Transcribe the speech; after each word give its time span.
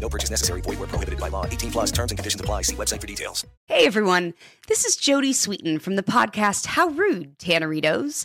No 0.00 0.08
purchase 0.08 0.30
necessary. 0.30 0.62
Void 0.62 0.78
where 0.78 0.88
prohibited 0.88 1.20
by 1.20 1.28
law. 1.28 1.44
18 1.44 1.70
plus 1.70 1.92
terms 1.92 2.10
and 2.10 2.18
conditions 2.18 2.40
apply. 2.40 2.62
See 2.62 2.74
website 2.74 3.00
for 3.00 3.06
details. 3.06 3.46
Hey 3.66 3.86
everyone, 3.86 4.34
this 4.66 4.84
is 4.84 4.96
Jodie 4.96 5.30
Sweetin 5.30 5.80
from 5.80 5.96
the 5.96 6.02
podcast 6.02 6.66
How 6.66 6.88
Rude, 6.88 7.38
Tanneritos. 7.38 8.24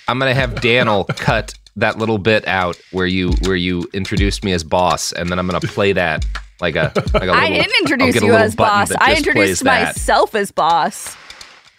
I'm 0.09 0.19
gonna 0.19 0.35
have 0.35 0.61
Daniel 0.61 1.05
cut 1.17 1.55
that 1.77 1.97
little 1.97 2.19
bit 2.19 2.47
out 2.47 2.77
where 2.91 3.07
you 3.07 3.31
where 3.45 3.57
you 3.57 3.89
introduced 3.95 4.45
me 4.45 4.53
as 4.53 4.63
boss, 4.63 5.13
and 5.13 5.31
then 5.31 5.39
I'm 5.39 5.47
gonna 5.47 5.61
play 5.61 5.93
that 5.95 6.27
like 6.61 6.77
a 6.77 6.93
like 6.95 7.15
a 7.15 7.19
little. 7.27 7.35
I 7.35 7.49
didn't 7.49 7.75
introduce 7.81 8.21
you 8.21 8.35
as 8.35 8.55
boss. 8.55 8.93
I 8.93 9.17
introduced 9.17 9.65
that. 9.65 9.97
myself 9.97 10.35
as 10.35 10.51
boss. 10.51 11.17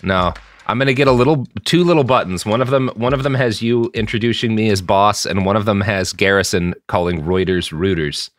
No, 0.03 0.33
I'm 0.67 0.77
gonna 0.79 0.93
get 0.93 1.07
a 1.07 1.11
little 1.11 1.47
two 1.65 1.83
little 1.83 2.03
buttons. 2.03 2.45
One 2.45 2.61
of 2.61 2.69
them 2.69 2.89
one 2.95 3.13
of 3.13 3.23
them 3.23 3.33
has 3.35 3.61
you 3.61 3.91
introducing 3.93 4.55
me 4.55 4.69
as 4.69 4.81
boss, 4.81 5.25
and 5.25 5.45
one 5.45 5.55
of 5.55 5.65
them 5.65 5.81
has 5.81 6.13
Garrison 6.13 6.73
calling 6.87 7.23
Reuters 7.23 7.71
rooters. 7.71 8.29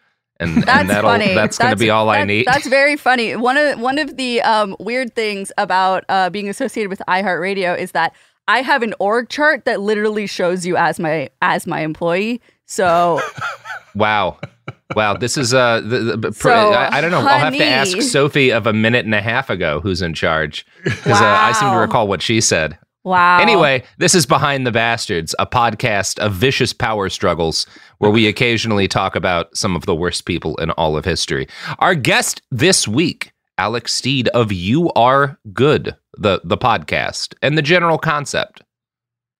And, 0.41 0.65
That's 0.65 0.81
and 0.81 0.91
that'll 0.91 1.09
funny. 1.09 1.35
that's 1.35 1.57
gonna 1.57 1.77
be 1.77 1.91
all 1.91 2.11
I 2.11 2.25
need. 2.25 2.47
That's 2.47 2.67
very 2.67 2.97
funny. 2.97 3.37
One 3.37 3.57
of 3.57 3.79
one 3.79 3.99
of 3.99 4.17
the 4.17 4.43
um, 4.43 4.75
weird 4.81 5.15
things 5.15 5.53
about 5.57 6.05
uh, 6.09 6.31
being 6.31 6.49
associated 6.49 6.91
with 6.91 7.01
iHeartRadio 7.07 7.79
is 7.79 7.93
that 7.93 8.13
I 8.49 8.63
have 8.63 8.83
an 8.83 8.93
org 8.99 9.29
chart 9.29 9.67
that 9.67 9.81
literally 9.81 10.27
shows 10.27 10.67
you 10.67 10.77
as 10.77 10.99
my 10.99 11.31
as 11.43 11.65
my 11.67 11.83
employee. 11.83 12.41
So 12.67 13.21
Wow. 13.95 14.39
Wow, 14.95 15.15
this 15.17 15.37
is 15.39 15.55
uh, 15.55 15.81
the, 15.81 16.17
the, 16.17 16.33
So, 16.33 16.51
I, 16.51 16.99
I 16.99 17.01
don't 17.01 17.11
know. 17.11 17.19
I'll 17.21 17.39
have 17.39 17.55
to 17.55 17.65
ask 17.65 18.01
Sophie 18.03 18.51
of 18.51 18.67
a 18.67 18.73
minute 18.73 19.05
and 19.07 19.15
a 19.15 19.23
half 19.23 19.49
ago 19.51 19.81
who's 19.81 20.03
in 20.03 20.13
charge 20.15 20.67
because 20.85 21.21
uh, 21.21 21.25
I 21.25 21.53
seem 21.53 21.71
to 21.71 21.79
recall 21.79 22.07
what 22.09 22.21
she 22.23 22.41
said. 22.41 22.79
wow. 23.05 23.39
Anyway, 23.41 23.85
this 23.99 24.15
is 24.15 24.27
Behind 24.27 24.67
the 24.67 24.71
Bastards, 24.73 25.35
a 25.39 25.47
podcast 25.47 26.19
of 26.19 26.35
vicious 26.35 26.73
power 26.73 27.09
struggles 27.09 27.67
where 27.99 28.11
we 28.11 28.27
occasionally 28.27 28.87
talk 28.87 29.17
about 29.17 29.57
some 29.57 29.75
of 29.75 29.87
the 29.87 29.95
worst 29.95 30.27
people 30.27 30.57
in 30.57 30.71
all 30.73 30.97
of 30.97 31.05
history. 31.05 31.49
Our 31.79 31.95
guest 31.95 32.43
this 32.51 32.87
week, 32.87 33.33
Alex 33.59 33.93
Steed 33.95 34.29
of 34.29 34.53
You 34.53 34.93
Are 34.93 35.39
Good, 35.53 35.97
the 36.19 36.41
the 36.45 36.59
podcast, 36.59 37.35
and 37.43 37.57
the 37.57 37.63
general 37.63 37.99
concept. 37.99 38.63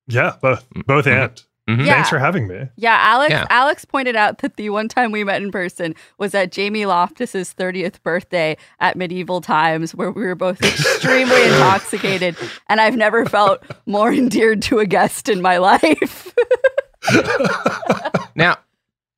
Yeah, 0.09 0.37
both 0.41 0.67
both 0.87 1.05
Mhm. 1.05 1.25
and. 1.25 1.43
Mhm. 1.71 1.87
Yeah. 1.87 1.95
Thanks 1.95 2.09
for 2.11 2.19
having 2.19 2.49
me. 2.49 2.69
Yeah, 2.77 2.99
Alex. 3.01 3.31
Yeah. 3.31 3.47
Alex 3.49 3.85
pointed 3.85 4.17
out 4.17 4.39
that 4.39 4.57
the 4.57 4.69
one 4.71 4.89
time 4.89 5.13
we 5.13 5.23
met 5.23 5.41
in 5.43 5.53
person 5.53 5.95
was 6.19 6.35
at 6.35 6.51
Jamie 6.51 6.83
Loftus's 6.83 7.55
30th 7.55 8.03
birthday 8.03 8.57
at 8.81 8.97
Medieval 8.97 9.41
Times, 9.41 9.95
where 9.95 10.11
we 10.11 10.25
were 10.25 10.35
both 10.35 10.61
extremely 10.63 11.41
intoxicated, 11.45 12.37
and 12.69 12.81
I've 12.81 12.97
never 12.97 13.25
felt 13.27 13.63
more 13.87 14.13
endeared 14.13 14.61
to 14.63 14.81
a 14.81 14.87
guest 14.87 15.29
in 15.29 15.41
my 15.41 15.59
life. 15.59 16.35
Now, 18.35 18.57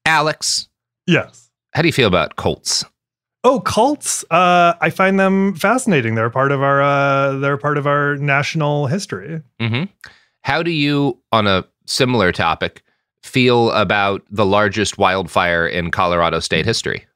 Alex, 0.06 0.69
Yes. 1.06 1.50
how 1.72 1.82
do 1.82 1.88
you 1.88 1.93
feel 1.93 2.09
about 2.09 2.37
cults? 2.37 2.84
Oh, 3.44 3.61
cults. 3.61 4.25
Uh, 4.31 4.75
I 4.81 4.91
find 4.91 5.21
them 5.21 5.55
fascinating. 5.55 6.15
They're 6.15 6.31
part 6.31 6.50
of 6.50 6.62
our 6.62 6.82
uh, 6.82 7.38
they're 7.38 7.56
part 7.59 7.78
of 7.78 7.87
our 7.87 8.16
national 8.16 8.87
history. 8.87 9.43
Mm-hmm. 9.61 9.84
How 10.43 10.62
do 10.62 10.71
you, 10.71 11.21
on 11.31 11.47
a 11.47 11.65
similar 11.87 12.33
topic, 12.33 12.83
feel 13.22 13.71
about 13.72 14.22
the 14.31 14.45
largest 14.47 14.99
wildfire 14.99 15.67
in 15.67 15.91
Colorado 15.91 16.41
state 16.41 16.65
history? 16.67 17.06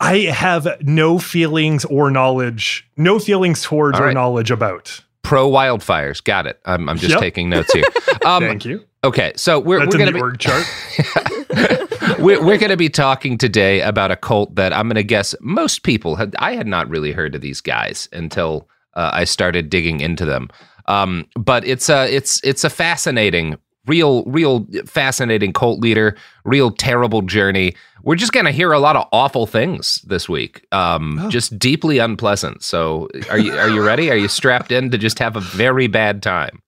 I 0.00 0.18
have 0.34 0.66
no 0.82 1.18
feelings 1.18 1.84
or 1.84 2.10
knowledge, 2.10 2.88
no 2.96 3.18
feelings 3.18 3.62
towards 3.62 3.98
All 3.98 4.06
or 4.06 4.12
knowledge 4.12 4.50
about. 4.50 5.00
Pro 5.22 5.48
wildfires. 5.48 6.22
Got 6.24 6.46
it. 6.46 6.60
I'm, 6.64 6.88
I'm 6.88 6.98
just 6.98 7.12
Yep. 7.12 7.20
taking 7.20 7.48
notes 7.48 7.72
here. 7.72 7.84
Um, 8.22 8.42
Thank 8.42 8.66
you. 8.66 8.84
Okay, 9.02 9.32
so 9.34 9.58
we're, 9.58 9.78
That's 9.78 9.94
we're 9.94 9.98
going 9.98 10.08
to 10.08 10.14
be 10.14 10.20
org 10.20 10.38
chart. 10.38 10.66
we're, 12.18 12.44
we're 12.44 12.58
going 12.58 12.68
to 12.70 12.76
be 12.76 12.90
talking 12.90 13.38
today 13.38 13.80
about 13.80 14.10
a 14.10 14.16
cult 14.16 14.56
that 14.56 14.74
I'm 14.74 14.88
going 14.88 14.96
to 14.96 15.02
guess 15.02 15.34
most 15.40 15.84
people 15.84 16.16
had. 16.16 16.36
I 16.38 16.52
had 16.54 16.66
not 16.66 16.88
really 16.90 17.12
heard 17.12 17.34
of 17.34 17.40
these 17.40 17.62
guys 17.62 18.08
until 18.12 18.68
uh, 18.94 19.10
I 19.14 19.24
started 19.24 19.70
digging 19.70 20.00
into 20.00 20.26
them. 20.26 20.50
Um, 20.86 21.26
but 21.34 21.64
it's 21.66 21.88
a 21.88 22.14
it's 22.14 22.42
it's 22.44 22.62
a 22.62 22.68
fascinating, 22.68 23.56
real 23.86 24.24
real 24.24 24.66
fascinating 24.86 25.52
cult 25.52 25.80
leader, 25.80 26.16
real 26.44 26.70
terrible 26.70 27.22
journey. 27.22 27.74
We're 28.02 28.16
just 28.16 28.32
going 28.32 28.46
to 28.46 28.52
hear 28.52 28.72
a 28.72 28.78
lot 28.80 28.96
of 28.96 29.06
awful 29.12 29.46
things 29.46 30.00
this 30.06 30.28
week, 30.28 30.66
um, 30.72 31.18
Oh. 31.20 31.28
just 31.28 31.58
deeply 31.58 31.98
unpleasant. 31.98 32.62
So, 32.62 33.08
are 33.30 33.38
you 33.38 33.52
are 33.58 33.68
you 33.68 33.84
ready? 33.84 34.10
Are 34.10 34.16
you 34.16 34.28
strapped 34.28 34.72
in 34.72 34.90
to 34.90 34.98
just 34.98 35.18
have 35.18 35.36
a 35.36 35.40
very 35.40 35.86
bad 35.86 36.22
time? 36.22 36.62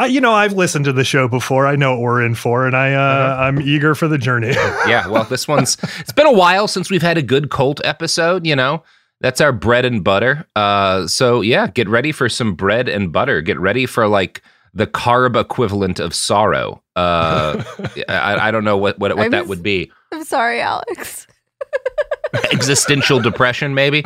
Uh, 0.00 0.04
you 0.04 0.18
know, 0.20 0.32
I've 0.32 0.54
listened 0.54 0.86
to 0.86 0.94
the 0.94 1.04
show 1.04 1.28
before. 1.28 1.66
I 1.66 1.76
know 1.76 1.92
what 1.92 2.00
we're 2.00 2.22
in 2.22 2.34
for, 2.34 2.66
and 2.66 2.74
I 2.74 2.94
uh, 2.94 2.98
Uh-huh. 3.00 3.42
I'm 3.42 3.60
eager 3.60 3.94
for 3.94 4.08
the 4.08 4.16
journey. 4.18 4.48
yeah, 4.88 5.06
well, 5.06 5.24
this 5.24 5.46
one's 5.46 5.76
it's 6.00 6.12
been 6.12 6.26
a 6.26 6.32
while 6.32 6.66
since 6.66 6.90
we've 6.90 7.02
had 7.02 7.18
a 7.18 7.22
good 7.22 7.50
cult 7.50 7.80
episode, 7.84 8.46
you 8.46 8.56
know. 8.56 8.82
That's 9.20 9.40
our 9.40 9.52
bread 9.52 9.84
and 9.84 10.02
butter. 10.02 10.46
Uh 10.56 11.06
so 11.06 11.40
yeah, 11.42 11.66
get 11.66 11.88
ready 11.88 12.12
for 12.12 12.28
some 12.28 12.54
bread 12.54 12.88
and 12.88 13.12
butter. 13.12 13.42
Get 13.42 13.58
ready 13.60 13.84
for 13.84 14.08
like 14.08 14.42
the 14.74 14.86
carb 14.86 15.40
equivalent 15.40 15.98
of 15.98 16.14
sorrow. 16.14 16.82
Uh 16.96 17.62
I, 18.08 18.48
I 18.48 18.50
don't 18.50 18.64
know 18.64 18.76
what 18.76 18.98
what, 18.98 19.16
what 19.16 19.26
I 19.26 19.28
that 19.30 19.46
would 19.46 19.62
be. 19.62 19.90
I'm 20.12 20.24
sorry, 20.24 20.60
Alex. 20.60 21.26
Existential 22.52 23.20
depression 23.20 23.74
maybe. 23.74 24.04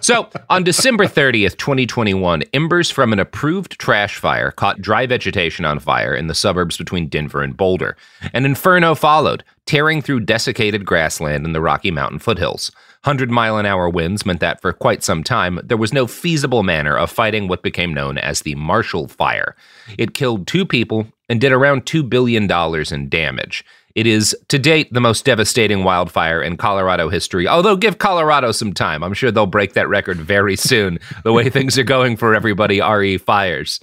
So, 0.00 0.28
on 0.48 0.62
December 0.62 1.06
30th, 1.06 1.56
2021, 1.56 2.42
embers 2.52 2.90
from 2.90 3.12
an 3.12 3.18
approved 3.18 3.78
trash 3.78 4.16
fire 4.16 4.50
caught 4.52 4.80
dry 4.80 5.06
vegetation 5.06 5.64
on 5.64 5.78
fire 5.80 6.14
in 6.14 6.28
the 6.28 6.34
suburbs 6.34 6.76
between 6.76 7.08
Denver 7.08 7.42
and 7.42 7.56
Boulder. 7.56 7.96
An 8.32 8.44
inferno 8.44 8.94
followed, 8.94 9.42
tearing 9.66 10.02
through 10.02 10.20
desiccated 10.20 10.84
grassland 10.84 11.44
in 11.44 11.52
the 11.52 11.60
Rocky 11.60 11.90
Mountain 11.90 12.20
foothills. 12.20 12.70
100 13.04 13.30
mile 13.30 13.58
an 13.58 13.66
hour 13.66 13.86
winds 13.86 14.24
meant 14.24 14.40
that 14.40 14.62
for 14.62 14.72
quite 14.72 15.04
some 15.04 15.22
time, 15.22 15.60
there 15.62 15.76
was 15.76 15.92
no 15.92 16.06
feasible 16.06 16.62
manner 16.62 16.96
of 16.96 17.10
fighting 17.10 17.48
what 17.48 17.62
became 17.62 17.92
known 17.92 18.16
as 18.16 18.40
the 18.40 18.54
Marshall 18.54 19.08
Fire. 19.08 19.54
It 19.98 20.14
killed 20.14 20.46
two 20.46 20.64
people 20.64 21.06
and 21.28 21.38
did 21.38 21.52
around 21.52 21.84
$2 21.84 22.08
billion 22.08 22.50
in 22.50 23.08
damage. 23.10 23.62
It 23.94 24.06
is, 24.06 24.34
to 24.48 24.58
date, 24.58 24.90
the 24.90 25.02
most 25.02 25.26
devastating 25.26 25.84
wildfire 25.84 26.42
in 26.42 26.56
Colorado 26.56 27.10
history. 27.10 27.46
Although, 27.46 27.76
give 27.76 27.98
Colorado 27.98 28.52
some 28.52 28.72
time. 28.72 29.04
I'm 29.04 29.12
sure 29.12 29.30
they'll 29.30 29.44
break 29.44 29.74
that 29.74 29.88
record 29.88 30.16
very 30.16 30.56
soon, 30.56 30.98
the 31.24 31.32
way 31.34 31.50
things 31.50 31.78
are 31.78 31.84
going 31.84 32.16
for 32.16 32.34
everybody 32.34 32.80
RE 32.80 33.18
fires. 33.18 33.80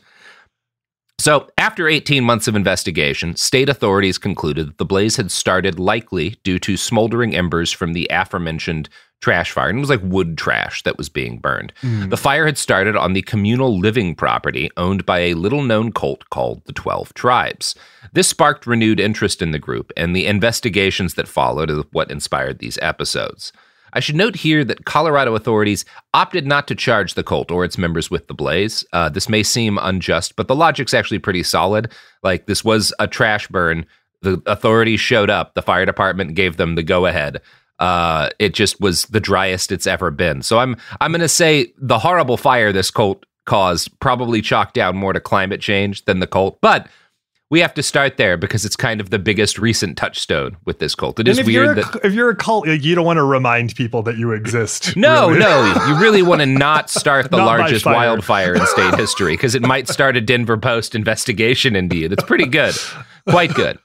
So, 1.21 1.47
after 1.59 1.88
18 1.88 2.23
months 2.23 2.47
of 2.47 2.56
investigation, 2.56 3.35
state 3.35 3.69
authorities 3.69 4.18
concluded 4.18 4.68
that 4.68 4.77
the 4.79 4.85
blaze 4.85 5.18
had 5.18 5.29
started 5.29 5.79
likely 5.79 6.31
due 6.44 6.57
to 6.57 6.75
smoldering 6.75 7.35
embers 7.35 7.71
from 7.71 7.94
the 7.94 8.07
aforementioned 8.09 8.89
trash 9.19 9.51
fire. 9.51 9.69
And 9.69 9.77
it 9.77 9.81
was 9.81 9.91
like 9.91 10.01
wood 10.01 10.35
trash 10.35 10.81
that 10.81 10.97
was 10.97 11.09
being 11.09 11.38
burned. 11.38 11.73
Mm. 11.83 12.09
The 12.09 12.18
fire 12.18 12.47
had 12.47 12.57
started 12.57 12.95
on 12.95 13.13
the 13.13 13.21
communal 13.21 13.77
living 13.77 14.15
property 14.15 14.71
owned 14.77 15.06
by 15.06 15.19
a 15.19 15.35
little 15.35 15.62
known 15.62 15.91
cult 15.91 16.27
called 16.31 16.65
the 16.65 16.73
12 16.73 17.13
Tribes. 17.13 17.75
This 18.13 18.27
sparked 18.27 18.65
renewed 18.65 19.00
interest 19.00 19.44
in 19.44 19.51
the 19.51 19.59
group, 19.59 19.94
and 19.95 20.15
the 20.15 20.25
investigations 20.25 21.13
that 21.13 21.27
followed 21.27 21.69
are 21.69 21.83
what 21.91 22.09
inspired 22.09 22.57
these 22.57 22.79
episodes. 22.81 23.53
I 23.94 24.00
should 24.00 24.16
note 24.16 24.36
here 24.36 24.64
that 24.64 24.86
Colorado 24.86 25.36
authorities 25.36 25.86
opted 26.14 26.46
not 26.46 26.68
to 26.68 26.76
charge 26.76 27.14
the 27.14 27.24
cult 27.24 27.52
or 27.52 27.66
its 27.66 27.78
members 27.78 28.10
with 28.10 28.28
the 28.28 28.34
blaze. 28.34 28.86
Uh, 28.94 29.10
this 29.10 29.30
may 29.30 29.44
seem 29.44 29.78
unjust, 29.82 30.36
but 30.36 30.48
the 30.48 30.56
logic's 30.56 30.94
actually 30.94 31.20
pretty 31.20 31.44
solid. 31.44 31.92
Like, 32.24 32.46
this 32.46 32.64
was 32.64 32.94
a 33.00 33.08
trash 33.08 33.48
burn. 33.48 33.86
The 34.22 34.42
authorities 34.46 35.00
showed 35.00 35.30
up, 35.30 35.56
the 35.56 35.62
fire 35.62 35.86
department 35.86 36.36
gave 36.36 36.58
them 36.58 36.76
the 36.76 36.84
go 36.84 37.06
ahead. 37.06 37.42
Uh, 37.80 38.30
it 38.38 38.54
just 38.54 38.80
was 38.80 39.06
the 39.06 39.20
driest 39.20 39.72
it's 39.72 39.88
ever 39.88 40.12
been. 40.12 40.44
So 40.44 40.60
I'm 40.60 40.78
I'm 41.00 41.12
going 41.12 41.22
to 41.22 41.28
say 41.28 41.74
the 41.78 41.98
horrible 41.98 42.38
fire 42.38 42.72
this 42.72 42.92
cult 42.92 43.26
caused 43.46 44.00
probably 44.00 44.40
chalked 44.40 44.76
down 44.76 44.96
more 44.96 45.14
to 45.14 45.20
climate 45.20 45.62
change 45.62 46.06
than 46.06 46.20
the 46.20 46.28
cult, 46.28 46.62
but 46.62 46.88
we 47.51 47.59
have 47.59 47.74
to 47.74 47.83
start 47.83 48.15
there 48.15 48.38
because 48.38 48.63
it's 48.63 48.77
kind 48.77 49.01
of 49.01 49.09
the 49.09 49.19
biggest 49.19 49.59
recent 49.59 49.98
touchstone 49.98 50.56
with 50.63 50.80
this 50.80 50.95
cult. 50.95 51.19
It 51.19 51.27
and 51.27 51.38
is 51.38 51.45
weird 51.45 51.77
a, 51.77 51.83
that 51.83 52.06
if 52.06 52.13
you're 52.13 52.30
a 52.30 52.36
cult, 52.36 52.65
you 52.65 52.95
don't 52.95 53.06
want 53.06 53.18
to 53.18 53.24
remind 53.24 53.75
people 53.75 54.01
that 54.03 54.18
you 54.18 54.31
exist. 54.31 54.95
no, 54.95 55.27
really. 55.27 55.39
no, 55.42 55.86
you 55.88 56.00
really 56.00 56.21
want 56.21 56.39
to 56.39 56.45
not 56.45 56.89
start 56.89 57.30
the 57.30 57.38
not 57.38 57.45
largest 57.45 57.86
wildfire 57.86 58.56
in 58.56 58.65
state 58.65 58.95
history 58.98 59.33
because 59.33 59.53
it 59.53 59.62
might 59.62 59.89
start 59.89 60.15
a 60.15 60.21
Denver 60.21 60.57
Post 60.57 60.95
investigation 60.95 61.75
into 61.75 61.98
you. 61.98 62.07
That's 62.07 62.24
pretty 62.24 62.48
good, 62.48 62.74
quite 63.30 63.54
good. 63.54 63.77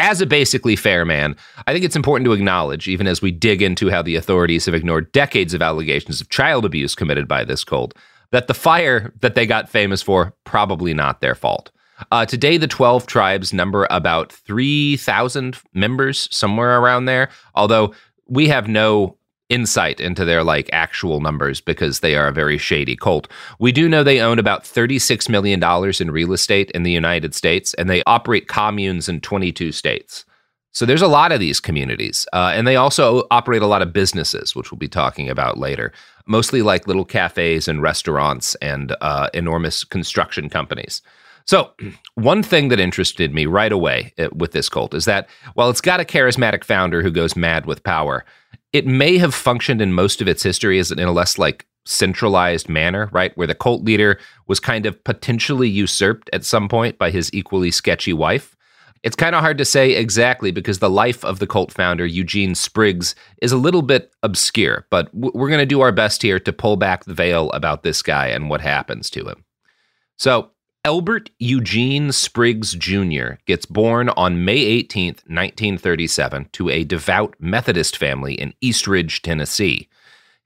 As 0.00 0.20
a 0.20 0.26
basically 0.26 0.76
fair 0.76 1.04
man, 1.04 1.36
I 1.66 1.72
think 1.72 1.84
it's 1.84 1.96
important 1.96 2.26
to 2.26 2.32
acknowledge, 2.32 2.86
even 2.88 3.06
as 3.06 3.22
we 3.22 3.30
dig 3.30 3.62
into 3.62 3.88
how 3.88 4.02
the 4.02 4.16
authorities 4.16 4.66
have 4.66 4.74
ignored 4.74 5.10
decades 5.12 5.54
of 5.54 5.62
allegations 5.62 6.20
of 6.20 6.28
child 6.28 6.64
abuse 6.64 6.94
committed 6.94 7.28
by 7.28 7.44
this 7.44 7.64
cult, 7.64 7.94
that 8.32 8.48
the 8.48 8.52
fire 8.52 9.14
that 9.20 9.36
they 9.36 9.46
got 9.46 9.70
famous 9.70 10.02
for 10.02 10.34
probably 10.44 10.92
not 10.92 11.20
their 11.20 11.36
fault. 11.36 11.70
Uh, 12.10 12.26
today, 12.26 12.56
the 12.56 12.66
12 12.66 13.06
tribes 13.06 13.52
number 13.52 13.86
about 13.90 14.32
3,000 14.32 15.58
members, 15.72 16.28
somewhere 16.34 16.80
around 16.80 17.06
there. 17.06 17.28
Although 17.54 17.94
we 18.28 18.48
have 18.48 18.68
no 18.68 19.16
insight 19.48 20.00
into 20.00 20.24
their 20.24 20.42
like 20.42 20.68
actual 20.72 21.20
numbers 21.20 21.60
because 21.60 22.00
they 22.00 22.16
are 22.16 22.28
a 22.28 22.32
very 22.32 22.58
shady 22.58 22.96
cult. 22.96 23.28
We 23.60 23.70
do 23.70 23.88
know 23.88 24.02
they 24.02 24.20
own 24.20 24.38
about 24.38 24.66
36 24.66 25.28
million 25.28 25.60
dollars 25.60 26.00
in 26.00 26.10
real 26.10 26.32
estate 26.32 26.70
in 26.72 26.82
the 26.82 26.90
United 26.90 27.34
States 27.34 27.72
and 27.74 27.88
they 27.88 28.02
operate 28.06 28.48
communes 28.48 29.08
in 29.08 29.20
22 29.20 29.70
states. 29.72 30.24
So 30.72 30.84
there's 30.84 31.00
a 31.00 31.08
lot 31.08 31.32
of 31.32 31.40
these 31.40 31.58
communities. 31.58 32.26
Uh, 32.34 32.52
and 32.54 32.66
they 32.66 32.76
also 32.76 33.26
operate 33.30 33.62
a 33.62 33.66
lot 33.66 33.80
of 33.80 33.94
businesses, 33.94 34.54
which 34.54 34.70
we'll 34.70 34.78
be 34.78 34.88
talking 34.88 35.30
about 35.30 35.58
later, 35.58 35.90
mostly 36.26 36.60
like 36.60 36.86
little 36.86 37.04
cafes 37.04 37.66
and 37.66 37.80
restaurants 37.80 38.56
and 38.56 38.94
uh, 39.00 39.30
enormous 39.32 39.84
construction 39.84 40.50
companies. 40.50 41.00
So, 41.46 41.72
one 42.14 42.42
thing 42.42 42.68
that 42.68 42.80
interested 42.80 43.32
me 43.32 43.46
right 43.46 43.72
away 43.72 44.12
uh, 44.18 44.28
with 44.34 44.52
this 44.52 44.68
cult 44.68 44.94
is 44.94 45.04
that 45.06 45.28
while 45.54 45.70
it's 45.70 45.80
got 45.80 46.00
a 46.00 46.04
charismatic 46.04 46.64
founder 46.64 47.02
who 47.02 47.10
goes 47.10 47.36
mad 47.36 47.66
with 47.66 47.82
power, 47.82 48.24
it 48.72 48.86
may 48.86 49.18
have 49.18 49.34
functioned 49.34 49.80
in 49.80 49.92
most 49.92 50.20
of 50.20 50.28
its 50.28 50.42
history 50.42 50.78
as 50.78 50.90
in 50.90 50.98
a 51.00 51.12
less 51.12 51.38
like 51.38 51.66
centralized 51.86 52.68
manner, 52.68 53.08
right? 53.12 53.36
Where 53.36 53.46
the 53.46 53.54
cult 53.54 53.84
leader 53.84 54.18
was 54.48 54.60
kind 54.60 54.86
of 54.86 55.02
potentially 55.04 55.68
usurped 55.68 56.28
at 56.32 56.44
some 56.44 56.68
point 56.68 56.98
by 56.98 57.10
his 57.10 57.32
equally 57.32 57.70
sketchy 57.70 58.12
wife. 58.12 58.56
It's 59.02 59.14
kind 59.14 59.36
of 59.36 59.40
hard 59.40 59.58
to 59.58 59.64
say 59.64 59.92
exactly 59.92 60.50
because 60.50 60.80
the 60.80 60.90
life 60.90 61.24
of 61.24 61.38
the 61.38 61.46
cult 61.46 61.70
founder, 61.70 62.04
Eugene 62.04 62.56
Spriggs, 62.56 63.14
is 63.40 63.52
a 63.52 63.56
little 63.56 63.82
bit 63.82 64.12
obscure, 64.24 64.84
but 64.90 65.14
we're 65.14 65.48
going 65.48 65.60
to 65.60 65.66
do 65.66 65.80
our 65.80 65.92
best 65.92 66.22
here 66.22 66.40
to 66.40 66.52
pull 66.52 66.76
back 66.76 67.04
the 67.04 67.14
veil 67.14 67.50
about 67.52 67.84
this 67.84 68.02
guy 68.02 68.26
and 68.26 68.50
what 68.50 68.60
happens 68.60 69.08
to 69.10 69.24
him. 69.28 69.44
So, 70.16 70.50
Elbert 70.86 71.30
Eugene 71.40 72.12
Spriggs 72.12 72.72
Jr. 72.72 73.40
gets 73.44 73.66
born 73.66 74.08
on 74.10 74.44
May 74.44 74.58
18, 74.58 75.06
1937, 75.26 76.48
to 76.52 76.70
a 76.70 76.84
devout 76.84 77.34
Methodist 77.40 77.96
family 77.96 78.34
in 78.34 78.54
East 78.60 78.86
Ridge, 78.86 79.20
Tennessee. 79.20 79.88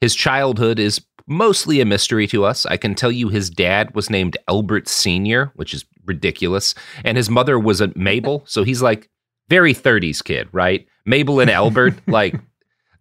His 0.00 0.14
childhood 0.14 0.78
is 0.78 1.04
mostly 1.26 1.82
a 1.82 1.84
mystery 1.84 2.26
to 2.28 2.46
us. 2.46 2.64
I 2.64 2.78
can 2.78 2.94
tell 2.94 3.12
you 3.12 3.28
his 3.28 3.50
dad 3.50 3.94
was 3.94 4.08
named 4.08 4.38
Albert 4.48 4.88
Sr., 4.88 5.52
which 5.56 5.74
is 5.74 5.84
ridiculous, 6.06 6.74
and 7.04 7.18
his 7.18 7.28
mother 7.28 7.58
was 7.58 7.82
a 7.82 7.92
Mabel, 7.94 8.42
so 8.46 8.64
he's 8.64 8.80
like 8.80 9.10
very 9.50 9.74
30s 9.74 10.24
kid, 10.24 10.48
right? 10.52 10.86
Mabel 11.04 11.40
and 11.40 11.50
Albert, 11.50 11.96
like 12.06 12.34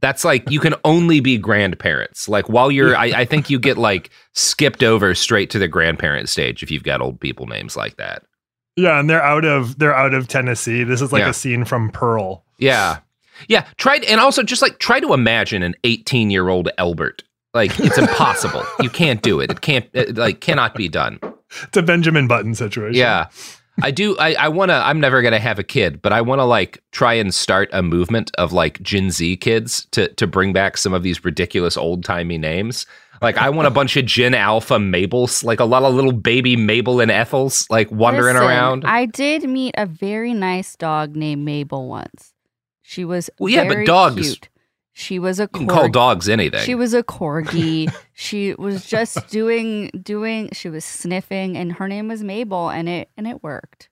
that's 0.02 0.24
like 0.24 0.50
you 0.50 0.60
can 0.60 0.76
only 0.84 1.20
be 1.20 1.38
grandparents. 1.38 2.30
Like 2.30 2.50
while 2.50 2.72
you're, 2.72 2.96
I, 2.96 3.06
I, 3.08 3.26
think 3.26 3.50
you 3.50 3.60
get 3.60 3.78
like 3.78 4.10
skipped 4.34 4.84
over 4.84 5.14
straight 5.14 5.50
to 5.52 5.60
the 5.60 5.68
grandparent 5.68 6.30
stage 6.30 6.64
if 6.64 6.72
you've 6.72 6.84
got 6.84 7.02
old 7.02 7.20
people 7.20 7.48
names 7.48 7.76
like 7.76 7.98
that. 7.98 8.24
Yeah, 8.76 9.00
and 9.00 9.10
they're 9.10 9.24
out 9.24 9.44
of 9.44 9.78
they're 9.78 9.96
out 9.96 10.14
of 10.14 10.28
Tennessee. 10.28 10.84
This 10.84 11.02
is 11.02 11.12
like 11.12 11.22
yeah. 11.22 11.30
a 11.30 11.34
scene 11.34 11.66
from 11.66 11.92
Pearl. 11.92 12.46
Yeah, 12.58 13.00
yeah. 13.50 13.66
Try 13.78 13.98
and 14.08 14.22
also 14.22 14.42
just 14.42 14.62
like 14.62 14.80
try 14.80 15.02
to 15.02 15.14
imagine 15.14 15.64
an 15.64 15.76
18 15.84 16.30
year 16.30 16.48
old 16.48 16.70
Albert. 16.78 17.24
Like 17.54 17.78
it's 17.80 17.98
impossible. 17.98 18.64
you 18.80 18.90
can't 18.90 19.22
do 19.22 19.42
it. 19.42 19.52
It 19.52 19.62
can't 19.62 19.90
it, 19.94 20.16
like 20.18 20.40
cannot 20.40 20.76
be 20.76 20.88
done. 20.88 21.20
It's 21.64 21.78
a 21.78 21.82
Benjamin 21.82 22.28
Button 22.28 22.56
situation. 22.56 22.96
Yeah. 22.96 23.28
I 23.82 23.92
do. 23.92 24.18
I, 24.18 24.34
I 24.34 24.48
want 24.50 24.70
to. 24.70 24.76
I'm 24.76 25.00
never 25.00 25.22
gonna 25.22 25.40
have 25.40 25.60
a 25.60 25.64
kid, 25.64 26.02
but 26.02 26.14
I 26.14 26.22
want 26.22 26.40
to 26.40 26.46
like 26.46 26.84
try 26.92 27.14
and 27.14 27.34
start 27.34 27.70
a 27.74 27.82
movement 27.82 28.32
of 28.38 28.54
like 28.54 28.82
Gen 28.82 29.12
Z 29.12 29.38
kids 29.38 29.88
to 29.92 30.08
to 30.16 30.28
bring 30.28 30.54
back 30.54 30.78
some 30.78 30.94
of 30.94 31.04
these 31.04 31.24
ridiculous 31.24 31.78
old 31.78 32.04
timey 32.04 32.38
names. 32.38 32.86
Like 33.22 33.38
I 33.38 33.50
want 33.50 33.68
a 33.68 33.72
bunch 33.72 33.98
of 33.98 34.06
Gen 34.06 34.34
Alpha 34.34 34.76
Mabels, 34.76 35.44
like 35.44 35.60
a 35.60 35.66
lot 35.66 35.84
of 35.84 35.94
little 35.94 36.14
baby 36.14 36.56
Mabel 36.56 37.02
and 37.02 37.12
Ethels, 37.12 37.70
like 37.70 37.92
wandering 37.92 38.36
Listen, 38.36 38.50
around. 38.50 38.86
I 38.86 39.06
did 39.06 39.44
meet 39.44 39.76
a 39.78 39.86
very 39.86 40.34
nice 40.34 40.76
dog 40.76 41.16
named 41.16 41.44
Mabel 41.44 41.88
once. 41.88 42.34
She 42.82 43.06
was 43.06 43.30
well, 43.40 43.50
yeah, 43.50 43.68
but 43.68 43.86
dogs. 43.86 44.22
Cute. 44.22 44.49
She 45.00 45.18
was 45.18 45.40
a 45.40 45.44
you 45.44 45.48
can 45.48 45.68
call 45.68 45.88
dogs 45.88 46.28
anything. 46.28 46.60
She 46.66 46.76
was 46.76 46.94
a 46.94 47.02
corgi. 47.02 47.90
she 48.14 48.54
was 48.56 48.86
just 48.86 49.28
doing 49.30 49.90
doing. 50.04 50.50
She 50.52 50.68
was 50.68 50.84
sniffing, 50.84 51.56
and 51.56 51.72
her 51.72 51.88
name 51.88 52.10
was 52.10 52.22
Mabel, 52.22 52.70
and 52.70 52.90
it 52.90 53.10
and 53.16 53.26
it 53.26 53.42
worked. 53.42 53.88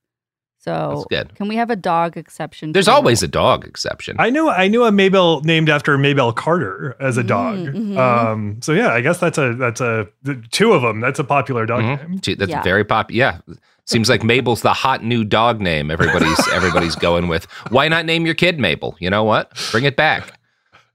So 0.57 1.05
good. 1.09 1.33
Can 1.35 1.47
we 1.47 1.55
have 1.55 1.69
a 1.69 1.77
dog 1.77 2.17
exception? 2.17 2.73
There's 2.73 2.89
always 2.89 3.23
a 3.23 3.27
dog 3.29 3.65
exception. 3.65 4.17
I 4.19 4.29
knew 4.29 4.49
I 4.49 4.67
knew 4.67 4.83
a 4.83 4.91
Mabel 4.91 5.39
named 5.43 5.69
after 5.69 5.97
Maybelle 5.97 6.33
Carter 6.33 6.97
as 6.99 7.15
a 7.15 7.23
dog. 7.23 7.59
Mm-hmm. 7.59 7.97
Um, 7.97 8.61
so 8.61 8.73
yeah, 8.73 8.89
I 8.89 8.99
guess 8.99 9.17
that's 9.17 9.37
a 9.37 9.53
that's 9.53 9.79
a 9.79 10.09
two 10.51 10.73
of 10.73 10.81
them. 10.81 10.99
That's 10.99 11.19
a 11.19 11.23
popular 11.23 11.65
dog 11.65 11.83
mm-hmm. 11.83 12.11
name. 12.11 12.35
That's 12.37 12.51
yeah. 12.51 12.63
very 12.63 12.83
popular. 12.83 13.17
Yeah. 13.17 13.55
Seems 13.85 14.09
like 14.09 14.25
Mabel's 14.25 14.61
the 14.61 14.73
hot 14.73 15.05
new 15.05 15.23
dog 15.23 15.61
name 15.61 15.89
everybody's 15.89 16.45
everybody's 16.49 16.95
going 16.95 17.29
with. 17.29 17.45
Why 17.69 17.87
not 17.87 18.05
name 18.05 18.25
your 18.25 18.35
kid 18.35 18.59
Mabel? 18.59 18.97
You 18.99 19.09
know 19.09 19.23
what? 19.23 19.53
Bring 19.71 19.85
it 19.85 19.95
back. 19.95 20.36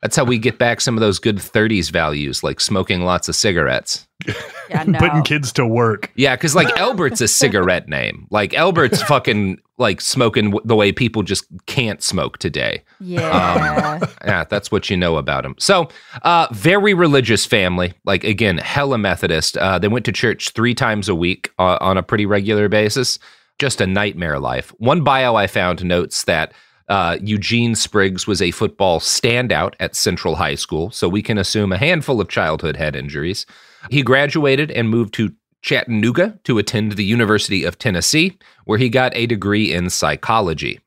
That's 0.02 0.16
how 0.16 0.24
we 0.24 0.36
get 0.36 0.58
back 0.58 0.80
some 0.80 0.96
of 0.96 1.00
those 1.00 1.20
good 1.20 1.36
30s 1.36 1.90
values, 1.90 2.42
like 2.42 2.58
smoking 2.60 3.02
lots 3.02 3.28
of 3.28 3.36
cigarettes. 3.36 4.08
Yeah, 4.68 4.82
no. 4.86 4.98
Putting 4.98 5.22
kids 5.22 5.52
to 5.52 5.66
work. 5.66 6.10
Yeah, 6.16 6.34
because 6.34 6.56
like 6.56 6.76
Elbert's 6.76 7.20
a 7.20 7.28
cigarette 7.28 7.88
name. 7.88 8.26
Like 8.30 8.52
Elbert's 8.52 9.00
fucking 9.08 9.60
like 9.78 10.00
smoking 10.00 10.58
the 10.64 10.74
way 10.74 10.90
people 10.90 11.22
just 11.22 11.44
can't 11.66 12.02
smoke 12.02 12.38
today. 12.38 12.82
Yeah. 13.00 14.00
Um, 14.02 14.08
yeah, 14.24 14.44
that's 14.44 14.72
what 14.72 14.90
you 14.90 14.96
know 14.96 15.18
about 15.18 15.44
him. 15.44 15.54
So, 15.58 15.88
uh, 16.22 16.48
very 16.50 16.94
religious 16.94 17.46
family. 17.46 17.94
Like, 18.04 18.24
again, 18.24 18.58
hella 18.58 18.98
Methodist. 18.98 19.56
Uh, 19.56 19.78
they 19.78 19.88
went 19.88 20.04
to 20.06 20.12
church 20.12 20.50
three 20.50 20.74
times 20.74 21.08
a 21.08 21.14
week 21.14 21.50
uh, 21.60 21.78
on 21.80 21.96
a 21.96 22.02
pretty 22.02 22.26
regular 22.26 22.68
basis. 22.68 23.20
Just 23.60 23.80
a 23.80 23.86
nightmare 23.86 24.40
life. 24.40 24.70
One 24.78 25.04
bio 25.04 25.36
I 25.36 25.46
found 25.46 25.84
notes 25.84 26.24
that 26.24 26.52
uh, 26.92 27.16
Eugene 27.22 27.74
Spriggs 27.74 28.26
was 28.26 28.42
a 28.42 28.50
football 28.50 29.00
standout 29.00 29.72
at 29.80 29.96
Central 29.96 30.34
High 30.34 30.56
School, 30.56 30.90
so 30.90 31.08
we 31.08 31.22
can 31.22 31.38
assume 31.38 31.72
a 31.72 31.78
handful 31.78 32.20
of 32.20 32.28
childhood 32.28 32.76
head 32.76 32.94
injuries. 32.94 33.46
He 33.88 34.02
graduated 34.02 34.70
and 34.70 34.90
moved 34.90 35.14
to 35.14 35.32
Chattanooga 35.62 36.38
to 36.44 36.58
attend 36.58 36.92
the 36.92 37.04
University 37.04 37.64
of 37.64 37.78
Tennessee, 37.78 38.36
where 38.66 38.76
he 38.76 38.90
got 38.90 39.16
a 39.16 39.24
degree 39.24 39.72
in 39.72 39.88
psychology. 39.88 40.80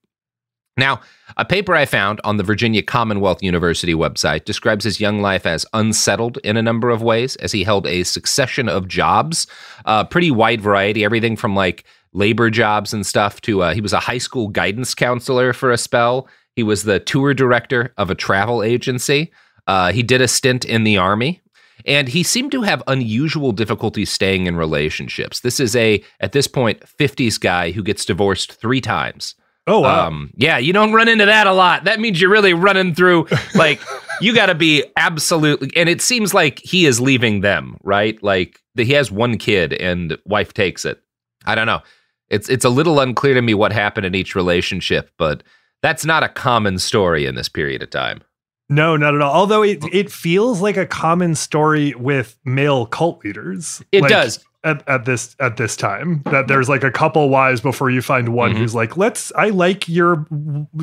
Now, 0.77 1.01
a 1.37 1.45
paper 1.45 1.73
I 1.73 1.85
found 1.85 2.21
on 2.23 2.37
the 2.37 2.43
Virginia 2.43 2.83
Commonwealth 2.83 3.41
University 3.41 3.95
website 3.95 4.45
describes 4.45 4.85
his 4.85 4.99
young 4.99 5.21
life 5.21 5.47
as 5.47 5.65
unsettled 5.73 6.37
in 6.43 6.55
a 6.55 6.61
number 6.61 6.91
of 6.91 7.01
ways, 7.01 7.35
as 7.37 7.51
he 7.51 7.63
held 7.63 7.87
a 7.87 8.03
succession 8.03 8.69
of 8.69 8.87
jobs, 8.87 9.47
a 9.85 10.05
pretty 10.05 10.29
wide 10.29 10.61
variety, 10.61 11.03
everything 11.03 11.35
from 11.35 11.55
like 11.55 11.83
labor 12.15 12.49
jobs 12.49 12.93
and 12.93 13.05
stuff 13.05 13.41
to 13.41 13.61
uh, 13.61 13.73
he 13.73 13.81
was 13.81 13.93
a 13.93 13.99
high 13.99 14.17
school 14.17 14.47
guidance 14.47 14.95
counselor 14.95 15.53
for 15.53 15.71
a 15.71 15.77
spell. 15.77 16.27
He 16.55 16.63
was 16.63 16.83
the 16.83 16.99
tour 16.99 17.33
director 17.33 17.93
of 17.97 18.09
a 18.09 18.15
travel 18.15 18.63
agency. 18.63 19.31
Uh, 19.67 19.91
he 19.91 20.01
did 20.01 20.21
a 20.21 20.27
stint 20.27 20.65
in 20.65 20.83
the 20.83 20.97
army. 20.97 21.41
And 21.85 22.07
he 22.07 22.23
seemed 22.23 22.51
to 22.53 22.63
have 22.63 22.81
unusual 22.87 23.51
difficulty 23.51 24.05
staying 24.05 24.47
in 24.47 24.55
relationships. 24.55 25.41
This 25.41 25.59
is 25.59 25.75
a, 25.75 26.03
at 26.19 26.31
this 26.31 26.47
point, 26.47 26.79
50s 26.81 27.39
guy 27.39 27.71
who 27.71 27.83
gets 27.83 28.05
divorced 28.05 28.53
three 28.53 28.81
times. 28.81 29.35
Oh 29.67 29.81
wow. 29.81 30.07
Um, 30.07 30.31
yeah, 30.35 30.57
you 30.57 30.73
don't 30.73 30.93
run 30.93 31.07
into 31.07 31.25
that 31.25 31.47
a 31.47 31.53
lot. 31.53 31.83
That 31.85 31.99
means 31.99 32.21
you're 32.21 32.29
really 32.29 32.53
running 32.53 32.93
through 32.93 33.27
like 33.55 33.81
you 34.21 34.33
got 34.33 34.47
to 34.47 34.55
be 34.55 34.83
absolutely. 34.95 35.71
And 35.75 35.89
it 35.89 36.01
seems 36.01 36.33
like 36.33 36.59
he 36.59 36.85
is 36.85 37.01
leaving 37.01 37.41
them, 37.41 37.77
right? 37.83 38.21
Like 38.23 38.61
he 38.75 38.93
has 38.93 39.11
one 39.11 39.37
kid 39.37 39.73
and 39.73 40.17
wife 40.25 40.53
takes 40.53 40.85
it. 40.85 41.01
I 41.45 41.55
don't 41.55 41.65
know. 41.65 41.81
It's 42.29 42.49
it's 42.49 42.65
a 42.65 42.69
little 42.69 42.99
unclear 42.99 43.33
to 43.35 43.41
me 43.41 43.53
what 43.53 43.71
happened 43.73 44.05
in 44.05 44.15
each 44.15 44.35
relationship, 44.35 45.11
but 45.17 45.43
that's 45.81 46.05
not 46.05 46.23
a 46.23 46.29
common 46.29 46.79
story 46.79 47.25
in 47.25 47.35
this 47.35 47.49
period 47.49 47.83
of 47.83 47.89
time. 47.91 48.21
No, 48.67 48.97
not 48.97 49.13
at 49.13 49.21
all. 49.21 49.33
Although 49.33 49.63
it 49.63 49.83
it 49.93 50.11
feels 50.11 50.59
like 50.61 50.75
a 50.77 50.87
common 50.87 51.35
story 51.35 51.93
with 51.95 52.35
male 52.45 52.87
cult 52.87 53.23
leaders. 53.23 53.83
It 53.91 54.01
Like, 54.01 54.09
does. 54.09 54.43
at, 54.63 54.81
at 54.89 55.05
this 55.05 55.35
at 55.39 55.57
this 55.57 55.75
time 55.77 56.23
that 56.25 56.47
there's 56.47 56.67
like 56.67 56.83
a 56.83 56.89
couple 56.89 57.29
wives 57.29 57.61
before 57.61 57.91
you 57.91 58.01
find 58.01 58.29
one 58.29 58.53
Mhm. 58.53 58.57
who's 58.57 58.73
like 58.73 58.97
let's 58.97 59.31
i 59.35 59.49
like 59.49 59.87
your 59.87 60.25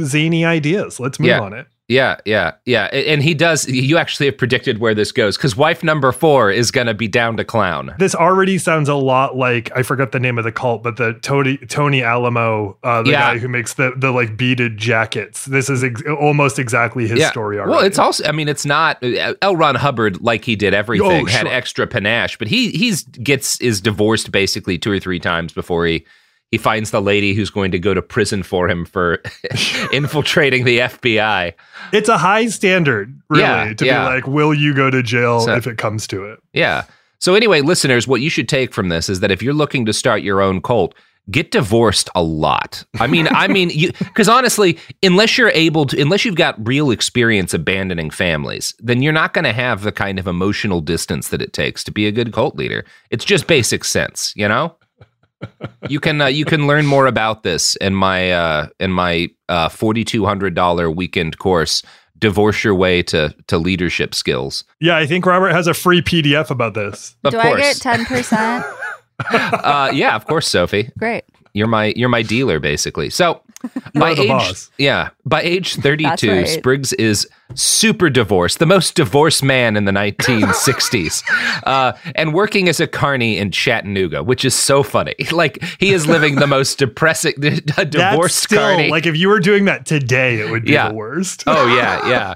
zany 0.05 0.45
ideas 0.45 1.01
let's 1.01 1.19
move 1.19 1.27
Yeah. 1.31 1.41
on 1.41 1.53
it 1.53 1.67
Yeah, 1.93 2.17
yeah, 2.25 2.53
yeah. 2.65 2.85
And 2.87 3.23
he 3.23 3.35
does. 3.35 3.69
You 3.69 3.99
actually 3.99 4.27
have 4.27 4.39
predicted 4.39 4.79
where 4.79 4.95
this 4.95 5.13
goes 5.13 5.37
because 5.37 5.57
wife 5.57 5.85
number 5.85 6.11
four 6.13 6.51
is 6.51 6.71
going 6.71 6.87
to 6.87 6.95
be 6.95 7.09
down 7.09 7.37
to 7.37 7.45
clown. 7.45 7.95
this 7.99 8.15
already 8.15 8.59
sounds 8.59 8.89
a 8.89 8.95
lot 8.95 9.37
like 9.37 9.71
i 9.77 9.83
forgot 9.83 10.13
the 10.13 10.21
name 10.21 10.39
of 10.39 10.45
the 10.45 10.53
cult 10.53 10.83
but 10.83 10.97
the 10.97 11.13
tony 11.23 11.57
tony 11.69 12.03
alamo 12.03 12.77
uh 12.83 13.03
the 13.03 13.11
Yeah. 13.11 13.35
guy 13.35 13.39
who 13.39 13.49
makes 13.49 13.75
the 13.75 13.93
the 13.97 14.11
like 14.11 14.37
beaded 14.37 14.77
jackets 14.79 15.45
this 15.47 15.69
is 15.71 15.85
ex- 15.85 16.03
almost 16.21 16.59
exactly 16.59 17.07
his 17.07 17.25
story 17.27 17.59
already 17.59 17.71
Well, 17.73 17.85
it's 17.85 17.99
also. 17.99 18.25
I 18.25 18.33
mean, 18.33 18.49
it's 18.49 18.65
not 18.67 19.03
uh, 19.03 19.35
L. 19.43 19.57
Ron 19.57 19.75
Hubbard 19.75 20.21
like 20.23 20.45
he 20.45 20.57
did 20.57 20.75
everything 20.75 21.25
Oh, 21.25 21.27
sure. 21.27 21.39
had 21.39 21.47
extra 21.47 21.87
panache, 21.87 22.39
but 22.39 22.49
he 22.49 22.71
he's 22.71 23.03
gets 23.05 23.61
is 23.61 23.81
divorced 23.81 24.31
basically 24.33 24.79
two 24.79 24.91
or 24.93 24.99
three 25.01 25.19
times 25.21 25.53
before 25.53 25.87
he 25.87 26.05
he 26.53 26.59
finds 26.59 26.93
the 26.93 27.03
lady 27.03 27.35
who's 27.35 27.51
going 27.51 27.73
to 27.73 27.79
go 27.81 27.95
to 27.95 28.01
prison 28.03 28.45
for 28.45 28.69
him 28.69 28.85
for 28.85 29.21
infiltrating 29.93 30.65
the 30.65 30.79
FBI. 30.81 31.53
it's 31.93 32.09
a 32.09 32.19
high 32.19 32.47
standard 32.47 33.21
really 33.29 33.43
Yeah, 33.43 33.75
to 33.75 33.85
yeah. 33.87 34.09
be 34.09 34.15
like 34.15 34.27
will 34.27 34.55
you 34.55 34.75
go 34.75 34.91
to 34.91 35.03
jail 35.03 35.41
So- 35.41 35.55
if 35.55 35.67
it 35.67 35.79
comes 35.79 36.07
to 36.09 36.25
it 36.25 36.39
Yeah. 36.53 36.85
So 37.19 37.35
anyway, 37.37 37.61
listeners, 37.61 38.09
what 38.09 38.21
you 38.21 38.29
should 38.29 38.49
take 38.49 38.75
from 38.75 38.89
this 38.89 39.09
is 39.09 39.21
that 39.21 39.31
if 39.31 39.43
you're 39.45 39.55
looking 39.55 39.87
to 39.87 39.93
start 39.93 40.23
your 40.23 40.41
own 40.43 40.61
cult, 40.61 40.93
get 41.31 41.53
divorced 41.53 42.11
a 42.17 42.23
lot. 42.23 42.85
I 42.99 43.07
mean, 43.07 43.29
I 43.31 43.47
mean, 43.47 43.71
you 43.71 43.93
because 44.01 44.29
honestly, 44.29 44.77
unless 45.05 45.39
you're 45.39 45.51
able 45.55 45.87
to, 45.87 46.01
unless 46.03 46.25
you've 46.25 46.35
got 46.35 46.57
real 46.67 46.91
experience 46.91 47.55
abandoning 47.55 48.11
families, 48.11 48.75
then 48.81 49.03
you're 49.03 49.13
not 49.13 49.35
going 49.35 49.45
to 49.45 49.53
have 49.53 49.83
the 49.83 49.93
kind 49.93 50.19
of 50.19 50.27
emotional 50.27 50.81
distance 50.81 51.29
that 51.29 51.41
it 51.41 51.53
takes 51.53 51.85
to 51.85 51.93
be 51.93 52.09
a 52.09 52.13
good 52.13 52.33
cult 52.33 52.57
leader. 52.57 52.85
It's 53.11 53.25
just 53.25 53.47
basic 53.47 53.85
sense, 53.85 54.33
you 54.35 54.49
know. 54.49 54.75
You 55.89 56.01
can 56.01 56.21
uh, 56.21 56.27
you 56.27 56.45
can 56.45 56.67
learn 56.67 56.87
more 56.87 57.07
about 57.07 57.43
this 57.43 57.77
in 57.77 57.95
my 57.95 58.33
uh, 58.33 58.67
in 58.81 58.93
my 58.93 59.29
uh, 59.49 59.69
forty 59.69 60.05
two 60.05 60.25
hundred 60.25 60.55
dollar 60.55 60.91
weekend 60.91 61.39
course. 61.39 61.83
Divorce 62.19 62.63
your 62.63 62.75
way 62.77 63.03
to 63.05 63.35
to 63.49 63.59
leadership 63.59 64.15
skills. 64.15 64.63
yeah 64.81 64.97
i 64.97 65.07
think 65.07 65.27
robert 65.27 65.51
has 65.51 65.67
a 65.67 65.75
free 65.75 66.01
pdf 66.01 66.51
about 66.51 66.75
this 66.75 67.17
Of 67.25 67.33
Do 67.33 67.41
course, 67.41 67.55
I 67.57 67.61
get 67.61 67.77
ten 67.79 68.05
percent? 68.07 68.65
uh, 69.33 69.91
yeah, 69.93 70.15
of 70.15 70.27
course, 70.27 70.47
Sophie. 70.49 70.91
Great. 70.99 71.25
You're 71.55 71.69
my 71.69 71.93
you're 71.97 72.09
my 72.09 72.23
dealer 72.23 72.59
basically. 72.61 73.11
So 73.11 73.43
by 73.95 74.11
age 74.13 74.29
boss. 74.29 74.71
yeah, 74.79 75.11
by 75.25 75.43
age 75.43 75.75
32, 75.77 76.31
right. 76.31 76.49
Spriggs 76.49 76.93
is 76.95 77.29
super 77.55 78.09
divorced, 78.11 78.59
the 78.59 78.67
most 78.67 78.95
divorced 78.95 79.43
man 79.43 79.77
in 79.77 79.85
the 79.85 79.93
1960s, 79.93 81.23
uh, 81.67 81.93
and 82.15 82.33
working 82.35 82.69
as 82.69 82.81
a 82.81 82.87
carny 82.87 83.37
in 83.39 83.51
Chattanooga, 83.51 84.23
which 84.23 84.45
is 84.45 84.55
so 84.55 84.83
funny. 84.83 85.15
Like 85.31 85.63
he 85.79 85.93
is 85.93 86.07
living 86.07 86.37
the 86.37 86.47
most 86.47 86.79
depressing 86.79 87.35
a 87.77 87.85
divorced 87.85 88.39
still 88.45 88.59
carny. 88.59 88.89
like 88.89 89.07
if 89.07 89.17
you 89.17 89.29
were 89.29 89.41
doing 89.41 89.67
that 89.67 89.87
today 89.87 90.41
it 90.41 90.51
would 90.51 90.65
be 90.65 90.73
Yeah. 90.73 90.89
the 90.89 90.95
worst 90.95 91.45
Oh 91.47 91.67
yeah, 91.77 92.09
yeah. 92.09 92.35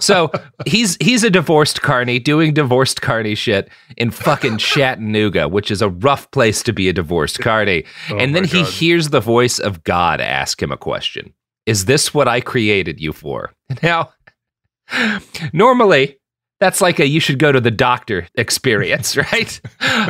So 0.00 0.30
he's 0.66 0.96
he's 1.00 1.24
a 1.24 1.30
divorced 1.30 1.82
carny 1.82 2.18
doing 2.18 2.54
divorced 2.54 3.02
carny 3.02 3.34
shit 3.34 3.68
in 3.96 4.10
fucking 4.10 4.58
Chattanooga, 4.58 5.46
which 5.48 5.70
is 5.70 5.82
a 5.82 5.88
rough 5.88 6.30
place 6.30 6.62
to 6.64 6.72
be 6.72 6.88
a 6.88 6.92
divorced 6.92 7.38
carny. 7.40 7.84
and 8.18 8.34
then 8.34 8.44
he 8.54 8.64
hears 8.64 9.08
the 9.08 9.20
voice 9.20 9.58
of 9.58 9.84
God 9.84 10.20
ask 10.20 10.62
him 10.62 10.72
a 10.72 10.76
question. 10.76 11.34
Is 11.66 11.86
this 11.86 12.12
what 12.12 12.28
I 12.28 12.40
created 12.40 13.00
you 13.00 13.12
for? 13.12 13.52
Now, 13.82 14.12
normally 15.52 16.18
that's 16.60 16.80
like 16.80 16.98
a 16.98 17.06
you 17.06 17.20
should 17.20 17.38
go 17.38 17.52
to 17.52 17.60
the 17.60 17.70
doctor 17.70 18.26
experience, 18.36 19.16
right? 19.32 19.60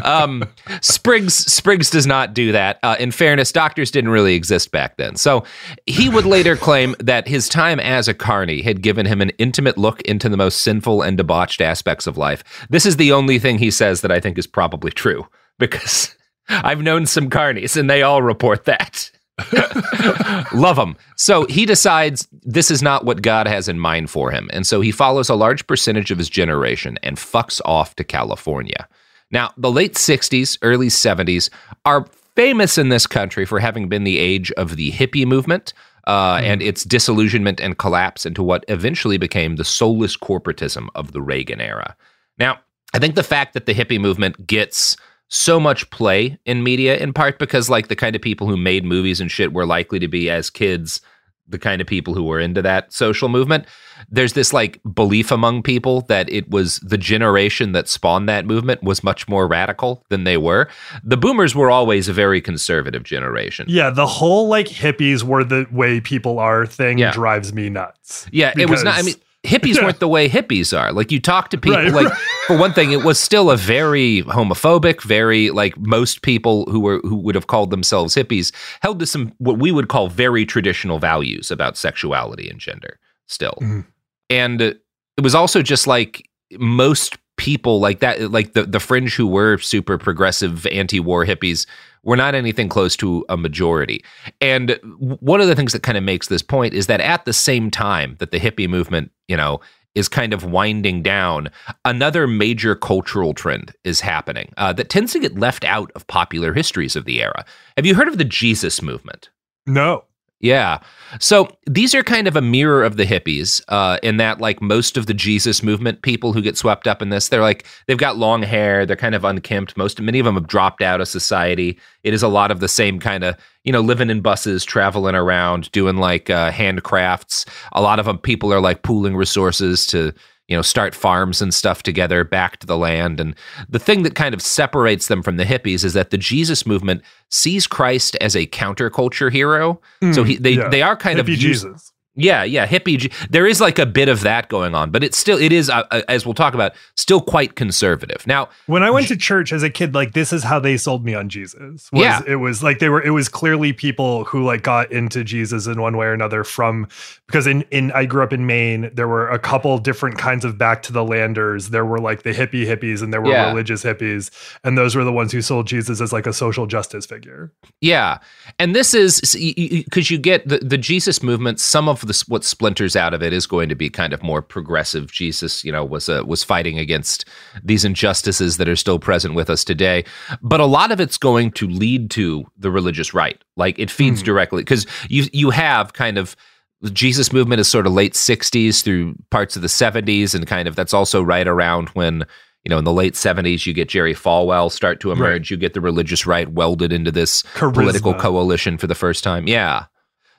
um, 0.05 0.45
Spriggs 0.81 1.35
Spriggs 1.35 1.91
does 1.91 2.07
not 2.07 2.35
do 2.35 2.53
that. 2.53 2.79
Uh, 2.83 2.97
in 2.99 3.11
fairness, 3.11 3.51
doctors 3.51 3.91
didn't 3.91 4.11
really 4.11 4.35
exist 4.35 4.71
back 4.71 4.97
then. 4.97 5.17
So 5.17 5.45
he 5.87 6.09
would 6.09 6.27
later 6.27 6.57
claim 6.69 6.95
that 7.01 7.27
his 7.27 7.49
time 7.49 7.81
as 7.81 8.09
a 8.09 8.15
carny 8.15 8.63
had 8.63 8.83
given 8.83 9.07
him 9.07 9.21
an 9.21 9.31
intimate 9.31 9.79
look 9.79 10.01
into 10.03 10.29
the 10.29 10.37
most 10.37 10.61
sinful 10.61 11.03
and 11.03 11.17
debauched 11.17 11.61
aspects 11.61 12.07
of 12.07 12.17
life. 12.17 12.45
This 12.71 12.87
is 12.87 12.97
the 12.97 13.13
only 13.13 13.39
thing 13.39 13.59
he 13.59 13.71
says 13.71 14.03
that 14.03 14.13
I 14.13 14.21
think 14.21 14.39
is 14.39 14.47
probably 14.47 14.91
true 14.91 15.27
because 15.59 16.15
I've 16.49 16.83
known 16.83 17.07
some 17.07 17.31
carnies 17.31 17.77
and 17.77 17.89
they 17.89 18.03
all 18.03 18.23
report 18.23 18.65
that. 18.65 19.11
Love 20.53 20.79
him. 20.79 20.97
So 21.17 21.47
he 21.47 21.67
decides 21.67 22.29
this 22.43 22.71
is 22.71 22.83
not 22.83 23.05
what 23.05 23.23
God 23.23 23.49
has 23.49 23.69
in 23.69 23.79
mind 23.79 24.11
for 24.11 24.31
him. 24.31 24.49
And 24.53 24.67
so 24.67 24.81
he 24.81 24.93
follows 24.93 25.29
a 25.29 25.35
large 25.35 25.67
percentage 25.67 26.11
of 26.11 26.19
his 26.19 26.31
generation 26.31 26.99
and 27.03 27.17
fucks 27.17 27.61
off 27.65 27.97
to 27.97 28.05
California. 28.05 28.89
Now, 29.31 29.53
the 29.57 29.73
late 29.73 29.95
60s, 29.95 30.59
early 30.63 30.89
70s 30.89 31.51
are 31.85 32.07
famous 32.37 32.79
in 32.79 32.89
this 32.89 33.07
country 33.07 33.45
for 33.45 33.59
having 33.59 33.89
been 33.89 34.05
the 34.05 34.19
age 34.19 34.53
of 34.53 34.77
the 34.77 34.93
hippie 34.93 35.27
movement 35.27 35.73
uh, 36.07 36.41
and 36.43 36.63
its 36.63 36.85
disillusionment 36.85 37.61
and 37.61 37.79
collapse 37.79 38.27
into 38.27 38.43
what 38.43 38.65
eventually 38.69 39.17
became 39.17 39.57
the 39.57 39.65
soulless 39.65 40.17
corporatism 40.17 40.89
of 40.95 41.13
the 41.13 41.23
Reagan 41.23 41.61
era. 41.61 41.97
Now, 42.39 42.61
I 42.93 42.99
think 42.99 43.15
the 43.15 43.23
fact 43.23 43.55
that 43.55 43.67
the 43.67 43.75
hippie 43.75 44.01
movement 44.01 44.47
gets 44.47 44.97
so 45.35 45.59
much 45.59 45.88
play 45.91 46.38
in 46.47 46.62
media 46.62 46.97
in 46.97 47.12
part 47.12 47.38
because 47.41 47.69
like 47.69 47.88
the 47.88 47.97
kind 47.97 48.14
of 48.14 48.23
people 48.23 48.47
who 48.47 48.57
made 48.57 48.85
movies 48.85 49.21
and 49.21 49.31
shit 49.33 49.53
were 49.53 49.67
likely 49.67 49.99
to 49.99 50.07
be 50.09 50.31
as 50.31 50.49
kids 50.49 51.00
the 51.49 51.59
kind 51.59 51.81
of 51.83 51.87
people 51.87 52.14
who 52.14 52.23
were 52.23 52.41
into 52.41 52.62
that 52.62 52.91
social 52.93 53.29
movement 53.29 53.67
there's 54.09 54.33
this 54.35 54.53
like 54.53 54.81
belief 54.95 55.31
among 55.33 55.62
people 55.62 56.03
that 56.03 56.31
it 56.31 56.49
was 56.50 56.79
the 56.79 56.97
generation 56.97 57.73
that 57.73 57.88
spawned 57.88 58.29
that 58.29 58.47
movement 58.47 58.83
was 58.83 59.03
much 59.05 59.26
more 59.29 59.47
radical 59.49 60.05
than 60.09 60.23
they 60.25 60.37
were 60.38 60.69
the 61.03 61.17
boomers 61.17 61.55
were 61.55 61.71
always 61.71 62.09
a 62.09 62.12
very 62.12 62.41
conservative 62.41 63.03
generation 63.03 63.67
Yeah, 63.69 63.91
the 63.91 64.07
whole 64.07 64.47
like 64.49 64.69
hippies 64.69 65.23
were 65.25 65.43
the 65.45 65.67
way 65.73 66.00
people 66.00 66.38
are 66.38 66.64
thing 66.64 66.97
Yeah. 66.99 67.12
drives 67.12 67.53
me 67.53 67.69
nuts. 67.71 68.26
Yeah, 68.31 68.53
it 68.57 68.71
was 68.71 68.83
not. 68.85 68.99
I 68.99 69.03
mean, 69.03 69.17
hippies 69.45 69.77
Yeah. 69.77 69.85
weren't 69.85 70.01
the 70.01 70.09
way 70.09 70.29
hippies 70.29 70.77
are. 70.79 70.93
Like 70.93 71.13
you 71.13 71.21
talk 71.21 71.51
to 71.51 71.59
people. 71.59 71.79
Right, 71.79 71.93
like 71.93 72.09
right. 72.09 72.19
for 72.47 72.57
one 72.59 72.73
thing, 72.73 72.93
it 72.93 73.05
was 73.05 73.21
still 73.21 73.51
a 73.51 73.57
very 73.57 74.23
homophobic, 74.23 75.03
very 75.03 75.51
like 75.51 75.77
most 75.79 76.23
people 76.23 76.65
who 76.71 76.81
were 76.81 76.99
who 77.05 77.17
would 77.17 77.35
have 77.35 77.47
called 77.47 77.71
themselves 77.71 78.15
hippies 78.15 78.53
held 78.83 78.99
to 79.01 79.07
some 79.07 79.33
what 79.39 79.59
we 79.59 79.71
would 79.73 79.89
call 79.89 80.09
very 80.09 80.45
traditional 80.47 80.99
values 80.99 81.51
about 81.51 81.77
sexuality 81.77 82.49
and 82.49 82.59
gender. 82.61 82.99
Still, 83.27 83.59
Mhm. 83.63 83.85
and 84.31 84.61
it 84.61 84.81
was 85.23 85.35
also 85.35 85.63
just 85.63 85.87
like 85.87 86.29
most 86.59 87.17
people 87.37 87.81
like 87.81 87.99
that 88.01 88.31
like 88.31 88.53
the 88.53 88.63
the 88.65 88.79
fringe 88.79 89.15
who 89.17 89.27
were 89.27 89.59
super 89.59 89.99
progressive 89.99 90.67
anti-war 90.69 91.25
hippies 91.27 91.67
were 92.05 92.17
not 92.17 92.33
anything 92.35 92.69
close 92.69 92.95
to 92.97 93.25
a 93.29 93.37
majority 93.37 94.05
and 94.41 94.79
one 95.01 95.41
of 95.41 95.49
the 95.49 95.57
things 95.57 95.73
that 95.73 95.83
kind 95.83 95.99
of 95.99 96.05
makes 96.05 96.29
this 96.29 96.43
point 96.43 96.73
is 96.75 96.87
that 96.87 97.01
at 97.01 97.25
the 97.25 97.33
same 97.33 97.73
time 97.73 98.15
that 98.21 98.31
the 98.31 98.39
hippie 98.39 98.69
movement 98.69 99.11
you 99.28 99.37
know 99.37 99.61
is 99.95 100.09
kind 100.09 100.33
of 100.33 100.45
winding 100.45 101.02
down 101.02 101.49
another 101.85 102.26
major 102.26 102.75
cultural 102.75 103.33
trend 103.33 103.73
is 103.85 104.00
happening 104.00 104.52
uh, 104.57 104.73
that 104.73 104.88
tends 104.88 105.12
to 105.12 105.21
get 105.21 105.38
left 105.38 105.64
out 105.64 105.90
of 105.95 106.07
popular 106.07 106.52
histories 106.52 106.97
of 106.97 107.04
the 107.04 107.23
era 107.23 107.45
have 107.76 107.87
you 107.87 107.95
heard 107.95 108.09
of 108.09 108.19
the 108.19 108.25
jesus 108.25 108.83
movement 108.83 109.31
no. 109.66 110.04
Yeah. 110.45 110.81
So 111.21 111.49
these 111.65 111.95
are 111.95 112.03
kind 112.03 112.29
of 112.29 112.37
a 112.37 112.43
mirror 112.43 112.85
of 112.85 112.99
the 112.99 113.07
hippies, 113.07 113.63
uh, 113.69 113.99
in 114.03 114.19
that 114.19 114.43
like 114.43 114.61
most 114.61 114.99
of 114.99 115.07
the 115.07 115.15
Jesus 115.15 115.63
movement 115.63 116.03
people 116.03 116.35
who 116.35 116.43
get 116.43 116.59
swept 116.59 116.87
up 116.87 117.01
in 117.01 117.09
this, 117.09 117.29
they're 117.29 117.41
like 117.41 117.65
they've 117.87 117.97
got 117.97 118.19
long 118.19 118.43
hair, 118.43 118.85
they're 118.85 118.95
kind 118.95 119.15
of 119.15 119.25
unkempt. 119.25 119.75
Most 119.79 120.03
many 120.03 120.19
of 120.19 120.27
them 120.27 120.35
have 120.35 120.47
dropped 120.47 120.83
out 120.83 121.01
of 121.01 121.09
society. 121.09 121.79
It 122.03 122.13
is 122.13 122.23
a 122.23 122.29
lot 122.29 122.51
of 122.51 122.61
the 122.61 122.69
same 122.69 123.01
kind 123.01 123.25
of 123.25 123.37
you 123.63 123.73
know 123.73 123.81
living 123.81 124.11
in 124.11 124.21
buses, 124.21 124.67
traveling 124.67 125.15
around, 125.15 125.73
doing 125.73 125.97
like 125.97 126.29
uh, 126.29 126.51
handcrafts. 126.51 127.49
A 127.73 127.81
lot 127.81 127.99
of 127.99 128.05
them 128.05 128.19
people 128.19 128.53
are 128.53 128.61
like 128.61 128.83
pooling 128.83 129.17
resources 129.17 129.87
to 129.87 130.13
you 130.49 130.57
know, 130.57 130.63
start 130.63 130.95
farms 130.95 131.41
and 131.41 131.55
stuff 131.55 131.83
together 131.83 132.23
back 132.23 132.59
to 132.59 132.67
the 132.67 132.77
land. 132.77 133.19
And 133.19 133.35
the 133.69 133.79
thing 133.79 134.03
that 134.03 134.15
kind 134.15 134.35
of 134.35 134.43
separates 134.43 135.09
them 135.09 135.23
from 135.23 135.37
the 135.37 135.45
hippies 135.45 135.85
is 135.85 135.95
that 135.95 136.11
the 136.11 136.19
Jesus 136.19 136.67
movement 136.67 137.03
sees 137.31 137.67
Christ 137.67 138.17
as 138.21 138.37
a 138.37 138.47
counterculture 138.47 139.33
hero. 139.33 139.81
Mm, 140.03 140.15
so 140.15 140.23
he, 140.23 140.37
they, 140.37 140.53
yeah. 140.53 140.69
they 140.69 140.83
are 140.83 140.97
kind 140.97 141.19
Hippie 141.19 141.35
of 141.35 141.39
Jesus. 141.39 141.94
Yeah, 142.16 142.44
yeah, 142.44 142.64
hippie. 142.64 143.12
There 143.28 143.44
is 143.44 143.61
like 143.61 143.80
a 143.80 143.87
bit 143.87 144.09
of 144.09 144.21
that 144.21 144.49
going 144.49 144.73
on, 144.75 144.90
but 144.90 145.02
it's 145.02 145.18
still 145.18 145.37
it 145.37 145.50
is 145.50 145.68
uh, 145.68 145.83
uh, 145.90 146.02
as 146.09 146.25
we'll 146.25 146.35
talk 146.35 146.54
about, 146.54 146.73
still 146.97 147.21
quite 147.21 147.56
conservative. 147.56 148.25
Now, 148.25 148.50
when 148.66 148.85
I 148.85 148.90
went 148.90 149.09
to 149.09 149.16
church 149.16 149.52
as 149.52 149.64
a 149.64 149.71
kid, 149.71 149.94
like 149.94 150.12
this 150.12 150.33
is 150.33 150.44
how 150.44 150.61
they 150.61 150.76
sold 150.76 151.04
me 151.04 151.14
on 151.14 151.28
Jesus. 151.28 151.90
Was, 151.92 152.02
yeah, 152.02 152.23
it 152.25 152.37
was 152.37 152.62
like 152.62 152.78
they 152.78 152.88
were. 152.88 153.02
It 153.02 153.11
was 153.11 153.28
clearly 153.28 153.73
people 153.73 154.25
who 154.25 154.44
like 154.44 154.62
got 154.62 154.92
into 154.92 155.25
Jesus 155.25 155.66
in 155.66 155.80
one 155.80 155.97
way 155.97 156.06
or 156.06 156.12
another 156.12 156.44
from 156.44 156.87
because 157.26 157.49
in 157.49 157.62
in 157.73 157.90
I 157.90 158.04
grew 158.04 158.23
up 158.23 158.33
in 158.33 158.47
Maine. 158.47 158.92
There 158.94 159.09
were 159.09 159.28
a 159.28 159.38
couple 159.40 159.76
different 159.78 160.16
kinds 160.16 160.44
of 160.44 160.56
back 160.56 160.83
to 160.85 160.92
the 160.92 161.02
landers. 161.02 161.71
There 161.71 161.85
were 161.85 161.99
like 161.99 162.23
the 162.23 162.30
hippie 162.30 162.64
hippies, 162.64 163.02
and 163.02 163.12
there 163.12 163.23
were 163.23 163.30
yeah. 163.30 163.49
religious 163.49 163.83
hippies, 163.83 164.30
and 164.62 164.78
those 164.78 164.94
were 164.94 165.02
the 165.02 165.12
ones 165.12 165.33
who 165.33 165.42
sold 165.42 165.66
Jesus 165.66 166.00
as 166.00 166.12
like 166.12 166.28
a 166.28 166.33
social 166.33 166.68
justice 166.68 167.06
figure. 167.06 167.52
Yeah, 167.80 168.18
and 168.61 168.73
this 168.73 168.94
is 168.94 169.21
because 169.35 170.12
you 170.12 170.18
get 170.18 170.47
the 170.47 170.59
the 170.59 170.78
Jesus 170.78 171.21
movement. 171.21 171.59
Some 171.59 171.88
of 171.88 172.04
the 172.05 172.25
what 172.29 172.45
splinters 172.45 172.97
out 172.97 173.15
of 173.15 173.23
it 173.23 173.33
is 173.33 173.47
going 173.47 173.69
to 173.69 173.75
be 173.75 173.91
kind 173.91 174.13
of 174.13 174.23
more 174.23 174.43
progressive. 174.43 175.11
Jesus, 175.11 175.65
you 175.65 175.73
know, 175.73 175.85
was 175.85 176.09
a, 176.09 176.25
was 176.25 176.45
fighting 176.45 176.79
against 176.79 177.25
these 177.63 177.85
injustices 177.85 178.57
that 178.57 178.69
are 178.69 178.77
still 178.77 178.99
present 178.99 179.35
with 179.35 179.51
us 179.51 179.65
today, 179.65 180.05
but 180.43 180.61
a 180.61 180.67
lot 180.67 180.93
of 180.93 181.01
it's 181.01 181.19
going 181.19 181.51
to 181.53 181.69
lead 181.69 182.11
to 182.13 182.45
the 182.57 182.71
religious 182.71 183.15
right. 183.15 183.43
Like 183.57 183.79
it 183.79 183.91
feeds 183.91 184.23
mm. 184.23 184.27
directly 184.27 184.63
because 184.63 184.87
you 185.09 185.25
you 185.33 185.51
have 185.51 185.93
kind 185.93 186.19
of 186.19 186.37
the 186.81 186.91
Jesus 186.91 187.33
movement 187.33 187.61
is 187.61 187.69
sort 187.69 187.87
of 187.87 187.93
late 187.93 188.13
60s 188.13 188.83
through 188.83 189.15
parts 189.31 189.57
of 189.57 189.63
the 189.63 189.69
70s 189.69 190.35
and 190.35 190.47
kind 190.47 190.69
of 190.69 190.77
that's 190.77 190.93
also 190.93 191.23
right 191.23 191.49
around 191.49 191.89
when 191.91 192.25
you 192.65 192.71
know, 192.71 192.79
in 192.79 192.85
the 192.85 192.93
late 192.93 193.13
70s, 193.13 193.67
you 193.67 193.75
get 193.75 193.91
Jerry 193.91 194.15
Falwell 194.15 194.73
start 194.73 194.99
to 195.01 195.13
emerge. 195.13 195.21
Right. 195.43 195.51
You 195.51 195.57
get 195.59 195.75
the 195.75 195.83
religious 195.83 196.27
right 196.27 196.51
welded 196.51 196.93
into 196.93 197.13
this 197.13 197.43
Charisma. 197.43 197.75
political 197.75 198.15
coalition 198.15 198.79
for 198.79 198.87
the 198.87 198.95
first 198.95 199.23
time. 199.23 199.47
Yeah. 199.47 199.85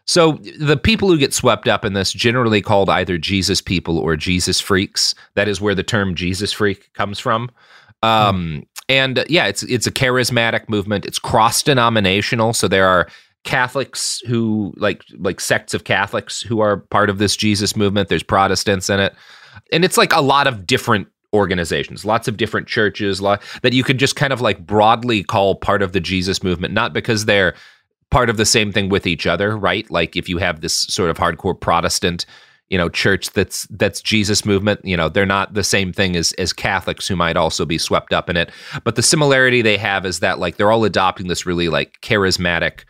So 0.05 0.33
the 0.59 0.77
people 0.77 1.09
who 1.09 1.17
get 1.17 1.33
swept 1.33 1.67
up 1.67 1.83
in 1.83 1.93
this 1.93 2.13
generally 2.13 2.61
called 2.61 2.89
either 2.89 3.17
Jesus 3.17 3.59
people 3.61 3.97
or 3.97 4.15
Jesus 4.15 4.59
freaks. 4.59 5.15
That 5.33 5.47
is 5.47 5.59
where 5.59 5.75
the 5.75 5.83
term 5.83 6.15
Jesus 6.15 6.53
freak 6.53 6.93
comes 6.93 7.19
from. 7.19 7.49
Um, 8.03 8.63
mm. 8.63 8.67
And 8.87 9.19
uh, 9.19 9.25
yeah, 9.29 9.47
it's 9.47 9.63
it's 9.63 9.87
a 9.87 9.91
charismatic 9.91 10.69
movement. 10.69 11.05
It's 11.05 11.17
cross 11.17 11.63
denominational, 11.63 12.53
so 12.53 12.67
there 12.67 12.87
are 12.87 13.07
Catholics 13.43 14.21
who 14.27 14.73
like 14.77 15.03
like 15.17 15.39
sects 15.39 15.73
of 15.73 15.85
Catholics 15.85 16.41
who 16.41 16.59
are 16.59 16.77
part 16.77 17.09
of 17.09 17.17
this 17.17 17.35
Jesus 17.35 17.75
movement. 17.75 18.09
There's 18.09 18.21
Protestants 18.21 18.89
in 18.89 18.99
it, 18.99 19.15
and 19.71 19.83
it's 19.83 19.97
like 19.97 20.13
a 20.13 20.21
lot 20.21 20.45
of 20.45 20.67
different 20.67 21.07
organizations, 21.33 22.05
lots 22.05 22.27
of 22.27 22.37
different 22.37 22.67
churches, 22.67 23.21
lot, 23.21 23.41
that 23.61 23.73
you 23.73 23.83
could 23.83 23.97
just 23.97 24.15
kind 24.15 24.31
of 24.31 24.39
like 24.39 24.65
broadly 24.65 25.23
call 25.23 25.55
part 25.55 25.81
of 25.81 25.91
the 25.91 25.99
Jesus 25.99 26.43
movement, 26.43 26.73
not 26.73 26.93
because 26.93 27.25
they're 27.25 27.55
part 28.11 28.29
of 28.29 28.37
the 28.37 28.45
same 28.45 28.71
thing 28.71 28.89
with 28.89 29.07
each 29.07 29.27
other, 29.27 29.57
right? 29.57 29.89
Like 29.89 30.15
if 30.15 30.29
you 30.29 30.37
have 30.37 30.61
this 30.61 30.73
sort 30.73 31.09
of 31.09 31.17
hardcore 31.17 31.59
Protestant, 31.59 32.25
you 32.69 32.77
know, 32.77 32.89
church 32.89 33.31
that's 33.31 33.67
that's 33.69 34.01
Jesus 34.01 34.45
movement, 34.45 34.83
you 34.83 34.97
know, 34.97 35.09
they're 35.09 35.25
not 35.25 35.53
the 35.53 35.63
same 35.63 35.93
thing 35.93 36.15
as 36.15 36.33
as 36.33 36.53
Catholics 36.53 37.07
who 37.07 37.15
might 37.15 37.37
also 37.37 37.65
be 37.65 37.77
swept 37.77 38.13
up 38.13 38.29
in 38.29 38.37
it. 38.37 38.51
But 38.83 38.95
the 38.95 39.03
similarity 39.03 39.61
they 39.61 39.77
have 39.77 40.05
is 40.05 40.19
that 40.19 40.39
like 40.39 40.57
they're 40.57 40.71
all 40.71 40.85
adopting 40.85 41.27
this 41.27 41.45
really 41.45 41.69
like 41.69 41.99
charismatic 42.01 42.85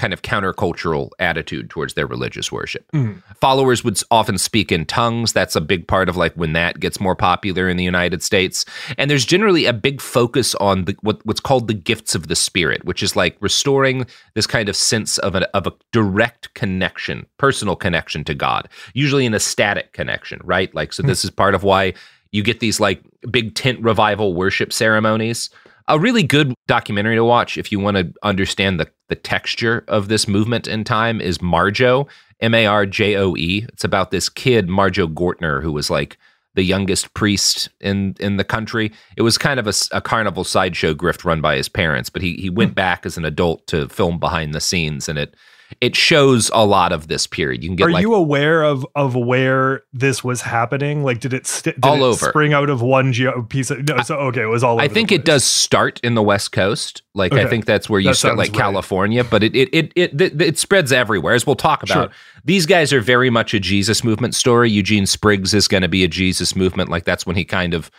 kind 0.00 0.14
of 0.14 0.22
countercultural 0.22 1.10
attitude 1.18 1.68
towards 1.68 1.92
their 1.92 2.06
religious 2.06 2.50
worship. 2.50 2.90
Mm. 2.92 3.22
Followers 3.38 3.84
would 3.84 4.00
often 4.10 4.38
speak 4.38 4.72
in 4.72 4.86
tongues. 4.86 5.34
That's 5.34 5.54
a 5.54 5.60
big 5.60 5.86
part 5.86 6.08
of 6.08 6.16
like 6.16 6.32
when 6.34 6.54
that 6.54 6.80
gets 6.80 6.98
more 6.98 7.14
popular 7.14 7.68
in 7.68 7.76
the 7.76 7.84
United 7.84 8.22
States. 8.22 8.64
And 8.96 9.10
there's 9.10 9.26
generally 9.26 9.66
a 9.66 9.74
big 9.74 10.00
focus 10.00 10.54
on 10.54 10.86
the, 10.86 10.96
what, 11.02 11.24
what's 11.26 11.38
called 11.38 11.68
the 11.68 11.74
gifts 11.74 12.14
of 12.14 12.28
the 12.28 12.34
spirit, 12.34 12.82
which 12.86 13.02
is 13.02 13.14
like 13.14 13.36
restoring 13.40 14.06
this 14.32 14.46
kind 14.46 14.70
of 14.70 14.76
sense 14.76 15.18
of 15.18 15.34
a, 15.34 15.54
of 15.54 15.66
a 15.66 15.72
direct 15.92 16.54
connection, 16.54 17.26
personal 17.36 17.76
connection 17.76 18.24
to 18.24 18.34
God, 18.34 18.70
usually 18.94 19.26
an 19.26 19.34
ecstatic 19.34 19.92
connection, 19.92 20.40
right? 20.44 20.74
Like, 20.74 20.94
so 20.94 21.02
mm. 21.02 21.08
this 21.08 21.24
is 21.24 21.30
part 21.30 21.54
of 21.54 21.62
why 21.62 21.92
you 22.32 22.42
get 22.42 22.60
these 22.60 22.80
like 22.80 23.02
big 23.30 23.54
tent 23.54 23.80
revival 23.82 24.34
worship 24.34 24.72
ceremonies 24.72 25.50
a 25.90 25.98
really 25.98 26.22
good 26.22 26.54
documentary 26.68 27.16
to 27.16 27.24
watch 27.24 27.58
if 27.58 27.72
you 27.72 27.80
want 27.80 27.96
to 27.96 28.12
understand 28.22 28.78
the, 28.78 28.88
the 29.08 29.16
texture 29.16 29.84
of 29.88 30.08
this 30.08 30.28
movement 30.28 30.68
in 30.68 30.84
time 30.84 31.20
is 31.20 31.42
Marjoe, 31.42 32.06
M 32.40 32.54
A 32.54 32.66
R 32.66 32.86
J 32.86 33.16
O 33.16 33.36
E. 33.36 33.66
It's 33.68 33.84
about 33.84 34.10
this 34.10 34.28
kid, 34.28 34.68
Marjoe 34.68 35.08
Gortner, 35.08 35.62
who 35.62 35.72
was 35.72 35.90
like 35.90 36.16
the 36.54 36.62
youngest 36.62 37.12
priest 37.14 37.68
in 37.80 38.16
in 38.20 38.36
the 38.36 38.44
country. 38.44 38.92
It 39.16 39.22
was 39.22 39.36
kind 39.36 39.60
of 39.60 39.66
a, 39.66 39.72
a 39.92 40.00
carnival 40.00 40.44
sideshow 40.44 40.94
grift 40.94 41.24
run 41.24 41.40
by 41.40 41.56
his 41.56 41.68
parents, 41.68 42.08
but 42.08 42.22
he 42.22 42.36
he 42.36 42.50
went 42.50 42.70
hmm. 42.70 42.74
back 42.74 43.04
as 43.04 43.16
an 43.16 43.24
adult 43.24 43.66
to 43.68 43.88
film 43.88 44.18
behind 44.18 44.54
the 44.54 44.60
scenes, 44.60 45.08
and 45.08 45.18
it 45.18 45.34
it 45.80 45.96
shows 45.96 46.50
a 46.52 46.64
lot 46.64 46.92
of 46.92 47.08
this 47.08 47.26
period. 47.26 47.62
You 47.62 47.70
can 47.70 47.76
get. 47.76 47.86
Are 47.86 47.90
like, 47.90 48.02
you 48.02 48.14
aware 48.14 48.62
of 48.62 48.86
of 48.94 49.14
where 49.14 49.84
this 49.92 50.24
was 50.24 50.42
happening? 50.42 51.04
Like, 51.04 51.20
did 51.20 51.32
it, 51.32 51.46
st- 51.46 51.76
did 51.76 51.84
all 51.84 51.96
it 51.96 52.08
over 52.08 52.28
spring 52.28 52.52
out 52.52 52.68
of 52.68 52.82
one 52.82 53.12
geo 53.12 53.42
piece 53.42 53.70
of? 53.70 53.86
No, 53.88 53.98
so 54.02 54.16
okay, 54.16 54.42
it 54.42 54.46
was 54.46 54.64
all. 54.64 54.80
I 54.80 54.88
think 54.88 55.12
it 55.12 55.24
does 55.24 55.44
start 55.44 56.00
in 56.02 56.14
the 56.14 56.22
West 56.22 56.52
Coast. 56.52 57.02
Like, 57.14 57.32
okay. 57.32 57.42
I 57.42 57.46
think 57.48 57.66
that's 57.66 57.88
where 57.88 58.00
you 58.00 58.10
that 58.10 58.16
start, 58.16 58.36
like 58.36 58.50
right. 58.52 58.58
California, 58.58 59.24
but 59.24 59.42
it 59.42 59.54
it, 59.54 59.68
it 59.72 59.92
it 59.96 60.20
it 60.20 60.42
it 60.42 60.58
spreads 60.58 60.92
everywhere. 60.92 61.34
As 61.34 61.46
we'll 61.46 61.56
talk 61.56 61.82
about, 61.82 62.10
sure. 62.10 62.12
these 62.44 62.66
guys 62.66 62.92
are 62.92 63.00
very 63.00 63.30
much 63.30 63.54
a 63.54 63.60
Jesus 63.60 64.04
movement 64.04 64.34
story. 64.34 64.70
Eugene 64.70 65.06
Spriggs 65.06 65.54
is 65.54 65.68
going 65.68 65.82
to 65.82 65.88
be 65.88 66.04
a 66.04 66.08
Jesus 66.08 66.56
movement. 66.56 66.90
Like, 66.90 67.04
that's 67.04 67.26
when 67.26 67.36
he 67.36 67.44
kind 67.44 67.74
of 67.74 67.90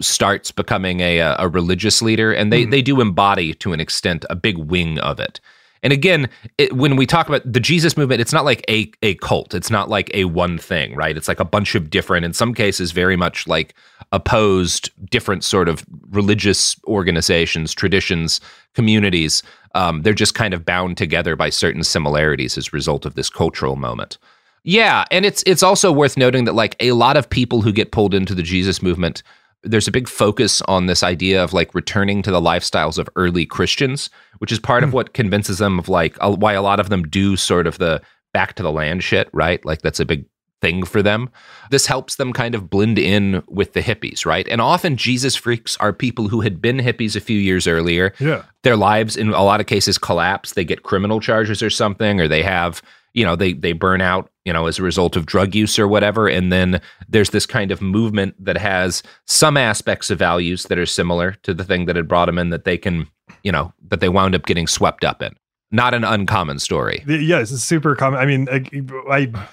starts 0.00 0.50
becoming 0.50 1.00
a 1.00 1.18
a 1.18 1.48
religious 1.48 2.02
leader, 2.02 2.32
and 2.32 2.52
they 2.52 2.66
mm. 2.66 2.70
they 2.70 2.82
do 2.82 3.00
embody 3.00 3.54
to 3.54 3.72
an 3.72 3.80
extent 3.80 4.24
a 4.28 4.34
big 4.34 4.58
wing 4.58 4.98
of 4.98 5.20
it. 5.20 5.40
And 5.84 5.92
again, 5.92 6.28
it, 6.58 6.72
when 6.72 6.96
we 6.96 7.06
talk 7.06 7.28
about 7.28 7.42
the 7.44 7.60
Jesus 7.60 7.96
movement, 7.96 8.20
it's 8.22 8.32
not 8.32 8.44
like 8.44 8.64
a 8.68 8.90
a 9.02 9.14
cult. 9.16 9.54
It's 9.54 9.70
not 9.70 9.88
like 9.90 10.10
a 10.14 10.24
one 10.24 10.58
thing, 10.58 10.96
right? 10.96 11.16
It's 11.16 11.28
like 11.28 11.40
a 11.40 11.44
bunch 11.44 11.74
of 11.74 11.90
different, 11.90 12.24
in 12.24 12.32
some 12.32 12.54
cases, 12.54 12.90
very 12.90 13.16
much 13.16 13.46
like 13.46 13.74
opposed 14.10 14.90
different 15.10 15.44
sort 15.44 15.68
of 15.68 15.84
religious 16.10 16.74
organizations, 16.86 17.74
traditions, 17.74 18.40
communities. 18.74 19.42
Um, 19.74 20.02
they're 20.02 20.14
just 20.14 20.34
kind 20.34 20.54
of 20.54 20.64
bound 20.64 20.96
together 20.96 21.36
by 21.36 21.50
certain 21.50 21.84
similarities 21.84 22.56
as 22.56 22.68
a 22.68 22.70
result 22.72 23.04
of 23.04 23.14
this 23.14 23.28
cultural 23.28 23.76
moment. 23.76 24.16
Yeah, 24.62 25.04
and 25.10 25.26
it's 25.26 25.42
it's 25.46 25.62
also 25.62 25.92
worth 25.92 26.16
noting 26.16 26.46
that 26.46 26.54
like 26.54 26.76
a 26.80 26.92
lot 26.92 27.18
of 27.18 27.28
people 27.28 27.60
who 27.60 27.72
get 27.72 27.92
pulled 27.92 28.14
into 28.14 28.34
the 28.34 28.42
Jesus 28.42 28.80
movement 28.80 29.22
there's 29.64 29.88
a 29.88 29.92
big 29.92 30.08
focus 30.08 30.62
on 30.62 30.86
this 30.86 31.02
idea 31.02 31.42
of 31.42 31.52
like 31.52 31.74
returning 31.74 32.22
to 32.22 32.30
the 32.30 32.40
lifestyles 32.40 32.98
of 32.98 33.08
early 33.16 33.46
Christians, 33.46 34.10
which 34.38 34.52
is 34.52 34.58
part 34.58 34.82
mm. 34.82 34.84
of 34.84 34.90
hmm. 34.90 34.96
what 34.96 35.14
convinces 35.14 35.58
them 35.58 35.78
of 35.78 35.88
like 35.88 36.16
a, 36.20 36.30
why 36.30 36.52
a 36.52 36.62
lot 36.62 36.80
of 36.80 36.88
them 36.88 37.02
do 37.04 37.36
sort 37.36 37.66
of 37.66 37.78
the 37.78 38.00
back 38.32 38.54
to 38.54 38.62
the 38.62 38.72
land 38.72 39.02
shit, 39.02 39.28
right? 39.32 39.64
Like 39.64 39.82
that's 39.82 40.00
a 40.00 40.04
big 40.04 40.26
thing 40.60 40.84
for 40.84 41.02
them. 41.02 41.28
This 41.70 41.86
helps 41.86 42.16
them 42.16 42.32
kind 42.32 42.54
of 42.54 42.70
blend 42.70 42.98
in 42.98 43.42
with 43.48 43.74
the 43.74 43.82
hippies, 43.82 44.24
right? 44.24 44.48
And 44.48 44.60
often 44.60 44.96
Jesus 44.96 45.36
freaks 45.36 45.76
are 45.76 45.92
people 45.92 46.28
who 46.28 46.40
had 46.40 46.60
been 46.60 46.78
hippies 46.78 47.16
a 47.16 47.20
few 47.20 47.38
years 47.38 47.66
earlier. 47.66 48.14
Yeah. 48.18 48.44
Their 48.62 48.76
lives 48.76 49.16
in 49.16 49.28
a 49.28 49.44
lot 49.44 49.60
of 49.60 49.66
cases 49.66 49.98
collapse. 49.98 50.52
They 50.52 50.64
get 50.64 50.82
criminal 50.82 51.20
charges 51.20 51.62
or 51.62 51.70
something, 51.70 52.20
or 52.20 52.28
they 52.28 52.42
have 52.42 52.82
you 53.14 53.24
know 53.24 53.36
they 53.36 53.52
they 53.52 53.72
burn 53.72 54.00
out 54.00 54.30
you 54.44 54.52
know 54.52 54.66
as 54.66 54.78
a 54.78 54.82
result 54.82 55.16
of 55.16 55.26
drug 55.26 55.54
use 55.54 55.78
or 55.78 55.88
whatever. 55.88 56.28
And 56.28 56.52
then 56.52 56.80
there's 57.08 57.30
this 57.30 57.46
kind 57.46 57.70
of 57.70 57.80
movement 57.80 58.34
that 58.44 58.58
has 58.58 59.02
some 59.26 59.56
aspects 59.56 60.10
of 60.10 60.18
values 60.18 60.64
that 60.64 60.78
are 60.78 60.86
similar 60.86 61.32
to 61.44 61.54
the 61.54 61.64
thing 61.64 61.86
that 61.86 61.96
had 61.96 62.08
brought 62.08 62.26
them 62.26 62.38
in 62.38 62.50
that 62.50 62.64
they 62.64 62.76
can 62.76 63.08
you 63.42 63.52
know 63.52 63.72
that 63.88 64.00
they 64.00 64.08
wound 64.08 64.34
up 64.34 64.44
getting 64.46 64.66
swept 64.66 65.04
up 65.04 65.22
in. 65.22 65.34
Not 65.70 65.94
an 65.94 66.04
uncommon 66.04 66.58
story. 66.58 67.02
Yes 67.06 67.50
it's 67.50 67.64
super 67.64 67.94
common. 67.96 68.20
I 68.20 68.26
mean 68.26 68.48
I, 68.50 68.68
I 69.10 69.48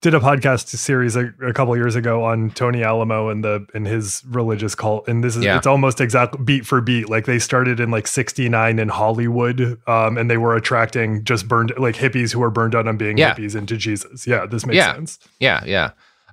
did 0.00 0.14
a 0.14 0.20
podcast 0.20 0.68
series 0.68 1.16
a, 1.16 1.32
a 1.42 1.52
couple 1.52 1.76
years 1.76 1.96
ago 1.96 2.22
on 2.22 2.50
Tony 2.50 2.84
Alamo 2.84 3.30
and 3.30 3.42
the 3.42 3.66
and 3.74 3.86
his 3.86 4.22
religious 4.28 4.74
cult, 4.74 5.08
and 5.08 5.24
this 5.24 5.34
is 5.34 5.44
yeah. 5.44 5.56
it's 5.56 5.66
almost 5.66 6.00
exact 6.00 6.44
beat 6.44 6.64
for 6.64 6.80
beat. 6.80 7.08
Like 7.08 7.26
they 7.26 7.38
started 7.38 7.80
in 7.80 7.90
like 7.90 8.06
'69 8.06 8.78
in 8.78 8.88
Hollywood, 8.88 9.80
um, 9.88 10.16
and 10.16 10.30
they 10.30 10.36
were 10.36 10.54
attracting 10.54 11.24
just 11.24 11.48
burned 11.48 11.72
like 11.78 11.96
hippies 11.96 12.32
who 12.32 12.38
were 12.38 12.50
burned 12.50 12.74
out 12.74 12.86
on 12.86 12.96
being 12.96 13.18
yeah. 13.18 13.34
hippies 13.34 13.56
into 13.56 13.76
Jesus. 13.76 14.26
Yeah, 14.26 14.46
this 14.46 14.64
makes 14.64 14.76
yeah. 14.76 14.94
sense. 14.94 15.18
Yeah, 15.40 15.64
yeah. 15.64 15.90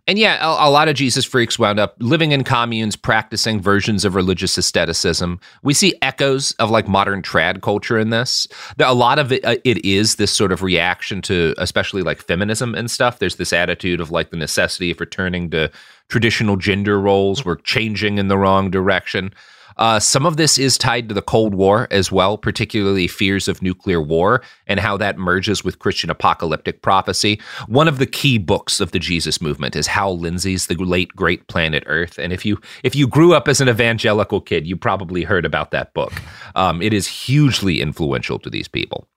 And 0.07 0.19
yeah, 0.19 0.37
a, 0.39 0.67
a, 0.67 0.69
lot 0.69 0.87
of 0.87 0.95
Jesus 0.95 1.25
freaks 1.25 1.57
wound 1.57 1.79
up 1.79 1.95
living 1.97 2.31
in 2.31 2.43
communes, 2.43 2.95
practicing 2.95 3.59
versions 3.59 4.05
of 4.05 4.13
religious 4.13 4.55
aestheticism. 4.55 5.39
We 5.63 5.73
see 5.73 5.95
echoes 6.03 6.51
of 6.53 6.69
like 6.69 6.87
modern 6.87 7.23
trad 7.23 7.63
culture 7.63 7.97
in 7.97 8.11
this. 8.11 8.47
A 8.79 8.93
lot 8.93 9.17
of 9.17 9.31
it, 9.31 9.43
uh, 9.43 9.55
it 9.63 9.83
is 9.83 10.17
this 10.17 10.31
sort 10.31 10.51
of 10.51 10.61
reaction 10.61 11.23
to, 11.23 11.55
especially 11.57 12.03
like 12.03 12.21
feminism 12.21 12.75
and 12.75 12.91
stuff. 12.91 13.17
There's 13.17 13.37
this 13.37 13.51
attitude 13.51 13.99
of 13.99 14.11
like 14.11 14.29
the 14.29 14.37
necessity 14.37 14.91
of 14.91 14.99
returning 14.99 15.49
to 15.49 15.71
traditional 16.07 16.55
gender 16.55 16.99
roles. 16.99 17.43
We're 17.43 17.55
changing 17.55 18.19
in 18.19 18.27
the 18.27 18.37
wrong 18.37 18.69
direction. 18.69 19.33
Uh, 19.77 19.99
some 19.99 20.25
of 20.25 20.37
this 20.37 20.57
is 20.57 20.77
tied 20.77 21.09
to 21.09 21.15
the 21.15 21.21
Cold 21.21 21.53
War 21.55 21.87
as 21.91 22.11
well, 22.11 22.37
particularly 22.37 23.07
fears 23.07 23.47
of 23.47 23.61
nuclear 23.61 24.01
war 24.01 24.41
and 24.67 24.79
how 24.79 24.97
that 24.97 25.17
merges 25.17 25.63
with 25.63 25.79
Christian 25.79 26.09
apocalyptic 26.09 26.81
prophecy. 26.81 27.39
One 27.67 27.87
of 27.87 27.97
the 27.97 28.05
key 28.05 28.37
books 28.37 28.79
of 28.79 28.91
the 28.91 28.99
Jesus 28.99 29.41
movement 29.41 29.75
is 29.75 29.87
Hal 29.87 30.17
Lindsey's 30.17 30.67
The 30.67 30.75
Late 30.75 31.15
Great 31.15 31.47
Planet 31.47 31.83
Earth, 31.87 32.17
and 32.17 32.31
if 32.31 32.45
you 32.45 32.59
if 32.83 32.95
you 32.95 33.07
grew 33.07 33.33
up 33.33 33.47
as 33.47 33.61
an 33.61 33.69
evangelical 33.69 34.41
kid, 34.41 34.67
you 34.67 34.75
probably 34.75 35.23
heard 35.23 35.45
about 35.45 35.71
that 35.71 35.93
book. 35.93 36.13
Um, 36.55 36.81
it 36.81 36.93
is 36.93 37.07
hugely 37.07 37.81
influential 37.81 38.39
to 38.39 38.49
these 38.49 38.67
people. 38.67 39.07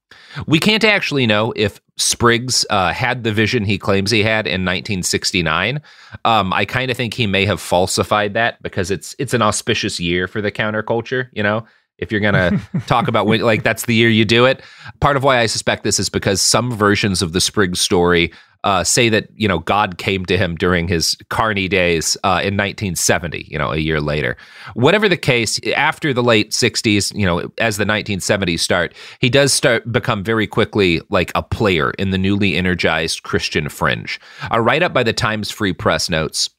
We 0.46 0.58
can't 0.58 0.84
actually 0.84 1.26
know 1.26 1.52
if 1.56 1.80
Spriggs 1.96 2.64
uh, 2.70 2.92
had 2.92 3.24
the 3.24 3.32
vision 3.32 3.64
he 3.64 3.78
claims 3.78 4.10
he 4.10 4.22
had 4.22 4.46
in 4.46 4.64
1969. 4.64 5.82
Um, 6.24 6.52
I 6.52 6.64
kind 6.64 6.90
of 6.90 6.96
think 6.96 7.14
he 7.14 7.26
may 7.26 7.44
have 7.44 7.60
falsified 7.60 8.34
that 8.34 8.62
because 8.62 8.90
it's 8.90 9.14
it's 9.18 9.34
an 9.34 9.42
auspicious 9.42 9.98
year 9.98 10.28
for 10.28 10.40
the 10.40 10.52
counterculture. 10.52 11.28
You 11.32 11.42
know, 11.42 11.66
if 11.98 12.12
you're 12.12 12.20
gonna 12.20 12.60
talk 12.86 13.08
about 13.08 13.26
when, 13.26 13.40
like 13.40 13.64
that's 13.64 13.86
the 13.86 13.94
year 13.94 14.08
you 14.08 14.24
do 14.24 14.44
it. 14.44 14.62
Part 15.00 15.16
of 15.16 15.24
why 15.24 15.38
I 15.38 15.46
suspect 15.46 15.82
this 15.82 15.98
is 15.98 16.08
because 16.08 16.40
some 16.40 16.72
versions 16.72 17.20
of 17.20 17.32
the 17.32 17.40
Spriggs 17.40 17.80
story 17.80 18.32
uh, 18.68 18.84
say 18.84 19.08
that 19.08 19.28
you 19.34 19.48
know 19.48 19.60
God 19.60 19.96
came 19.96 20.26
to 20.26 20.36
him 20.36 20.54
during 20.54 20.88
his 20.88 21.16
Carney 21.30 21.68
days 21.68 22.18
uh, 22.22 22.44
in 22.44 22.54
1970. 22.54 23.46
You 23.48 23.56
know, 23.56 23.72
a 23.72 23.78
year 23.78 23.98
later. 23.98 24.36
Whatever 24.74 25.08
the 25.08 25.16
case, 25.16 25.58
after 25.74 26.12
the 26.12 26.22
late 26.22 26.50
60s, 26.50 27.16
you 27.18 27.24
know, 27.24 27.50
as 27.56 27.78
the 27.78 27.86
1970s 27.86 28.60
start, 28.60 28.94
he 29.20 29.30
does 29.30 29.54
start 29.54 29.90
become 29.90 30.22
very 30.22 30.46
quickly 30.46 31.00
like 31.08 31.32
a 31.34 31.42
player 31.42 31.92
in 31.92 32.10
the 32.10 32.18
newly 32.18 32.56
energized 32.56 33.22
Christian 33.22 33.70
fringe. 33.70 34.20
A 34.50 34.60
write 34.60 34.82
up 34.82 34.92
by 34.92 35.02
the 35.02 35.14
Times 35.14 35.50
Free 35.50 35.72
Press 35.72 36.10
notes. 36.10 36.50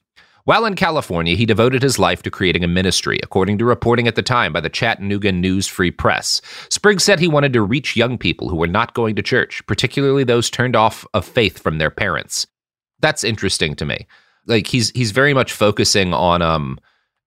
While 0.45 0.65
in 0.65 0.75
California, 0.75 1.35
he 1.35 1.45
devoted 1.45 1.81
his 1.81 1.99
life 1.99 2.23
to 2.23 2.31
creating 2.31 2.63
a 2.63 2.67
ministry, 2.67 3.19
according 3.21 3.57
to 3.59 3.65
reporting 3.65 4.07
at 4.07 4.15
the 4.15 4.21
time 4.21 4.53
by 4.53 4.61
the 4.61 4.69
Chattanooga 4.69 5.31
News 5.31 5.67
Free 5.67 5.91
Press. 5.91 6.41
Spriggs 6.69 7.03
said 7.03 7.19
he 7.19 7.27
wanted 7.27 7.53
to 7.53 7.61
reach 7.61 7.95
young 7.95 8.17
people 8.17 8.49
who 8.49 8.55
were 8.55 8.67
not 8.67 8.93
going 8.93 9.15
to 9.15 9.21
church, 9.21 9.65
particularly 9.67 10.23
those 10.23 10.49
turned 10.49 10.75
off 10.75 11.05
of 11.13 11.25
faith 11.25 11.59
from 11.59 11.77
their 11.77 11.91
parents. 11.91 12.47
That's 12.99 13.23
interesting 13.23 13.75
to 13.75 13.85
me. 13.85 14.07
Like 14.45 14.67
he's 14.67 14.89
he's 14.91 15.11
very 15.11 15.33
much 15.33 15.53
focusing 15.53 16.13
on 16.13 16.41
um 16.41 16.79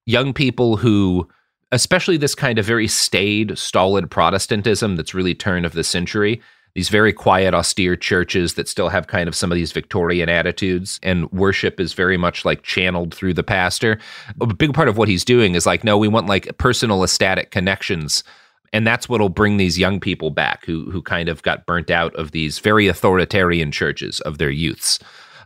young 0.05 0.33
people 0.33 0.77
who 0.77 1.27
especially 1.71 2.17
this 2.17 2.35
kind 2.35 2.59
of 2.59 2.65
very 2.65 2.87
staid, 2.87 3.57
stolid 3.57 4.09
Protestantism 4.11 4.95
that's 4.95 5.15
really 5.15 5.33
turn 5.33 5.65
of 5.65 5.73
the 5.73 5.83
century 5.83 6.39
these 6.75 6.89
very 6.89 7.13
quiet, 7.13 7.53
austere 7.53 7.95
churches 7.95 8.55
that 8.55 8.67
still 8.67 8.89
have 8.89 9.07
kind 9.07 9.27
of 9.27 9.35
some 9.35 9.51
of 9.51 9.55
these 9.55 9.71
Victorian 9.71 10.27
attitudes, 10.27 10.99
and 11.03 11.31
worship 11.31 11.79
is 11.79 11.93
very 11.93 12.17
much 12.17 12.45
like 12.45 12.63
channeled 12.63 13.13
through 13.13 13.35
the 13.35 13.43
pastor. 13.43 13.99
A 14.41 14.47
big 14.47 14.73
part 14.73 14.89
of 14.89 14.97
what 14.97 15.07
he's 15.07 15.23
doing 15.23 15.53
is 15.53 15.65
like, 15.65 15.83
no, 15.83 15.97
we 15.97 16.07
want 16.07 16.27
like 16.27 16.57
personal 16.57 17.03
ecstatic 17.03 17.51
connections. 17.51 18.23
And 18.71 18.87
that's 18.87 19.07
what'll 19.07 19.29
bring 19.29 19.57
these 19.57 19.77
young 19.77 19.99
people 19.99 20.31
back 20.31 20.65
who 20.65 20.89
who 20.89 21.03
kind 21.03 21.29
of 21.29 21.43
got 21.43 21.67
burnt 21.67 21.91
out 21.91 22.15
of 22.15 22.31
these 22.31 22.57
very 22.57 22.87
authoritarian 22.87 23.71
churches 23.71 24.19
of 24.21 24.39
their 24.39 24.49
youths. 24.49 24.97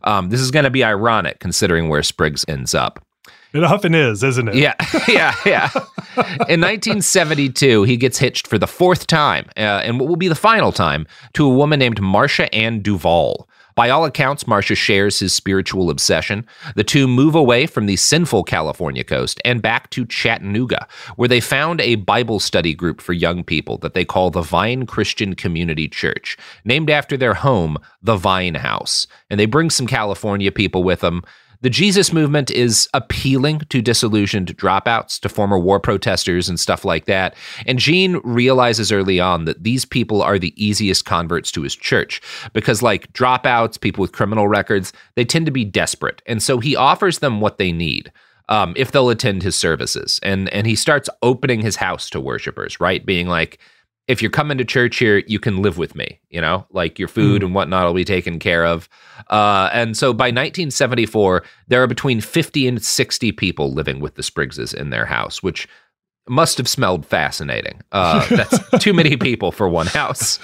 Um, 0.03 0.29
this 0.29 0.39
is 0.39 0.51
going 0.51 0.63
to 0.63 0.69
be 0.69 0.83
ironic 0.83 1.39
considering 1.39 1.89
where 1.89 2.03
Spriggs 2.03 2.45
ends 2.47 2.73
up. 2.73 3.05
It 3.53 3.63
often 3.63 3.95
is, 3.95 4.23
isn't 4.23 4.49
it? 4.49 4.55
Yeah, 4.55 4.75
yeah, 5.07 5.33
yeah. 5.45 5.69
In 6.47 6.61
1972, 6.61 7.83
he 7.83 7.97
gets 7.97 8.17
hitched 8.17 8.47
for 8.47 8.57
the 8.57 8.67
fourth 8.67 9.07
time, 9.07 9.45
uh, 9.55 9.81
and 9.83 9.99
what 9.99 10.09
will 10.09 10.15
be 10.15 10.27
the 10.27 10.35
final 10.35 10.71
time, 10.71 11.07
to 11.33 11.45
a 11.45 11.53
woman 11.53 11.79
named 11.79 12.01
Marcia 12.01 12.53
Ann 12.53 12.81
Duval. 12.81 13.47
By 13.77 13.91
all 13.91 14.05
accounts, 14.05 14.47
Marcia 14.47 14.73
shares 14.73 15.19
his 15.19 15.33
spiritual 15.33 15.91
obsession. 15.91 16.47
The 16.75 16.83
two 16.83 17.07
move 17.07 17.35
away 17.35 17.67
from 17.67 17.85
the 17.85 17.95
sinful 17.95 18.43
California 18.45 19.03
coast 19.03 19.39
and 19.45 19.61
back 19.61 19.91
to 19.91 20.03
Chattanooga, 20.03 20.87
where 21.15 21.29
they 21.29 21.39
found 21.39 21.79
a 21.79 21.93
Bible 21.93 22.39
study 22.39 22.73
group 22.73 23.01
for 23.01 23.13
young 23.13 23.43
people 23.43 23.77
that 23.77 23.93
they 23.93 24.03
call 24.03 24.31
the 24.31 24.41
Vine 24.41 24.87
Christian 24.87 25.35
Community 25.35 25.87
Church, 25.87 26.39
named 26.65 26.89
after 26.89 27.17
their 27.17 27.35
home, 27.35 27.77
the 28.01 28.15
Vine 28.15 28.55
House. 28.55 29.05
And 29.29 29.39
they 29.39 29.45
bring 29.45 29.69
some 29.69 29.85
California 29.85 30.51
people 30.51 30.81
with 30.81 31.01
them. 31.01 31.21
The 31.61 31.69
Jesus 31.69 32.13
movement 32.13 32.51
is 32.51 32.87
appealing 32.93 33.59
to 33.69 33.81
disillusioned 33.81 34.55
dropouts, 34.57 35.19
to 35.21 35.29
former 35.29 35.57
war 35.57 35.79
protesters, 35.79 36.47
and 36.47 36.59
stuff 36.59 36.85
like 36.85 37.05
that. 37.05 37.35
And 37.65 37.79
Gene 37.79 38.17
realizes 38.23 38.91
early 38.91 39.19
on 39.19 39.45
that 39.45 39.63
these 39.63 39.85
people 39.85 40.21
are 40.21 40.37
the 40.37 40.53
easiest 40.63 41.05
converts 41.05 41.51
to 41.53 41.63
his 41.63 41.75
church 41.75 42.21
because, 42.53 42.81
like 42.81 43.11
dropouts, 43.13 43.79
people 43.79 44.01
with 44.01 44.11
criminal 44.11 44.47
records, 44.47 44.93
they 45.15 45.25
tend 45.25 45.45
to 45.47 45.51
be 45.51 45.65
desperate. 45.65 46.21
And 46.25 46.43
so 46.43 46.59
he 46.59 46.75
offers 46.75 47.19
them 47.19 47.41
what 47.41 47.57
they 47.57 47.71
need. 47.71 48.11
Um, 48.49 48.73
if 48.77 48.91
they'll 48.91 49.09
attend 49.09 49.43
his 49.43 49.57
services, 49.57 50.21
and 50.23 50.47
and 50.53 50.65
he 50.65 50.75
starts 50.77 51.09
opening 51.21 51.59
his 51.59 51.75
house 51.75 52.09
to 52.11 52.21
worshipers, 52.21 52.79
right? 52.79 53.05
Being 53.05 53.27
like, 53.27 53.59
if 54.07 54.21
you're 54.21 54.31
coming 54.31 54.57
to 54.57 54.65
church 54.65 54.97
here, 54.97 55.17
you 55.27 55.39
can 55.39 55.61
live 55.61 55.77
with 55.77 55.93
me, 55.93 56.19
you 56.29 56.39
know, 56.39 56.65
like 56.71 56.97
your 56.97 57.09
food 57.09 57.41
mm. 57.41 57.45
and 57.45 57.55
whatnot 57.55 57.85
will 57.85 57.93
be 57.93 58.05
taken 58.05 58.39
care 58.39 58.65
of. 58.65 58.87
Uh, 59.29 59.69
and 59.73 59.97
so 59.97 60.13
by 60.13 60.27
1974, 60.27 61.43
there 61.67 61.83
are 61.83 61.87
between 61.87 62.21
50 62.21 62.67
and 62.67 62.81
60 62.81 63.31
people 63.33 63.73
living 63.73 63.99
with 63.99 64.15
the 64.15 64.23
Spriggses 64.23 64.73
in 64.73 64.91
their 64.91 65.05
house, 65.05 65.43
which 65.43 65.67
must 66.29 66.57
have 66.57 66.67
smelled 66.67 67.05
fascinating. 67.05 67.81
Uh, 67.91 68.27
that's 68.35 68.59
too 68.79 68.93
many 68.93 69.17
people 69.17 69.51
for 69.51 69.67
one 69.69 69.87
house. 69.87 70.39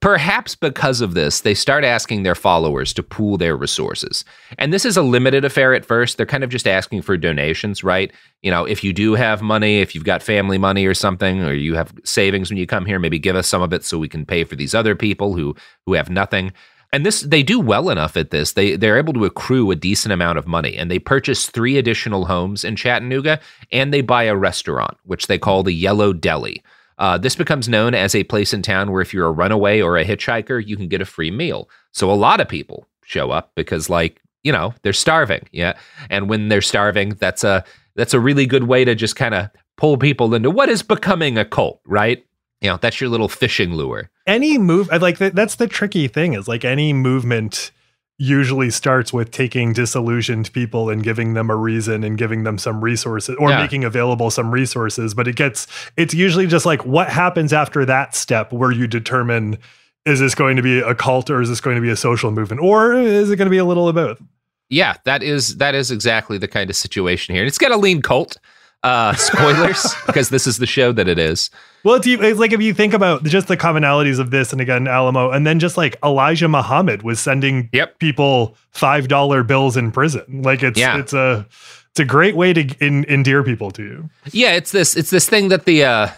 Perhaps 0.00 0.54
because 0.54 1.00
of 1.00 1.14
this, 1.14 1.40
they 1.40 1.54
start 1.54 1.84
asking 1.84 2.22
their 2.22 2.34
followers 2.34 2.92
to 2.94 3.02
pool 3.02 3.36
their 3.36 3.56
resources. 3.56 4.24
And 4.58 4.72
this 4.72 4.84
is 4.84 4.96
a 4.96 5.02
limited 5.02 5.44
affair 5.44 5.74
at 5.74 5.84
first. 5.84 6.16
They're 6.16 6.26
kind 6.26 6.44
of 6.44 6.50
just 6.50 6.66
asking 6.66 7.02
for 7.02 7.16
donations, 7.16 7.82
right? 7.82 8.12
You 8.42 8.50
know, 8.50 8.64
if 8.64 8.84
you 8.84 8.92
do 8.92 9.14
have 9.14 9.42
money, 9.42 9.80
if 9.80 9.94
you've 9.94 10.04
got 10.04 10.22
family 10.22 10.58
money 10.58 10.86
or 10.86 10.94
something, 10.94 11.42
or 11.42 11.52
you 11.52 11.74
have 11.74 11.92
savings 12.04 12.50
when 12.50 12.58
you 12.58 12.66
come 12.66 12.86
here, 12.86 12.98
maybe 12.98 13.18
give 13.18 13.36
us 13.36 13.48
some 13.48 13.62
of 13.62 13.72
it 13.72 13.84
so 13.84 13.98
we 13.98 14.08
can 14.08 14.24
pay 14.24 14.44
for 14.44 14.56
these 14.56 14.74
other 14.74 14.94
people 14.94 15.34
who 15.34 15.54
who 15.86 15.94
have 15.94 16.10
nothing 16.10 16.52
and 16.92 17.04
this 17.04 17.22
they 17.22 17.42
do 17.42 17.60
well 17.60 17.90
enough 17.90 18.16
at 18.16 18.30
this. 18.30 18.52
They 18.52 18.76
they're 18.76 18.98
able 18.98 19.12
to 19.14 19.24
accrue 19.24 19.70
a 19.70 19.76
decent 19.76 20.12
amount 20.12 20.38
of 20.38 20.46
money, 20.46 20.76
and 20.76 20.90
they 20.90 20.98
purchase 20.98 21.46
three 21.46 21.78
additional 21.78 22.26
homes 22.26 22.64
in 22.64 22.76
Chattanooga, 22.76 23.40
and 23.72 23.92
they 23.92 24.00
buy 24.00 24.24
a 24.24 24.36
restaurant, 24.36 24.96
which 25.04 25.26
they 25.26 25.38
call 25.38 25.62
the 25.62 25.72
Yellow 25.72 26.12
Deli. 26.12 26.62
Uh, 26.98 27.18
this 27.18 27.36
becomes 27.36 27.68
known 27.68 27.94
as 27.94 28.14
a 28.14 28.24
place 28.24 28.54
in 28.54 28.62
town 28.62 28.90
where 28.90 29.02
if 29.02 29.12
you're 29.12 29.26
a 29.26 29.32
runaway 29.32 29.80
or 29.80 29.98
a 29.98 30.04
hitchhiker, 30.04 30.66
you 30.66 30.76
can 30.76 30.88
get 30.88 31.02
a 31.02 31.04
free 31.04 31.30
meal. 31.30 31.68
So 31.92 32.10
a 32.10 32.14
lot 32.14 32.40
of 32.40 32.48
people 32.48 32.86
show 33.04 33.30
up 33.30 33.52
because, 33.54 33.90
like, 33.90 34.22
you 34.42 34.52
know, 34.52 34.72
they're 34.82 34.94
starving. 34.94 35.46
Yeah, 35.52 35.76
and 36.08 36.28
when 36.28 36.48
they're 36.48 36.62
starving, 36.62 37.10
that's 37.10 37.44
a 37.44 37.64
that's 37.96 38.14
a 38.14 38.20
really 38.20 38.46
good 38.46 38.64
way 38.64 38.84
to 38.84 38.94
just 38.94 39.16
kind 39.16 39.34
of 39.34 39.50
pull 39.76 39.98
people 39.98 40.34
into 40.34 40.50
what 40.50 40.68
is 40.68 40.82
becoming 40.82 41.36
a 41.36 41.44
cult, 41.44 41.80
right? 41.86 42.24
You 42.60 42.70
know, 42.70 42.78
that's 42.78 43.00
your 43.00 43.10
little 43.10 43.28
fishing 43.28 43.74
lure. 43.74 44.10
Any 44.26 44.58
move, 44.58 44.88
like 44.88 45.18
that's 45.18 45.54
the 45.56 45.68
tricky 45.68 46.08
thing 46.08 46.32
is 46.32 46.48
like 46.48 46.64
any 46.64 46.92
movement 46.92 47.70
usually 48.18 48.70
starts 48.70 49.12
with 49.12 49.30
taking 49.30 49.72
disillusioned 49.72 50.50
people 50.52 50.88
and 50.88 51.02
giving 51.02 51.34
them 51.34 51.50
a 51.50 51.56
reason 51.56 52.02
and 52.02 52.16
giving 52.16 52.44
them 52.44 52.56
some 52.56 52.82
resources 52.82 53.36
or 53.38 53.50
yeah. 53.50 53.60
making 53.60 53.84
available 53.84 54.30
some 54.30 54.50
resources 54.50 55.12
but 55.12 55.28
it 55.28 55.36
gets 55.36 55.66
it's 55.98 56.14
usually 56.14 56.46
just 56.46 56.64
like 56.64 56.84
what 56.86 57.10
happens 57.10 57.52
after 57.52 57.84
that 57.84 58.14
step 58.14 58.52
where 58.54 58.72
you 58.72 58.86
determine 58.86 59.58
is 60.06 60.20
this 60.20 60.34
going 60.34 60.56
to 60.56 60.62
be 60.62 60.78
a 60.78 60.94
cult 60.94 61.28
or 61.28 61.42
is 61.42 61.50
this 61.50 61.60
going 61.60 61.76
to 61.76 61.82
be 61.82 61.90
a 61.90 61.96
social 61.96 62.30
movement 62.30 62.62
or 62.62 62.94
is 62.94 63.30
it 63.30 63.36
going 63.36 63.46
to 63.46 63.50
be 63.50 63.58
a 63.58 63.64
little 63.64 63.86
of 63.86 63.94
both? 63.94 64.22
Yeah 64.70 64.94
that 65.04 65.22
is 65.22 65.58
that 65.58 65.74
is 65.74 65.90
exactly 65.90 66.38
the 66.38 66.48
kind 66.48 66.70
of 66.70 66.76
situation 66.76 67.34
here. 67.34 67.42
And 67.42 67.48
it's 67.48 67.58
got 67.58 67.70
a 67.70 67.76
lean 67.76 68.00
cult 68.00 68.38
uh, 68.82 69.14
spoilers, 69.14 69.94
because 70.06 70.28
this 70.28 70.46
is 70.46 70.58
the 70.58 70.66
show 70.66 70.92
that 70.92 71.08
it 71.08 71.18
is. 71.18 71.50
Well, 71.84 71.96
it's, 71.96 72.06
it's, 72.06 72.38
like 72.38 72.52
if 72.52 72.60
you 72.60 72.74
think 72.74 72.94
about 72.94 73.24
just 73.24 73.48
the 73.48 73.56
commonalities 73.56 74.18
of 74.18 74.30
this, 74.30 74.52
and 74.52 74.60
again 74.60 74.88
Alamo, 74.88 75.30
and 75.30 75.46
then 75.46 75.58
just 75.58 75.76
like 75.76 75.96
Elijah 76.04 76.48
Muhammad 76.48 77.02
was 77.02 77.20
sending 77.20 77.68
yep. 77.72 77.98
people 77.98 78.56
five 78.70 79.08
dollar 79.08 79.42
bills 79.42 79.76
in 79.76 79.92
prison. 79.92 80.42
Like 80.42 80.62
it's 80.62 80.78
yeah. 80.78 80.98
it's 80.98 81.12
a 81.12 81.46
it's 81.90 82.00
a 82.00 82.04
great 82.04 82.36
way 82.36 82.52
to 82.52 82.62
in, 82.84 83.04
endear 83.06 83.42
people 83.42 83.70
to 83.70 83.82
you. 83.82 84.10
Yeah, 84.32 84.52
it's 84.52 84.72
this 84.72 84.96
it's 84.96 85.10
this 85.10 85.28
thing 85.28 85.48
that 85.48 85.64
the 85.64 85.84
uh, 85.84 86.08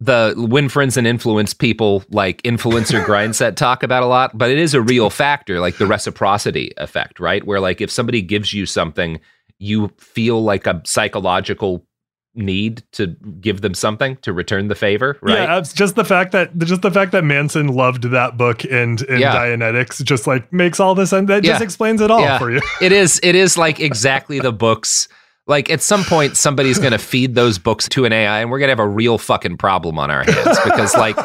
the 0.00 0.34
win 0.36 0.68
friends 0.68 0.96
and 0.96 1.06
influence 1.06 1.54
people 1.54 2.04
like 2.10 2.42
influencer 2.42 3.04
grind 3.06 3.36
set 3.36 3.56
talk 3.56 3.82
about 3.82 4.02
a 4.02 4.06
lot, 4.06 4.36
but 4.36 4.50
it 4.50 4.58
is 4.58 4.74
a 4.74 4.80
real 4.80 5.10
factor, 5.10 5.60
like 5.60 5.78
the 5.78 5.86
reciprocity 5.86 6.72
effect, 6.76 7.18
right? 7.18 7.44
Where 7.46 7.60
like 7.60 7.80
if 7.80 7.90
somebody 7.90 8.22
gives 8.22 8.52
you 8.52 8.66
something, 8.66 9.20
you 9.58 9.88
feel 9.98 10.42
like 10.42 10.66
a 10.66 10.82
psychological 10.84 11.84
need 12.36 12.82
to 12.92 13.08
give 13.40 13.62
them 13.62 13.74
something 13.74 14.16
to 14.18 14.32
return 14.32 14.68
the 14.68 14.74
favor, 14.74 15.18
right? 15.22 15.34
Yeah, 15.48 15.60
just 15.60 15.94
the 15.96 16.04
fact 16.04 16.32
that 16.32 16.56
just 16.58 16.82
the 16.82 16.90
fact 16.90 17.12
that 17.12 17.24
Manson 17.24 17.68
loved 17.68 18.04
that 18.10 18.36
book 18.36 18.64
and 18.64 19.00
and 19.02 19.20
Yeah. 19.20 19.34
Dianetics 19.34 20.02
just 20.04 20.26
like 20.26 20.52
makes 20.52 20.78
all 20.78 20.94
this 20.94 21.12
and 21.12 21.26
that 21.28 21.42
just 21.42 21.62
explains 21.62 22.00
it 22.00 22.10
all 22.10 22.20
Yeah. 22.20 22.38
for 22.38 22.50
you. 22.50 22.60
it 22.80 22.92
is 22.92 23.18
it 23.22 23.34
is 23.34 23.56
like 23.56 23.80
exactly 23.80 24.38
the 24.38 24.52
books 24.52 25.08
like 25.48 25.70
at 25.70 25.80
some 25.80 26.02
point 26.04 26.36
somebody's 26.36 26.78
going 26.78 26.90
to 26.92 26.98
feed 26.98 27.34
those 27.36 27.56
books 27.58 27.88
to 27.90 28.04
an 28.04 28.12
AI 28.12 28.40
and 28.40 28.50
we're 28.50 28.58
going 28.58 28.66
to 28.66 28.72
have 28.72 28.80
a 28.80 28.88
real 28.88 29.16
fucking 29.16 29.56
problem 29.56 29.98
on 29.98 30.10
our 30.10 30.24
hands 30.24 30.58
because 30.64 30.94
like 30.94 31.16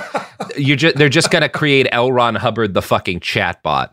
you 0.57 0.75
just 0.75 0.95
they're 0.95 1.09
just 1.09 1.31
going 1.31 1.41
to 1.41 1.49
create 1.49 1.87
L. 1.91 2.11
Ron 2.11 2.35
Hubbard 2.35 2.73
the 2.73 2.81
fucking 2.81 3.19
chatbot. 3.19 3.91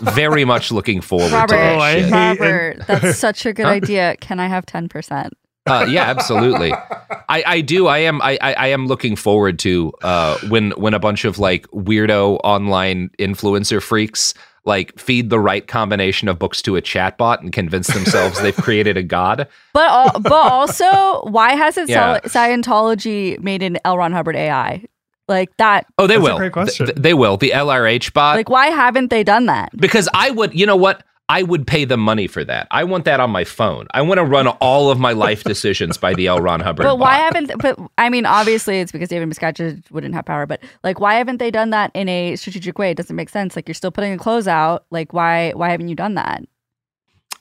Very 0.00 0.44
much 0.44 0.72
looking 0.72 1.00
forward 1.00 1.30
Robert, 1.32 1.48
to 1.48 1.56
that 1.56 1.78
Oh, 1.78 2.00
shit. 2.02 2.10
Robert, 2.12 2.86
that's 2.86 3.18
such 3.26 3.46
a 3.46 3.52
good 3.52 3.66
idea. 3.66 4.16
Can 4.20 4.40
I 4.40 4.46
have 4.48 4.66
10%? 4.66 5.30
Uh, 5.66 5.86
yeah, 5.88 6.04
absolutely. 6.04 6.72
I, 6.72 7.42
I 7.46 7.60
do. 7.60 7.86
I 7.88 7.98
am. 7.98 8.22
I, 8.22 8.38
I 8.40 8.52
I 8.54 8.66
am 8.68 8.86
looking 8.86 9.16
forward 9.16 9.58
to 9.60 9.92
uh, 10.02 10.38
when 10.48 10.70
when 10.72 10.94
a 10.94 10.98
bunch 10.98 11.24
of 11.24 11.38
like 11.38 11.66
weirdo 11.68 12.40
online 12.44 13.10
influencer 13.18 13.82
freaks 13.82 14.32
like 14.64 14.98
feed 14.98 15.30
the 15.30 15.38
right 15.38 15.66
combination 15.68 16.26
of 16.28 16.38
books 16.40 16.60
to 16.62 16.74
a 16.76 16.82
chatbot 16.82 17.38
and 17.40 17.52
convince 17.52 17.86
themselves 17.86 18.40
they've 18.42 18.56
created 18.56 18.96
a 18.96 19.02
god. 19.02 19.46
But 19.72 19.88
al- 19.90 20.20
but 20.20 20.32
also, 20.32 21.22
why 21.30 21.52
hasn't 21.54 21.88
Yeah. 21.88 22.18
Scientology 22.20 23.38
made 23.40 23.62
an 23.62 23.78
L. 23.84 23.98
Ron 23.98 24.12
Hubbard 24.12 24.36
AI? 24.36 24.84
Like 25.28 25.56
that. 25.56 25.86
Oh, 25.98 26.06
they 26.06 26.14
That's 26.14 26.28
a 26.28 26.30
will. 26.30 26.38
great 26.38 26.52
question. 26.52 26.86
Th- 26.86 26.96
they 26.98 27.14
will. 27.14 27.36
The 27.36 27.50
LRH 27.50 28.12
bot. 28.12 28.36
Like 28.36 28.48
why 28.48 28.68
haven't 28.68 29.10
they 29.10 29.24
done 29.24 29.46
that? 29.46 29.70
because 29.76 30.08
I 30.14 30.30
would. 30.30 30.54
You 30.54 30.66
know 30.66 30.76
what? 30.76 31.02
I 31.28 31.42
would 31.42 31.66
pay 31.66 31.84
them 31.84 32.00
money 32.00 32.28
for 32.28 32.44
that. 32.44 32.68
I 32.70 32.84
want 32.84 33.04
that 33.06 33.18
on 33.18 33.30
my 33.30 33.42
phone. 33.42 33.88
I 33.92 34.02
want 34.02 34.18
to 34.18 34.24
run 34.24 34.46
all 34.46 34.90
of 34.90 35.00
my 35.00 35.12
life 35.12 35.42
decisions 35.42 35.98
by 35.98 36.14
the 36.14 36.28
L. 36.28 36.38
Ron 36.38 36.60
Hubbard. 36.60 36.84
But 36.84 36.98
why 36.98 37.18
bot. 37.18 37.34
haven't? 37.34 37.60
But 37.60 37.78
I 37.98 38.08
mean, 38.10 38.26
obviously, 38.26 38.78
it's 38.78 38.92
because 38.92 39.08
David 39.08 39.28
Miscavige 39.28 39.90
wouldn't 39.90 40.14
have 40.14 40.24
power. 40.24 40.46
But 40.46 40.62
like, 40.84 41.00
why 41.00 41.14
haven't 41.14 41.38
they 41.38 41.50
done 41.50 41.70
that 41.70 41.90
in 41.94 42.08
a 42.08 42.36
strategic 42.36 42.78
way? 42.78 42.92
It 42.92 42.96
doesn't 42.96 43.16
make 43.16 43.28
sense. 43.28 43.56
Like, 43.56 43.66
you're 43.66 43.74
still 43.74 43.90
putting 43.90 44.12
the 44.12 44.18
clothes 44.18 44.46
out. 44.46 44.86
Like, 44.90 45.12
why? 45.12 45.50
Why 45.52 45.70
haven't 45.70 45.88
you 45.88 45.96
done 45.96 46.14
that? 46.14 46.44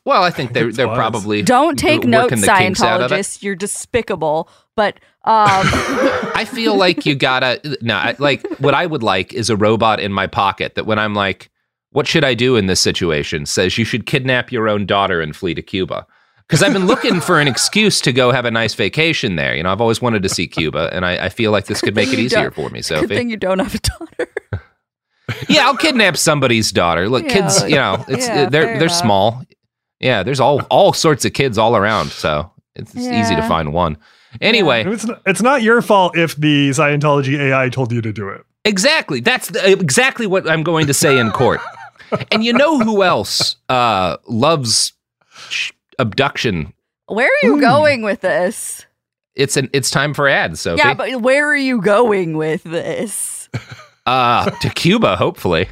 Well, 0.04 0.24
I 0.24 0.30
think 0.30 0.54
they're 0.54 0.72
they're 0.72 0.88
probably 0.88 1.42
Don't 1.42 1.78
take 1.78 1.98
working 1.98 2.12
notes, 2.12 2.42
the 2.42 2.48
kinks 2.48 2.82
out 2.82 3.02
of 3.02 3.12
it. 3.12 3.16
Scientologists. 3.16 3.44
You're 3.44 3.56
despicable. 3.56 4.50
But 4.76 4.96
um, 5.24 5.64
I 6.36 6.48
feel 6.52 6.76
like 6.76 7.06
you 7.06 7.16
gotta 7.16 7.78
no, 7.82 7.96
I, 7.96 8.16
like 8.20 8.46
what 8.60 8.74
I 8.74 8.86
would 8.86 9.04
like 9.04 9.34
is 9.34 9.50
a 9.50 9.56
robot 9.56 10.00
in 10.00 10.12
my 10.12 10.28
pocket 10.28 10.76
that 10.76 10.86
when 10.86 11.00
I'm 11.00 11.14
like, 11.16 11.50
what 11.96 12.08
should 12.08 12.26
I 12.26 12.34
do 12.34 12.58
in 12.58 12.66
this 12.66 12.82
situation? 12.82 13.46
Says 13.46 13.78
you 13.78 13.86
should 13.86 14.06
kidnap 14.06 14.52
your 14.52 14.68
own 14.68 14.86
daughter 14.86 15.22
and 15.22 15.34
flee 15.34 15.54
to 15.54 15.62
Cuba. 15.62 16.06
Because 16.46 16.62
I've 16.62 16.74
been 16.74 16.88
looking 16.88 17.22
for 17.22 17.40
an 17.40 17.48
excuse 17.48 18.02
to 18.02 18.12
go 18.12 18.32
have 18.32 18.44
a 18.44 18.52
nice 18.52 18.74
vacation 18.74 19.38
there. 19.38 19.56
You 19.56 19.64
know, 19.64 19.72
I've 19.72 19.80
always 19.80 20.02
wanted 20.02 20.22
to 20.24 20.30
see 20.30 20.46
Cuba, 20.46 20.90
and 20.92 21.06
I, 21.06 21.26
I 21.26 21.30
feel 21.30 21.52
like 21.52 21.68
this 21.68 21.80
could 21.80 21.96
make 21.96 22.12
it 22.12 22.20
easier 22.20 22.52
for 22.52 22.70
me. 22.70 22.80
good 22.80 22.86
Sophie, 22.86 23.08
thing 23.08 23.30
you 23.30 23.38
don't 23.38 23.60
have 23.60 23.74
a 23.74 23.80
daughter. 23.80 24.28
yeah, 25.50 25.66
I'll 25.66 25.78
kidnap 25.78 26.18
somebody's 26.18 26.72
daughter. 26.74 27.08
Look, 27.08 27.24
Yeah, 27.24 27.34
kids, 27.34 27.64
you 27.64 27.76
know, 27.76 28.04
it's 28.10 28.28
yeah, 28.28 28.50
they're 28.50 28.66
they're 28.78 28.84
enough. 28.84 28.92
small. 28.92 29.44
Yeah, 30.02 30.22
there's 30.22 30.42
all 30.42 30.62
all 30.70 30.92
sorts 30.92 31.24
of 31.24 31.32
kids 31.32 31.58
all 31.58 31.78
around, 31.78 32.12
so 32.12 32.52
it's 32.76 32.94
it's 32.94 33.08
easy 33.08 33.36
to 33.38 33.48
find 33.48 33.72
one. 33.72 33.98
Anyway, 34.42 34.84
It's 34.86 35.06
not, 35.06 35.22
it's 35.26 35.42
not 35.42 35.62
your 35.64 35.82
fault 35.82 36.18
if 36.18 36.36
the 36.36 36.72
Scientology 36.72 37.40
AI 37.40 37.70
told 37.70 37.94
you 37.94 38.02
to 38.02 38.12
do 38.12 38.28
it. 38.30 38.42
Exactly. 38.66 39.22
That's 39.22 39.48
the, 39.48 39.72
exactly 39.72 40.28
what 40.28 40.50
I'm 40.50 40.62
going 40.62 40.88
to 40.88 40.94
say 40.94 41.18
in 41.18 41.32
court. 41.32 41.62
and 42.32 42.44
you 42.44 42.54
know 42.54 42.80
who 42.80 43.04
else 43.04 43.58
uh, 43.70 44.18
loves 44.28 44.94
sh- 45.50 45.72
abduction? 46.00 46.74
Where 47.08 47.28
are 47.28 47.48
you 47.48 47.60
going 47.60 48.02
with 48.02 48.22
this? 48.22 48.86
It's 49.36 49.58
an 49.58 49.70
it's 49.74 49.92
time 49.92 50.14
for 50.14 50.28
ads, 50.28 50.62
Sophie. 50.62 50.82
Yeah, 50.84 50.94
but 50.94 51.22
where 51.22 51.48
are 51.50 51.56
you 51.56 51.82
going 51.82 52.38
with 52.38 52.64
this? 52.64 53.50
uh, 54.06 54.50
to 54.50 54.70
Cuba, 54.70 55.18
hopefully. 55.18 55.68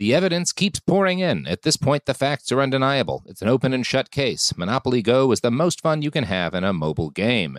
The 0.00 0.14
evidence 0.14 0.52
keeps 0.52 0.80
pouring 0.80 1.18
in. 1.18 1.46
At 1.46 1.60
this 1.60 1.76
point, 1.76 2.06
the 2.06 2.14
facts 2.14 2.50
are 2.50 2.62
undeniable. 2.62 3.22
It's 3.26 3.42
an 3.42 3.48
open 3.48 3.74
and 3.74 3.84
shut 3.84 4.10
case. 4.10 4.56
Monopoly 4.56 5.02
Go 5.02 5.30
is 5.30 5.42
the 5.42 5.50
most 5.50 5.82
fun 5.82 6.00
you 6.00 6.10
can 6.10 6.24
have 6.24 6.54
in 6.54 6.64
a 6.64 6.72
mobile 6.72 7.10
game. 7.10 7.58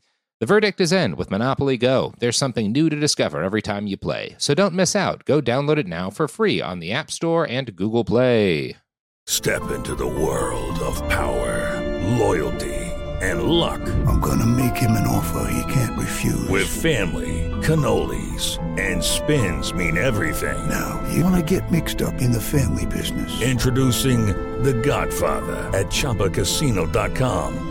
The 0.41 0.47
verdict 0.47 0.81
is 0.81 0.91
in 0.91 1.17
with 1.17 1.29
Monopoly 1.29 1.77
Go. 1.77 2.15
There's 2.17 2.35
something 2.35 2.71
new 2.71 2.89
to 2.89 2.95
discover 2.95 3.43
every 3.43 3.61
time 3.61 3.85
you 3.85 3.95
play. 3.95 4.33
So 4.39 4.55
don't 4.55 4.73
miss 4.73 4.95
out. 4.95 5.23
Go 5.25 5.39
download 5.39 5.77
it 5.77 5.85
now 5.85 6.09
for 6.09 6.27
free 6.27 6.59
on 6.59 6.79
the 6.79 6.91
App 6.91 7.11
Store 7.11 7.47
and 7.47 7.75
Google 7.75 8.03
Play. 8.03 8.75
Step 9.27 9.69
into 9.69 9.93
the 9.93 10.07
world 10.07 10.79
of 10.79 10.95
power, 11.09 11.79
loyalty, 12.17 12.73
and 13.21 13.43
luck. 13.43 13.81
I'm 14.07 14.19
gonna 14.19 14.47
make 14.47 14.75
him 14.75 14.93
an 14.93 15.05
offer 15.05 15.47
he 15.47 15.71
can't 15.71 15.95
refuse. 15.99 16.49
With 16.49 16.67
family, 16.67 17.47
cannolis, 17.61 18.57
and 18.79 19.03
spins 19.03 19.75
mean 19.75 19.95
everything. 19.95 20.67
now, 20.67 20.99
you 21.13 21.23
wanna 21.23 21.43
get 21.43 21.69
mixed 21.69 22.01
up 22.01 22.19
in 22.19 22.31
the 22.31 22.41
family 22.41 22.87
business. 22.87 23.43
Introducing 23.43 24.25
The 24.63 24.73
Godfather 24.73 25.69
at 25.77 25.91
ChumbaCasino.com. 25.91 27.70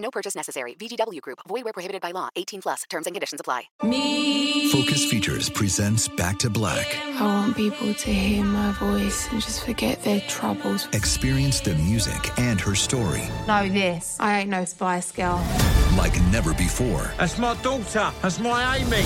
No 0.00 0.10
purchase 0.10 0.34
necessary. 0.34 0.74
VGW 0.74 1.20
Group. 1.20 1.40
Void 1.48 1.64
where 1.64 1.72
prohibited 1.72 2.00
by 2.00 2.10
law. 2.12 2.28
18 2.36 2.62
plus. 2.62 2.82
Terms 2.88 3.06
and 3.06 3.14
conditions 3.14 3.40
apply. 3.40 3.64
Me. 3.82 4.70
Focus 4.70 5.04
Features 5.10 5.50
presents 5.50 6.08
Back 6.08 6.38
to 6.38 6.48
Black. 6.50 6.86
I 7.20 7.24
want 7.24 7.56
people 7.56 7.92
to 7.92 8.10
hear 8.12 8.44
my 8.44 8.72
voice 8.72 9.28
and 9.30 9.40
just 9.42 9.64
forget 9.64 10.02
their 10.02 10.20
troubles. 10.22 10.86
Experience 10.92 11.60
the 11.60 11.74
music 11.74 12.38
and 12.38 12.60
her 12.60 12.74
story 12.74 13.22
Know 13.48 13.68
this. 13.68 14.16
I 14.20 14.40
ain't 14.40 14.48
no 14.50 14.64
Spice 14.64 15.10
Girl. 15.12 15.44
like 15.96 16.18
never 16.30 16.54
before 16.54 17.10
That's 17.18 17.36
my 17.38 17.54
daughter. 17.62 18.10
That's 18.22 18.38
my 18.38 18.76
Amy. 18.76 19.04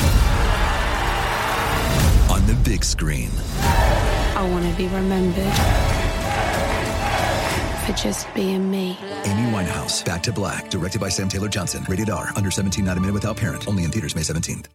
on 2.31 2.47
the 2.47 2.55
big 2.65 2.85
screen. 2.85 3.31
I 3.61 4.49
want 4.51 4.69
to 4.71 4.77
be 4.77 4.87
remembered 4.89 5.94
for 7.85 7.93
just 7.93 8.33
being 8.35 8.71
me. 8.71 8.99
Amy 9.25 9.51
Winehouse, 9.53 10.05
Back 10.05 10.23
to 10.25 10.33
Black, 10.33 10.71
directed 10.71 11.01
by 11.01 11.09
Sam 11.09 11.29
Taylor 11.29 11.49
Johnson. 11.49 11.85
Rated 11.89 12.11
R, 12.11 12.31
under 12.35 12.51
17, 12.51 12.85
not 12.85 12.97
a 12.97 13.01
minute 13.01 13.13
without 13.13 13.37
parent. 13.37 13.69
Only 13.69 13.85
in 13.85 13.91
theaters 13.91 14.15
May 14.15 14.23
17th. 14.23 14.67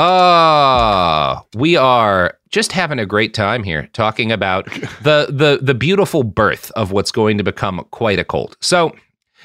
Ah, 0.00 1.44
we 1.56 1.76
are 1.76 2.38
just 2.50 2.70
having 2.70 3.00
a 3.00 3.06
great 3.06 3.34
time 3.34 3.64
here 3.64 3.88
talking 3.92 4.30
about 4.30 4.66
the 5.02 5.26
the 5.28 5.58
the 5.60 5.74
beautiful 5.74 6.22
birth 6.22 6.70
of 6.76 6.92
what's 6.92 7.10
going 7.10 7.36
to 7.36 7.42
become 7.42 7.84
quite 7.90 8.20
a 8.20 8.24
cult. 8.24 8.56
So, 8.60 8.94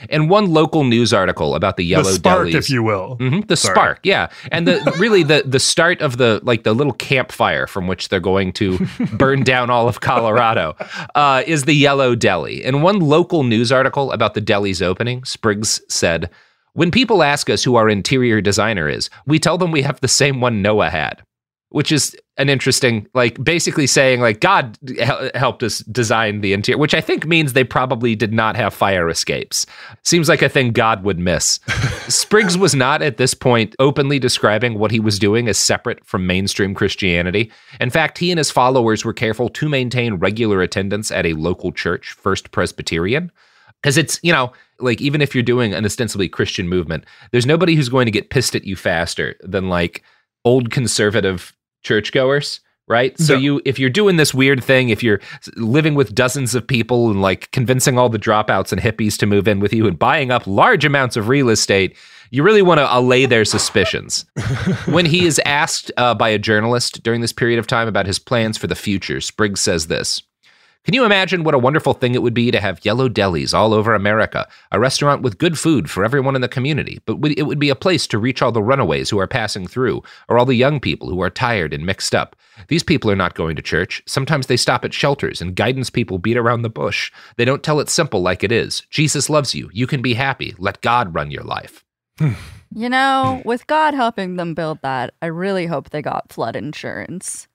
in 0.10 0.27
one 0.27 0.51
local 0.53 0.84
news 0.84 1.13
article 1.13 1.56
about 1.56 1.77
the 1.77 1.84
yellow 1.86 2.03
Deli. 2.03 2.13
the 2.13 2.19
spark, 2.19 2.47
delis, 2.47 2.56
if 2.56 2.69
you 2.69 2.84
will. 2.84 3.17
Mhm, 3.19 3.47
the 3.47 3.56
Sorry. 3.56 3.73
spark, 3.73 3.99
yeah, 4.03 4.27
and 4.51 4.67
the 4.67 4.95
really 4.99 5.23
the 5.23 5.43
the 5.45 5.60
start 5.60 6.01
of 6.01 6.17
the 6.17 6.39
like 6.43 6.63
the 6.63 6.73
little 6.73 6.93
campfire 6.93 7.67
from 7.67 7.88
which 7.88 8.10
they're 8.10 8.19
going 8.19 8.51
to 8.53 8.79
burn 9.13 9.43
down 9.43 9.69
all 9.69 9.88
of 9.88 10.01
Colorado 10.01 10.75
uh, 11.15 11.43
is 11.45 11.63
the 11.63 11.73
Yellow 11.75 12.15
Deli. 12.15 12.63
In 12.63 12.82
one 12.82 12.99
local 12.99 13.43
news 13.43 13.71
article 13.71 14.12
about 14.12 14.34
the 14.34 14.41
deli's 14.41 14.82
opening, 14.82 15.23
Spriggs 15.23 15.82
said, 15.89 16.29
"When 16.73 16.91
people 16.91 17.23
ask 17.23 17.49
us 17.49 17.63
who 17.63 17.75
our 17.75 17.89
interior 17.89 18.41
designer 18.41 18.88
is, 18.89 19.10
we 19.25 19.39
tell 19.39 19.58
them 19.58 19.71
we 19.71 19.84
have 19.84 19.99
the 20.01 20.08
same 20.08 20.41
one 20.41 20.62
Noah 20.62 20.89
had." 20.89 21.21
Which 21.73 21.91
is 21.91 22.15
an 22.38 22.49
interesting, 22.49 23.07
like, 23.15 23.43
basically 23.43 23.88
saying, 23.88 24.21
like, 24.21 24.39
God 24.39 24.77
hel- 24.99 25.31
helped 25.33 25.63
us 25.63 25.79
design 25.79 26.41
the 26.41 26.53
interior, 26.53 26.77
which 26.77 26.93
I 26.93 27.01
think 27.01 27.25
means 27.25 27.53
they 27.53 27.63
probably 27.63 28.15
did 28.15 28.31
not 28.31 28.55
have 28.55 28.75
fire 28.75 29.09
escapes. 29.09 29.65
Seems 30.03 30.29
like 30.29 30.43
a 30.43 30.49
thing 30.49 30.71
God 30.71 31.03
would 31.03 31.17
miss. 31.17 31.59
Spriggs 32.07 32.59
was 32.59 32.75
not 32.75 33.01
at 33.01 33.17
this 33.17 33.33
point 33.33 33.75
openly 33.79 34.19
describing 34.19 34.77
what 34.77 34.91
he 34.91 34.99
was 34.99 35.17
doing 35.17 35.47
as 35.47 35.57
separate 35.57 36.05
from 36.05 36.27
mainstream 36.27 36.75
Christianity. 36.75 37.51
In 37.79 37.89
fact, 37.89 38.19
he 38.19 38.31
and 38.31 38.38
his 38.38 38.51
followers 38.51 39.03
were 39.03 39.13
careful 39.13 39.49
to 39.49 39.67
maintain 39.67 40.15
regular 40.15 40.62
attendance 40.62 41.09
at 41.09 41.25
a 41.25 41.33
local 41.33 41.71
church, 41.71 42.12
First 42.12 42.51
Presbyterian. 42.51 43.31
Because 43.81 43.97
it's, 43.97 44.19
you 44.21 44.31
know, 44.31 44.53
like 44.79 45.01
even 45.01 45.21
if 45.21 45.33
you're 45.33 45.43
doing 45.43 45.73
an 45.73 45.86
ostensibly 45.86 46.29
Christian 46.29 46.69
movement, 46.69 47.05
there's 47.31 47.47
nobody 47.47 47.75
who's 47.75 47.89
going 47.89 48.05
to 48.05 48.12
get 48.12 48.29
pissed 48.29 48.55
at 48.55 48.63
you 48.63 48.75
faster 48.75 49.36
than 49.41 49.69
like 49.69 50.03
old 50.45 50.71
conservative 50.71 51.53
churchgoers 51.83 52.59
right 52.87 53.17
so 53.19 53.33
Yeah. 53.33 53.39
you 53.39 53.61
if 53.65 53.79
you're 53.79 53.89
doing 53.89 54.17
this 54.17 54.33
weird 54.33 54.61
thing 54.63 54.89
if 54.89 55.01
you're 55.03 55.21
living 55.55 55.95
with 55.95 56.13
dozens 56.13 56.53
of 56.55 56.67
people 56.67 57.09
and 57.09 57.21
like 57.21 57.49
convincing 57.51 57.97
all 57.97 58.09
the 58.09 58.19
dropouts 58.19 58.71
and 58.73 58.81
hippies 58.81 59.17
to 59.19 59.25
move 59.25 59.47
in 59.47 59.59
with 59.61 59.73
you 59.73 59.87
and 59.87 59.97
buying 59.97 60.31
up 60.31 60.45
large 60.47 60.83
amounts 60.83 61.15
of 61.15 61.27
real 61.29 61.49
estate 61.49 61.95
you 62.29 62.43
really 62.43 62.61
want 62.63 62.79
to 62.79 62.97
allay 62.97 63.25
their 63.25 63.45
suspicions 63.45 64.25
when 64.85 65.05
he 65.05 65.25
is 65.25 65.39
asked 65.45 65.91
uh, 65.97 66.13
by 66.15 66.27
a 66.29 66.37
journalist 66.39 67.03
during 67.03 67.21
this 67.21 67.31
period 67.31 67.57
of 67.59 67.67
time 67.67 67.87
about 67.87 68.05
his 68.05 68.19
plans 68.19 68.57
for 68.57 68.67
the 68.67 68.75
future 68.75 69.21
spriggs 69.21 69.61
says 69.61 69.87
this 69.87 70.21
can 70.83 70.93
you 70.93 71.05
imagine 71.05 71.43
what 71.43 71.53
a 71.53 71.59
wonderful 71.59 71.93
thing 71.93 72.13
it 72.13 72.21
would 72.21 72.33
be 72.33 72.51
to 72.51 72.59
have 72.59 72.83
yellow 72.83 73.07
delis 73.07 73.53
all 73.53 73.73
over 73.73 73.93
America, 73.93 74.47
a 74.71 74.79
restaurant 74.79 75.21
with 75.21 75.37
good 75.37 75.57
food 75.57 75.89
for 75.89 76.03
everyone 76.03 76.35
in 76.35 76.41
the 76.41 76.47
community? 76.47 76.99
But 77.05 77.17
it 77.37 77.43
would 77.43 77.59
be 77.59 77.69
a 77.69 77.75
place 77.75 78.05
to 78.07 78.17
reach 78.17 78.41
all 78.41 78.51
the 78.51 78.61
runaways 78.61 79.09
who 79.09 79.19
are 79.19 79.27
passing 79.27 79.65
through, 79.65 80.03
or 80.27 80.37
all 80.37 80.45
the 80.45 80.55
young 80.55 80.79
people 80.79 81.09
who 81.09 81.21
are 81.21 81.29
tired 81.29 81.73
and 81.73 81.85
mixed 81.85 82.13
up. 82.13 82.35
These 82.67 82.83
people 82.83 83.09
are 83.09 83.15
not 83.15 83.33
going 83.33 83.55
to 83.55 83.61
church. 83.61 84.03
Sometimes 84.05 84.47
they 84.47 84.57
stop 84.57 84.83
at 84.83 84.93
shelters, 84.93 85.41
and 85.41 85.55
guidance 85.55 85.89
people 85.89 86.17
beat 86.19 86.37
around 86.37 86.63
the 86.63 86.69
bush. 86.69 87.11
They 87.37 87.45
don't 87.45 87.63
tell 87.63 87.79
it 87.79 87.89
simple 87.89 88.21
like 88.21 88.43
it 88.43 88.51
is. 88.51 88.81
Jesus 88.89 89.29
loves 89.29 89.55
you. 89.55 89.69
You 89.73 89.87
can 89.87 90.01
be 90.01 90.13
happy. 90.13 90.53
Let 90.57 90.81
God 90.81 91.15
run 91.15 91.31
your 91.31 91.43
life. 91.43 91.83
You 92.75 92.89
know, 92.89 93.41
with 93.45 93.67
God 93.67 93.93
helping 93.93 94.35
them 94.35 94.53
build 94.53 94.79
that, 94.81 95.13
I 95.21 95.27
really 95.27 95.65
hope 95.65 95.91
they 95.91 96.01
got 96.01 96.31
flood 96.31 96.55
insurance. 96.55 97.47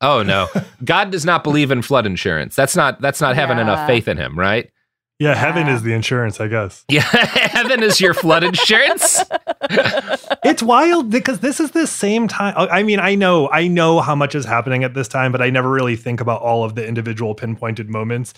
Oh 0.00 0.22
no, 0.22 0.48
God 0.84 1.10
does 1.10 1.24
not 1.24 1.42
believe 1.42 1.70
in 1.70 1.82
flood 1.82 2.06
insurance. 2.06 2.54
That's 2.54 2.76
not 2.76 3.00
that's 3.00 3.20
not 3.20 3.34
having 3.34 3.58
enough 3.58 3.86
faith 3.86 4.08
in 4.08 4.16
him, 4.16 4.38
right? 4.38 4.70
Yeah, 5.18 5.34
heaven 5.34 5.66
is 5.66 5.82
the 5.82 5.94
insurance, 5.94 6.40
I 6.40 6.48
guess. 6.48 6.84
Yeah, 6.88 7.00
heaven 7.02 7.82
is 7.82 8.00
your 8.02 8.12
flood 8.12 8.44
insurance. 8.44 9.22
it's 10.44 10.62
wild 10.62 11.08
because 11.10 11.40
this 11.40 11.58
is 11.58 11.70
the 11.70 11.86
same 11.86 12.28
time. 12.28 12.54
I 12.56 12.82
mean, 12.82 13.00
I 13.00 13.14
know, 13.14 13.48
I 13.50 13.66
know 13.66 14.00
how 14.00 14.14
much 14.14 14.34
is 14.34 14.44
happening 14.44 14.84
at 14.84 14.92
this 14.92 15.08
time, 15.08 15.32
but 15.32 15.40
I 15.40 15.48
never 15.48 15.70
really 15.70 15.96
think 15.96 16.20
about 16.20 16.42
all 16.42 16.64
of 16.64 16.74
the 16.74 16.86
individual 16.86 17.34
pinpointed 17.34 17.88
moments. 17.88 18.34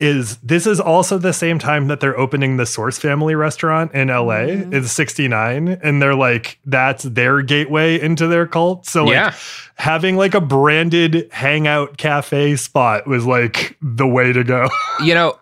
Is 0.00 0.36
this 0.38 0.66
is 0.66 0.78
also 0.80 1.16
the 1.18 1.32
same 1.32 1.58
time 1.58 1.88
that 1.88 2.00
they're 2.00 2.16
opening 2.18 2.56
the 2.56 2.66
Source 2.66 2.98
Family 2.98 3.34
restaurant 3.34 3.92
in 3.94 4.08
LA? 4.08 4.44
Mm-hmm. 4.46 4.74
It's 4.74 4.92
69, 4.92 5.68
and 5.82 6.00
they're 6.02 6.14
like, 6.14 6.58
that's 6.66 7.04
their 7.04 7.40
gateway 7.42 7.98
into 7.98 8.26
their 8.26 8.46
cult. 8.46 8.84
So, 8.86 9.04
like, 9.06 9.14
Yeah. 9.14 9.34
having 9.76 10.16
like 10.16 10.34
a 10.34 10.40
branded 10.42 11.28
hangout 11.32 11.96
cafe 11.96 12.54
spot 12.56 13.06
was 13.06 13.24
like 13.26 13.76
the 13.82 14.06
way 14.06 14.32
to 14.32 14.44
go. 14.44 14.68
you 15.02 15.14
know, 15.14 15.36